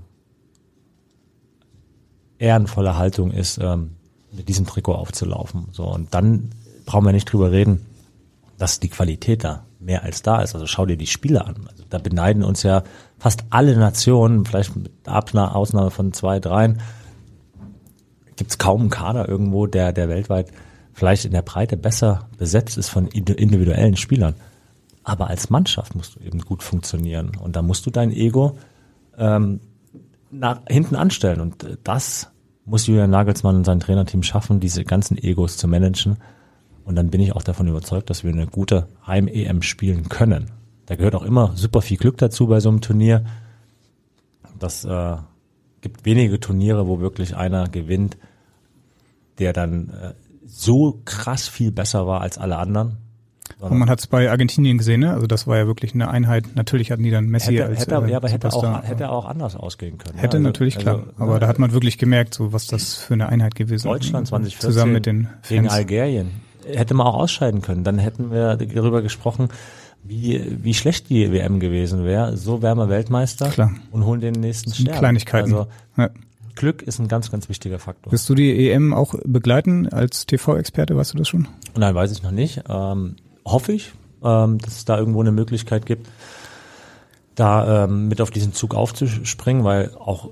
ehrenvolle 2.39 2.97
Haltung 2.97 3.31
ist, 3.31 3.59
ähm, 3.59 3.93
mit 4.33 4.49
diesem 4.49 4.67
Trikot 4.67 4.95
aufzulaufen. 4.95 5.69
So 5.73 5.85
und 5.85 6.15
dann 6.15 6.51
brauchen 6.87 7.05
wir 7.05 7.13
nicht 7.13 7.33
drüber 7.33 7.51
reden, 7.51 7.87
dass 8.59 8.81
die 8.81 8.89
Qualität 8.89 9.45
da 9.45 9.65
mehr 9.81 10.03
als 10.03 10.23
da 10.23 10.43
ist. 10.43 10.55
Also 10.55 10.67
schau 10.67 10.87
dir 10.87 10.97
die 10.97 11.07
Spiele 11.07 11.45
an. 11.45 11.69
Also 11.71 11.85
da 11.89 11.99
beneiden 11.99 12.43
uns 12.43 12.63
ja 12.63 12.83
fast 13.19 13.45
alle 13.51 13.77
Nationen, 13.77 14.45
vielleicht 14.45 14.75
mit 14.77 14.91
Ausnahme 15.07 15.91
von 15.91 16.13
zwei, 16.13 16.41
dreien, 16.41 16.81
gibt 18.37 18.51
es 18.51 18.59
kaum 18.59 18.83
einen 18.83 18.91
Kader 18.91 19.29
irgendwo, 19.29 19.67
der, 19.67 19.93
der 19.93 20.09
weltweit 20.09 20.53
vielleicht 20.93 21.25
in 21.25 21.33
der 21.33 21.43
Breite 21.43 21.77
besser 21.77 22.29
besetzt 22.39 22.77
ist 22.77 22.89
von 22.89 23.07
individuellen 23.07 23.97
Spielern. 23.97 24.35
Aber 25.05 25.29
als 25.29 25.49
Mannschaft 25.49 25.95
musst 25.95 26.17
du 26.17 26.21
eben 26.21 26.41
gut 26.41 26.63
funktionieren. 26.63 27.33
Und 27.41 27.57
da 27.57 27.63
musst 27.63 27.87
du 27.87 27.91
dein 27.91 28.11
Ego 28.11 28.59
ähm, 29.17 29.61
nach 30.31 30.63
hinten 30.69 30.97
anstellen. 30.97 31.41
Und 31.41 31.65
äh, 31.65 31.77
das 31.85 32.31
muss 32.65 32.87
Julian 32.87 33.11
Nagelsmann 33.11 33.57
und 33.57 33.65
sein 33.65 33.81
Trainerteam 33.81 34.23
schaffen, 34.23 34.61
diese 34.61 34.85
ganzen 34.85 35.17
Egos 35.17 35.57
zu 35.57 35.69
managen. 35.69 36.19
Und 36.85 36.97
dann 36.97 37.11
bin 37.11 37.21
ich 37.21 37.35
auch 37.35 37.43
davon 37.43 37.69
überzeugt, 37.69 38.11
dass 38.11 38.25
wir 38.25 38.33
eine 38.33 38.47
gute 38.47 38.89
Heim-EM 39.07 39.63
spielen 39.63 40.09
können. 40.09 40.51
Da 40.87 40.97
gehört 40.97 41.15
auch 41.15 41.23
immer 41.23 41.53
super 41.55 41.83
viel 41.83 41.99
Glück 41.99 42.17
dazu 42.17 42.47
bei 42.47 42.61
so 42.61 42.69
einem 42.71 42.81
Turnier. 42.81 43.25
Das 44.59 44.85
äh, 44.85 45.17
gibt 45.81 46.05
wenige 46.05 46.41
Turniere, 46.41 46.89
wo 46.89 47.01
wirklich 47.01 47.37
einer 47.37 47.69
gewinnt, 47.69 48.17
der 49.39 49.53
dann 49.53 49.91
äh, 49.91 50.15
so 50.47 51.03
krass 51.05 51.47
viel 51.47 51.73
besser 51.73 52.07
war 52.07 52.23
als 52.23 52.39
alle 52.39 52.57
anderen. 52.57 52.97
Und 53.59 53.79
man 53.79 53.91
hat 53.91 54.01
es 54.01 54.07
bei 54.07 54.31
Argentinien 54.31 54.79
gesehen, 54.79 55.01
ne? 55.01 55.13
Also 55.13 55.27
das 55.27 55.47
war 55.47 55.57
ja 55.57 55.67
wirklich 55.67 55.95
eine 55.95 56.09
Einheit. 56.09 56.55
Natürlich 56.55 56.91
hatten 56.91 57.03
die 57.03 57.11
dann 57.11 57.27
Messi 57.29 57.53
hätte, 57.53 57.67
als 57.67 57.81
hätte, 57.81 57.95
äh, 57.95 58.11
ja, 58.11 58.17
aber 58.17 58.29
hätte 58.29 58.53
auch, 58.53 58.83
hätte 58.83 59.11
auch 59.11 59.25
anders 59.27 59.57
ausgehen 59.57 59.99
können. 59.99 60.19
Hätte 60.19 60.37
ja, 60.37 60.41
also, 60.41 60.49
natürlich 60.49 60.79
klar. 60.79 60.97
Also, 60.97 61.11
aber 61.19 61.33
ja, 61.35 61.39
da 61.41 61.49
hat 61.49 61.59
man 61.59 61.73
wirklich 61.73 61.99
gemerkt, 61.99 62.35
so 62.35 62.53
was 62.53 62.67
das 62.67 62.95
für 62.95 63.15
eine 63.15 63.29
Einheit 63.29 63.55
gewesen 63.55 63.89
ist. 63.89 63.93
Deutschland 63.93 64.29
2014 64.29 64.71
zusammen 64.71 64.93
mit 64.93 65.07
den 65.07 65.25
Fans. 65.25 65.49
gegen 65.49 65.69
Algerien 65.69 66.31
hätte 66.75 66.95
man 66.95 67.07
auch 67.07 67.15
ausscheiden 67.15 67.63
können. 67.63 67.85
Dann 67.85 67.99
hätten 67.99 68.31
wir 68.31 68.57
darüber 68.57 69.03
gesprochen, 69.03 69.49
wie, 70.03 70.45
wie 70.63 70.75
schlecht 70.75 71.11
die 71.11 71.33
WM 71.33 71.61
gewesen 71.61 72.05
wäre. 72.05 72.37
So 72.37 72.63
wären 72.63 72.79
wir 72.79 72.89
Weltmeister 72.89 73.49
klar. 73.51 73.73
und 73.91 74.05
holen 74.05 74.21
den 74.21 74.35
nächsten 74.35 74.73
Stern. 74.73 74.99
Kleinigkeiten. 74.99 75.53
Also 75.53 75.69
ja. 75.97 76.11
Glück 76.55 76.83
ist 76.83 76.99
ein 76.99 77.09
ganz, 77.09 77.31
ganz 77.31 77.49
wichtiger 77.49 77.79
Faktor. 77.79 78.13
Wirst 78.13 78.29
du 78.29 78.35
die 78.35 78.71
EM 78.71 78.93
auch 78.93 79.15
begleiten 79.25 79.89
als 79.89 80.27
TV-Experte? 80.27 80.97
Weißt 80.97 81.15
du 81.15 81.19
das 81.19 81.29
schon? 81.29 81.47
Nein, 81.77 81.95
weiß 81.95 82.11
ich 82.13 82.23
noch 82.23 82.33
nicht. 82.33 82.63
Ähm, 82.69 83.17
hoffe 83.53 83.73
ich 83.73 83.93
ähm, 84.23 84.59
dass 84.59 84.77
es 84.77 84.85
da 84.85 84.99
irgendwo 84.99 85.21
eine 85.21 85.33
Möglichkeit 85.33 85.87
gibt, 85.87 86.09
da 87.35 87.85
ähm, 87.85 88.09
mit 88.09 88.21
auf 88.21 88.31
diesen 88.31 88.53
Zug 88.53 88.75
aufzuspringen, 88.75 89.65
weil 89.65 89.95
auch 89.95 90.29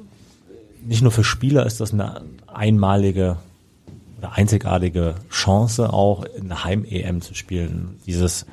nicht 0.84 1.02
nur 1.02 1.12
für 1.12 1.24
Spieler 1.24 1.66
ist 1.66 1.80
das 1.80 1.92
eine 1.92 2.22
einmalige 2.46 3.36
oder 4.18 4.32
einzigartige 4.32 5.14
Chance, 5.30 5.92
auch 5.92 6.24
eine 6.40 6.64
Heim-EM 6.64 7.20
zu 7.20 7.34
spielen. 7.34 8.00
Dieses, 8.06 8.46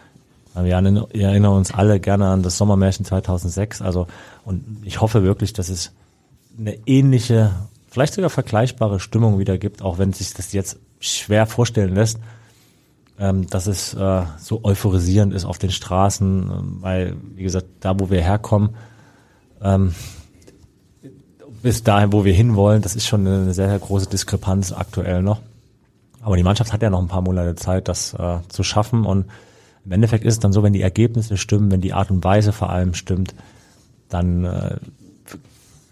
wir 0.55 0.73
erinnern 0.73 1.53
uns 1.53 1.73
alle 1.73 1.99
gerne 1.99 2.27
an 2.27 2.43
das 2.43 2.57
Sommermärchen 2.57 3.05
2006, 3.05 3.81
also 3.81 4.07
und 4.45 4.83
ich 4.83 5.01
hoffe 5.01 5.23
wirklich, 5.23 5.53
dass 5.53 5.69
es 5.69 5.93
eine 6.57 6.77
ähnliche, 6.85 7.51
vielleicht 7.89 8.13
sogar 8.13 8.29
vergleichbare 8.29 8.99
Stimmung 8.99 9.39
wieder 9.39 9.57
gibt, 9.57 9.81
auch 9.81 9.97
wenn 9.97 10.13
sich 10.13 10.33
das 10.33 10.53
jetzt 10.53 10.77
schwer 10.99 11.47
vorstellen 11.47 11.95
lässt, 11.95 12.19
ähm, 13.19 13.47
dass 13.47 13.67
es 13.67 13.93
äh, 13.93 14.23
so 14.37 14.61
euphorisierend 14.63 15.33
ist 15.33 15.45
auf 15.45 15.57
den 15.57 15.71
Straßen, 15.71 16.43
ähm, 16.43 16.77
weil, 16.81 17.15
wie 17.35 17.43
gesagt, 17.43 17.67
da, 17.79 17.99
wo 17.99 18.09
wir 18.09 18.21
herkommen, 18.21 18.71
ähm, 19.61 19.93
bis 21.61 21.83
dahin, 21.83 22.11
wo 22.11 22.25
wir 22.25 22.33
hinwollen, 22.33 22.81
das 22.81 22.95
ist 22.95 23.07
schon 23.07 23.25
eine 23.25 23.53
sehr, 23.53 23.69
sehr 23.69 23.79
große 23.79 24.09
Diskrepanz 24.09 24.73
aktuell 24.73 25.21
noch. 25.21 25.39
Aber 26.21 26.37
die 26.37 26.43
Mannschaft 26.43 26.73
hat 26.73 26.81
ja 26.81 26.89
noch 26.89 26.99
ein 26.99 27.07
paar 27.07 27.21
Monate 27.21 27.55
Zeit, 27.55 27.87
das 27.87 28.13
äh, 28.13 28.39
zu 28.49 28.63
schaffen. 28.63 29.05
Und 29.05 29.25
im 29.85 29.91
Endeffekt 29.91 30.25
ist 30.25 30.35
es 30.35 30.39
dann 30.39 30.53
so, 30.53 30.63
wenn 30.63 30.73
die 30.73 30.81
Ergebnisse 30.81 31.37
stimmen, 31.37 31.71
wenn 31.71 31.81
die 31.81 31.93
Art 31.93 32.11
und 32.11 32.23
Weise 32.23 32.51
vor 32.51 32.69
allem 32.69 32.93
stimmt, 32.93 33.33
dann 34.09 34.45
äh, 34.45 34.75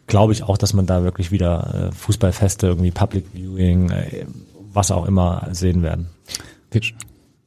glaube 0.08 0.34
ich 0.34 0.44
auch, 0.44 0.58
dass 0.58 0.74
man 0.74 0.86
da 0.86 1.04
wirklich 1.04 1.32
wieder 1.32 1.90
äh, 1.90 1.92
Fußballfeste, 1.94 2.68
irgendwie 2.68 2.92
Public 2.92 3.26
Viewing, 3.34 3.90
äh, 3.92 4.26
was 4.74 4.92
auch 4.92 5.06
immer 5.06 5.48
sehen 5.52 5.84
werden. 5.84 6.08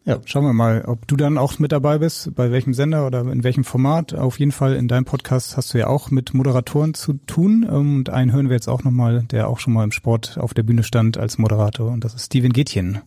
Ja, 0.07 0.21
schauen 0.27 0.45
wir 0.45 0.53
mal, 0.53 0.85
ob 0.87 1.09
du 1.09 1.17
dann 1.17 1.39
auch 1.39 1.59
mit 1.59 1.73
dabei 1.73 1.97
bist, 1.97 2.35
bei 2.35 2.53
welchem 2.53 2.75
Sender 2.75 3.07
oder 3.07 3.23
in 3.23 3.43
welchem 3.43 3.65
Format. 3.65 4.13
Auf 4.15 4.39
jeden 4.39 4.53
Fall 4.53 4.75
in 4.75 4.87
deinem 4.87 5.07
Podcast 5.07 5.57
hast 5.57 5.73
du 5.73 5.79
ja 5.79 5.87
auch 5.87 6.11
mit 6.11 6.35
Moderatoren 6.35 6.93
zu 6.93 7.15
tun. 7.27 7.65
Und 7.65 8.11
einen 8.11 8.31
hören 8.33 8.51
wir 8.51 8.55
jetzt 8.55 8.69
auch 8.69 8.85
nochmal, 8.85 9.23
der 9.23 9.49
auch 9.49 9.59
schon 9.59 9.73
mal 9.73 9.83
im 9.83 9.93
Sport 9.93 10.37
auf 10.39 10.53
der 10.53 10.63
Bühne 10.63 10.83
stand 10.83 11.17
als 11.17 11.39
Moderator. 11.39 11.91
Und 11.91 12.05
das 12.05 12.13
ist 12.13 12.27
Steven 12.27 12.53
Gätchen. 12.53 13.01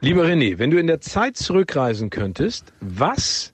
Lieber 0.00 0.24
René, 0.24 0.58
wenn 0.58 0.70
du 0.70 0.78
in 0.78 0.86
der 0.86 1.02
Zeit 1.02 1.36
zurückreisen 1.36 2.08
könntest, 2.08 2.72
was 2.80 3.52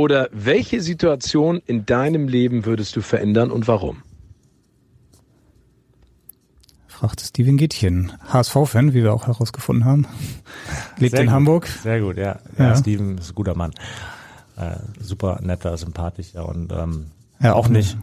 Oder 0.00 0.30
welche 0.32 0.80
Situation 0.80 1.60
in 1.66 1.84
deinem 1.84 2.26
Leben 2.26 2.64
würdest 2.64 2.96
du 2.96 3.02
verändern 3.02 3.50
und 3.50 3.68
warum? 3.68 4.02
Fragt 7.00 7.22
Steven 7.22 7.56
Gittchen, 7.56 8.12
HSV-Fan, 8.28 8.92
wie 8.92 9.02
wir 9.02 9.14
auch 9.14 9.26
herausgefunden 9.26 9.86
haben. 9.86 10.06
Lebt 10.98 11.12
Sehr 11.12 11.20
in 11.20 11.28
gut. 11.28 11.34
Hamburg. 11.34 11.66
Sehr 11.66 11.98
gut, 12.02 12.18
ja. 12.18 12.38
ja. 12.58 12.64
Ja. 12.66 12.76
Steven 12.76 13.16
ist 13.16 13.30
ein 13.30 13.34
guter 13.36 13.54
Mann. 13.54 13.70
Äh, 14.58 14.76
super 15.00 15.40
netter, 15.40 15.74
sympathischer 15.78 16.46
und 16.46 16.70
ähm, 16.72 17.06
Ja, 17.40 17.54
auch 17.54 17.68
nicht, 17.68 17.96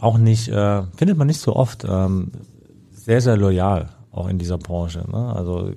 auch 0.00 0.16
nicht, 0.16 0.48
äh, 0.48 0.84
findet 0.96 1.18
man 1.18 1.26
nicht 1.26 1.42
so 1.42 1.54
oft, 1.54 1.84
ähm, 1.86 2.32
sehr, 2.94 3.20
sehr 3.20 3.36
loyal, 3.36 3.90
auch 4.12 4.28
in 4.28 4.38
dieser 4.38 4.56
Branche. 4.56 5.04
Ne? 5.10 5.34
Also 5.36 5.72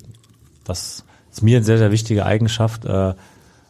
das 0.63 1.03
ist 1.29 1.43
mir 1.43 1.57
eine 1.57 1.65
sehr, 1.65 1.77
sehr 1.77 1.91
wichtige 1.91 2.25
Eigenschaft, 2.25 2.85
äh, 2.85 3.15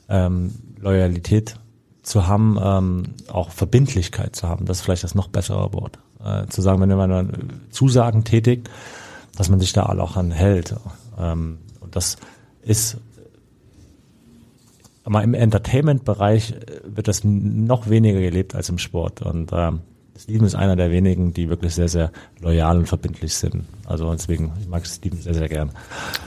ähm, 0.10 0.54
Loyalität 0.80 1.56
zu 2.04 2.28
haben, 2.28 2.60
ähm, 2.62 3.04
auch 3.30 3.50
Verbindlichkeit 3.50 4.36
zu 4.36 4.48
haben. 4.48 4.68
Das 4.68 4.78
ist 4.78 4.84
vielleicht 4.84 5.04
das 5.04 5.16
noch 5.16 5.28
bessere 5.28 5.74
Wort. 5.74 5.98
Äh, 6.24 6.48
zu 6.48 6.62
sagen, 6.62 6.82
wenn 6.82 6.90
man 6.98 7.10
dann 7.10 7.32
Zusagen 7.72 8.24
tätigt, 8.26 8.70
dass 9.38 9.50
man 9.50 9.60
sich 9.60 9.72
da 9.74 9.84
alle 9.84 10.04
auch 10.04 10.18
an 10.18 10.32
hält. 10.32 10.76
Ähm, 11.18 11.60
und 11.80 11.96
das 11.96 12.18
ist 12.62 12.98
aber 15.06 15.24
im 15.24 15.34
Entertainment-Bereich 15.34 16.52
äh, 16.52 16.56
wird 16.96 17.08
das 17.08 17.24
noch 17.24 17.90
weniger 17.90 18.20
gelebt 18.20 18.54
als 18.56 18.70
im 18.70 18.78
Sport. 18.78 19.22
Und 19.22 19.52
ähm, 19.54 19.80
Steven 20.18 20.46
ist 20.46 20.56
einer 20.56 20.76
der 20.76 20.92
wenigen, 20.92 21.34
die 21.34 21.50
wirklich 21.50 21.74
sehr, 21.74 21.88
sehr 21.88 22.12
loyal 22.42 22.78
und 22.80 22.86
verbindlich 22.88 23.34
sind. 23.34 23.64
Also 23.86 24.12
deswegen, 24.12 24.52
ich 24.60 24.68
mag 24.68 24.86
Steven 24.86 25.20
sehr, 25.22 25.34
sehr 25.34 25.48
gern. 25.48 25.72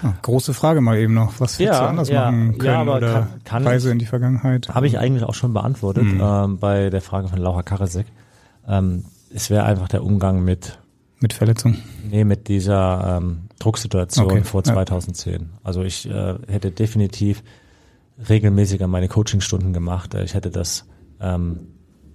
Ah, 0.03 0.15
große 0.23 0.55
Frage 0.55 0.81
mal 0.81 0.97
eben 0.99 1.13
noch. 1.15 1.35
Was 1.39 1.59
hättest 1.59 1.61
Ja, 1.61 1.81
du 1.81 1.87
anders 1.89 2.09
ja, 2.09 2.31
machen 2.31 2.53
ja, 2.53 2.59
können 2.59 2.77
aber 2.77 2.97
oder 2.97 3.13
kann- 3.13 3.29
kann 3.45 3.67
Reise 3.67 3.89
ich- 3.89 3.93
in 3.93 3.99
die 3.99 4.07
Vergangenheit? 4.07 4.71
Habe 4.71 4.87
ich 4.87 4.99
eigentlich 4.99 5.25
auch 5.25 5.35
schon 5.35 5.53
beantwortet 5.53 6.05
Mhm. 6.05 6.21
ähm, 6.23 6.59
bei 6.59 6.89
der 6.89 7.03
Frage 7.03 7.29
von 7.29 7.39
Laura 7.39 7.63
Karasek. 7.63 8.07
Ähm, 8.67 9.05
es 9.35 9.51
wäre 9.51 9.65
einfach 9.65 9.89
der 9.89 10.05
Umgang 10.05 10.45
mit, 10.45 10.79
Mit 11.21 11.33
Verletzung. 11.33 11.77
nee, 12.09 12.25
mit 12.25 12.49
dieser 12.49 13.19
ähm, 13.19 13.43
Drucksituation 13.59 14.27
Okay, 14.27 14.45
vor 14.45 14.63
ja. 14.65 14.73
2010. 14.73 15.51
Also 15.63 15.83
ich 15.83 16.09
äh, 16.09 16.35
hätte 16.49 16.71
definitiv 16.71 17.43
regelmäßiger 18.29 18.87
meine 18.87 19.09
Coachingstunden 19.09 19.73
gemacht. 19.73 20.15
Äh, 20.15 20.25
Ich 20.25 20.35
hätte 20.35 20.51
das, 20.51 20.85
ähm, 21.21 21.61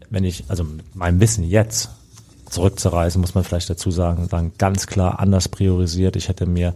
wenn 0.09 0.23
ich, 0.23 0.45
also 0.47 0.63
mit 0.63 0.95
meinem 0.95 1.19
Wissen 1.19 1.43
jetzt 1.43 1.89
zurückzureisen, 2.49 3.19
muss 3.19 3.35
man 3.35 3.43
vielleicht 3.43 3.69
dazu 3.69 3.91
sagen, 3.91 4.27
dann 4.29 4.53
ganz 4.57 4.87
klar 4.87 5.19
anders 5.19 5.49
priorisiert. 5.49 6.15
Ich 6.15 6.29
hätte 6.29 6.45
mir 6.45 6.73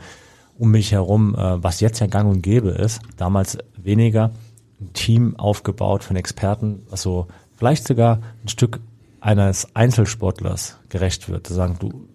um 0.57 0.71
mich 0.71 0.91
herum, 0.91 1.33
äh, 1.35 1.63
was 1.63 1.79
jetzt 1.79 1.99
ja 1.99 2.07
gang 2.07 2.29
und 2.29 2.41
gäbe 2.41 2.69
ist, 2.69 3.01
damals 3.17 3.57
weniger 3.77 4.31
ein 4.79 4.91
Team 4.93 5.35
aufgebaut 5.37 6.03
von 6.03 6.15
Experten, 6.15 6.83
was 6.89 7.01
so 7.03 7.27
vielleicht 7.55 7.87
sogar 7.87 8.19
ein 8.43 8.47
Stück 8.47 8.79
eines 9.21 9.75
Einzelsportlers 9.75 10.77
gerecht 10.89 11.29
wird. 11.29 11.47
Zu 11.47 11.53
sagen, 11.53 11.77
du, 11.79 12.07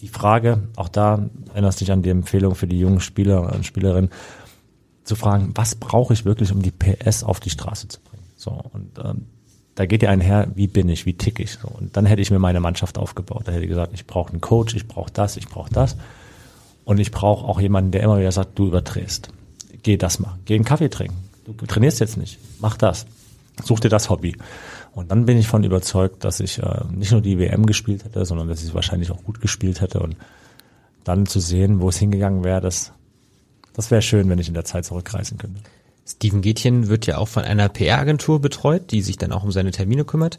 die 0.00 0.08
Frage, 0.08 0.64
auch 0.76 0.88
da 0.88 1.30
erinnerst 1.54 1.80
dich 1.80 1.90
an 1.90 2.02
die 2.02 2.10
Empfehlung 2.10 2.54
für 2.54 2.66
die 2.66 2.78
jungen 2.78 3.00
Spieler 3.00 3.54
und 3.54 3.64
Spielerinnen, 3.64 4.10
zu 5.04 5.16
fragen, 5.16 5.52
was 5.54 5.74
brauche 5.74 6.12
ich 6.12 6.26
wirklich, 6.26 6.52
um 6.52 6.60
die 6.60 6.70
PS 6.70 7.24
auf 7.24 7.40
die 7.40 7.50
Straße 7.50 7.88
zu 7.88 8.00
bringen? 8.00 8.24
So, 8.36 8.50
und 8.72 8.98
ähm, 9.02 9.26
da 9.74 9.86
geht 9.86 10.02
ja 10.02 10.10
einher, 10.10 10.48
wie 10.54 10.66
bin 10.66 10.88
ich, 10.88 11.06
wie 11.06 11.14
tick 11.14 11.40
ich. 11.40 11.52
So, 11.52 11.68
und 11.68 11.96
dann 11.96 12.04
hätte 12.04 12.20
ich 12.20 12.30
mir 12.30 12.38
meine 12.38 12.60
Mannschaft 12.60 12.98
aufgebaut. 12.98 13.44
Da 13.46 13.52
hätte 13.52 13.62
ich 13.62 13.68
gesagt, 13.68 13.92
ich 13.94 14.06
brauche 14.06 14.32
einen 14.32 14.40
Coach, 14.40 14.74
ich 14.74 14.86
brauche 14.86 15.10
das, 15.12 15.36
ich 15.36 15.48
brauche 15.48 15.72
das. 15.72 15.96
Und 16.84 16.98
ich 16.98 17.10
brauche 17.10 17.46
auch 17.46 17.60
jemanden, 17.60 17.92
der 17.92 18.02
immer 18.02 18.18
wieder 18.18 18.32
sagt, 18.32 18.58
du 18.58 18.66
überdrehst. 18.66 19.28
Geh 19.82 19.96
das 19.96 20.18
machen. 20.18 20.40
Geh 20.44 20.56
einen 20.56 20.64
Kaffee 20.64 20.88
trinken. 20.88 21.16
Du 21.44 21.52
trainierst 21.52 22.00
jetzt 22.00 22.16
nicht. 22.16 22.38
Mach 22.60 22.76
das. 22.76 23.06
Such 23.62 23.80
dir 23.80 23.88
das 23.88 24.10
Hobby. 24.10 24.36
Und 24.98 25.12
dann 25.12 25.26
bin 25.26 25.38
ich 25.38 25.46
von 25.46 25.62
überzeugt, 25.62 26.24
dass 26.24 26.40
ich 26.40 26.58
äh, 26.58 26.80
nicht 26.90 27.12
nur 27.12 27.20
die 27.20 27.38
WM 27.38 27.66
gespielt 27.66 28.04
hätte, 28.04 28.24
sondern 28.24 28.48
dass 28.48 28.64
ich 28.64 28.74
wahrscheinlich 28.74 29.12
auch 29.12 29.22
gut 29.22 29.40
gespielt 29.40 29.80
hätte. 29.80 30.00
Und 30.00 30.16
dann 31.04 31.26
zu 31.26 31.38
sehen, 31.38 31.80
wo 31.80 31.88
es 31.88 31.98
hingegangen 31.98 32.42
wäre, 32.42 32.60
das, 32.60 32.92
das 33.74 33.92
wäre 33.92 34.02
schön, 34.02 34.28
wenn 34.28 34.40
ich 34.40 34.48
in 34.48 34.54
der 34.54 34.64
Zeit 34.64 34.84
zurückreisen 34.84 35.38
könnte. 35.38 35.60
Steven 36.04 36.42
Gätchen 36.42 36.88
wird 36.88 37.06
ja 37.06 37.18
auch 37.18 37.28
von 37.28 37.44
einer 37.44 37.68
PR-Agentur 37.68 38.40
betreut, 38.40 38.90
die 38.90 39.00
sich 39.00 39.16
dann 39.16 39.30
auch 39.30 39.44
um 39.44 39.52
seine 39.52 39.70
Termine 39.70 40.04
kümmert. 40.04 40.38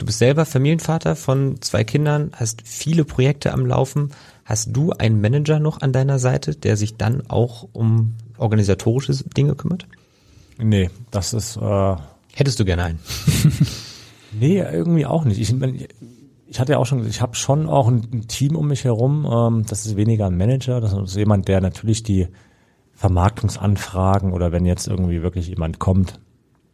Du 0.00 0.06
bist 0.06 0.18
selber 0.18 0.44
Familienvater 0.44 1.14
von 1.14 1.62
zwei 1.62 1.84
Kindern, 1.84 2.32
hast 2.34 2.62
viele 2.64 3.04
Projekte 3.04 3.52
am 3.52 3.64
Laufen. 3.64 4.10
Hast 4.44 4.70
du 4.74 4.90
einen 4.90 5.20
Manager 5.20 5.60
noch 5.60 5.82
an 5.82 5.92
deiner 5.92 6.18
Seite, 6.18 6.56
der 6.56 6.76
sich 6.76 6.96
dann 6.96 7.22
auch 7.28 7.68
um 7.72 8.14
organisatorische 8.38 9.12
Dinge 9.36 9.54
kümmert? 9.54 9.86
Nee, 10.58 10.90
das 11.12 11.32
ist 11.32 11.56
äh, 11.56 11.96
Hättest 12.34 12.60
du 12.60 12.64
gerne 12.64 12.84
einen? 12.84 12.98
Nee, 14.32 14.58
irgendwie 14.58 15.06
auch 15.06 15.24
nicht. 15.24 15.40
Ich, 15.40 15.54
ich 16.46 16.60
hatte 16.60 16.72
ja 16.72 16.78
auch 16.78 16.86
schon, 16.86 17.06
ich 17.06 17.20
habe 17.20 17.34
schon 17.34 17.68
auch 17.68 17.88
ein, 17.88 18.06
ein 18.12 18.28
Team 18.28 18.56
um 18.56 18.68
mich 18.68 18.84
herum. 18.84 19.28
Ähm, 19.30 19.64
das 19.66 19.86
ist 19.86 19.96
weniger 19.96 20.26
ein 20.26 20.36
Manager, 20.36 20.80
das 20.80 20.92
ist 20.92 21.16
jemand, 21.16 21.48
der 21.48 21.60
natürlich 21.60 22.02
die 22.02 22.28
Vermarktungsanfragen 22.94 24.32
oder 24.32 24.52
wenn 24.52 24.66
jetzt 24.66 24.86
irgendwie 24.86 25.22
wirklich 25.22 25.48
jemand 25.48 25.78
kommt, 25.78 26.20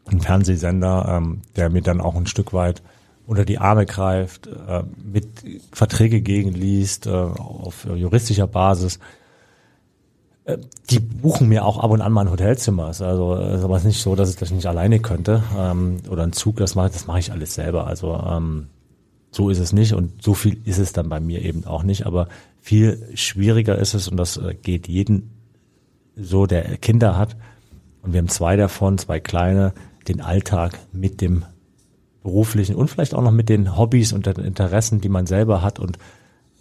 ein 0.06 0.20
Fernsehsender, 0.20 1.16
ähm, 1.16 1.42
der 1.56 1.70
mir 1.70 1.82
dann 1.82 2.00
auch 2.00 2.16
ein 2.16 2.26
Stück 2.26 2.52
weit 2.52 2.82
unter 3.26 3.44
die 3.44 3.58
Arme 3.58 3.86
greift, 3.86 4.46
äh, 4.46 4.82
mit 5.04 5.26
Verträge 5.72 6.20
gegenliest, 6.20 7.06
äh, 7.06 7.10
auf 7.10 7.84
juristischer 7.84 8.46
Basis. 8.46 8.98
Die 10.90 11.00
buchen 11.00 11.48
mir 11.48 11.64
auch 11.64 11.78
ab 11.78 11.90
und 11.90 12.00
an 12.00 12.12
mal 12.12 12.22
ein 12.22 12.30
Hotelzimmer. 12.30 12.86
Also 12.86 13.34
ist 13.34 13.64
aber 13.64 13.80
nicht 13.80 14.00
so, 14.00 14.14
dass 14.14 14.30
ich 14.30 14.36
das 14.36 14.52
nicht 14.52 14.66
alleine 14.66 15.00
könnte. 15.00 15.42
Ähm, 15.58 15.98
oder 16.08 16.22
ein 16.22 16.32
Zug, 16.32 16.56
das 16.56 16.74
mache 16.74 16.90
das 16.90 17.06
mache 17.06 17.18
ich 17.18 17.32
alles 17.32 17.54
selber. 17.54 17.86
Also 17.86 18.14
ähm, 18.14 18.68
so 19.32 19.50
ist 19.50 19.58
es 19.58 19.72
nicht 19.72 19.92
und 19.92 20.22
so 20.22 20.34
viel 20.34 20.58
ist 20.64 20.78
es 20.78 20.92
dann 20.92 21.08
bei 21.08 21.18
mir 21.18 21.42
eben 21.42 21.64
auch 21.66 21.82
nicht. 21.82 22.06
Aber 22.06 22.28
viel 22.60 23.08
schwieriger 23.14 23.76
ist 23.76 23.94
es 23.94 24.08
und 24.08 24.16
das 24.16 24.36
äh, 24.36 24.54
geht 24.54 24.88
jeden 24.88 25.30
so, 26.16 26.46
der 26.46 26.76
Kinder 26.78 27.18
hat. 27.18 27.36
Und 28.02 28.12
wir 28.12 28.18
haben 28.18 28.28
zwei 28.28 28.56
davon, 28.56 28.98
zwei 28.98 29.20
kleine, 29.20 29.74
den 30.08 30.20
Alltag 30.20 30.78
mit 30.92 31.20
dem 31.20 31.44
beruflichen 32.22 32.74
und 32.74 32.88
vielleicht 32.88 33.14
auch 33.14 33.22
noch 33.22 33.32
mit 33.32 33.48
den 33.48 33.76
Hobbys 33.76 34.12
und 34.12 34.26
den 34.26 34.36
Interessen, 34.36 35.00
die 35.00 35.08
man 35.08 35.26
selber 35.26 35.62
hat 35.62 35.78
und 35.78 35.98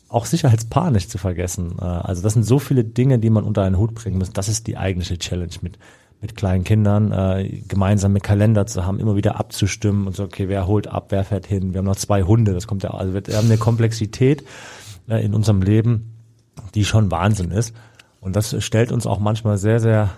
auch 0.10 0.26
Sicherheitspaar 0.26 0.92
nicht 0.92 1.10
zu 1.10 1.18
vergessen. 1.18 1.76
Äh, 1.80 1.84
Also 1.84 2.22
das 2.22 2.34
sind 2.34 2.44
so 2.44 2.60
viele 2.60 2.84
Dinge, 2.84 3.20
die 3.20 3.30
man 3.30 3.44
unter 3.44 3.64
einen 3.64 3.78
Hut 3.78 3.96
bringen 3.96 4.18
muss. 4.18 4.32
Das 4.32 4.50
ist 4.50 4.68
die 4.68 4.78
eigentliche 4.78 5.18
Challenge 5.18 5.54
mit 5.62 5.78
mit 6.22 6.36
kleinen 6.36 6.64
Kindern, 6.64 7.12
äh, 7.12 7.62
gemeinsame 7.68 8.20
Kalender 8.20 8.66
zu 8.66 8.86
haben, 8.86 9.00
immer 9.00 9.16
wieder 9.16 9.40
abzustimmen 9.40 10.08
und 10.08 10.16
so, 10.16 10.24
okay, 10.24 10.48
wer 10.48 10.66
holt 10.66 10.88
ab, 10.88 11.08
wer 11.10 11.24
fährt 11.24 11.46
hin. 11.46 11.74
Wir 11.74 11.80
haben 11.80 11.86
noch 11.86 11.98
zwei 11.98 12.24
Hunde, 12.24 12.54
das 12.54 12.68
kommt 12.68 12.84
ja, 12.84 12.92
also 12.92 13.14
wir 13.14 13.22
haben 13.36 13.46
eine 13.46 13.58
Komplexität 13.58 14.44
äh, 15.08 15.24
in 15.24 15.34
unserem 15.36 15.62
Leben, 15.62 16.16
die 16.74 16.86
schon 16.86 17.12
Wahnsinn 17.12 17.52
ist. 17.52 17.76
Und 18.22 18.36
das 18.36 18.56
stellt 18.64 18.92
uns 18.92 19.06
auch 19.06 19.20
manchmal 19.20 19.58
sehr, 19.58 19.80
sehr 19.80 20.10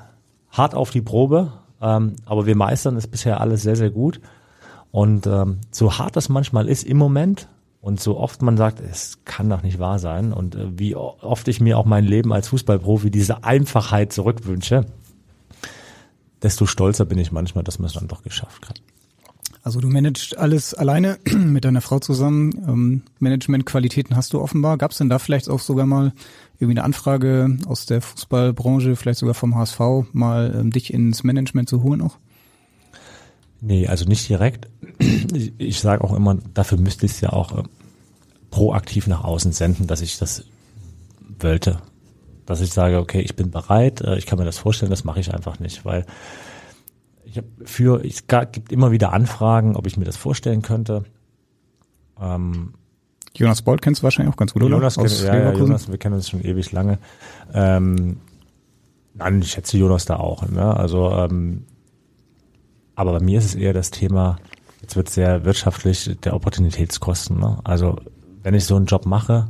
hart 0.50 0.76
auf 0.76 0.92
die 0.92 1.02
Probe. 1.02 1.52
Ähm, 1.82 2.16
aber 2.26 2.46
wir 2.46 2.56
meistern 2.56 2.96
es 2.96 3.08
bisher 3.08 3.42
alles 3.42 3.64
sehr, 3.64 3.76
sehr 3.76 3.90
gut. 3.90 4.22
Und 4.92 5.28
ähm, 5.28 5.60
so 5.72 5.98
hart 5.98 6.16
das 6.16 6.30
manchmal 6.30 6.70
ist 6.70 6.84
im 6.84 6.98
Moment 6.98 7.50
und 7.88 8.02
so 8.02 8.18
oft 8.18 8.42
man 8.42 8.58
sagt, 8.58 8.82
es 8.82 9.20
kann 9.24 9.50
doch 9.50 9.64
nicht 9.64 9.80
wahr 9.80 9.98
sein 9.98 10.34
und 10.34 10.56
äh, 10.56 10.78
wie 10.78 10.94
oft 10.98 11.48
ich 11.48 11.62
mir 11.62 11.78
auch 11.78 11.86
mein 11.86 12.04
Leben 12.04 12.34
als 12.34 12.50
Fußballprofi 12.50 13.10
diese 13.10 13.46
Einfachheit 13.46 14.12
zurückwünsche, 14.12 14.86
desto 16.42 16.66
stolzer 16.66 17.06
bin 17.06 17.18
ich 17.18 17.32
manchmal, 17.32 17.64
dass 17.64 17.80
man 17.80 17.86
es 17.86 17.94
dann 17.94 18.10
doch 18.10 18.24
geschafft 18.24 18.68
hat. 18.68 18.82
Also 19.64 19.80
du 19.80 19.88
managst 19.88 20.38
alles 20.38 20.74
alleine 20.74 21.18
mit 21.34 21.64
deiner 21.64 21.80
Frau 21.80 22.00
zusammen. 22.00 22.52
Ähm, 22.68 23.02
Managementqualitäten 23.20 24.18
hast 24.18 24.34
du 24.34 24.42
offenbar. 24.42 24.78
Gab 24.78 24.92
es 24.92 24.98
denn 24.98 25.08
da 25.08 25.18
vielleicht 25.18 25.48
auch 25.48 25.62
sogar 25.62 25.86
mal 25.86 26.12
irgendwie 26.60 26.80
eine 26.80 26.84
Anfrage 26.84 27.58
aus 27.68 27.86
der 27.86 28.02
Fußballbranche, 28.02 28.98
vielleicht 28.98 29.20
sogar 29.20 29.34
vom 29.34 29.56
HSV, 29.56 29.80
mal 30.12 30.54
ähm, 30.60 30.72
dich 30.72 30.94
ins 30.94 31.24
Management 31.24 31.70
zu 31.70 31.84
holen 31.84 32.02
auch? 32.02 32.18
Nee, 33.62 33.88
also 33.88 34.04
nicht 34.04 34.28
direkt. 34.28 34.68
Ich, 35.34 35.54
ich 35.58 35.80
sage 35.80 36.04
auch 36.04 36.14
immer, 36.14 36.38
dafür 36.54 36.80
müsste 36.80 37.06
ich 37.06 37.12
es 37.14 37.22
ja 37.22 37.32
auch 37.32 37.58
äh, 37.58 37.64
proaktiv 38.50 39.08
nach 39.08 39.24
außen 39.24 39.52
senden, 39.52 39.88
dass 39.88 40.02
ich 40.02 40.18
das 40.18 40.46
wollte. 41.40 41.80
Dass 42.46 42.62
ich 42.62 42.72
sage, 42.72 43.00
okay, 43.00 43.20
ich 43.20 43.36
bin 43.36 43.52
bereit, 43.52 44.02
äh, 44.02 44.18
ich 44.18 44.26
kann 44.26 44.40
mir 44.40 44.46
das 44.46 44.58
vorstellen, 44.58 44.90
das 44.90 45.04
mache 45.04 45.20
ich 45.20 45.34
einfach 45.34 45.60
nicht, 45.60 45.86
weil 45.86 46.06
ich 47.26 47.38
habe 47.38 47.48
für, 47.66 48.04
es 48.06 48.24
gibt 48.52 48.72
immer 48.72 48.92
wieder 48.92 49.12
Anfragen, 49.12 49.76
ob 49.76 49.86
ich 49.86 49.98
mir 49.98 50.06
das 50.06 50.16
vorstellen 50.16 50.62
könnte. 50.62 51.04
Ähm, 52.20 52.74
Jonas 53.36 53.62
Bolt 53.62 53.82
kennst 53.82 54.02
du 54.02 54.04
wahrscheinlich 54.04 54.34
auch 54.34 54.38
ganz 54.38 54.54
gut, 54.54 54.64
oder? 54.64 54.78
Jonas, 54.78 54.96
kenn, 54.96 55.08
ja, 55.08 55.36
ja. 55.36 55.54
Jonas, 55.54 55.90
wir 55.90 55.98
kennen 55.98 56.16
uns 56.16 56.30
schon 56.30 56.42
ewig 56.42 56.72
lange. 56.72 56.98
Ähm, 57.54 58.18
nein, 59.14 59.42
ich 59.42 59.52
schätze 59.52 59.78
Jonas 59.78 60.06
da 60.06 60.16
auch. 60.16 60.48
Ne? 60.50 60.76
Also, 60.76 61.12
ähm, 61.12 61.66
aber 62.96 63.12
bei 63.12 63.20
mir 63.20 63.38
ist 63.38 63.46
es 63.46 63.56
eher 63.56 63.74
das 63.74 63.92
Thema, 63.92 64.38
jetzt 64.82 64.96
wird 64.96 65.10
sehr 65.10 65.46
wirtschaftlich, 65.46 66.18
der 66.24 66.34
Opportunitätskosten. 66.34 67.40
Ne? 67.40 67.60
Also, 67.64 67.98
wenn 68.48 68.54
ich 68.54 68.64
so 68.64 68.78
einen 68.78 68.86
Job 68.86 69.06
mache, 69.06 69.50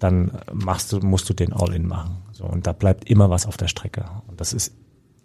dann 0.00 0.32
machst 0.52 0.92
du, 0.92 0.98
musst 0.98 1.30
du 1.30 1.34
den 1.34 1.52
All-In 1.52 1.86
machen. 1.86 2.16
So, 2.32 2.42
und 2.44 2.66
da 2.66 2.72
bleibt 2.72 3.08
immer 3.08 3.30
was 3.30 3.46
auf 3.46 3.56
der 3.56 3.68
Strecke. 3.68 4.06
Und 4.26 4.40
das 4.40 4.52
ist 4.52 4.74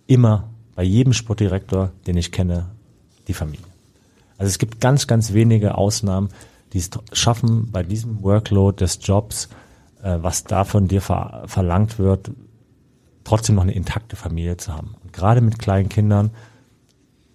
immer 0.06 0.52
bei 0.76 0.84
jedem 0.84 1.14
Sportdirektor, 1.14 1.90
den 2.06 2.18
ich 2.18 2.32
kenne, 2.32 2.68
die 3.28 3.34
Familie. 3.34 3.66
Also 4.38 4.50
es 4.50 4.60
gibt 4.60 4.80
ganz, 4.80 5.08
ganz 5.08 5.34
wenige 5.34 5.76
Ausnahmen, 5.76 6.30
die 6.72 6.78
es 6.78 6.92
schaffen, 7.12 7.72
bei 7.72 7.82
diesem 7.82 8.22
Workload 8.22 8.78
des 8.78 9.00
Jobs, 9.02 9.50
äh, 10.04 10.20
was 10.22 10.44
da 10.44 10.64
von 10.64 10.88
dir 10.88 11.02
ver 11.02 11.46
verlangt 11.48 11.98
wird, 11.98 12.30
trotzdem 13.24 13.56
noch 13.56 13.64
eine 13.64 13.74
intakte 13.74 14.18
Familie 14.18 14.58
zu 14.58 14.72
haben. 14.72 14.94
Und 15.04 15.14
gerade 15.14 15.42
mit 15.42 15.58
kleinen 15.58 15.90
Kindern, 15.90 16.30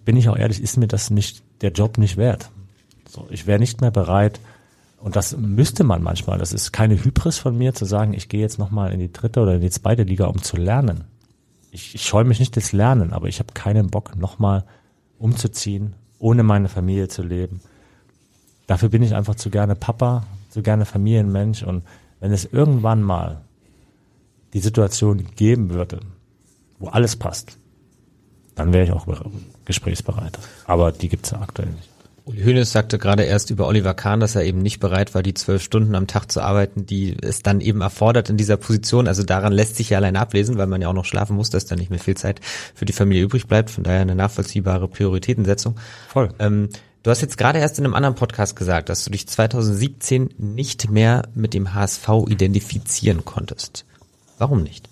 bin 0.05 0.15
ich 0.15 0.29
auch 0.29 0.37
ehrlich, 0.37 0.61
ist 0.61 0.77
mir 0.77 0.87
das 0.87 1.09
nicht, 1.09 1.43
der 1.59 1.73
Job 1.73 1.97
nicht 1.97 2.15
wert. 2.15 2.49
So, 3.09 3.27
ich 3.29 3.45
wäre 3.45 3.59
nicht 3.59 3.81
mehr 3.81 3.91
bereit, 3.91 4.39
und 5.05 5.15
das 5.15 5.37
müsste 5.37 5.83
man 5.83 6.01
manchmal. 6.01 6.39
Das 6.39 6.51
ist 6.51 6.71
keine 6.71 6.95
Hybris 6.95 7.37
von 7.37 7.55
mir 7.55 7.75
zu 7.75 7.85
sagen, 7.85 8.15
ich 8.15 8.27
gehe 8.27 8.41
jetzt 8.41 8.57
nochmal 8.57 8.91
in 8.91 8.99
die 8.99 9.13
dritte 9.13 9.39
oder 9.39 9.53
in 9.53 9.61
die 9.61 9.69
zweite 9.69 10.01
Liga, 10.01 10.25
um 10.25 10.41
zu 10.41 10.57
lernen. 10.57 11.03
Ich, 11.69 11.93
ich 11.93 12.01
scheue 12.05 12.23
mich 12.23 12.39
nicht 12.39 12.55
des 12.55 12.71
Lernen, 12.71 13.13
aber 13.13 13.27
ich 13.27 13.37
habe 13.37 13.53
keinen 13.53 13.91
Bock, 13.91 14.15
nochmal 14.15 14.63
umzuziehen, 15.19 15.93
ohne 16.17 16.41
meine 16.41 16.69
Familie 16.69 17.07
zu 17.07 17.21
leben. 17.21 17.61
Dafür 18.65 18.89
bin 18.89 19.03
ich 19.03 19.13
einfach 19.13 19.35
zu 19.35 19.51
gerne 19.51 19.75
Papa, 19.75 20.25
zu 20.49 20.63
gerne 20.63 20.85
Familienmensch. 20.85 21.61
Und 21.61 21.83
wenn 22.19 22.31
es 22.31 22.45
irgendwann 22.45 23.03
mal 23.03 23.41
die 24.55 24.59
Situation 24.59 25.23
geben 25.35 25.69
würde, 25.69 25.99
wo 26.79 26.87
alles 26.87 27.15
passt, 27.15 27.59
dann 28.55 28.73
wäre 28.73 28.85
ich 28.85 28.91
auch 28.91 29.05
gesprächsbereit. 29.65 30.39
Aber 30.65 30.91
die 30.91 31.09
gibt 31.09 31.27
es 31.27 31.31
ja 31.31 31.41
aktuell 31.41 31.69
nicht. 31.69 31.94
Uli 32.25 32.41
Hoeneß 32.41 32.71
sagte 32.71 32.97
gerade 32.97 33.23
erst 33.23 33.51
über 33.51 33.67
Oliver 33.67 33.93
Kahn, 33.93 34.19
dass 34.19 34.35
er 34.35 34.43
eben 34.43 34.57
nicht 34.59 34.79
bereit 34.79 35.13
war, 35.13 35.21
die 35.21 35.35
zwölf 35.35 35.61
Stunden 35.61 35.93
am 35.93 36.07
Tag 36.07 36.31
zu 36.31 36.41
arbeiten, 36.41 36.87
die 36.87 37.15
es 37.21 37.43
dann 37.43 37.61
eben 37.61 37.81
erfordert 37.81 38.31
in 38.31 38.37
dieser 38.37 38.57
Position. 38.57 39.07
Also 39.07 39.21
daran 39.21 39.53
lässt 39.53 39.75
sich 39.75 39.91
ja 39.91 39.99
allein 39.99 40.15
ablesen, 40.15 40.57
weil 40.57 40.65
man 40.65 40.81
ja 40.81 40.89
auch 40.89 40.93
noch 40.93 41.05
schlafen 41.05 41.35
muss, 41.35 41.51
dass 41.51 41.67
dann 41.67 41.77
nicht 41.77 41.91
mehr 41.91 41.99
viel 41.99 42.17
Zeit 42.17 42.41
für 42.73 42.85
die 42.85 42.93
Familie 42.93 43.23
übrig 43.23 43.45
bleibt. 43.45 43.69
Von 43.69 43.83
daher 43.83 44.01
eine 44.01 44.15
nachvollziehbare 44.15 44.87
Prioritätensetzung. 44.87 45.75
Voll. 46.07 46.29
Ähm, 46.39 46.69
du 47.03 47.11
hast 47.11 47.21
jetzt 47.21 47.37
gerade 47.37 47.59
erst 47.59 47.77
in 47.77 47.85
einem 47.85 47.93
anderen 47.93 48.15
Podcast 48.15 48.55
gesagt, 48.55 48.89
dass 48.89 49.03
du 49.03 49.11
dich 49.11 49.27
2017 49.27 50.33
nicht 50.39 50.89
mehr 50.89 51.27
mit 51.35 51.53
dem 51.53 51.75
HSV 51.75 52.09
identifizieren 52.27 53.23
konntest. 53.23 53.85
Warum 54.39 54.63
nicht? 54.63 54.89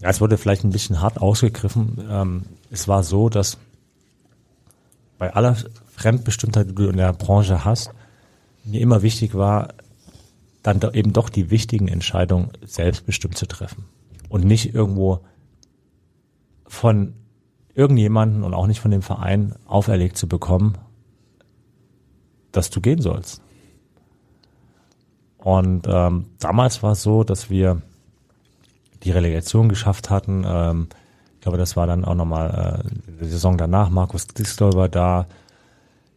Ja, 0.00 0.08
es 0.08 0.22
wurde 0.22 0.38
vielleicht 0.38 0.64
ein 0.64 0.70
bisschen 0.70 1.02
hart 1.02 1.20
ausgegriffen. 1.20 2.02
Ähm, 2.10 2.42
es 2.70 2.88
war 2.88 3.02
so, 3.02 3.28
dass 3.28 3.58
bei 5.18 5.34
aller 5.34 5.56
Fremdbestimmtheit, 6.02 6.70
die 6.70 6.74
du 6.74 6.88
in 6.88 6.96
der 6.96 7.12
Branche 7.12 7.64
hast, 7.64 7.92
mir 8.64 8.80
immer 8.80 9.02
wichtig 9.02 9.34
war, 9.34 9.68
dann 10.62 10.80
eben 10.92 11.12
doch 11.12 11.28
die 11.28 11.50
wichtigen 11.50 11.88
Entscheidungen 11.88 12.50
selbstbestimmt 12.64 13.36
zu 13.36 13.46
treffen. 13.46 13.84
Und 14.28 14.44
nicht 14.44 14.74
irgendwo 14.74 15.20
von 16.66 17.14
irgendjemanden 17.74 18.42
und 18.44 18.54
auch 18.54 18.66
nicht 18.66 18.80
von 18.80 18.90
dem 18.90 19.02
Verein 19.02 19.54
auferlegt 19.66 20.16
zu 20.16 20.28
bekommen, 20.28 20.78
dass 22.50 22.70
du 22.70 22.80
gehen 22.80 23.00
sollst. 23.00 23.42
Und 25.38 25.86
ähm, 25.88 26.26
damals 26.38 26.82
war 26.82 26.92
es 26.92 27.02
so, 27.02 27.24
dass 27.24 27.50
wir 27.50 27.82
die 29.02 29.10
Relegation 29.10 29.68
geschafft 29.68 30.10
hatten. 30.10 30.44
Ähm, 30.46 30.88
ich 31.34 31.40
glaube, 31.40 31.58
das 31.58 31.76
war 31.76 31.86
dann 31.86 32.04
auch 32.04 32.14
nochmal 32.14 32.84
äh, 32.84 33.20
die 33.20 33.28
Saison 33.28 33.58
danach. 33.58 33.90
Markus 33.90 34.28
Distel 34.28 34.72
war 34.74 34.88
da. 34.88 35.26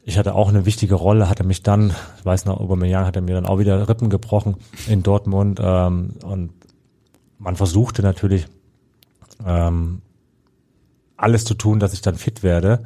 Ich 0.07 0.19
hatte 0.19 0.36
auch 0.36 0.49
eine 0.49 0.68
wichtige 0.68 0.94
Rolle, 0.94 1.30
hatte 1.30 1.44
mich 1.44 1.64
dann, 1.64 1.91
ich 2.19 2.26
weiß 2.26 2.45
noch, 2.45 2.60
Aubameyang 2.60 3.07
hatte 3.07 3.22
mir 3.22 3.34
dann 3.34 3.48
auch 3.48 3.57
wieder 3.57 3.90
Rippen 3.90 4.11
gebrochen 4.11 4.56
in 4.88 5.02
Dortmund. 5.02 5.60
Ähm, 5.60 6.11
und 6.23 6.52
man 7.40 7.56
versuchte 7.56 8.03
natürlich 8.03 8.45
ähm, 9.44 10.03
alles 11.18 11.44
zu 11.44 11.56
tun, 11.56 11.80
dass 11.80 11.94
ich 11.94 12.02
dann 12.02 12.18
fit 12.18 12.44
werde. 12.44 12.84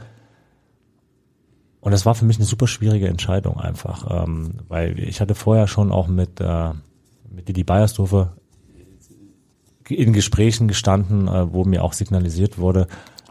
Und 1.82 1.92
das 1.92 2.06
war 2.06 2.16
für 2.16 2.24
mich 2.24 2.38
eine 2.38 2.46
super 2.46 2.68
schwierige 2.68 3.10
Entscheidung 3.10 3.60
einfach, 3.60 4.24
ähm, 4.24 4.54
weil 4.70 4.98
ich 4.98 5.20
hatte 5.20 5.36
vorher 5.36 5.68
schon 5.68 5.92
auch 5.92 6.08
mit, 6.08 6.40
äh, 6.40 6.72
mit 7.30 7.50
Didi 7.50 7.66
Beiersdorfer 7.66 8.38
in 9.90 10.14
Gesprächen 10.14 10.70
gestanden, 10.70 11.28
äh, 11.28 11.52
wo 11.52 11.66
mir 11.66 11.84
auch 11.84 11.92
signalisiert 11.92 12.58
wurde, 12.60 12.88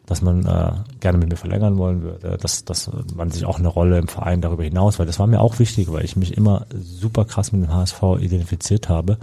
dass 0.08 0.22
man 0.22 0.46
äh, 0.46 0.72
gerne 1.00 1.18
mit 1.18 1.28
mir 1.28 1.36
verlängern 1.36 1.76
wollen 1.76 2.00
würde, 2.00 2.38
dass, 2.38 2.64
dass 2.64 2.90
man 3.14 3.30
sich 3.30 3.44
auch 3.44 3.58
eine 3.58 3.68
Rolle 3.68 3.98
im 3.98 4.08
Verein 4.08 4.40
darüber 4.40 4.64
hinaus, 4.64 4.98
weil 4.98 5.04
das 5.04 5.18
war 5.18 5.26
mir 5.26 5.40
auch 5.40 5.58
wichtig, 5.58 5.92
weil 5.92 6.02
ich 6.02 6.16
mich 6.16 6.34
immer 6.34 6.64
super 6.72 7.26
krass 7.26 7.52
mit 7.52 7.62
dem 7.62 7.74
HSV 7.74 8.02
identifiziert 8.18 8.88
habe 8.88 9.18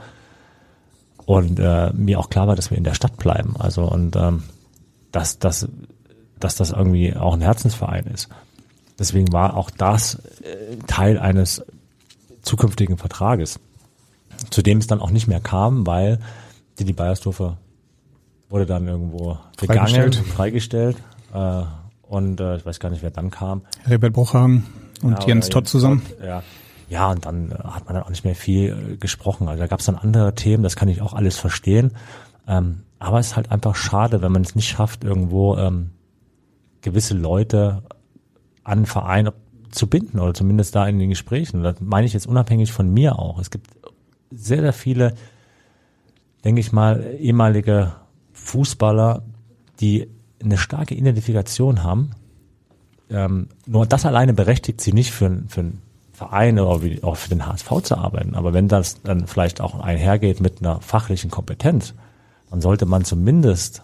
und 1.25 1.59
äh, 1.59 1.91
mir 1.93 2.19
auch 2.19 2.29
klar 2.29 2.47
war, 2.47 2.55
dass 2.55 2.69
wir 2.69 2.77
in 2.77 2.83
der 2.83 2.93
Stadt 2.93 3.17
bleiben. 3.17 3.55
Also 3.57 3.83
und 3.83 4.15
ähm, 4.15 4.43
dass, 5.11 5.39
dass, 5.39 5.67
dass 6.39 6.55
das 6.55 6.69
irgendwie 6.69 7.15
auch 7.15 7.33
ein 7.33 7.41
Herzensverein 7.41 8.05
ist. 8.05 8.29
Deswegen 8.99 9.33
war 9.33 9.57
auch 9.57 9.71
das 9.71 10.21
äh, 10.43 10.75
Teil 10.85 11.17
eines 11.17 11.65
zukünftigen 12.43 12.99
Vertrages, 12.99 13.59
zu 14.51 14.61
dem 14.61 14.77
es 14.77 14.85
dann 14.85 15.01
auch 15.01 15.09
nicht 15.09 15.27
mehr 15.27 15.39
kam, 15.39 15.87
weil 15.87 16.19
Didi 16.77 16.93
Beiersdorfer 16.93 17.57
wurde 18.49 18.65
dann 18.65 18.87
irgendwo 18.87 19.37
gegangen, 19.57 20.13
freigestellt. 20.13 20.97
Äh, 21.33 21.63
und 22.03 22.39
äh, 22.39 22.57
ich 22.57 22.65
weiß 22.65 22.79
gar 22.79 22.89
nicht, 22.89 23.01
wer 23.01 23.11
dann 23.11 23.31
kam. 23.31 23.61
Rebert 23.87 24.13
Bruchhagen 24.13 24.65
und 25.01 25.19
ja, 25.21 25.27
Jens 25.27 25.49
Todd 25.49 25.67
zusammen. 25.67 26.03
Todd, 26.07 26.25
ja. 26.25 26.43
ja, 26.89 27.11
und 27.11 27.25
dann 27.25 27.51
äh, 27.51 27.55
hat 27.55 27.85
man 27.85 27.95
dann 27.95 28.03
auch 28.03 28.09
nicht 28.09 28.23
mehr 28.23 28.35
viel 28.35 28.93
äh, 28.93 28.97
gesprochen. 28.97 29.47
Also 29.47 29.59
da 29.59 29.67
gab 29.67 29.79
es 29.79 29.85
dann 29.85 29.95
andere 29.95 30.35
Themen, 30.35 30.63
das 30.63 30.75
kann 30.75 30.87
ich 30.87 31.01
auch 31.01 31.13
alles 31.13 31.37
verstehen. 31.37 31.91
Ähm, 32.47 32.83
aber 32.99 33.19
es 33.19 33.27
ist 33.27 33.35
halt 33.35 33.51
einfach 33.51 33.75
schade, 33.75 34.21
wenn 34.21 34.31
man 34.31 34.43
es 34.43 34.55
nicht 34.55 34.69
schafft, 34.69 35.03
irgendwo 35.03 35.57
ähm, 35.57 35.91
gewisse 36.81 37.15
Leute 37.15 37.83
an 38.63 38.85
Verein 38.85 39.29
zu 39.71 39.87
binden 39.87 40.19
oder 40.19 40.33
zumindest 40.33 40.75
da 40.75 40.87
in 40.87 40.99
den 40.99 41.09
Gesprächen. 41.09 41.63
Das 41.63 41.77
meine 41.81 42.05
ich 42.05 42.13
jetzt 42.13 42.27
unabhängig 42.27 42.71
von 42.71 42.93
mir 42.93 43.19
auch. 43.19 43.39
Es 43.39 43.49
gibt 43.49 43.71
sehr, 44.31 44.61
sehr 44.61 44.73
viele 44.73 45.15
denke 46.45 46.61
ich 46.61 46.71
mal, 46.71 47.15
ehemalige 47.19 47.93
Fußballer, 48.45 49.23
die 49.79 50.07
eine 50.41 50.57
starke 50.57 50.95
Identifikation 50.95 51.83
haben. 51.83 52.11
Ähm, 53.09 53.49
nur 53.65 53.85
das 53.85 54.05
alleine 54.05 54.33
berechtigt 54.33 54.81
sie 54.81 54.93
nicht 54.93 55.11
für, 55.11 55.43
für 55.47 55.61
einen 55.61 55.81
Verein 56.13 56.59
oder 56.59 56.83
wie, 56.83 57.03
auch 57.03 57.17
für 57.17 57.29
den 57.29 57.45
HSV 57.45 57.81
zu 57.83 57.97
arbeiten. 57.97 58.35
Aber 58.35 58.53
wenn 58.53 58.67
das 58.67 59.01
dann 59.01 59.27
vielleicht 59.27 59.61
auch 59.61 59.79
einhergeht 59.79 60.39
mit 60.39 60.59
einer 60.59 60.79
fachlichen 60.81 61.31
Kompetenz, 61.31 61.93
dann 62.49 62.61
sollte 62.61 62.85
man 62.85 63.03
zumindest 63.03 63.81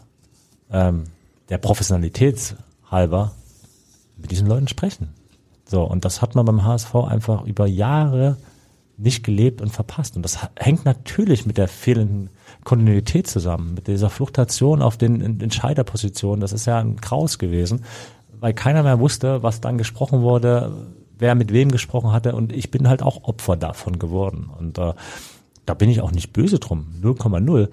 ähm, 0.72 1.06
der 1.50 1.58
Professionalität 1.58 2.56
halber 2.90 3.34
mit 4.18 4.32
diesen 4.32 4.48
Leuten 4.48 4.68
sprechen. 4.68 5.10
So, 5.66 5.84
und 5.84 6.06
das 6.06 6.22
hat 6.22 6.36
man 6.36 6.46
beim 6.46 6.64
HSV 6.64 6.94
einfach 6.96 7.46
über 7.46 7.66
Jahre 7.66 8.38
nicht 8.98 9.24
gelebt 9.24 9.62
und 9.62 9.70
verpasst. 9.70 10.16
Und 10.16 10.22
das 10.22 10.38
hängt 10.56 10.86
natürlich 10.86 11.46
mit 11.46 11.58
der 11.58 11.68
fehlenden 11.68 12.30
Kontinuität 12.64 13.28
zusammen, 13.28 13.74
mit 13.74 13.88
dieser 13.88 14.10
Fluktuation 14.10 14.82
auf 14.82 14.98
den 14.98 15.42
Entscheiderpositionen. 15.42 16.42
Das 16.42 16.54
ist 16.54 16.66
ja 16.66 16.80
ein 16.80 17.02
Kraus 17.02 17.40
gewesen, 17.40 17.84
weil 18.40 18.54
keiner 18.54 18.84
mehr 18.84 19.00
wusste, 19.00 19.44
was 19.44 19.62
dann 19.62 19.78
gesprochen 19.78 20.22
wurde, 20.22 20.72
wer 21.18 21.36
mit 21.36 21.52
wem 21.54 21.72
gesprochen 21.72 22.12
hatte. 22.12 22.36
Und 22.36 22.54
ich 22.54 22.72
bin 22.72 22.88
halt 22.88 23.02
auch 23.02 23.24
Opfer 23.24 23.58
davon 23.58 24.00
geworden. 24.00 24.50
Und 24.58 24.78
äh, 24.78 24.94
da 25.66 25.74
bin 25.74 25.90
ich 25.90 26.02
auch 26.02 26.12
nicht 26.12 26.34
böse 26.34 26.60
drum, 26.60 26.88
0,0, 27.02 27.70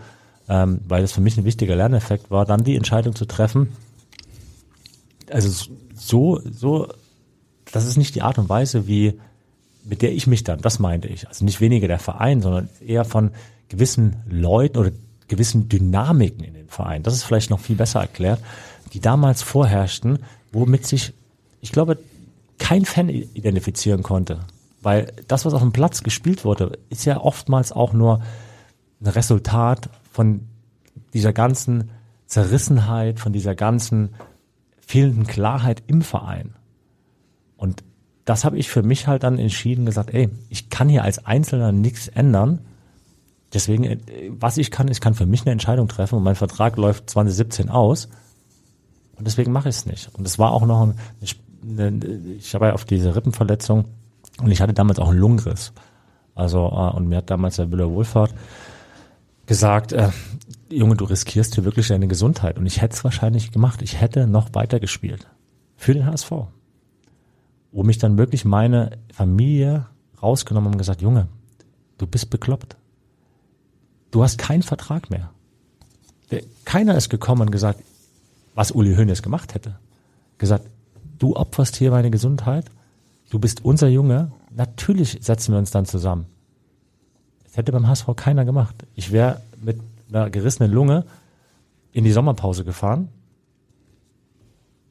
ähm, 0.48 0.80
weil 0.86 1.02
das 1.02 1.12
für 1.12 1.20
mich 1.20 1.36
ein 1.36 1.44
wichtiger 1.44 1.76
Lerneffekt 1.76 2.30
war, 2.30 2.44
dann 2.44 2.64
die 2.64 2.76
Entscheidung 2.76 3.14
zu 3.14 3.26
treffen. 3.26 3.72
Also 5.30 5.68
so, 5.94 6.40
so, 6.50 6.88
das 7.72 7.86
ist 7.86 7.96
nicht 7.96 8.14
die 8.14 8.22
Art 8.22 8.38
und 8.38 8.48
Weise, 8.48 8.86
wie 8.86 9.18
mit 9.84 10.02
der 10.02 10.12
ich 10.12 10.26
mich 10.26 10.44
dann, 10.44 10.60
das 10.60 10.78
meinte 10.78 11.08
ich, 11.08 11.28
also 11.28 11.44
nicht 11.44 11.60
weniger 11.60 11.88
der 11.88 11.98
Verein, 11.98 12.42
sondern 12.42 12.68
eher 12.86 13.04
von 13.04 13.30
gewissen 13.68 14.16
Leuten 14.28 14.78
oder 14.78 14.90
gewissen 15.28 15.68
Dynamiken 15.68 16.44
in 16.44 16.54
den 16.54 16.68
Verein, 16.68 17.02
das 17.02 17.14
ist 17.14 17.24
vielleicht 17.24 17.50
noch 17.50 17.60
viel 17.60 17.76
besser 17.76 18.00
erklärt, 18.00 18.40
die 18.92 19.00
damals 19.00 19.42
vorherrschten, 19.42 20.20
womit 20.52 20.86
sich, 20.86 21.12
ich 21.60 21.72
glaube, 21.72 21.98
kein 22.58 22.84
Fan 22.84 23.08
identifizieren 23.08 24.02
konnte. 24.02 24.40
Weil 24.80 25.12
das, 25.26 25.44
was 25.44 25.54
auf 25.54 25.60
dem 25.60 25.72
Platz 25.72 26.02
gespielt 26.02 26.44
wurde, 26.44 26.78
ist 26.88 27.04
ja 27.04 27.20
oftmals 27.20 27.72
auch 27.72 27.92
nur 27.92 28.22
ein 29.00 29.06
Resultat 29.08 29.90
von 30.12 30.46
dieser 31.12 31.32
ganzen 31.32 31.90
Zerrissenheit, 32.26 33.20
von 33.20 33.32
dieser 33.32 33.54
ganzen 33.54 34.10
fehlenden 34.80 35.26
Klarheit 35.26 35.82
im 35.86 36.02
Verein. 36.02 36.54
Und 37.56 37.82
das 38.24 38.44
habe 38.44 38.58
ich 38.58 38.68
für 38.68 38.82
mich 38.82 39.06
halt 39.06 39.22
dann 39.22 39.38
entschieden, 39.38 39.86
gesagt, 39.86 40.12
ey, 40.12 40.28
ich 40.48 40.68
kann 40.68 40.88
hier 40.88 41.02
als 41.02 41.24
Einzelner 41.24 41.72
nichts 41.72 42.08
ändern. 42.08 42.60
Deswegen, 43.52 43.84
äh, 43.84 43.98
was 44.30 44.58
ich 44.58 44.70
kann, 44.70 44.88
ich 44.88 45.00
kann 45.00 45.14
für 45.14 45.26
mich 45.26 45.42
eine 45.42 45.52
Entscheidung 45.52 45.88
treffen 45.88 46.16
und 46.16 46.22
mein 46.22 46.34
Vertrag 46.34 46.76
läuft 46.76 47.10
2017 47.10 47.70
aus. 47.70 48.08
Und 49.16 49.26
deswegen 49.26 49.52
mache 49.52 49.68
ich 49.68 49.76
es 49.76 49.86
nicht. 49.86 50.10
Und 50.14 50.26
es 50.26 50.38
war 50.38 50.52
auch 50.52 50.64
noch 50.64 50.82
eine, 50.82 50.94
eine, 51.66 52.06
ich 52.38 52.54
habe 52.54 52.66
ja 52.66 52.72
auf 52.74 52.84
diese 52.84 53.16
Rippenverletzung 53.16 53.86
und 54.40 54.50
ich 54.50 54.60
hatte 54.60 54.74
damals 54.74 54.98
auch 54.98 55.08
einen 55.08 55.18
Lungenriss. 55.18 55.72
Also, 56.34 56.68
äh, 56.68 56.96
und 56.96 57.08
mir 57.08 57.16
hat 57.16 57.30
damals 57.30 57.56
der 57.56 57.66
Müller 57.66 57.90
Wohlfahrt 57.90 58.32
gesagt, 59.46 59.92
äh, 59.92 60.10
Junge, 60.70 60.94
du 60.96 61.06
riskierst 61.06 61.54
hier 61.54 61.64
wirklich 61.64 61.88
deine 61.88 62.06
Gesundheit. 62.06 62.58
Und 62.58 62.66
ich 62.66 62.80
hätte 62.82 62.94
es 62.94 63.02
wahrscheinlich 63.02 63.50
gemacht. 63.50 63.82
Ich 63.82 64.00
hätte 64.00 64.26
noch 64.26 64.54
weiter 64.54 64.78
gespielt. 64.78 65.26
Für 65.76 65.94
den 65.94 66.06
HSV. 66.06 66.30
wo 67.70 67.82
mich 67.82 67.98
dann 67.98 68.16
wirklich 68.16 68.44
meine 68.44 68.98
Familie 69.12 69.86
rausgenommen 70.22 70.72
und 70.72 70.78
gesagt, 70.78 71.02
Junge, 71.02 71.28
du 71.98 72.06
bist 72.06 72.30
bekloppt. 72.30 72.76
Du 74.10 74.22
hast 74.22 74.38
keinen 74.38 74.62
Vertrag 74.62 75.10
mehr. 75.10 75.30
Keiner 76.64 76.96
ist 76.96 77.08
gekommen 77.08 77.42
und 77.42 77.50
gesagt, 77.50 77.82
was 78.54 78.72
Uli 78.72 78.94
Hoeneß 78.94 79.22
gemacht 79.22 79.54
hätte. 79.54 79.78
Gesagt, 80.38 80.66
du 81.18 81.36
opferst 81.36 81.76
hier 81.76 81.90
meine 81.90 82.10
Gesundheit, 82.10 82.66
du 83.30 83.38
bist 83.38 83.64
unser 83.64 83.88
Junge, 83.88 84.32
natürlich 84.50 85.18
setzen 85.20 85.52
wir 85.52 85.58
uns 85.58 85.70
dann 85.70 85.86
zusammen. 85.86 86.26
Das 87.44 87.56
hätte 87.56 87.72
beim 87.72 87.86
HSV 87.86 88.08
keiner 88.16 88.44
gemacht. 88.44 88.74
Ich 88.94 89.12
wäre 89.12 89.40
mit 89.60 89.80
einer 90.08 90.30
gerissenen 90.30 90.70
Lunge 90.70 91.04
in 91.92 92.04
die 92.04 92.12
Sommerpause 92.12 92.64
gefahren. 92.64 93.08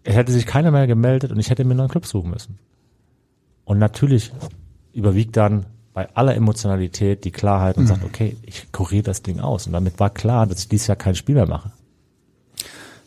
Es 0.04 0.16
hätte 0.16 0.32
sich 0.32 0.46
keiner 0.46 0.72
mehr 0.72 0.88
gemeldet 0.88 1.32
und 1.32 1.40
ich 1.40 1.50
hätte 1.50 1.64
mir 1.64 1.72
einen 1.72 1.80
neuen 1.80 1.90
Club 1.90 2.06
suchen 2.06 2.32
müssen. 2.32 2.58
Und 3.66 3.78
natürlich 3.78 4.32
überwiegt 4.94 5.38
dann 5.38 5.66
bei 5.98 6.10
aller 6.14 6.36
Emotionalität 6.36 7.26
die 7.26 7.32
Klarheit 7.32 7.76
und 7.78 7.86
mhm. 7.86 7.88
sagt, 7.88 8.04
okay, 8.06 8.38
ich 8.44 8.72
kuriere 8.72 9.02
das 9.02 9.24
Ding 9.24 9.40
aus. 9.40 9.66
Und 9.66 9.74
damit 9.74 10.00
war 10.00 10.12
klar, 10.12 10.46
dass 10.46 10.60
ich 10.60 10.70
dieses 10.70 10.86
Jahr 10.86 10.96
kein 10.96 11.16
Spiel 11.16 11.34
mehr 11.34 11.48
mache. 11.48 11.72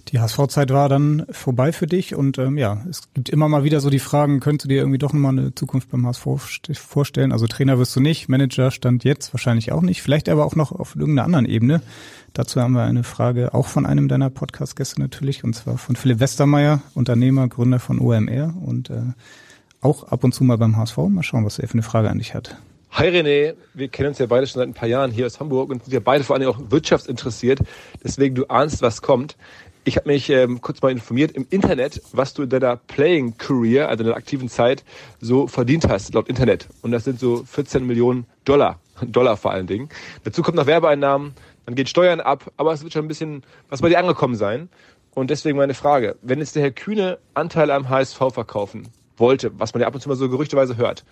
Die 0.09 0.19
HSV-Zeit 0.19 0.73
war 0.73 0.89
dann 0.89 1.25
vorbei 1.31 1.71
für 1.71 1.87
dich 1.87 2.17
und 2.17 2.39
ähm, 2.39 2.59
ja, 2.59 2.85
es 2.91 3.03
gibt 3.15 3.29
immer 3.29 3.49
mal 3.49 3.63
wieder 3.63 3.81
so 3.81 3.91
die 3.91 4.01
Fragen, 4.01 4.41
könntest 4.41 4.65
du 4.65 4.69
dir 4.71 4.79
irgendwie 4.79 4.99
doch 4.99 5.13
nochmal 5.13 5.39
eine 5.39 5.55
Zukunft 5.55 5.89
beim 5.93 6.05
HSV 6.05 6.27
vorstellen? 6.73 7.31
Also 7.31 7.47
Trainer 7.47 7.79
wirst 7.79 7.95
du 7.95 8.01
nicht, 8.01 8.29
Manager 8.29 8.73
stand 8.73 9.05
jetzt 9.05 9.33
wahrscheinlich 9.33 9.71
auch 9.71 9.83
nicht, 9.83 10.03
vielleicht 10.03 10.29
aber 10.29 10.45
auch 10.45 10.57
noch 10.57 10.73
auf 10.73 10.97
irgendeiner 10.97 11.27
anderen 11.27 11.47
Ebene. 11.47 11.83
Dazu 12.33 12.61
haben 12.61 12.73
wir 12.73 12.83
eine 12.83 13.05
Frage 13.05 13.55
auch 13.55 13.69
von 13.69 13.87
einem 13.87 14.09
deiner 14.09 14.31
Podcast-Gäste 14.31 15.01
natürlich, 15.01 15.45
und 15.45 15.55
zwar 15.55 15.79
von 15.79 15.95
Philipp 15.95 16.19
Westermeier, 16.19 16.83
Unternehmer, 16.95 17.47
Gründer 17.47 17.79
von 17.79 18.01
OMR 18.01 18.53
und 18.61 18.91
äh, 18.91 19.13
auch 19.81 20.03
ab 20.09 20.25
und 20.25 20.35
zu 20.35 20.43
mal 20.43 20.59
beim 20.59 20.77
HSV. 20.77 20.97
Mal 21.09 21.23
schauen, 21.23 21.45
was 21.45 21.61
er 21.61 21.69
für 21.69 21.75
eine 21.75 21.85
Frage 21.85 22.11
an 22.11 22.19
dich 22.19 22.35
hat. 22.35 22.57
Hi 22.93 23.07
René, 23.07 23.55
wir 23.73 23.87
kennen 23.87 24.09
uns 24.09 24.19
ja 24.19 24.27
beide 24.27 24.49
schon 24.49 24.59
seit 24.59 24.69
ein 24.69 24.75
paar 24.75 24.89
Jahren 24.89 25.13
hier 25.13 25.25
aus 25.25 25.39
Hamburg 25.39 25.71
und 25.71 25.85
sind 25.85 25.95
ja 25.95 26.01
beide 26.01 26.25
vor 26.25 26.35
allem 26.35 26.49
auch 26.49 26.59
wirtschaftsinteressiert. 26.71 27.61
Deswegen 28.03 28.35
du 28.35 28.47
ahnst, 28.47 28.83
was 28.83 29.01
kommt. 29.01 29.37
Ich 29.85 29.97
habe 29.97 30.09
mich 30.09 30.29
ähm, 30.29 30.61
kurz 30.61 30.83
mal 30.83 30.91
informiert 30.91 31.31
im 31.31 31.47
Internet, 31.51 32.03
was 32.13 32.35
du 32.35 32.43
in 32.43 32.49
deiner 32.49 32.77
Playing 32.77 33.39
Career, 33.39 33.89
also 33.89 34.03
in 34.03 34.09
deiner 34.09 34.17
aktiven 34.17 34.49
Zeit, 34.49 34.85
so 35.21 35.47
verdient 35.47 35.89
hast, 35.89 36.13
laut 36.15 36.29
Internet. 36.29 36.67
Und 36.83 36.91
das 36.91 37.05
sind 37.05 37.21
so 37.21 37.45
14 37.45 37.87
Millionen 37.87 38.27
Dollar. 38.45 38.81
Dollar 39.03 39.37
vor 39.37 39.53
allen 39.53 39.69
Dingen. 39.69 39.89
Dazu 40.25 40.43
kommt 40.43 40.57
noch 40.57 40.67
Werbeeinnahmen, 40.67 41.33
dann 41.67 41.77
geht 41.77 41.89
Steuern 41.89 42.21
ab, 42.21 42.51
aber 42.57 42.73
es 42.73 42.83
wird 42.83 42.93
schon 42.93 43.05
ein 43.05 43.09
bisschen 43.09 43.45
was 43.69 43.83
bei 43.83 43.89
dir 43.89 44.01
angekommen 44.01 44.35
sein. 44.35 44.69
Und 45.15 45.31
deswegen 45.31 45.57
meine 45.57 45.75
Frage, 45.75 46.17
wenn 46.23 46.41
jetzt 46.41 46.57
der 46.57 46.65
Herr 46.65 46.73
Kühne 46.73 47.19
Anteile 47.35 47.73
am 47.73 47.89
HSV 47.89 48.19
verkaufen 48.33 48.89
wollte, 49.17 49.53
was 49.59 49.75
man 49.75 49.81
ja 49.81 49.87
ab 49.87 49.95
und 49.95 50.01
zu 50.01 50.09
mal 50.09 50.17
so 50.17 50.29
gerüchteweise 50.29 50.77
hört, 50.77 51.05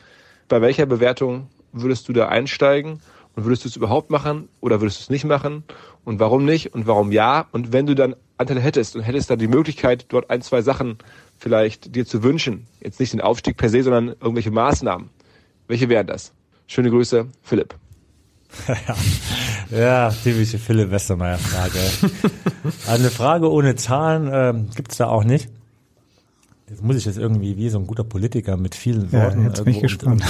bei 0.48 0.60
welcher 0.60 0.86
Bewertung 0.86 1.48
würdest 1.72 2.08
du 2.08 2.12
da 2.12 2.28
einsteigen 2.28 3.00
und 3.36 3.44
würdest 3.44 3.64
du 3.64 3.68
es 3.68 3.76
überhaupt 3.76 4.10
machen 4.10 4.48
oder 4.60 4.80
würdest 4.80 5.00
du 5.00 5.02
es 5.04 5.10
nicht 5.10 5.24
machen? 5.24 5.64
Und 6.04 6.20
warum 6.20 6.44
nicht? 6.44 6.74
Und 6.74 6.86
warum 6.86 7.12
ja? 7.12 7.46
Und 7.52 7.72
wenn 7.72 7.86
du 7.86 7.94
dann 7.94 8.16
Anteile 8.38 8.60
hättest 8.60 8.96
und 8.96 9.02
hättest 9.02 9.30
dann 9.30 9.38
die 9.38 9.48
Möglichkeit, 9.48 10.06
dort 10.08 10.30
ein, 10.30 10.42
zwei 10.42 10.62
Sachen 10.62 10.98
vielleicht 11.38 11.94
dir 11.94 12.06
zu 12.06 12.22
wünschen, 12.22 12.66
jetzt 12.80 13.00
nicht 13.00 13.12
den 13.12 13.20
Aufstieg 13.20 13.56
per 13.56 13.68
se, 13.68 13.82
sondern 13.82 14.08
irgendwelche 14.20 14.50
Maßnahmen, 14.50 15.10
welche 15.66 15.88
wären 15.88 16.06
das? 16.06 16.32
Schöne 16.66 16.90
Grüße, 16.90 17.26
Philipp. 17.42 17.74
ja, 19.70 20.10
typische 20.10 20.58
Philipp 20.58 20.90
Westermeier 20.90 21.38
Frage. 21.38 21.78
Eine 22.88 23.10
Frage 23.10 23.50
ohne 23.50 23.76
Zahlen 23.76 24.30
ähm, 24.32 24.70
gibt 24.74 24.92
es 24.92 24.98
da 24.98 25.08
auch 25.08 25.24
nicht. 25.24 25.48
Jetzt 26.68 26.82
muss 26.82 26.96
ich 26.96 27.04
jetzt 27.04 27.18
irgendwie 27.18 27.56
wie 27.56 27.68
so 27.68 27.78
ein 27.78 27.86
guter 27.86 28.04
Politiker 28.04 28.56
mit 28.56 28.74
vielen 28.74 29.12
Worten. 29.12 29.42
Ja, 29.42 29.48
jetzt 29.48 29.64
bin 29.64 29.74
ich 29.74 29.80
gespannt. 29.80 30.22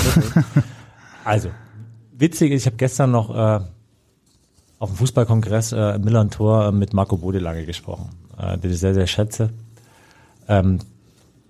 Also, 1.28 1.50
witzig 2.12 2.52
ist, 2.52 2.62
ich 2.62 2.66
habe 2.66 2.76
gestern 2.76 3.10
noch 3.10 3.34
äh, 3.34 3.60
auf 4.78 4.90
dem 4.90 4.96
Fußballkongress 4.96 5.72
äh, 5.72 5.98
Milan 5.98 6.30
Tor 6.30 6.72
mit 6.72 6.94
Marco 6.94 7.16
Bode 7.16 7.38
lange 7.38 7.66
gesprochen, 7.66 8.10
äh, 8.38 8.58
den 8.58 8.70
ich 8.70 8.78
sehr, 8.78 8.94
sehr 8.94 9.06
schätze. 9.06 9.50
Ähm, 10.48 10.78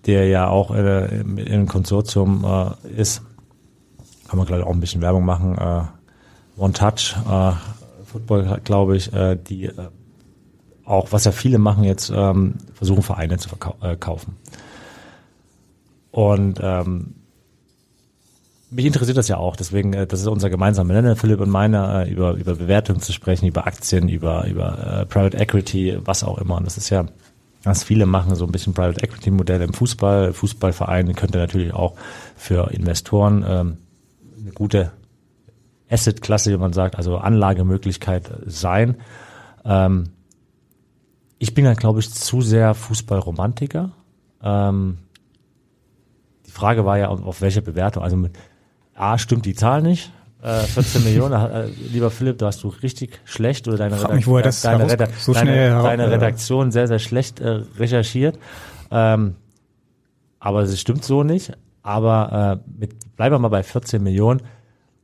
der 0.07 0.27
ja 0.29 0.49
auch 0.49 0.75
äh, 0.75 1.21
in 1.21 1.39
einem 1.39 1.69
Konsortium 1.69 2.45
äh, 2.45 3.01
ist. 3.01 3.23
Kann 4.27 4.39
man 4.39 4.47
gleich 4.47 4.63
auch 4.63 4.73
ein 4.73 4.81
bisschen 4.81 5.03
Werbung 5.03 5.25
machen. 5.25 5.57
Äh, 5.59 5.83
One 6.61 6.73
Touch 6.73 7.15
äh, 7.29 7.53
Football, 8.05 8.61
glaube 8.65 8.97
ich, 8.97 9.13
äh, 9.13 9.37
die 9.37 9.67
äh, 9.67 9.89
auch, 10.85 11.13
was 11.13 11.25
ja 11.25 11.33
viele 11.33 11.59
machen 11.59 11.85
jetzt, 11.85 12.11
ähm, 12.15 12.55
versuchen 12.73 13.03
Vereine 13.03 13.37
zu 13.37 13.51
verkaufen. 13.51 14.37
Äh, 14.43 16.19
Und 16.19 16.61
ähm, 16.63 17.15
mich 18.71 18.85
interessiert 18.85 19.17
das 19.17 19.29
ja 19.29 19.37
auch, 19.39 19.57
deswegen, 19.57 19.93
äh, 19.93 20.07
das 20.07 20.21
ist 20.21 20.27
unser 20.27 20.51
gemeinsamer 20.51 20.93
Nenner, 20.93 21.17
Philipp 21.17 21.41
und 21.41 21.51
meiner, 21.51 22.07
äh, 22.07 22.11
über, 22.11 22.33
über 22.35 22.55
Bewertungen 22.55 23.01
zu 23.01 23.13
sprechen, 23.13 23.47
über 23.47 23.67
Aktien, 23.67 24.09
über, 24.09 24.47
über 24.47 25.01
äh, 25.01 25.07
Private 25.07 25.39
Equity, 25.39 25.99
was 26.05 26.25
auch 26.25 26.39
immer. 26.39 26.57
Und 26.57 26.67
das 26.67 26.77
ist 26.77 26.91
ja, 26.91 27.07
was 27.65 27.83
viele 27.83 28.07
machen, 28.07 28.35
so 28.35 28.45
ein 28.45 28.53
bisschen 28.53 28.75
Private 28.75 29.03
Equity 29.03 29.31
Modell 29.31 29.63
im 29.63 29.73
Fußball. 29.73 30.33
Fußballverein 30.33 31.15
könnte 31.15 31.39
natürlich 31.39 31.73
auch 31.73 31.95
für 32.37 32.71
Investoren 32.71 33.45
ähm, 33.47 33.79
eine 34.41 34.53
gute 34.53 34.93
Asset-Klasse, 35.91 36.53
wie 36.53 36.59
man 36.59 36.73
sagt, 36.73 36.97
also 36.97 37.17
Anlagemöglichkeit 37.17 38.31
sein. 38.47 38.97
Ähm, 39.65 40.11
ich 41.39 41.55
bin 41.55 41.67
halt, 41.67 41.79
glaube 41.79 42.01
ich, 42.01 42.13
zu 42.13 42.43
sehr 42.43 42.75
Fußballromantiker. 42.75 43.93
Ähm, 44.43 44.99
die 46.47 46.51
Frage 46.51 46.85
war 46.85 46.99
ja, 46.99 47.09
auf 47.09 47.41
welche 47.41 47.63
Bewertung. 47.63 48.03
Also 48.03 48.17
mit 48.17 48.33
A 48.99 49.17
stimmt 49.19 49.47
die 49.47 49.55
Zahl 49.55 49.83
nicht. 49.83 50.13
Äh, 50.43 50.61
14 50.61 51.05
Millionen, 51.05 51.35
äh, 51.35 51.67
lieber 51.93 52.11
Philipp, 52.11 52.39
da 52.39 52.47
hast 52.47 52.63
du 52.63 52.69
richtig 52.69 53.21
schlecht 53.25 53.67
oder 53.67 53.77
deine, 53.77 53.97
Frag 53.97 54.15
mich, 54.15 54.27
wo 54.27 54.39
das 54.39 54.63
deine, 54.63 54.91
Reda 54.91 55.09
so 55.19 55.33
deine, 55.33 55.83
deine 55.83 56.11
Redaktion 56.11 56.71
sehr, 56.71 56.87
sehr 56.87 56.99
schlecht 56.99 57.41
äh, 57.41 57.63
recherchiert. 57.79 58.39
Ähm, 58.91 59.35
aber 60.39 60.63
es 60.63 60.81
stimmt 60.81 61.05
so 61.05 61.25
nicht. 61.25 61.53
Aber 61.83 62.61
äh, 62.65 62.81
mit, 62.81 63.17
bleiben 63.17 63.35
wir 63.35 63.39
mal 63.39 63.49
bei 63.49 63.63
14 63.63 64.03
Millionen. 64.03 64.43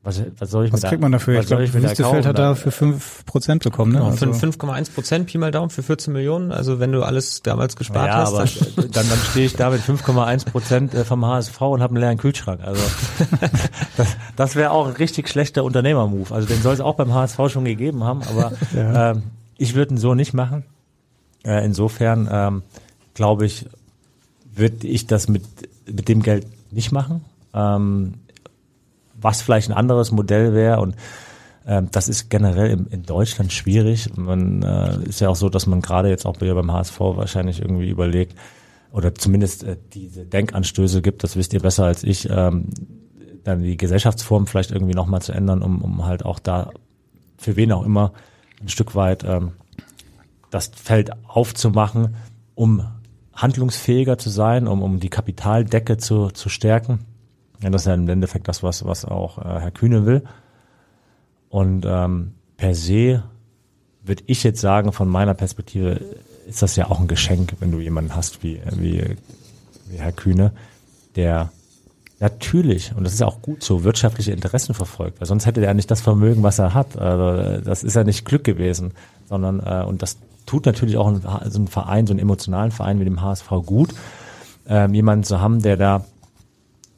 Was, 0.05 0.23
was 0.39 0.51
soll 0.51 0.67
ich 0.67 0.73
was 0.73 0.83
kriegt 0.83 1.01
man 1.01 1.13
dafür? 1.13 1.41
Ich 1.41 1.47
glaube, 1.47 1.73
Wüstefeld 1.73 2.27
hat 2.27 2.39
da 2.39 2.55
für 2.55 2.69
5% 2.69 3.65
bekommen. 3.65 3.93
Ne? 3.93 3.99
Genau, 4.01 4.11
also. 4.11 4.27
5,1% 4.27 5.25
Pi 5.25 5.39
mal 5.39 5.51
Daumen 5.51 5.71
für 5.71 5.83
14 5.83 6.13
Millionen. 6.13 6.53
Also 6.53 6.79
wenn 6.79 6.93
du 6.93 7.03
alles 7.03 7.41
damals 7.41 7.75
gespart 7.75 8.09
ja, 8.09 8.17
hast. 8.17 8.35
Aber 8.35 8.45
dann, 8.45 8.91
dann, 8.93 9.09
dann 9.09 9.19
stehe 9.31 9.47
ich 9.47 9.57
da 9.57 9.71
mit 9.71 9.81
5,1% 9.81 10.95
äh, 10.95 11.05
vom 11.05 11.25
HSV 11.25 11.59
und 11.63 11.81
habe 11.81 11.95
einen 11.95 12.03
leeren 12.03 12.19
Kühlschrank. 12.19 12.61
Also 12.63 12.83
das, 13.97 14.17
das 14.37 14.57
wäre 14.57 14.73
auch 14.73 14.89
ein 14.89 14.93
richtig 14.93 15.27
schlechter 15.31 15.65
Unternehmermove. 15.65 16.33
Also 16.33 16.47
den 16.47 16.61
soll 16.61 16.75
es 16.75 16.81
auch 16.83 16.97
beim 16.97 17.15
HSV 17.15 17.39
schon 17.49 17.65
gegeben 17.65 18.05
haben, 18.05 18.21
aber 18.25 18.53
ja. 18.75 19.13
ähm, 19.13 19.23
ich 19.57 19.75
würde 19.75 19.95
ihn 19.95 19.99
so 19.99 20.15
nicht 20.15 20.35
machen. 20.35 20.65
Äh, 21.47 21.65
insofern 21.65 22.29
ähm, 22.31 22.63
glaube 23.15 23.47
ich, 23.47 23.65
würde 24.55 24.87
ich 24.87 25.07
das 25.07 25.29
mit, 25.29 25.45
mit 25.91 26.11
dem 26.11 26.23
Geld 26.23 26.47
nicht 26.71 26.93
machen. 26.93 27.25
Ähm, 27.55 28.15
was 29.25 29.43
vielleicht 29.43 29.71
ein 29.71 29.77
anderes 29.77 30.13
Modell 30.13 30.55
wäre 30.55 30.81
und 30.81 30.95
ähm, 31.67 31.89
das 31.91 32.09
ist 32.09 32.31
generell 32.31 32.71
in, 32.71 32.87
in 32.87 33.03
Deutschland 33.05 33.53
schwierig. 33.53 34.17
Man 34.17 34.63
äh, 34.63 34.99
ist 35.09 35.21
ja 35.21 35.29
auch 35.31 35.37
so, 35.37 35.49
dass 35.49 35.67
man 35.67 35.81
gerade 35.81 36.09
jetzt 36.11 36.27
auch 36.27 36.37
beim 36.37 36.73
HSV 36.73 37.01
wahrscheinlich 37.01 37.61
irgendwie 37.61 37.89
überlegt 37.89 38.37
oder 38.93 39.15
zumindest 39.15 39.65
äh, 39.65 39.77
diese 39.93 40.25
Denkanstöße 40.25 41.03
gibt, 41.03 41.25
das 41.25 41.37
wisst 41.37 41.53
ihr 41.53 41.61
besser 41.61 41.85
als 41.85 42.05
ich, 42.05 42.29
ähm, 42.31 42.69
dann 43.43 43.63
die 43.63 43.77
Gesellschaftsform 43.77 44.47
vielleicht 44.47 44.71
irgendwie 44.71 44.95
nochmal 44.95 45.23
zu 45.23 45.33
ändern, 45.33 45.63
um, 45.63 45.83
um 45.83 46.05
halt 46.05 46.25
auch 46.25 46.39
da 46.39 46.71
für 47.37 47.57
wen 47.57 47.73
auch 47.73 47.85
immer 47.85 48.13
ein 48.61 48.69
Stück 48.69 48.95
weit 48.95 49.25
ähm, 49.25 49.53
das 50.51 50.69
Feld 50.69 51.11
aufzumachen, 51.27 52.15
um 52.55 52.87
handlungsfähiger 53.35 54.17
zu 54.17 54.31
sein, 54.31 54.69
um, 54.69 54.83
um 54.83 55.01
die 55.01 55.11
Kapitaldecke 55.11 55.97
zu, 55.97 56.29
zu 56.29 56.49
stärken. 56.49 57.01
Ja, 57.65 57.71
das 57.71 57.83
ist 57.83 57.87
ja 57.87 57.95
im 57.95 58.07
Endeffekt 58.07 58.47
das, 58.47 58.63
was, 58.63 58.85
was 58.85 59.07
auch 59.07 59.39
äh, 59.39 59.61
Herr 59.61 59.71
Kühne 59.71 60.05
will. 60.05 60.23
Und 61.49 61.87
ähm, 61.89 62.35
per 62.59 62.75
se 62.75 63.23
würde 64.03 64.23
ich 64.27 64.43
jetzt 64.45 64.61
sagen, 64.61 64.93
von 64.93 65.09
meiner 65.09 65.33
Perspektive 65.33 65.99
ist 66.47 66.61
das 66.61 66.77
ja 66.77 66.91
auch 66.91 67.01
ein 67.01 67.09
Geschenk, 67.09 67.55
wenn 67.61 67.73
du 67.73 67.81
jemanden 67.81 68.15
hast 68.15 68.43
wie, 68.43 68.61
wie, 68.73 69.17
wie 69.87 69.97
Herr 69.97 70.13
Kühne, 70.13 70.53
der 71.17 71.51
natürlich, 72.21 72.93
und 72.95 73.05
das 73.05 73.15
ist 73.15 73.23
auch 73.23 73.41
gut 73.41 73.65
so, 73.65 73.83
wirtschaftliche 73.83 74.33
Interessen 74.33 74.75
verfolgt, 74.75 75.21
weil 75.21 75.27
sonst 75.27 75.47
hätte 75.47 75.65
er 75.65 75.73
nicht 75.73 75.91
das 75.91 76.03
Vermögen, 76.03 76.43
was 76.43 76.59
er 76.59 76.75
hat. 76.75 76.99
Also 76.99 77.63
das 77.63 77.83
ist 77.83 77.97
ja 77.97 78.05
nicht 78.05 78.27
Glück 78.27 78.45
gewesen, 78.45 78.93
sondern, 79.27 79.61
äh, 79.61 79.87
und 79.87 80.03
das 80.03 80.19
tut 80.45 80.67
natürlich 80.67 80.99
auch 80.99 81.09
ein, 81.09 81.23
so 81.51 81.59
ein 81.61 81.69
Verein, 81.69 82.07
so 82.07 82.13
einen 82.13 82.21
emotionalen 82.21 82.73
Verein 82.73 83.01
wie 83.01 83.05
dem 83.05 83.23
HSV 83.23 83.49
gut, 83.65 83.95
ähm, 84.69 84.93
jemanden 84.93 85.25
zu 85.25 85.41
haben, 85.41 85.63
der 85.63 85.79
da 85.79 86.05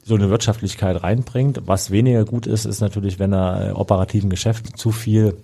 so 0.06 0.14
eine 0.14 0.30
Wirtschaftlichkeit 0.30 1.02
reinbringt. 1.02 1.62
Was 1.66 1.90
weniger 1.90 2.24
gut 2.24 2.46
ist, 2.46 2.64
ist 2.64 2.80
natürlich, 2.80 3.18
wenn 3.18 3.32
er 3.32 3.70
äh, 3.70 3.72
operativen 3.72 4.30
Geschäften 4.30 4.76
zu 4.76 4.92
viel 4.92 5.36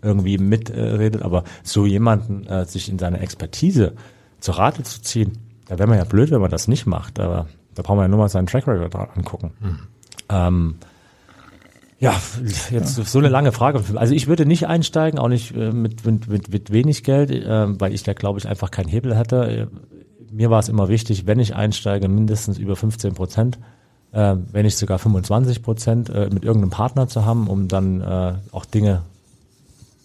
irgendwie 0.00 0.38
mitredet, 0.38 1.20
äh, 1.20 1.24
aber 1.24 1.42
so 1.64 1.84
jemanden 1.84 2.46
äh, 2.46 2.64
sich 2.64 2.88
in 2.88 3.00
seine 3.00 3.18
Expertise 3.18 3.94
zu 4.38 4.52
Rate 4.52 4.84
zu 4.84 5.02
ziehen, 5.02 5.38
da 5.66 5.80
wäre 5.80 5.88
man 5.88 5.98
ja 5.98 6.04
blöd, 6.04 6.30
wenn 6.30 6.40
man 6.40 6.50
das 6.50 6.68
nicht 6.68 6.86
macht. 6.86 7.18
Aber 7.18 7.48
Da 7.74 7.82
brauchen 7.82 7.98
wir 7.98 8.02
ja 8.02 8.08
nur 8.08 8.20
mal 8.20 8.28
seinen 8.28 8.46
Track 8.46 8.68
Record 8.68 8.94
angucken. 9.16 9.50
Mhm. 9.58 9.78
Ähm, 10.28 10.74
ja, 11.98 12.14
jetzt 12.70 12.98
ja. 12.98 13.04
so 13.04 13.18
eine 13.18 13.28
lange 13.28 13.50
Frage. 13.50 13.82
Also 13.96 14.14
ich 14.14 14.28
würde 14.28 14.46
nicht 14.46 14.68
einsteigen, 14.68 15.18
auch 15.18 15.26
nicht 15.26 15.56
äh, 15.56 15.72
mit, 15.72 16.06
mit, 16.06 16.28
mit, 16.28 16.48
mit 16.52 16.70
wenig 16.72 17.02
Geld, 17.02 17.32
äh, 17.32 17.80
weil 17.80 17.92
ich 17.92 18.04
da 18.04 18.12
glaube 18.12 18.38
ich 18.38 18.46
einfach 18.46 18.70
keinen 18.70 18.88
Hebel 18.88 19.16
hatte. 19.16 19.68
Mir 20.30 20.50
war 20.50 20.60
es 20.60 20.68
immer 20.68 20.88
wichtig, 20.88 21.26
wenn 21.26 21.40
ich 21.40 21.56
einsteige, 21.56 22.06
mindestens 22.08 22.58
über 22.58 22.76
15 22.76 23.14
Prozent, 23.14 23.58
äh, 24.12 24.36
wenn 24.52 24.64
nicht 24.64 24.76
sogar 24.76 24.98
25 24.98 25.62
Prozent, 25.62 26.10
äh, 26.10 26.30
mit 26.32 26.44
irgendeinem 26.44 26.70
Partner 26.70 27.08
zu 27.08 27.24
haben, 27.24 27.48
um 27.48 27.68
dann 27.68 28.00
äh, 28.00 28.34
auch 28.52 28.64
Dinge 28.64 29.02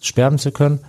sperren 0.02 0.38
zu 0.38 0.52
können. 0.52 0.80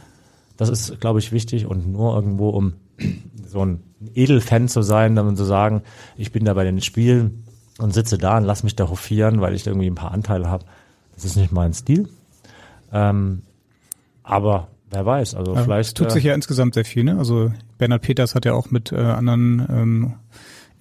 Das 0.57 0.69
ist, 0.69 1.01
glaube 1.01 1.19
ich, 1.19 1.33
wichtig 1.33 1.67
und 1.67 1.91
nur 1.91 2.15
irgendwo, 2.15 2.51
um 2.51 2.75
so 3.47 3.65
ein 3.65 3.83
Edelfan 4.15 4.69
zu 4.69 4.83
sein, 4.83 5.17
dann 5.17 5.37
zu 5.37 5.45
sagen, 5.45 5.83
ich 6.17 6.33
bin 6.33 6.45
da 6.45 6.55
bei 6.55 6.65
den 6.65 6.81
Spielen 6.81 7.45
und 7.79 7.95
sitze 7.95 8.19
da 8.19 8.37
und 8.37 8.45
lass 8.45 8.63
mich 8.63 8.77
da 8.77 8.89
hofieren, 8.89 9.41
weil 9.41 9.55
ich 9.55 9.67
irgendwie 9.67 9.89
ein 9.89 9.95
paar 9.95 10.13
Anteile 10.13 10.49
habe. 10.49 10.65
Das 11.15 11.25
ist 11.25 11.37
nicht 11.37 11.53
mein 11.53 11.73
Stil. 11.73 12.09
Ähm, 12.93 13.43
aber 14.23 14.69
wer 14.91 15.05
weiß, 15.05 15.35
also 15.35 15.55
ja, 15.55 15.63
vielleicht. 15.63 15.89
Es 15.89 15.95
tut 15.95 16.11
sich 16.11 16.25
ja 16.25 16.33
äh, 16.33 16.37
insgesamt 16.37 16.75
sehr 16.75 16.85
viel, 16.85 17.05
ne? 17.05 17.19
Also 17.19 17.53
Bernhard 17.79 18.03
Peters 18.03 18.35
hat 18.35 18.45
ja 18.45 18.55
auch 18.55 18.71
mit 18.71 18.93
äh, 18.93 18.97
anderen 18.97 19.67
ähm, 19.71 20.15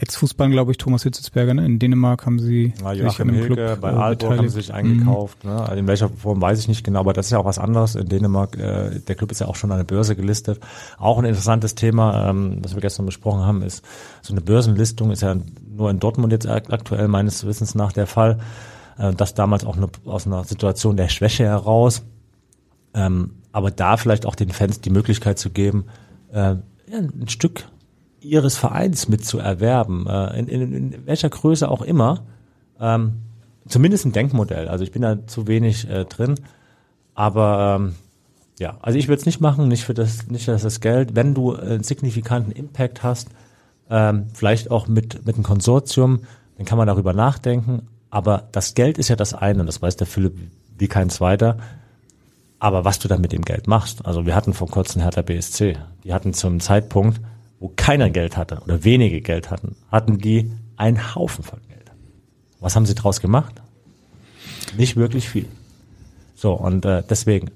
Ex-Fußballern, 0.04 0.52
glaube 0.52 0.72
ich, 0.72 0.78
Thomas 0.78 1.04
Hitzelsberger, 1.04 1.54
ne? 1.54 1.66
In 1.66 1.80
Dänemark 1.80 2.26
haben 2.26 2.38
sie 2.38 2.74
ja, 2.84 3.10
sich 3.10 3.22
an 3.22 3.30
einem 3.30 3.38
Hilke, 3.38 3.56
Club 3.56 3.82
bei 3.82 3.92
äh, 3.92 3.96
Aalborg 3.96 4.38
haben 4.38 4.50
sie 4.50 4.56
sich 4.56 4.74
eingekauft, 4.74 5.44
mhm. 5.44 5.50
ne? 5.50 5.62
Also 5.62 5.74
in 5.76 5.88
welcher 5.88 6.10
Form 6.10 6.42
weiß 6.42 6.60
ich 6.60 6.68
nicht 6.68 6.84
genau, 6.84 7.00
aber 7.00 7.14
das 7.14 7.28
ist 7.28 7.32
ja 7.32 7.40
auch 7.40 7.46
was 7.46 7.58
anderes. 7.58 7.96
In 7.96 8.08
Dänemark, 8.08 8.58
äh, 8.58 9.00
der 9.00 9.16
Club 9.16 9.32
ist 9.32 9.40
ja 9.40 9.48
auch 9.48 9.56
schon 9.56 9.72
an 9.72 9.78
der 9.78 9.86
Börse 9.86 10.16
gelistet. 10.16 10.60
Auch 11.00 11.18
ein 11.18 11.26
interessantes 11.26 11.76
Thema, 11.76 12.30
ähm, 12.30 12.60
was 12.62 12.76
wir 12.76 12.82
gestern 12.82 13.06
besprochen 13.06 13.42
haben, 13.42 13.62
ist 13.62 13.84
so 14.22 14.34
eine 14.34 14.42
Börsenlistung 14.42 15.12
ist 15.12 15.22
ja 15.22 15.36
nur 15.76 15.90
in 15.90 16.00
Dortmund 16.00 16.32
jetzt 16.34 16.48
aktuell 16.48 17.08
meines 17.08 17.46
Wissens 17.46 17.74
nach 17.74 17.94
der 17.94 18.08
Fall. 18.08 18.40
Äh, 18.98 19.14
das 19.14 19.34
damals 19.34 19.66
auch 19.66 19.78
eine, 19.78 19.88
aus 20.06 20.28
einer 20.28 20.44
Situation 20.44 20.98
der 20.98 21.10
Schwäche 21.10 21.46
heraus. 21.46 22.04
Ähm, 22.94 23.36
aber 23.52 23.72
da 23.72 23.98
vielleicht 23.98 24.26
auch 24.26 24.36
den 24.36 24.50
Fans 24.50 24.82
die 24.82 24.90
Möglichkeit 24.90 25.40
zu 25.40 25.50
geben, 25.50 25.86
äh, 26.32 26.56
ein 26.92 27.28
Stück 27.28 27.66
ihres 28.24 28.58
Vereins 28.58 29.08
mitzuerwerben, 29.08 30.08
äh, 30.08 30.40
in, 30.40 30.48
in, 30.48 30.74
in 30.74 31.06
welcher 31.06 31.30
Größe 31.30 31.70
auch 31.70 31.82
immer. 31.82 32.24
Ähm, 32.80 33.22
zumindest 33.68 34.06
ein 34.06 34.12
Denkmodell. 34.12 34.68
Also 34.68 34.84
ich 34.84 34.92
bin 34.92 35.02
da 35.02 35.26
zu 35.28 35.48
wenig 35.48 35.90
äh, 35.90 36.06
drin. 36.06 36.36
Aber 37.16 37.78
ähm, 37.80 37.96
ja, 38.60 38.78
also 38.82 38.98
ich 38.98 39.08
würde 39.08 39.20
es 39.20 39.26
nicht 39.26 39.42
machen, 39.42 39.68
nicht 39.68 39.84
für 39.84 39.94
das, 39.94 40.28
nicht 40.28 40.46
für 40.46 40.52
das 40.52 40.80
Geld. 40.80 41.16
Wenn 41.16 41.34
du 41.34 41.56
einen 41.56 41.84
signifikanten 41.84 42.52
Impact 42.52 43.04
hast, 43.04 43.30
ähm, 43.90 44.28
vielleicht 44.34 44.72
auch 44.72 44.88
mit, 44.88 45.26
mit 45.26 45.36
einem 45.36 45.44
Konsortium, 45.44 46.22
dann 46.58 46.66
kann 46.66 46.78
man 46.78 46.88
darüber 46.88 47.14
nachdenken. 47.14 47.88
Aber 48.10 48.48
das 48.52 48.76
Geld 48.76 48.98
ist 48.98 49.10
ja 49.10 49.16
das 49.16 49.34
eine, 49.34 49.62
und 49.62 49.66
das 49.66 49.82
weiß 49.82 49.98
der 49.98 50.08
Philipp 50.08 50.38
wie 50.78 50.88
kein 50.88 51.10
zweiter. 51.10 51.58
Aber 52.60 52.86
was 52.86 53.00
du 53.00 53.08
dann 53.08 53.22
mit 53.22 53.34
dem 53.34 53.42
Geld 53.42 53.68
machst, 53.68 54.06
also 54.06 54.26
wir 54.26 54.36
hatten 54.36 54.54
vor 54.54 54.70
kurzem 54.70 55.02
Hertha 55.02 55.22
BSC, 55.22 55.78
die 56.04 56.14
hatten 56.14 56.34
zum 56.34 56.60
Zeitpunkt, 56.60 57.20
wo 57.64 57.72
keiner 57.78 58.10
Geld 58.10 58.36
hatte 58.36 58.60
oder 58.66 58.84
wenige 58.84 59.22
Geld 59.22 59.50
hatten, 59.50 59.78
hatten 59.90 60.18
die 60.18 60.52
einen 60.76 61.16
Haufen 61.16 61.46
von 61.46 61.60
Geld. 61.70 61.94
Was 62.60 62.76
haben 62.76 62.86
sie 62.86 62.94
draus 62.94 63.22
gemacht? 63.22 63.56
Nicht 64.76 64.98
wirklich 64.98 65.30
viel. 65.30 65.48
So, 66.36 66.52
und 66.52 66.84
äh, 66.84 67.04
deswegen, 67.10 67.52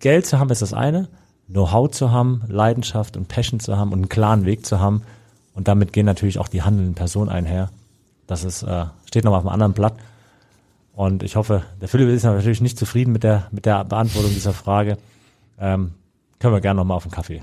Geld 0.00 0.26
zu 0.26 0.40
haben 0.40 0.50
ist 0.50 0.62
das 0.62 0.72
eine, 0.72 1.06
Know-how 1.46 1.88
zu 1.92 2.10
haben, 2.10 2.42
Leidenschaft 2.48 3.16
und 3.16 3.28
Passion 3.28 3.60
zu 3.60 3.76
haben 3.76 3.92
und 3.92 4.00
einen 4.00 4.08
klaren 4.08 4.46
Weg 4.46 4.66
zu 4.66 4.80
haben. 4.80 5.02
Und 5.54 5.68
damit 5.68 5.92
gehen 5.92 6.06
natürlich 6.06 6.40
auch 6.40 6.48
die 6.48 6.62
handelnden 6.62 6.96
Personen 6.96 7.30
einher. 7.30 7.70
Das 8.26 8.42
ist, 8.42 8.64
äh, 8.64 8.86
steht 9.04 9.22
noch 9.22 9.32
auf 9.32 9.44
einem 9.44 9.50
anderen 9.50 9.74
Blatt. 9.74 9.94
Und 10.92 11.22
ich 11.22 11.36
hoffe, 11.36 11.62
der 11.80 11.86
Philipp 11.86 12.08
ist 12.08 12.24
natürlich 12.24 12.60
nicht 12.60 12.80
zufrieden 12.80 13.12
mit 13.12 13.22
der, 13.22 13.46
mit 13.52 13.64
der 13.64 13.84
Beantwortung 13.84 14.34
dieser 14.34 14.52
Frage. 14.52 14.98
Ähm, 15.60 15.92
können 16.38 16.52
wir 16.52 16.60
gerne 16.60 16.78
nochmal 16.78 16.96
auf 16.96 17.04
den 17.04 17.12
Kaffee. 17.12 17.42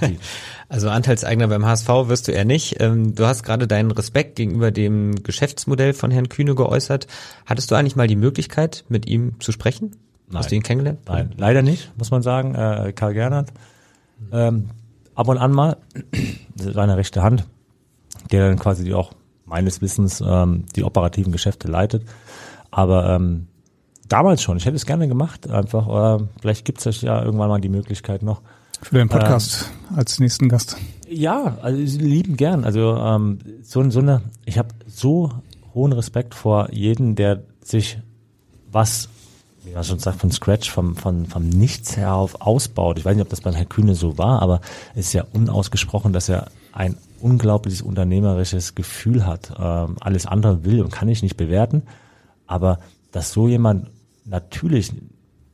also 0.68 0.88
Anteilseigner 0.88 1.48
beim 1.48 1.66
HSV 1.66 1.88
wirst 1.88 2.28
du 2.28 2.32
eher 2.32 2.44
nicht. 2.44 2.80
Ähm, 2.80 3.14
du 3.14 3.26
hast 3.26 3.42
gerade 3.42 3.66
deinen 3.66 3.90
Respekt 3.90 4.36
gegenüber 4.36 4.70
dem 4.70 5.22
Geschäftsmodell 5.22 5.92
von 5.92 6.10
Herrn 6.10 6.28
Kühne 6.28 6.54
geäußert. 6.54 7.06
Hattest 7.44 7.70
du 7.70 7.74
eigentlich 7.74 7.96
mal 7.96 8.06
die 8.06 8.16
Möglichkeit, 8.16 8.84
mit 8.88 9.06
ihm 9.06 9.38
zu 9.40 9.52
sprechen? 9.52 9.96
Nein. 10.28 10.38
Hast 10.38 10.50
du 10.50 10.54
ihn 10.54 10.62
kennengelernt? 10.62 11.00
Nein, 11.06 11.34
leider 11.36 11.62
nicht, 11.62 11.90
muss 11.98 12.10
man 12.10 12.22
sagen. 12.22 12.54
Äh, 12.54 12.92
Karl 12.94 13.14
Gernert. 13.14 13.50
Ähm, 14.32 14.70
ab 15.14 15.28
und 15.28 15.38
an 15.38 15.52
mal, 15.52 15.76
seine 16.54 16.96
rechte 16.96 17.22
Hand, 17.22 17.46
der 18.30 18.48
dann 18.48 18.58
quasi 18.58 18.94
auch 18.94 19.12
meines 19.44 19.82
Wissens 19.82 20.22
ähm, 20.26 20.64
die 20.76 20.84
operativen 20.84 21.32
Geschäfte 21.32 21.68
leitet. 21.68 22.04
Aber 22.70 23.10
ähm, 23.10 23.48
damals 24.10 24.42
schon, 24.42 24.56
ich 24.58 24.66
hätte 24.66 24.76
es 24.76 24.84
gerne 24.84 25.08
gemacht, 25.08 25.48
einfach. 25.48 25.86
Oder 25.86 26.28
vielleicht 26.40 26.64
gibt 26.64 26.84
es 26.84 27.00
ja 27.00 27.22
irgendwann 27.22 27.48
mal 27.48 27.60
die 27.60 27.68
Möglichkeit 27.68 28.22
noch. 28.22 28.42
Für 28.82 28.96
den 28.96 29.08
Podcast 29.08 29.70
ähm, 29.90 29.98
als 29.98 30.18
nächsten 30.18 30.48
Gast. 30.48 30.76
Ja, 31.08 31.58
also 31.60 31.98
lieben 31.98 32.36
gern. 32.36 32.64
Also 32.64 32.96
ähm, 32.96 33.38
so, 33.62 33.88
so 33.90 34.00
eine, 34.00 34.22
ich 34.46 34.58
habe 34.58 34.68
so 34.86 35.30
hohen 35.74 35.92
Respekt 35.92 36.34
vor 36.34 36.72
jedem, 36.72 37.14
der 37.14 37.42
sich 37.62 37.98
was, 38.72 39.08
wie 39.64 39.72
man 39.72 39.84
schon 39.84 39.98
sagt, 39.98 40.20
von 40.20 40.32
Scratch, 40.32 40.70
vom, 40.70 40.96
von, 40.96 41.26
vom 41.26 41.48
Nichts 41.48 41.96
her 41.96 42.14
auf 42.14 42.40
ausbaut. 42.40 42.98
Ich 42.98 43.04
weiß 43.04 43.14
nicht, 43.14 43.24
ob 43.24 43.28
das 43.28 43.42
beim 43.42 43.54
Herrn 43.54 43.68
Kühne 43.68 43.94
so 43.94 44.16
war, 44.16 44.40
aber 44.40 44.60
es 44.94 45.08
ist 45.08 45.12
ja 45.12 45.24
unausgesprochen, 45.32 46.12
dass 46.12 46.28
er 46.28 46.46
ein 46.72 46.96
unglaubliches 47.20 47.82
unternehmerisches 47.82 48.74
Gefühl 48.74 49.26
hat. 49.26 49.52
Ähm, 49.58 49.96
alles 50.00 50.24
andere 50.24 50.64
will 50.64 50.80
und 50.80 50.90
kann 50.90 51.08
ich 51.08 51.22
nicht 51.22 51.36
bewerten. 51.36 51.82
Aber 52.46 52.78
dass 53.12 53.32
so 53.32 53.46
jemand 53.46 53.88
natürlich 54.24 54.92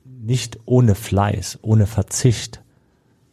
nicht 0.04 0.58
ohne 0.64 0.94
Fleiß, 0.94 1.58
ohne 1.62 1.86
Verzicht, 1.86 2.60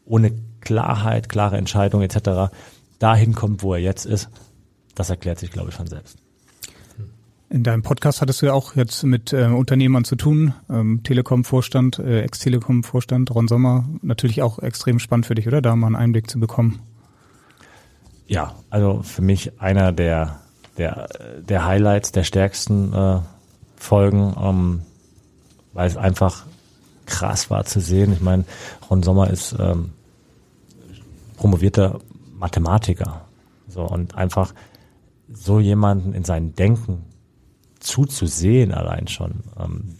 ohne 0.05 0.34
Klarheit, 0.61 1.30
klare 1.30 1.57
Entscheidung 1.57 2.01
etc. 2.01 2.53
dahin 2.99 3.34
kommt, 3.35 3.64
wo 3.64 3.73
er 3.73 3.80
jetzt 3.80 4.05
ist, 4.05 4.30
das 4.95 5.10
erklärt 5.10 5.39
sich, 5.39 5.51
glaube 5.51 5.69
ich, 5.69 5.76
von 5.76 5.88
selbst. 5.88 6.18
In 7.49 7.64
deinem 7.64 7.84
Podcast 7.84 8.22
hattest 8.22 8.41
du 8.41 8.47
ja 8.47 8.53
auch 8.53 8.76
jetzt 8.76 9.03
mit 9.03 9.31
äh, 9.31 9.45
Unternehmern 9.45 10.05
zu 10.05 10.15
tun, 10.15 10.55
ähm, 10.72 11.01
Telekom-Vorstand, 11.03 11.99
äh, 11.99 12.22
Ex-Telekom-Vorstand, 12.22 13.30
Ron 13.34 13.47
Sommer, 13.47 13.88
natürlich 14.01 14.41
auch 14.41 14.57
extrem 14.57 14.97
spannend 14.97 15.27
für 15.27 15.35
dich, 15.35 15.47
oder? 15.47 15.61
Da 15.61 15.76
mal 15.76 15.88
einen 15.88 15.95
Einblick 15.95 16.31
zu 16.31 16.39
bekommen. 16.39 16.80
Ja, 18.26 18.55
also 18.72 19.03
für 19.03 19.22
mich 19.22 19.61
einer 19.61 19.91
der, 19.91 20.39
der, 20.80 21.07
der 21.47 21.65
Highlights, 21.65 22.11
der 22.11 22.23
stärksten 22.23 22.91
äh, 22.91 23.19
Folgen, 23.76 24.34
ähm, 24.41 24.81
weil 25.73 25.87
es 25.87 25.97
einfach 25.97 26.45
krass 27.05 27.49
war 27.49 27.65
zu 27.65 27.79
sehen. 27.79 28.13
Ich 28.13 28.21
meine, 28.21 28.45
Ron 28.89 29.03
Sommer 29.03 29.29
ist 29.29 29.55
ähm, 29.59 29.91
promovierter 31.37 31.99
Mathematiker. 32.37 33.21
So, 33.67 33.81
und 33.81 34.15
einfach 34.15 34.53
so 35.31 35.59
jemanden 35.59 36.13
in 36.13 36.23
seinem 36.23 36.55
Denken 36.55 37.05
zuzusehen 37.79 38.71
allein 38.73 39.07
schon. 39.07 39.43
Ähm, 39.59 39.95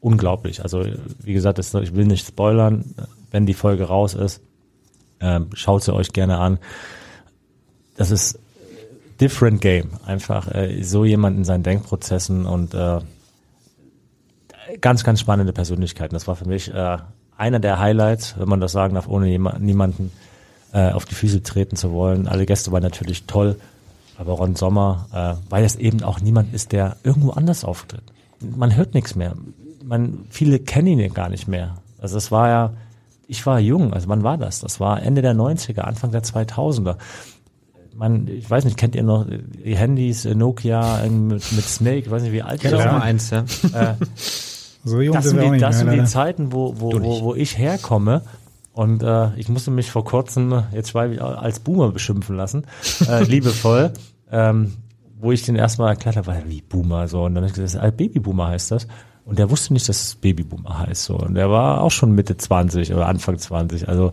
unglaublich. 0.00 0.62
Also, 0.62 0.84
wie 1.18 1.32
gesagt, 1.32 1.58
das, 1.58 1.74
ich 1.74 1.94
will 1.94 2.06
nicht 2.06 2.26
spoilern, 2.26 2.94
wenn 3.30 3.44
die 3.44 3.54
Folge 3.54 3.84
raus 3.84 4.14
ist. 4.14 4.40
Ähm, 5.18 5.48
schaut 5.54 5.82
sie 5.82 5.94
euch 5.94 6.12
gerne 6.12 6.38
an 6.38 6.58
das 7.96 8.10
ist 8.10 8.38
different 9.20 9.60
game. 9.60 9.90
Einfach 10.04 10.52
äh, 10.54 10.82
so 10.82 11.04
jemand 11.04 11.38
in 11.38 11.44
seinen 11.44 11.62
Denkprozessen 11.62 12.46
und 12.46 12.74
äh, 12.74 13.00
ganz, 14.80 15.04
ganz 15.04 15.20
spannende 15.20 15.52
Persönlichkeiten. 15.52 16.14
Das 16.14 16.26
war 16.26 16.36
für 16.36 16.48
mich 16.48 16.72
äh, 16.72 16.98
einer 17.36 17.58
der 17.58 17.78
Highlights, 17.78 18.34
wenn 18.38 18.48
man 18.48 18.60
das 18.60 18.72
sagen 18.72 18.94
darf, 18.94 19.08
ohne 19.08 19.26
niemanden 19.26 20.12
äh, 20.72 20.90
auf 20.92 21.04
die 21.04 21.14
Füße 21.14 21.42
treten 21.42 21.76
zu 21.76 21.92
wollen. 21.92 22.28
Alle 22.28 22.46
Gäste 22.46 22.72
waren 22.72 22.82
natürlich 22.82 23.24
toll, 23.24 23.56
aber 24.18 24.32
Ron 24.32 24.56
Sommer, 24.56 25.06
äh, 25.12 25.50
weil 25.50 25.64
es 25.64 25.76
eben 25.76 26.02
auch 26.02 26.20
niemand 26.20 26.54
ist, 26.54 26.72
der 26.72 26.96
irgendwo 27.02 27.30
anders 27.30 27.64
auftritt. 27.64 28.02
Man 28.40 28.76
hört 28.76 28.94
nichts 28.94 29.14
mehr. 29.14 29.34
Man, 29.84 30.26
viele 30.30 30.58
kennen 30.58 30.98
ihn 30.98 31.14
gar 31.14 31.28
nicht 31.28 31.48
mehr. 31.48 31.76
Also 31.98 32.16
es 32.16 32.30
war 32.30 32.48
ja, 32.48 32.72
ich 33.28 33.44
war 33.46 33.58
jung, 33.60 33.92
also 33.92 34.08
wann 34.08 34.22
war 34.22 34.38
das? 34.38 34.60
Das 34.60 34.80
war 34.80 35.02
Ende 35.02 35.22
der 35.22 35.34
90er, 35.34 35.80
Anfang 35.80 36.12
der 36.12 36.22
2000er 36.22 36.96
man, 37.96 38.28
ich 38.28 38.48
weiß 38.48 38.64
nicht, 38.64 38.76
kennt 38.76 38.94
ihr 38.94 39.02
noch 39.02 39.26
die 39.26 39.76
Handys, 39.76 40.24
Nokia 40.24 41.02
mit, 41.08 41.52
mit 41.52 41.64
Snake, 41.64 41.98
ich 41.98 42.10
weiß 42.10 42.22
nicht, 42.22 42.32
wie 42.32 42.42
alt 42.42 42.62
ich 42.62 42.74
auch 42.74 42.84
mal 42.84 43.00
eins, 43.00 43.30
ja. 43.30 43.44
Äh, 43.72 43.94
so 44.86 45.00
jung 45.00 45.14
das 45.14 45.24
sind, 45.26 45.40
die, 45.40 45.58
das 45.58 45.78
sind 45.78 45.92
die 45.92 46.04
Zeiten, 46.04 46.52
wo, 46.52 46.74
wo, 46.78 46.92
wo, 46.92 47.22
wo 47.22 47.34
ich 47.34 47.58
herkomme. 47.58 48.22
Und 48.72 49.02
äh, 49.02 49.34
ich 49.36 49.48
musste 49.48 49.70
mich 49.70 49.90
vor 49.90 50.04
kurzem, 50.04 50.62
jetzt 50.72 50.94
ich 50.94 51.22
als 51.22 51.60
Boomer 51.60 51.92
beschimpfen 51.92 52.36
lassen, 52.36 52.66
äh, 53.08 53.24
liebevoll, 53.24 53.92
ähm, 54.30 54.74
wo 55.18 55.32
ich 55.32 55.42
den 55.42 55.56
erstmal 55.56 55.90
erklärt 55.90 56.16
habe, 56.16 56.36
wie 56.46 56.60
Boomer 56.60 57.08
so. 57.08 57.24
Und 57.24 57.34
dann 57.34 57.44
habe 57.44 57.50
ich 57.50 57.54
gesagt, 57.54 57.82
ah, 57.82 57.90
Babyboomer 57.90 58.48
heißt 58.48 58.70
das. 58.70 58.86
Und 59.24 59.38
der 59.38 59.50
wusste 59.50 59.72
nicht, 59.72 59.88
dass 59.88 60.02
es 60.02 60.14
Babyboomer 60.14 60.78
heißt. 60.78 61.04
So. 61.04 61.16
Und 61.16 61.34
der 61.34 61.50
war 61.50 61.80
auch 61.80 61.90
schon 61.90 62.12
Mitte 62.12 62.36
20 62.36 62.92
oder 62.92 63.06
Anfang 63.06 63.38
20. 63.38 63.88
Also 63.88 64.12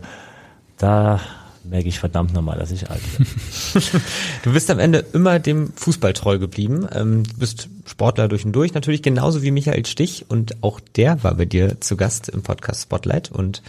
da 0.78 1.20
merke 1.64 1.88
ich 1.88 1.98
verdammt 1.98 2.32
nochmal, 2.34 2.58
dass 2.58 2.70
ich 2.70 2.90
alt 2.90 3.00
bin. 3.16 3.26
Du 4.42 4.52
bist 4.52 4.70
am 4.70 4.78
Ende 4.78 5.04
immer 5.12 5.38
dem 5.38 5.72
Fußball 5.74 6.12
treu 6.12 6.38
geblieben. 6.38 6.86
Ähm, 6.92 7.24
du 7.24 7.38
bist 7.38 7.68
Sportler 7.86 8.28
durch 8.28 8.44
und 8.44 8.52
durch, 8.52 8.74
natürlich 8.74 9.02
genauso 9.02 9.42
wie 9.42 9.50
Michael 9.50 9.86
Stich 9.86 10.26
und 10.28 10.62
auch 10.62 10.80
der 10.80 11.22
war 11.24 11.34
bei 11.34 11.44
dir 11.44 11.80
zu 11.80 11.96
Gast 11.96 12.28
im 12.28 12.42
Podcast 12.42 12.82
Spotlight 12.82 13.30
und 13.30 13.62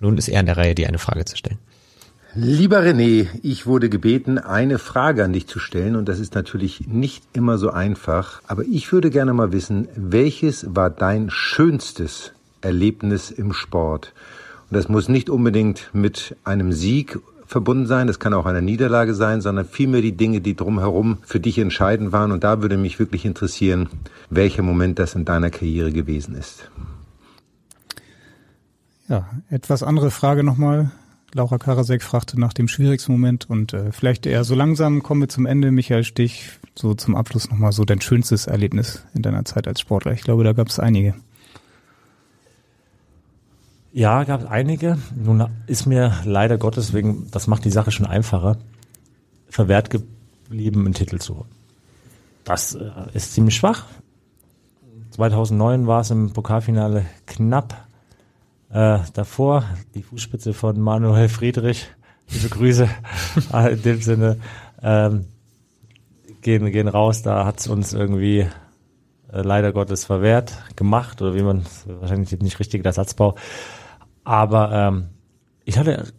nun 0.00 0.18
ist 0.18 0.28
er 0.28 0.40
in 0.40 0.46
der 0.46 0.56
Reihe, 0.56 0.74
dir 0.74 0.88
eine 0.88 0.98
Frage 0.98 1.24
zu 1.24 1.36
stellen. 1.36 1.58
Lieber 2.34 2.80
René, 2.80 3.26
ich 3.42 3.66
wurde 3.66 3.88
gebeten, 3.88 4.38
eine 4.38 4.78
Frage 4.78 5.24
an 5.24 5.32
dich 5.32 5.46
zu 5.46 5.58
stellen 5.58 5.96
und 5.96 6.08
das 6.08 6.20
ist 6.20 6.34
natürlich 6.34 6.86
nicht 6.86 7.24
immer 7.32 7.56
so 7.56 7.70
einfach, 7.70 8.42
aber 8.46 8.64
ich 8.64 8.92
würde 8.92 9.10
gerne 9.10 9.32
mal 9.32 9.50
wissen, 9.50 9.88
welches 9.96 10.66
war 10.74 10.90
dein 10.90 11.30
schönstes 11.30 12.32
Erlebnis 12.60 13.30
im 13.30 13.52
Sport? 13.54 14.12
Und 14.70 14.76
das 14.76 14.88
muss 14.88 15.08
nicht 15.08 15.30
unbedingt 15.30 15.90
mit 15.94 16.36
einem 16.44 16.72
Sieg 16.72 17.18
verbunden 17.48 17.86
sein, 17.86 18.06
das 18.06 18.20
kann 18.20 18.34
auch 18.34 18.46
eine 18.46 18.62
Niederlage 18.62 19.14
sein, 19.14 19.40
sondern 19.40 19.64
vielmehr 19.64 20.02
die 20.02 20.16
Dinge, 20.16 20.40
die 20.40 20.54
drumherum 20.54 21.18
für 21.22 21.40
dich 21.40 21.58
entscheidend 21.58 22.12
waren. 22.12 22.30
Und 22.30 22.44
da 22.44 22.62
würde 22.62 22.76
mich 22.76 22.98
wirklich 22.98 23.24
interessieren, 23.24 23.88
welcher 24.30 24.62
Moment 24.62 24.98
das 24.98 25.14
in 25.14 25.24
deiner 25.24 25.50
Karriere 25.50 25.90
gewesen 25.90 26.34
ist. 26.34 26.70
Ja, 29.08 29.26
etwas 29.48 29.82
andere 29.82 30.10
Frage 30.10 30.44
nochmal. 30.44 30.90
Laura 31.32 31.58
Karasek 31.58 32.02
fragte 32.02 32.38
nach 32.38 32.52
dem 32.52 32.68
schwierigsten 32.68 33.12
Moment 33.12 33.48
und 33.48 33.72
äh, 33.72 33.92
vielleicht 33.92 34.26
eher 34.26 34.44
so 34.44 34.54
langsam 34.54 35.02
kommen 35.02 35.22
wir 35.22 35.28
zum 35.28 35.46
Ende. 35.46 35.70
Michael 35.70 36.04
Stich, 36.04 36.58
so 36.74 36.94
zum 36.94 37.16
Abschluss 37.16 37.50
nochmal 37.50 37.72
so 37.72 37.84
dein 37.84 38.00
schönstes 38.00 38.46
Erlebnis 38.46 39.04
in 39.14 39.22
deiner 39.22 39.44
Zeit 39.44 39.66
als 39.66 39.80
Sportler. 39.80 40.12
Ich 40.12 40.22
glaube, 40.22 40.44
da 40.44 40.52
gab 40.52 40.68
es 40.68 40.78
einige. 40.78 41.14
Ja, 43.98 44.22
gab 44.22 44.42
es 44.42 44.46
einige. 44.46 44.96
Nun 45.16 45.44
ist 45.66 45.86
mir 45.86 46.14
leider 46.24 46.56
Gottes 46.56 46.92
wegen, 46.92 47.28
das 47.32 47.48
macht 47.48 47.64
die 47.64 47.70
Sache 47.70 47.90
schon 47.90 48.06
einfacher, 48.06 48.56
verwehrt 49.48 49.90
geblieben, 49.90 50.84
einen 50.84 50.94
Titel 50.94 51.18
zu 51.18 51.38
holen. 51.38 51.48
Das 52.44 52.76
äh, 52.76 52.90
ist 53.14 53.34
ziemlich 53.34 53.56
schwach. 53.56 53.86
2009 55.10 55.88
war 55.88 56.02
es 56.02 56.12
im 56.12 56.32
Pokalfinale 56.32 57.06
knapp. 57.26 57.88
Äh, 58.70 59.00
davor 59.14 59.64
die 59.96 60.04
Fußspitze 60.04 60.54
von 60.54 60.78
Manuel 60.78 61.28
Friedrich. 61.28 61.88
Diese 62.30 62.50
Grüße 62.50 62.88
äh, 63.52 63.72
in 63.72 63.82
dem 63.82 64.00
Sinne 64.00 64.38
ähm, 64.80 65.24
gehen, 66.42 66.70
gehen 66.70 66.86
raus. 66.86 67.22
Da 67.22 67.44
hat 67.44 67.58
es 67.58 67.66
uns 67.66 67.94
irgendwie 67.94 68.46
äh, 69.32 69.42
leider 69.42 69.72
Gottes 69.72 70.04
verwehrt 70.04 70.56
gemacht 70.76 71.20
oder 71.20 71.34
wie 71.34 71.42
man 71.42 71.66
wahrscheinlich 72.00 72.30
nicht 72.38 72.60
richtig 72.60 72.84
der 72.84 72.92
Satzbau. 72.92 73.34
Aber 74.28 74.72
ähm, 74.72 75.06
ich 75.64 75.78
hatte 75.78 76.12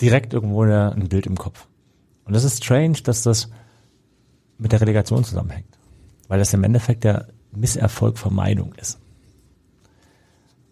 direkt 0.00 0.32
irgendwo 0.34 0.62
ein 0.62 1.08
Bild 1.08 1.26
im 1.26 1.36
Kopf. 1.36 1.66
Und 2.26 2.36
es 2.36 2.44
ist 2.44 2.62
strange, 2.64 2.98
dass 3.02 3.22
das 3.22 3.50
mit 4.56 4.70
der 4.70 4.80
Relegation 4.80 5.24
zusammenhängt. 5.24 5.66
Weil 6.28 6.38
das 6.38 6.54
im 6.54 6.62
Endeffekt 6.62 7.02
der 7.02 7.26
Misserfolgvermeidung 7.50 8.72
ist. 8.74 9.00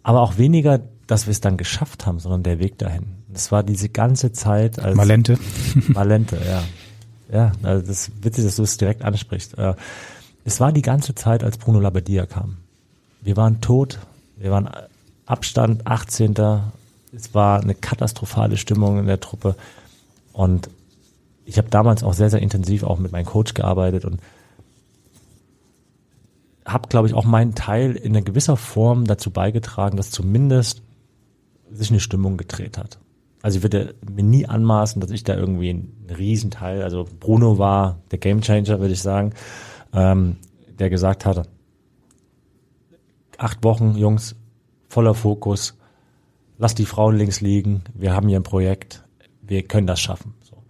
Aber 0.04 0.20
auch 0.20 0.38
weniger, 0.38 0.80
dass 1.08 1.26
wir 1.26 1.32
es 1.32 1.40
dann 1.40 1.56
geschafft 1.56 2.06
haben, 2.06 2.20
sondern 2.20 2.44
der 2.44 2.60
Weg 2.60 2.78
dahin. 2.78 3.16
Das 3.28 3.50
war 3.50 3.64
diese 3.64 3.88
ganze 3.88 4.30
Zeit 4.30 4.78
als 4.78 4.96
Malente. 4.96 5.36
Malente, 5.88 6.40
ja. 6.46 6.62
Ja, 7.32 7.52
also 7.64 7.84
das 7.84 8.06
ist 8.08 8.24
witzig, 8.24 8.44
dass 8.44 8.54
du 8.54 8.62
es 8.62 8.76
direkt 8.76 9.02
ansprichst. 9.02 9.58
Äh, 9.58 9.74
Es 10.44 10.60
war 10.60 10.70
die 10.70 10.82
ganze 10.82 11.16
Zeit, 11.16 11.42
als 11.42 11.58
Bruno 11.58 11.80
Labbadia 11.80 12.26
kam. 12.26 12.58
Wir 13.20 13.36
waren 13.36 13.60
tot, 13.60 13.98
wir 14.36 14.52
waren 14.52 14.70
Abstand 15.32 15.86
18. 15.86 16.34
Es 17.14 17.34
war 17.34 17.60
eine 17.60 17.74
katastrophale 17.74 18.58
Stimmung 18.58 18.98
in 18.98 19.06
der 19.06 19.18
Truppe. 19.18 19.56
Und 20.34 20.68
ich 21.46 21.56
habe 21.56 21.70
damals 21.70 22.02
auch 22.04 22.12
sehr, 22.12 22.28
sehr 22.28 22.42
intensiv 22.42 22.84
auch 22.84 22.98
mit 22.98 23.12
meinem 23.12 23.24
Coach 23.24 23.54
gearbeitet 23.54 24.04
und 24.04 24.20
habe, 26.66 26.88
glaube 26.88 27.08
ich, 27.08 27.14
auch 27.14 27.24
meinen 27.24 27.54
Teil 27.54 27.96
in 27.96 28.12
einer 28.12 28.22
gewisser 28.22 28.58
Form 28.58 29.06
dazu 29.06 29.30
beigetragen, 29.30 29.96
dass 29.96 30.10
zumindest 30.10 30.82
sich 31.70 31.90
eine 31.90 32.00
Stimmung 32.00 32.36
gedreht 32.36 32.76
hat. 32.76 32.98
Also 33.40 33.56
ich 33.56 33.62
würde 33.62 33.94
mir 34.08 34.22
nie 34.22 34.46
anmaßen, 34.46 35.00
dass 35.00 35.10
ich 35.10 35.24
da 35.24 35.34
irgendwie 35.34 35.70
einen 35.70 36.06
Riesenteil, 36.16 36.82
also 36.82 37.08
Bruno 37.18 37.58
war 37.58 37.98
der 38.10 38.18
Gamechanger, 38.18 38.80
würde 38.80 38.92
ich 38.92 39.02
sagen, 39.02 39.32
ähm, 39.94 40.36
der 40.78 40.90
gesagt 40.90 41.24
hat, 41.24 41.48
acht 43.38 43.64
Wochen, 43.64 43.96
Jungs, 43.96 44.36
voller 44.92 45.14
Fokus, 45.14 45.74
lass 46.58 46.74
die 46.74 46.84
Frauen 46.84 47.16
links 47.16 47.40
liegen, 47.40 47.82
wir 47.94 48.12
haben 48.12 48.28
hier 48.28 48.38
ein 48.38 48.42
Projekt, 48.42 49.02
wir 49.40 49.62
können 49.62 49.86
das 49.86 50.00
schaffen. 50.00 50.34
So. 50.42 50.62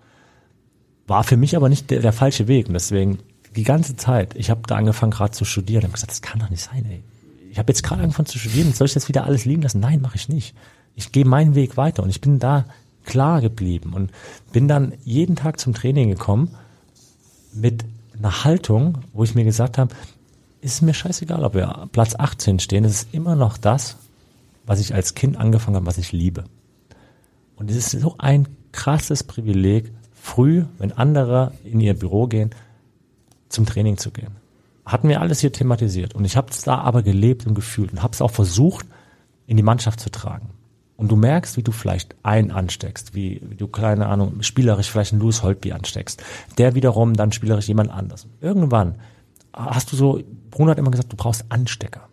War 1.09 1.25
für 1.25 1.37
mich 1.37 1.57
aber 1.57 1.69
nicht 1.69 1.91
der, 1.91 1.99
der 1.99 2.13
falsche 2.13 2.47
Weg 2.47 2.69
und 2.69 2.75
deswegen 2.75 3.19
die 3.57 3.65
ganze 3.65 3.97
Zeit, 3.97 4.37
ich 4.37 4.49
habe 4.49 4.63
da 4.69 4.77
angefangen 4.77 5.11
gerade 5.11 5.33
zu 5.33 5.45
studieren, 5.45 5.83
habe 5.83 5.95
gesagt, 5.95 6.13
das 6.13 6.23
kann 6.23 6.39
doch 6.39 6.51
nicht 6.51 6.63
sein, 6.63 6.87
ey. 6.89 7.03
Ich 7.51 7.59
habe 7.59 7.73
jetzt 7.73 7.83
gerade 7.83 8.01
angefangen 8.01 8.27
zu 8.27 8.39
studieren, 8.39 8.73
soll 8.73 8.87
ich 8.87 8.95
das 8.95 9.09
wieder 9.09 9.25
alles 9.25 9.45
liegen 9.45 9.63
lassen? 9.63 9.81
Nein, 9.81 10.01
mache 10.01 10.15
ich 10.15 10.29
nicht. 10.29 10.55
Ich 10.95 11.11
gehe 11.11 11.25
meinen 11.25 11.57
Weg 11.57 11.77
weiter 11.77 12.05
und 12.05 12.09
ich 12.09 12.21
bin 12.21 12.39
da 12.39 12.65
klar 13.05 13.41
geblieben 13.41 13.93
und 13.93 14.13
bin 14.53 14.69
dann 14.69 14.95
jeden 15.03 15.35
Tag 15.35 15.59
zum 15.59 15.75
Training 15.75 16.09
gekommen 16.09 16.55
mit 17.53 17.85
einer 18.17 18.45
Haltung, 18.45 18.99
wo 19.13 19.25
ich 19.25 19.35
mir 19.35 19.45
gesagt 19.45 19.79
habe, 19.79 19.93
ist 20.61 20.81
mir 20.81 20.95
scheißegal, 20.95 21.45
ob 21.45 21.55
wir 21.55 21.89
Platz 21.91 22.15
18 22.17 22.61
stehen, 22.61 22.85
es 22.85 23.03
ist 23.03 23.09
immer 23.13 23.35
noch 23.35 23.59
das, 23.59 23.97
was 24.67 24.81
ich 24.81 24.95
als 24.95 25.15
Kind 25.15 25.37
angefangen 25.37 25.77
habe, 25.77 25.87
was 25.87 25.99
ich 25.99 26.13
liebe. 26.13 26.45
Und 27.57 27.71
es 27.71 27.77
ist 27.77 27.91
so 28.01 28.17
ein 28.19 28.49
krasses 28.73 29.25
Privileg, 29.25 29.93
früh, 30.13 30.65
wenn 30.79 30.93
andere 30.93 31.53
in 31.65 31.81
ihr 31.81 31.95
Büro 31.95 32.27
gehen, 32.27 32.51
zum 33.49 33.67
Training 33.67 33.97
zu 33.99 34.11
gehen. 34.11 34.37
Hatten 34.87 35.09
wir 35.09 35.21
alles 35.21 35.41
hier 35.41 35.53
thematisiert. 35.53 36.15
Und 36.15 36.25
ich 36.25 36.37
habe 36.37 36.51
es 36.51 36.63
da 36.63 36.79
aber 36.79 37.03
gelebt 37.03 37.47
und 37.47 37.55
gefühlt 37.55 37.93
und 37.93 38.03
habe 38.03 38.15
es 38.15 38.23
auch 38.23 38.31
versucht, 38.31 38.87
in 39.47 39.57
die 39.57 39.63
Mannschaft 39.63 40.01
zu 40.01 40.11
tragen. 40.11 40.51
Und 40.97 41.11
du 41.11 41.17
merkst, 41.17 41.57
wie 41.57 41.63
du 41.63 41.73
vielleicht 41.73 42.15
einen 42.23 42.53
ansteckst, 42.53 43.15
wie, 43.15 43.41
wie 43.45 43.57
du, 43.57 43.67
keine 43.67 44.07
Ahnung, 44.07 44.43
spielerisch 44.43 44.91
vielleicht 44.91 45.13
einen 45.13 45.21
Louis 45.21 45.43
Holtby 45.43 45.73
ansteckst. 45.73 46.23
Der 46.59 46.75
wiederum 46.75 47.15
dann 47.15 47.33
spielerisch 47.33 47.69
jemand 47.69 47.91
anders. 47.91 48.29
Irgendwann 48.41 48.97
hast 49.53 49.93
du 49.93 49.97
so, 49.97 50.23
Bruno 50.51 50.71
hat 50.71 50.79
immer 50.79 50.91
gesagt, 50.91 51.13
du 51.13 51.17
brauchst 51.17 51.45
Anstecker. 51.49 52.09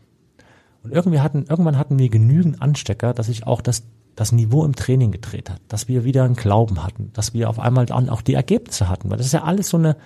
Und 0.83 0.91
irgendwie 0.93 1.19
hatten, 1.19 1.45
irgendwann 1.49 1.77
hatten 1.77 1.99
wir 1.99 2.09
genügend 2.09 2.61
Anstecker, 2.61 3.13
dass 3.13 3.29
ich 3.29 3.45
auch 3.45 3.61
das, 3.61 3.83
das 4.15 4.31
Niveau 4.31 4.63
im 4.65 4.75
Training 4.75 5.11
gedreht 5.11 5.49
hat, 5.49 5.61
dass 5.67 5.87
wir 5.87 6.03
wieder 6.05 6.23
einen 6.23 6.35
Glauben 6.35 6.83
hatten, 6.83 7.11
dass 7.13 7.33
wir 7.33 7.49
auf 7.49 7.59
einmal 7.59 7.85
dann 7.85 8.09
auch 8.09 8.21
die 8.21 8.33
Ergebnisse 8.33 8.87
hatten, 8.89 9.09
weil 9.09 9.17
das 9.17 9.27
ist 9.27 9.33
ja 9.33 9.43
alles 9.43 9.69
so 9.69 9.77
eine, 9.77 9.97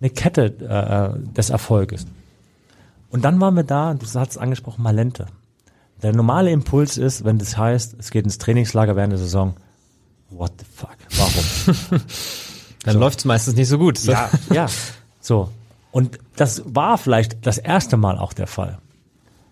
eine 0.00 0.10
Kette 0.10 0.46
äh, 0.60 1.32
des 1.32 1.50
Erfolges. 1.50 2.06
Und 3.10 3.24
dann 3.24 3.40
waren 3.40 3.54
wir 3.54 3.62
da, 3.64 3.94
du 3.94 4.04
hast 4.06 4.32
es 4.32 4.38
angesprochen, 4.38 4.82
Malente. 4.82 5.26
Der 6.02 6.12
normale 6.12 6.50
Impuls 6.50 6.98
ist, 6.98 7.24
wenn 7.24 7.38
das 7.38 7.56
heißt, 7.56 7.96
es 7.98 8.10
geht 8.10 8.24
ins 8.24 8.38
Trainingslager 8.38 8.96
während 8.96 9.12
der 9.12 9.18
Saison, 9.18 9.54
what 10.30 10.52
the 10.58 10.66
fuck, 10.74 10.96
warum? 11.16 12.00
Dann 12.84 12.92
So. 12.94 12.98
läuft's 12.98 13.24
meistens 13.24 13.54
nicht 13.54 13.68
so 13.68 13.78
gut. 13.78 13.98
Ja, 14.04 14.28
ja. 14.52 14.66
So. 15.20 15.48
Und 15.92 16.18
das 16.36 16.62
war 16.66 16.98
vielleicht 16.98 17.46
das 17.46 17.56
erste 17.56 17.96
Mal 17.96 18.18
auch 18.18 18.32
der 18.34 18.46
Fall. 18.48 18.78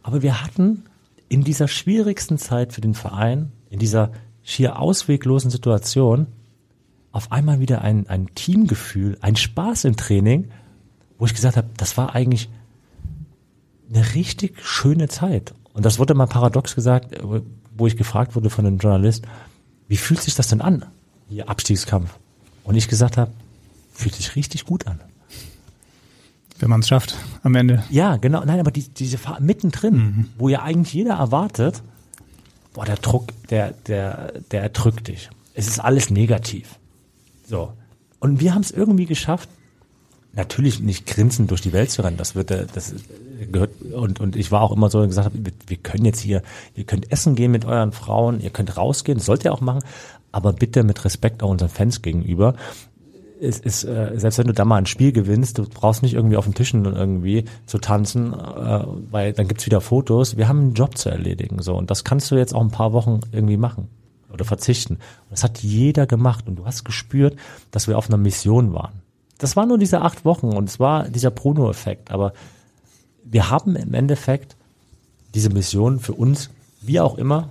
Aber 0.02 0.22
wir 0.22 0.42
hatten 0.42 0.84
in 1.28 1.44
dieser 1.44 1.68
schwierigsten 1.68 2.38
Zeit 2.38 2.72
für 2.72 2.80
den 2.80 2.94
Verein, 2.94 3.52
in 3.70 3.78
dieser 3.78 4.10
schier 4.42 4.78
ausweglosen 4.78 5.50
Situation, 5.50 6.26
auf 7.12 7.30
einmal 7.30 7.60
wieder 7.60 7.82
ein, 7.82 8.06
ein 8.08 8.34
Teamgefühl, 8.34 9.18
ein 9.20 9.36
Spaß 9.36 9.84
im 9.84 9.96
Training, 9.96 10.50
wo 11.18 11.26
ich 11.26 11.34
gesagt 11.34 11.56
habe, 11.56 11.68
das 11.76 11.96
war 11.96 12.14
eigentlich 12.14 12.48
eine 13.92 14.14
richtig 14.14 14.60
schöne 14.64 15.08
Zeit. 15.08 15.54
Und 15.74 15.84
das 15.84 15.98
wurde 15.98 16.14
mal 16.14 16.26
paradox 16.26 16.74
gesagt, 16.74 17.14
wo 17.76 17.86
ich 17.86 17.96
gefragt 17.96 18.34
wurde 18.34 18.50
von 18.50 18.66
einem 18.66 18.78
Journalist, 18.78 19.24
wie 19.88 19.96
fühlt 19.96 20.20
sich 20.20 20.34
das 20.34 20.48
denn 20.48 20.60
an, 20.60 20.86
hier 21.28 21.48
Abstiegskampf? 21.48 22.18
Und 22.64 22.76
ich 22.76 22.88
gesagt 22.88 23.16
habe, 23.16 23.32
fühlt 23.92 24.14
sich 24.14 24.36
richtig 24.36 24.64
gut 24.64 24.86
an. 24.86 25.00
Wenn 26.62 26.70
man 26.70 26.78
es 26.78 26.88
schafft 26.88 27.16
am 27.42 27.56
Ende. 27.56 27.82
Ja, 27.90 28.18
genau. 28.18 28.44
Nein, 28.44 28.60
aber 28.60 28.70
die, 28.70 28.88
diese 28.88 29.18
Phase 29.18 29.42
mittendrin, 29.42 30.28
wo 30.38 30.48
ja 30.48 30.62
eigentlich 30.62 30.94
jeder 30.94 31.14
erwartet, 31.14 31.82
boah, 32.72 32.84
der 32.84 32.94
Druck, 32.94 33.30
der, 33.50 33.72
der, 33.88 34.34
der 34.52 34.62
erdrückt 34.62 35.08
dich. 35.08 35.28
Es 35.54 35.66
ist 35.66 35.80
alles 35.80 36.10
negativ. 36.10 36.78
So. 37.44 37.72
Und 38.20 38.38
wir 38.38 38.54
haben 38.54 38.62
es 38.62 38.70
irgendwie 38.70 39.06
geschafft, 39.06 39.48
natürlich 40.34 40.78
nicht 40.78 41.04
grinsend 41.04 41.50
durch 41.50 41.62
die 41.62 41.72
Welt 41.72 41.90
zu 41.90 42.02
rennen. 42.02 42.16
Das 42.16 42.36
wird, 42.36 42.52
äh, 42.52 42.66
das 42.72 42.94
gehört, 43.50 43.82
und, 43.82 44.20
und 44.20 44.36
ich 44.36 44.52
war 44.52 44.62
auch 44.62 44.70
immer 44.70 44.88
so 44.88 45.04
gesagt, 45.04 45.32
wir, 45.34 45.52
wir 45.66 45.76
können 45.78 46.04
jetzt 46.04 46.20
hier, 46.20 46.44
ihr 46.76 46.84
könnt 46.84 47.10
essen 47.10 47.34
gehen 47.34 47.50
mit 47.50 47.64
euren 47.64 47.90
Frauen, 47.90 48.40
ihr 48.40 48.50
könnt 48.50 48.76
rausgehen, 48.76 49.18
das 49.18 49.26
sollt 49.26 49.44
ihr 49.44 49.52
auch 49.52 49.60
machen, 49.60 49.82
aber 50.30 50.52
bitte 50.52 50.84
mit 50.84 51.04
Respekt 51.04 51.42
auch 51.42 51.50
unseren 51.50 51.70
Fans 51.70 52.02
gegenüber. 52.02 52.54
Es 53.44 53.58
ist, 53.58 53.82
äh, 53.84 54.12
selbst 54.14 54.38
wenn 54.38 54.46
du 54.46 54.52
da 54.52 54.64
mal 54.64 54.76
ein 54.76 54.86
Spiel 54.86 55.10
gewinnst, 55.10 55.58
du 55.58 55.68
brauchst 55.68 56.02
nicht 56.02 56.14
irgendwie 56.14 56.36
auf 56.36 56.44
den 56.44 56.54
Tischen 56.54 56.84
irgendwie 56.84 57.44
zu 57.66 57.78
tanzen, 57.78 58.32
äh, 58.32 58.84
weil 59.10 59.32
dann 59.32 59.48
gibt's 59.48 59.66
wieder 59.66 59.80
Fotos. 59.80 60.36
Wir 60.36 60.46
haben 60.46 60.60
einen 60.60 60.74
Job 60.74 60.96
zu 60.96 61.08
erledigen, 61.08 61.60
so. 61.60 61.74
Und 61.74 61.90
das 61.90 62.04
kannst 62.04 62.30
du 62.30 62.36
jetzt 62.36 62.54
auch 62.54 62.60
ein 62.60 62.70
paar 62.70 62.92
Wochen 62.92 63.20
irgendwie 63.32 63.56
machen. 63.56 63.88
oder 64.32 64.44
verzichten. 64.44 64.94
Und 64.94 65.30
das 65.30 65.44
hat 65.44 65.58
jeder 65.58 66.06
gemacht 66.06 66.46
und 66.48 66.56
du 66.56 66.64
hast 66.64 66.84
gespürt, 66.84 67.36
dass 67.70 67.86
wir 67.88 67.98
auf 67.98 68.08
einer 68.08 68.16
Mission 68.16 68.72
waren. 68.72 69.02
Das 69.38 69.56
waren 69.56 69.68
nur 69.68 69.78
diese 69.78 70.00
acht 70.00 70.24
Wochen 70.24 70.48
und 70.48 70.68
es 70.68 70.80
war 70.80 71.08
dieser 71.08 71.30
Bruno-Effekt, 71.30 72.10
aber 72.10 72.32
wir 73.24 73.50
haben 73.50 73.76
im 73.76 73.92
Endeffekt 73.94 74.56
diese 75.34 75.50
Mission 75.50 76.00
für 76.00 76.12
uns, 76.14 76.50
wie 76.80 77.00
auch 77.00 77.18
immer, 77.18 77.50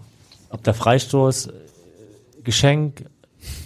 ob 0.49 0.63
der 0.63 0.73
Freistoß, 0.73 1.47
äh, 1.47 1.51
Geschenk, 2.43 3.05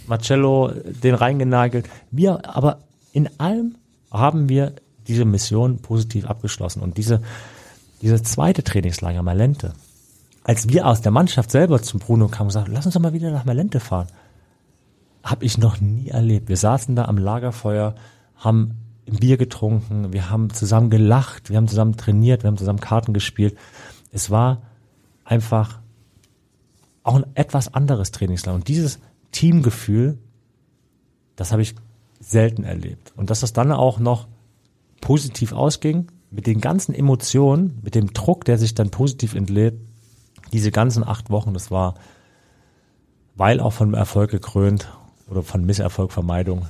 Marcello, 0.06 0.70
den 1.02 1.14
reingenagelt, 1.14 1.88
wir, 2.10 2.48
aber 2.54 2.78
in 3.12 3.28
allem 3.38 3.76
haben 4.10 4.48
wir 4.48 4.74
diese 5.06 5.24
Mission 5.24 5.78
positiv 5.78 6.26
abgeschlossen 6.26 6.80
und 6.80 6.96
diese, 6.96 7.22
diese 8.02 8.22
zweite 8.22 8.62
Trainingslager 8.64 9.22
Malente, 9.22 9.74
als 10.44 10.68
wir 10.68 10.86
aus 10.86 11.00
der 11.00 11.12
Mannschaft 11.12 11.50
selber 11.50 11.82
zum 11.82 12.00
Bruno 12.00 12.28
kamen 12.28 12.48
und 12.48 12.52
sagten, 12.52 12.72
lass 12.72 12.86
uns 12.86 12.94
doch 12.94 13.00
mal 13.00 13.12
wieder 13.12 13.30
nach 13.30 13.44
Malente 13.44 13.80
fahren, 13.80 14.08
habe 15.22 15.44
ich 15.44 15.58
noch 15.58 15.80
nie 15.80 16.08
erlebt. 16.08 16.48
Wir 16.48 16.56
saßen 16.56 16.94
da 16.94 17.06
am 17.06 17.18
Lagerfeuer, 17.18 17.94
haben 18.36 18.76
Bier 19.06 19.36
getrunken, 19.36 20.12
wir 20.12 20.30
haben 20.30 20.52
zusammen 20.52 20.90
gelacht, 20.90 21.50
wir 21.50 21.56
haben 21.56 21.68
zusammen 21.68 21.96
trainiert, 21.96 22.42
wir 22.42 22.48
haben 22.48 22.56
zusammen 22.56 22.80
Karten 22.80 23.12
gespielt. 23.12 23.56
Es 24.12 24.30
war 24.30 24.62
einfach 25.24 25.80
auch 27.02 27.16
ein 27.16 27.26
etwas 27.34 27.72
anderes 27.72 28.10
Trainingslager. 28.10 28.56
Und 28.56 28.68
dieses 28.68 28.98
Teamgefühl, 29.32 30.18
das 31.36 31.52
habe 31.52 31.62
ich 31.62 31.74
selten 32.20 32.64
erlebt. 32.64 33.12
Und 33.16 33.30
dass 33.30 33.40
das 33.40 33.52
dann 33.52 33.72
auch 33.72 33.98
noch 33.98 34.26
positiv 35.00 35.52
ausging, 35.52 36.08
mit 36.30 36.46
den 36.46 36.60
ganzen 36.60 36.94
Emotionen, 36.94 37.78
mit 37.82 37.94
dem 37.94 38.12
Druck, 38.12 38.44
der 38.44 38.58
sich 38.58 38.74
dann 38.74 38.90
positiv 38.90 39.34
entlädt, 39.34 39.74
diese 40.52 40.70
ganzen 40.70 41.06
acht 41.06 41.30
Wochen, 41.30 41.54
das 41.54 41.70
war, 41.70 41.94
weil 43.36 43.60
auch 43.60 43.72
von 43.72 43.94
Erfolg 43.94 44.30
gekrönt 44.30 44.92
oder 45.28 45.42
von 45.42 45.64
Misserfolgvermeidung. 45.64 46.66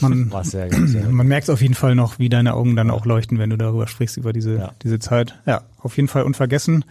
Man, 0.00 0.32
war 0.32 0.44
sehr, 0.44 0.70
sehr 0.88 1.08
man 1.10 1.26
merkt 1.26 1.48
auf 1.48 1.62
jeden 1.62 1.74
Fall 1.74 1.94
noch, 1.94 2.18
wie 2.18 2.28
deine 2.28 2.54
Augen 2.54 2.76
dann 2.76 2.90
auch 2.90 3.06
leuchten, 3.06 3.38
wenn 3.38 3.50
du 3.50 3.56
darüber 3.56 3.86
sprichst, 3.86 4.16
über 4.16 4.32
diese, 4.32 4.56
ja. 4.56 4.72
diese 4.82 4.98
Zeit. 4.98 5.38
Ja, 5.46 5.62
auf 5.78 5.96
jeden 5.96 6.08
Fall 6.08 6.24
unvergessen. 6.24 6.84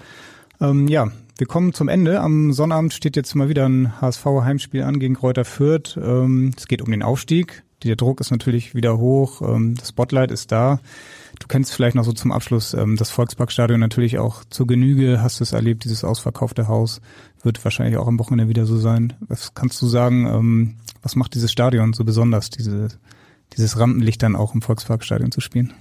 Ähm, 0.62 0.88
ja, 0.88 1.12
wir 1.38 1.48
kommen 1.48 1.74
zum 1.74 1.90
Ende. 1.90 2.22
Am 2.22 2.54
Sonnabend 2.54 2.94
steht 2.94 3.16
jetzt 3.16 3.34
mal 3.34 3.50
wieder 3.50 3.68
ein 3.68 4.00
HSV-Heimspiel 4.00 4.84
an 4.84 5.00
gegen 5.00 5.16
Kräuter 5.16 5.44
Fürth. 5.44 5.98
Ähm, 5.98 6.54
es 6.56 6.68
geht 6.68 6.84
um 6.84 6.92
den 6.92 7.02
Aufstieg. 7.02 7.64
Der 7.84 7.96
Druck 7.96 8.22
ist 8.22 8.30
natürlich 8.30 8.76
wieder 8.76 9.00
hoch. 9.00 9.42
Ähm, 9.42 9.76
das 9.76 9.90
Spotlight 9.90 10.30
ist 10.30 10.52
da. 10.52 10.80
Du 11.40 11.48
kennst 11.48 11.74
vielleicht 11.74 11.96
noch 11.96 12.04
so 12.04 12.14
zum 12.14 12.32
Abschluss 12.32 12.76
ähm, 12.76 12.96
das 12.96 13.10
Volksparkstadion 13.10 13.80
natürlich 13.80 14.20
auch 14.20 14.44
zur 14.52 14.68
Genüge. 14.68 15.24
Hast 15.24 15.40
du 15.40 15.44
es 15.44 15.54
erlebt, 15.54 15.84
dieses 15.84 16.04
ausverkaufte 16.04 16.68
Haus? 16.68 17.02
Wird 17.42 17.64
wahrscheinlich 17.64 17.98
auch 17.98 18.08
am 18.08 18.20
Wochenende 18.20 18.48
wieder 18.48 18.68
so 18.68 18.78
sein. 18.78 19.14
Was 19.22 19.56
kannst 19.56 19.82
du 19.82 19.88
sagen? 19.88 20.28
Ähm, 20.28 20.76
was 21.02 21.16
macht 21.16 21.34
dieses 21.34 21.52
Stadion 21.52 21.94
so 21.94 22.04
besonders, 22.04 22.52
diese, 22.52 22.90
dieses 23.58 23.80
Rampenlicht 23.80 24.22
dann 24.22 24.36
auch 24.36 24.54
im 24.54 24.62
Volksparkstadion 24.62 25.32
zu 25.32 25.42
spielen? 25.42 25.74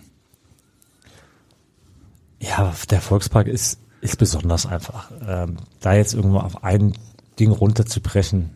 Ja, 2.39 2.73
der 2.89 3.03
Volkspark 3.03 3.47
ist, 3.47 3.79
ist 4.01 4.17
besonders 4.17 4.67
einfach. 4.67 5.11
Ähm, 5.27 5.57
da 5.81 5.95
jetzt 5.95 6.15
irgendwo 6.15 6.39
auf 6.39 6.65
ein 6.65 6.95
Ding 7.39 7.51
runterzubrechen, 7.51 8.51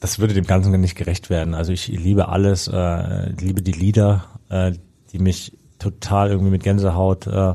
das 0.00 0.18
würde 0.18 0.34
dem 0.34 0.46
Ganzen 0.46 0.78
nicht 0.80 0.96
gerecht 0.96 1.30
werden. 1.30 1.54
Also 1.54 1.72
ich 1.72 1.88
liebe 1.88 2.28
alles, 2.28 2.68
äh, 2.68 3.30
liebe 3.30 3.62
die 3.62 3.72
Lieder, 3.72 4.24
äh, 4.48 4.72
die 5.12 5.18
mich 5.18 5.56
total 5.78 6.30
irgendwie 6.30 6.50
mit 6.50 6.64
Gänsehaut 6.64 7.26
äh, 7.26 7.54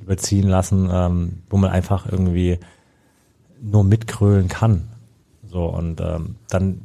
überziehen 0.00 0.48
lassen, 0.48 0.88
ähm, 0.92 1.42
wo 1.50 1.56
man 1.56 1.70
einfach 1.70 2.10
irgendwie 2.10 2.58
nur 3.60 3.84
mitkrölen 3.84 4.48
kann. 4.48 4.88
So 5.46 5.66
und 5.66 6.00
ähm, 6.00 6.36
dann 6.48 6.80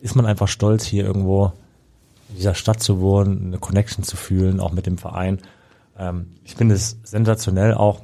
ist 0.00 0.16
man 0.16 0.26
einfach 0.26 0.48
stolz, 0.48 0.84
hier 0.84 1.04
irgendwo 1.04 1.52
in 2.28 2.36
dieser 2.36 2.54
Stadt 2.54 2.82
zu 2.82 3.00
wohnen, 3.00 3.46
eine 3.46 3.58
Connection 3.58 4.04
zu 4.04 4.16
fühlen, 4.16 4.60
auch 4.60 4.72
mit 4.72 4.86
dem 4.86 4.98
Verein. 4.98 5.38
Ähm, 5.98 6.36
ich 6.44 6.54
finde 6.54 6.74
es 6.74 6.98
sensationell 7.04 7.74
auch. 7.74 8.02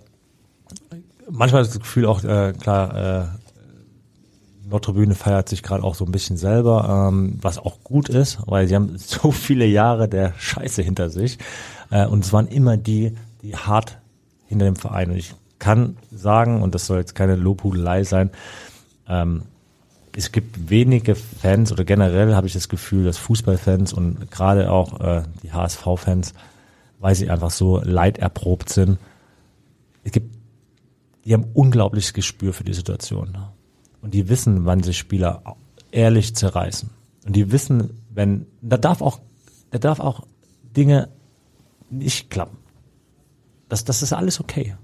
Manchmal 1.31 1.63
das 1.63 1.79
Gefühl 1.79 2.07
auch, 2.07 2.23
äh, 2.25 2.53
klar, 2.53 2.97
äh, 2.97 3.27
Nordtribüne 4.69 5.15
feiert 5.15 5.49
sich 5.49 5.63
gerade 5.63 5.83
auch 5.83 5.95
so 5.95 6.05
ein 6.05 6.13
bisschen 6.13 6.37
selber, 6.37 7.09
ähm, 7.09 7.39
was 7.41 7.59
auch 7.59 7.83
gut 7.83 8.09
ist, 8.09 8.39
weil 8.47 8.69
sie 8.69 8.75
haben 8.75 8.97
so 8.99 9.33
viele 9.33 9.67
Jahre 9.67 10.09
der 10.09 10.35
Scheiße 10.39 10.83
hinter 10.83 11.11
sich. 11.11 11.39
Äh, 11.91 12.07
und 12.07 12.25
es 12.25 12.33
waren 12.33 12.49
immer 12.49 12.77
die, 12.77 13.17
die 13.43 13.57
hart 13.57 13.99
hinter 14.47 14.67
dem 14.67 14.77
Verein. 14.77 15.11
Und 15.11 15.17
ich 15.17 15.35
kann 15.59 15.97
sagen, 16.11 16.63
und 16.63 16.75
das 16.75 16.87
soll 16.87 16.99
jetzt 16.99 17.15
keine 17.15 17.37
Lobhudelei 17.37 18.05
sein, 18.05 18.31
ähm, 19.09 19.43
es 20.17 20.33
gibt 20.33 20.71
wenige 20.71 21.15
Fans 21.15 21.71
oder 21.71 21.85
generell 21.85 22.35
habe 22.35 22.47
ich 22.47 22.53
das 22.53 22.69
Gefühl, 22.69 23.05
dass 23.05 23.17
Fußballfans 23.19 23.93
und 23.93 24.31
gerade 24.31 24.71
auch 24.71 25.01
äh, 25.01 25.23
die 25.43 25.53
HSV-Fans, 25.53 26.35
weil 27.01 27.15
sie 27.15 27.31
einfach 27.31 27.51
so 27.51 27.81
leiderprobt 27.83 28.69
sind, 28.69 28.99
es 30.05 30.13
gibt, 30.13 30.37
die 31.25 31.35
haben 31.35 31.47
unglaubliches 31.53 32.13
Gespür 32.13 32.53
für 32.53 32.65
die 32.65 32.75
Situation. 32.75 33.37
Und 34.01 34.15
die 34.15 34.29
wissen, 34.29 34.65
wann 34.65 34.83
sich 34.83 34.99
Spieler 34.99 35.43
ehrlich 35.91 36.35
zerreißen. 36.35 36.91
Und 37.27 37.37
die 37.37 37.51
wissen, 37.51 38.03
wenn, 38.11 38.47
da 38.63 38.77
darf 38.77 39.03
auch, 39.03 39.21
da 39.71 39.79
darf 39.79 40.01
auch 40.01 40.27
Dinge 40.77 41.09
nicht 41.91 42.31
klappen. 42.31 42.59
Das, 43.69 43.85
das 43.85 44.03
ist 44.03 44.13
alles 44.13 44.41
okay. 44.41 44.77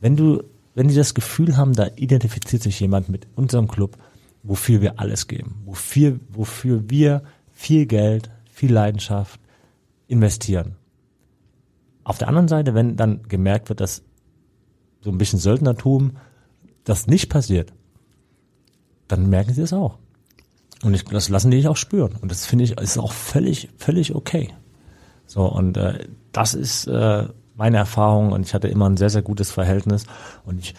Wenn 0.00 0.16
du, 0.16 0.42
wenn 0.74 0.88
die 0.88 0.94
das 0.94 1.14
Gefühl 1.14 1.56
haben, 1.56 1.72
da 1.72 1.88
identifiziert 1.96 2.62
sich 2.62 2.80
jemand 2.80 3.08
mit 3.08 3.26
unserem 3.36 3.68
Club, 3.68 3.98
wofür 4.42 4.80
wir 4.80 5.00
alles 5.00 5.26
geben, 5.26 5.62
wofür, 5.64 6.18
wofür 6.30 6.88
wir 6.88 7.22
viel 7.52 7.86
Geld, 7.86 8.30
viel 8.50 8.72
Leidenschaft 8.72 9.40
investieren. 10.06 10.77
Auf 12.08 12.16
der 12.16 12.28
anderen 12.28 12.48
Seite, 12.48 12.72
wenn 12.72 12.96
dann 12.96 13.24
gemerkt 13.24 13.68
wird, 13.68 13.80
dass 13.80 14.02
so 15.02 15.10
ein 15.10 15.18
bisschen 15.18 15.38
Söldnertum 15.38 16.12
das 16.84 17.06
nicht 17.06 17.28
passiert, 17.28 17.74
dann 19.08 19.28
merken 19.28 19.52
sie 19.52 19.60
es 19.60 19.74
auch. 19.74 19.98
Und 20.82 20.94
ich, 20.94 21.04
das 21.04 21.28
lassen 21.28 21.50
die 21.50 21.58
dich 21.58 21.68
auch 21.68 21.76
spüren. 21.76 22.16
Und 22.22 22.30
das 22.30 22.46
finde 22.46 22.64
ich 22.64 22.80
ist 22.80 22.96
auch 22.96 23.12
völlig, 23.12 23.68
völlig 23.76 24.14
okay. 24.14 24.54
So, 25.26 25.44
und 25.44 25.76
äh, 25.76 26.08
das 26.32 26.54
ist 26.54 26.86
äh, 26.86 27.28
meine 27.56 27.76
Erfahrung 27.76 28.32
und 28.32 28.46
ich 28.46 28.54
hatte 28.54 28.68
immer 28.68 28.88
ein 28.88 28.96
sehr, 28.96 29.10
sehr 29.10 29.20
gutes 29.20 29.50
Verhältnis. 29.50 30.06
Und 30.46 30.60
ich 30.60 30.74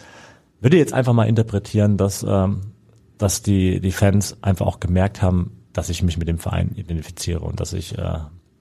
würde 0.62 0.78
jetzt 0.78 0.94
einfach 0.94 1.14
mal 1.14 1.30
interpretieren, 1.30 1.98
dass, 1.98 2.26
ähm, 2.28 2.74
dass 3.20 3.44
die, 3.44 3.82
die 3.82 3.92
Fans 3.92 4.36
einfach 4.42 4.66
auch 4.66 4.80
gemerkt 4.80 5.22
haben, 5.22 5.60
dass 5.74 5.90
ich 5.90 6.02
mich 6.02 6.18
mit 6.18 6.28
dem 6.28 6.40
Verein 6.40 6.72
identifiziere 6.74 7.42
und 7.42 7.60
dass 7.60 7.74
ich 7.74 7.96
äh, 8.00 8.18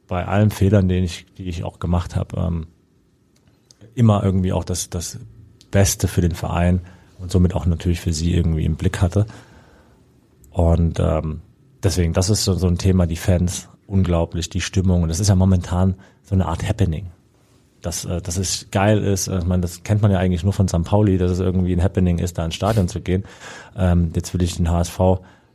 bei 0.09 0.27
allen 0.27 0.51
Fehlern, 0.51 0.89
den 0.89 1.05
ich, 1.05 1.27
die 1.37 1.45
ich 1.45 1.63
auch 1.63 1.79
gemacht 1.79 2.17
habe, 2.17 2.41
ähm, 2.41 2.67
immer 3.95 4.25
irgendwie 4.25 4.53
auch 4.53 4.65
das, 4.65 4.91
das 4.91 5.19
Beste 5.71 6.09
für 6.09 6.23
den 6.23 6.35
Verein 6.35 6.81
und 7.19 7.31
somit 7.31 7.55
auch 7.55 7.67
natürlich 7.67 8.01
für 8.01 8.13
sie 8.13 8.35
irgendwie 8.35 8.65
im 8.65 8.77
Blick 8.77 9.01
hatte. 9.01 9.27
Und 10.51 10.99
ähm, 10.99 11.43
deswegen, 11.83 12.13
das 12.13 12.31
ist 12.31 12.45
so, 12.45 12.55
so 12.55 12.67
ein 12.67 12.79
Thema, 12.79 13.07
die 13.07 13.17
Fans, 13.17 13.69
unglaublich, 13.87 14.49
die 14.49 14.61
Stimmung. 14.61 15.03
Und 15.03 15.09
das 15.09 15.21
ist 15.21 15.29
ja 15.29 15.35
momentan 15.35 15.95
so 16.23 16.35
eine 16.35 16.47
Art 16.47 16.67
Happening. 16.67 17.07
Dass, 17.83 18.05
äh, 18.05 18.21
dass 18.21 18.39
es 18.39 18.69
geil 18.71 18.99
ist, 18.99 19.29
äh, 19.29 19.39
ich 19.39 19.45
meine, 19.45 19.63
das 19.63 19.83
kennt 19.83 20.03
man 20.03 20.11
ja 20.11 20.19
eigentlich 20.19 20.43
nur 20.43 20.53
von 20.53 20.69
St. 20.69 20.85
Pauli, 20.85 21.19
dass 21.19 21.31
es 21.31 21.39
irgendwie 21.39 21.73
ein 21.73 21.83
Happening 21.83 22.19
ist, 22.19 22.39
da 22.39 22.45
ins 22.45 22.55
Stadion 22.55 22.89
zu 22.89 23.01
gehen. 23.01 23.25
Ähm, 23.77 24.11
jetzt 24.15 24.33
will 24.33 24.43
ich 24.43 24.57
den 24.57 24.71
HSV 24.71 24.99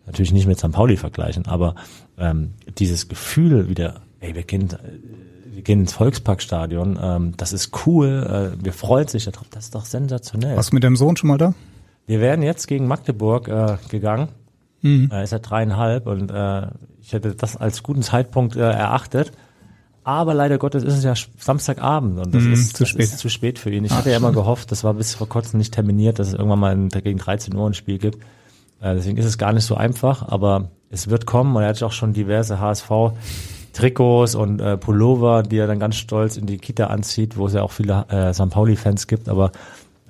natürlich 0.05 0.31
nicht 0.31 0.47
mit 0.47 0.59
St. 0.59 0.71
Pauli 0.71 0.97
vergleichen, 0.97 1.47
aber 1.47 1.75
ähm, 2.17 2.53
dieses 2.77 3.07
Gefühl 3.07 3.69
wieder, 3.69 4.01
ey, 4.23 4.35
wir 4.35 4.43
gehen, 4.43 4.69
wir 5.51 5.61
gehen 5.61 5.81
ins 5.81 5.93
Volksparkstadion, 5.93 6.99
ähm, 7.01 7.33
das 7.37 7.53
ist 7.53 7.85
cool, 7.85 8.53
äh, 8.59 8.63
wir 8.63 8.73
freuen 8.73 9.07
sich 9.07 9.25
darauf, 9.25 9.47
das 9.49 9.65
ist 9.65 9.75
doch 9.75 9.85
sensationell. 9.85 10.55
Warst 10.55 10.71
du 10.71 10.75
mit 10.75 10.83
deinem 10.83 10.95
Sohn 10.95 11.15
schon 11.17 11.27
mal 11.27 11.37
da? 11.37 11.53
Wir 12.07 12.19
wären 12.19 12.41
jetzt 12.41 12.67
gegen 12.67 12.87
Magdeburg 12.87 13.47
äh, 13.47 13.77
gegangen 13.89 14.29
Mhm. 14.83 15.09
Äh, 15.11 15.23
ist 15.23 15.31
er 15.31 15.39
dreieinhalb 15.39 16.05
und 16.07 16.29
äh, 16.29 16.67
ich 17.01 17.13
hätte 17.13 17.33
das 17.33 17.55
als 17.55 17.83
guten 17.83 18.03
Zeitpunkt 18.03 18.55
äh, 18.55 18.59
erachtet. 18.59 19.31
Aber 20.03 20.33
leider 20.33 20.57
Gottes 20.57 20.83
ist 20.83 20.97
es 20.97 21.03
ja 21.05 21.13
Samstagabend 21.37 22.19
und 22.19 22.35
das, 22.35 22.43
mhm, 22.43 22.51
ist, 22.51 22.75
zu, 22.75 22.83
das 22.83 22.89
spät. 22.89 23.03
ist 23.03 23.19
zu 23.19 23.29
spät 23.29 23.57
für 23.57 23.71
ihn. 23.71 23.85
Ich 23.85 23.93
Ach, 23.93 23.99
hatte 23.99 24.11
ja 24.11 24.17
immer 24.17 24.33
gehofft, 24.33 24.73
das 24.73 24.83
war 24.83 24.93
bis 24.93 25.15
vor 25.15 25.29
kurzem 25.29 25.57
nicht 25.59 25.73
terminiert, 25.73 26.19
dass 26.19 26.27
es 26.27 26.33
irgendwann 26.33 26.59
mal 26.59 26.87
gegen 26.89 27.17
13 27.17 27.55
Uhr 27.55 27.65
ein 27.65 27.73
Spiel 27.73 27.97
gibt. 27.97 28.21
Äh, 28.81 28.95
deswegen 28.95 29.17
ist 29.17 29.25
es 29.25 29.37
gar 29.37 29.53
nicht 29.53 29.63
so 29.63 29.75
einfach, 29.75 30.27
aber 30.27 30.69
es 30.89 31.09
wird 31.09 31.25
kommen 31.25 31.55
und 31.55 31.63
er 31.63 31.69
hat 31.69 31.81
auch 31.81 31.93
schon 31.93 32.11
diverse 32.11 32.59
HSV 32.59 32.91
Trikots 33.73 34.35
und 34.35 34.59
äh, 34.59 34.77
Pullover, 34.77 35.43
die 35.43 35.57
er 35.57 35.67
dann 35.67 35.79
ganz 35.79 35.95
stolz 35.97 36.37
in 36.37 36.45
die 36.45 36.57
Kita 36.57 36.87
anzieht, 36.87 37.37
wo 37.37 37.47
es 37.47 37.53
ja 37.53 37.63
auch 37.63 37.71
viele 37.71 38.05
äh, 38.09 38.33
St. 38.33 38.49
Pauli-Fans 38.49 39.07
gibt, 39.07 39.27
aber 39.27 39.51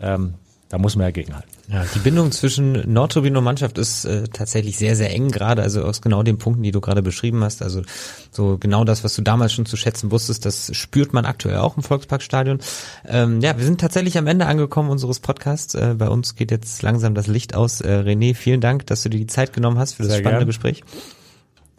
ähm, 0.01 0.35
da 0.69 0.79
muss 0.79 0.95
man 0.95 1.05
ja 1.05 1.11
gegenhalten. 1.11 1.53
Ja, 1.67 1.85
die 1.93 1.99
Bindung 1.99 2.31
zwischen 2.31 2.91
Nordturbine 2.91 3.37
und 3.37 3.43
Mannschaft 3.43 3.77
ist 3.77 4.05
äh, 4.05 4.23
tatsächlich 4.23 4.75
sehr, 4.75 4.95
sehr 4.95 5.11
eng 5.11 5.29
gerade, 5.29 5.61
also 5.61 5.83
aus 5.83 6.01
genau 6.01 6.23
den 6.23 6.37
Punkten, 6.37 6.63
die 6.63 6.71
du 6.71 6.81
gerade 6.81 7.01
beschrieben 7.01 7.43
hast. 7.43 7.61
Also 7.61 7.83
so 8.31 8.57
genau 8.59 8.83
das, 8.83 9.03
was 9.03 9.15
du 9.15 9.21
damals 9.21 9.53
schon 9.53 9.67
zu 9.67 9.77
schätzen 9.77 10.11
wusstest, 10.11 10.45
das 10.45 10.75
spürt 10.75 11.13
man 11.13 11.25
aktuell 11.25 11.57
auch 11.57 11.77
im 11.77 11.83
Volksparkstadion. 11.83 12.59
Ähm, 13.07 13.39
ja, 13.39 13.55
wir 13.55 13.63
sind 13.63 13.79
tatsächlich 13.79 14.17
am 14.17 14.27
Ende 14.27 14.45
angekommen 14.45 14.89
unseres 14.89 15.19
Podcasts. 15.19 15.75
Äh, 15.75 15.95
bei 15.97 16.09
uns 16.09 16.35
geht 16.35 16.51
jetzt 16.51 16.81
langsam 16.81 17.13
das 17.13 17.27
Licht 17.27 17.55
aus. 17.55 17.79
Äh, 17.79 17.99
René, 17.99 18.35
vielen 18.35 18.59
Dank, 18.59 18.87
dass 18.87 19.03
du 19.03 19.09
dir 19.09 19.19
die 19.19 19.27
Zeit 19.27 19.53
genommen 19.53 19.77
hast 19.77 19.93
für 19.93 20.03
das 20.03 20.13
Sehr 20.13 20.21
spannende 20.21 20.39
gern. 20.39 20.47
Gespräch. 20.47 20.83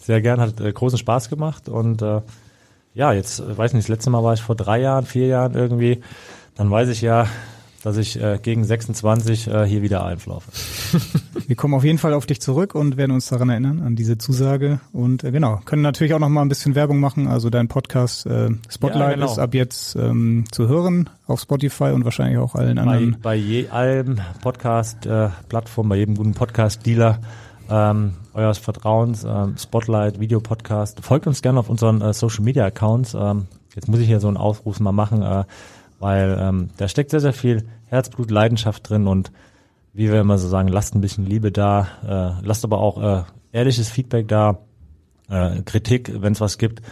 Sehr 0.05 0.21
gern, 0.21 0.39
hat 0.41 0.61
äh, 0.61 0.71
großen 0.71 0.99
Spaß 0.99 1.31
gemacht 1.31 1.69
und 1.69 2.03
äh, 2.03 2.21
ja, 2.95 3.13
jetzt, 3.15 3.41
äh, 3.41 3.57
weiß 3.57 3.73
nicht, 3.73 3.85
das 3.85 3.89
letzte 3.89 4.11
Mal 4.11 4.23
war 4.23 4.35
ich 4.35 4.43
vor 4.43 4.55
drei 4.55 4.81
Jahren, 4.81 5.07
vier 5.07 5.27
Jahren 5.29 5.55
irgendwie, 5.55 6.03
dann 6.57 6.71
weiß 6.71 6.91
ich 6.91 7.01
ja, 7.01 7.27
dass 7.83 7.97
ich 7.97 8.21
äh, 8.23 8.39
gegen 8.43 8.65
26 8.65 9.47
äh, 9.49 9.65
hier 9.67 9.83
wieder 9.83 10.05
einlaufe. 10.05 10.51
Wir 11.47 11.57
kommen 11.57 11.75
auf 11.75 11.85
jeden 11.85 11.99
Fall 11.99 12.15
auf 12.15 12.25
dich 12.25 12.41
zurück 12.41 12.75
und 12.75 12.97
werden 12.97 13.13
uns 13.13 13.29
daran 13.29 13.51
erinnern, 13.51 13.83
an 13.83 13.95
diese 13.95 14.17
Zusage. 14.17 14.81
Und 14.93 15.23
äh, 15.25 15.33
genau, 15.33 15.61
können 15.67 15.83
natürlich 15.83 16.15
auch 16.15 16.19
noch 16.19 16.31
mal 16.31 16.41
ein 16.41 16.49
bisschen 16.49 16.75
Werbung 16.75 16.99
machen. 17.01 17.27
Also 17.27 17.51
dein 17.51 17.69
Podcast 17.69 18.25
äh, 18.25 18.49
Spotlight 18.71 19.01
Ja, 19.01 19.15
genau. 19.15 19.27
ist 19.27 19.39
ab 19.39 19.53
jetzt 19.53 19.97
ähm, 19.97 20.45
zu 20.51 20.67
hören 20.69 21.11
auf 21.27 21.41
Spotify 21.41 21.91
und 21.93 22.05
wahrscheinlich 22.07 22.39
auch 22.39 22.55
allen 22.55 22.77
Bei, 22.77 22.83
anderen. 22.83 23.17
bei 23.23 23.35
je, 23.35 23.69
allem 23.69 24.19
Podcast-Plattform, 24.43 25.89
bei 25.89 25.97
jedem 25.97 26.15
guten 26.15 26.33
Podcast-Dealer 26.33 27.19
ähm, 27.71 28.15
eures 28.33 28.59
Vertrauens, 28.59 29.25
ähm, 29.25 29.57
Spotlight, 29.59 30.21
Videopodcast. 30.21 31.01
Folgt 31.05 31.27
uns 31.27 31.43
gerne 31.43 31.61
auf 31.61 31.71
unseren 31.71 32.01
äh, 32.01 32.13
Social-Media-Accounts. 32.13 33.15
Ähm, 33.15 33.47
jetzt 33.75 33.89
muss 33.89 34.01
ich 34.01 34.07
hier 34.07 34.21
so 34.21 34.29
einen 34.29 34.37
Aufruf 34.37 34.81
mal 34.81 34.93
machen, 34.93 35.23
äh, 35.23 35.45
weil 35.99 36.37
ähm, 36.41 36.71
da 36.77 36.89
steckt 36.89 37.11
sehr, 37.11 37.21
sehr 37.21 37.33
viel 37.33 37.67
Herzblut, 37.87 38.31
Leidenschaft 38.31 38.89
drin 38.89 39.07
und 39.07 39.33
wie 39.93 40.11
wir 40.11 40.21
immer 40.21 40.39
so 40.39 40.49
sagen, 40.49 40.69
lasst 40.69 40.95
ein 40.95 41.01
bisschen 41.01 41.27
Liebe 41.27 41.53
da, 41.53 41.89
äh, 42.05 42.45
lasst 42.45 42.65
aber 42.65 42.79
auch 42.79 43.01
äh, 43.01 43.23
ehrliches 43.53 43.89
Feedback 43.89 44.27
da, 44.29 44.59
äh, 45.29 45.63
Kritik, 45.63 46.11
wenn 46.21 46.33
es 46.33 46.41
was 46.41 46.59
gibt, 46.59 46.83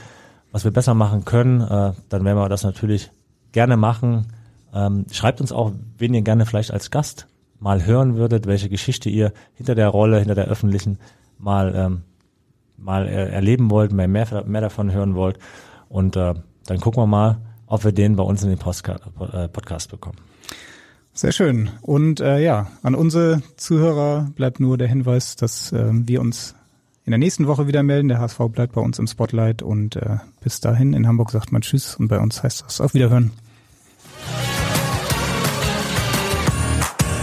was 0.52 0.64
wir 0.64 0.70
besser 0.70 0.94
machen 0.94 1.24
können, 1.24 1.60
äh, 1.60 1.92
dann 2.08 2.24
werden 2.24 2.38
wir 2.38 2.48
das 2.48 2.62
natürlich 2.62 3.10
gerne 3.50 3.76
machen. 3.76 4.28
Ähm, 4.72 5.06
schreibt 5.10 5.40
uns 5.40 5.52
auch, 5.52 5.72
wen 5.98 6.14
ihr 6.14 6.22
gerne 6.22 6.46
vielleicht 6.46 6.70
als 6.70 6.90
Gast 6.90 7.26
mal 7.62 7.86
hören 7.86 8.16
würdet, 8.16 8.46
welche 8.46 8.68
Geschichte 8.68 9.08
ihr 9.08 9.32
hinter 9.54 9.74
der 9.74 9.88
Rolle, 9.88 10.18
hinter 10.18 10.34
der 10.34 10.46
öffentlichen 10.46 10.98
mal 11.38 11.72
ähm, 11.74 12.02
mal 12.76 13.06
äh, 13.06 13.30
erleben 13.30 13.70
wollt, 13.70 13.92
mehr, 13.92 14.08
mehr 14.08 14.44
mehr 14.44 14.60
davon 14.60 14.90
hören 14.92 15.14
wollt 15.14 15.38
und 15.88 16.16
äh, 16.16 16.34
dann 16.66 16.80
gucken 16.80 17.02
wir 17.02 17.06
mal, 17.06 17.38
ob 17.66 17.84
wir 17.84 17.92
den 17.92 18.16
bei 18.16 18.22
uns 18.22 18.42
in 18.42 18.50
den 18.50 18.58
Postka 18.58 18.98
äh, 19.32 19.48
Podcast 19.48 19.90
bekommen. 19.90 20.18
Sehr 21.14 21.32
schön. 21.32 21.70
Und 21.82 22.20
äh, 22.20 22.40
ja, 22.40 22.68
an 22.82 22.94
unsere 22.94 23.42
Zuhörer 23.56 24.30
bleibt 24.34 24.60
nur 24.60 24.78
der 24.78 24.88
Hinweis, 24.88 25.36
dass 25.36 25.70
äh, 25.72 25.90
wir 25.90 26.20
uns 26.20 26.54
in 27.04 27.10
der 27.10 27.18
nächsten 27.18 27.46
Woche 27.46 27.66
wieder 27.66 27.82
melden. 27.82 28.08
Der 28.08 28.18
HSV 28.18 28.38
bleibt 28.50 28.72
bei 28.74 28.80
uns 28.80 28.98
im 28.98 29.06
Spotlight 29.06 29.62
und 29.62 29.96
äh, 29.96 30.18
bis 30.40 30.60
dahin 30.60 30.94
in 30.94 31.06
Hamburg 31.06 31.30
sagt 31.30 31.52
man 31.52 31.62
Tschüss 31.62 31.96
und 31.96 32.08
bei 32.08 32.18
uns 32.18 32.42
heißt 32.42 32.64
das 32.66 32.80
auf 32.80 32.94
Wiederhören. 32.94 33.32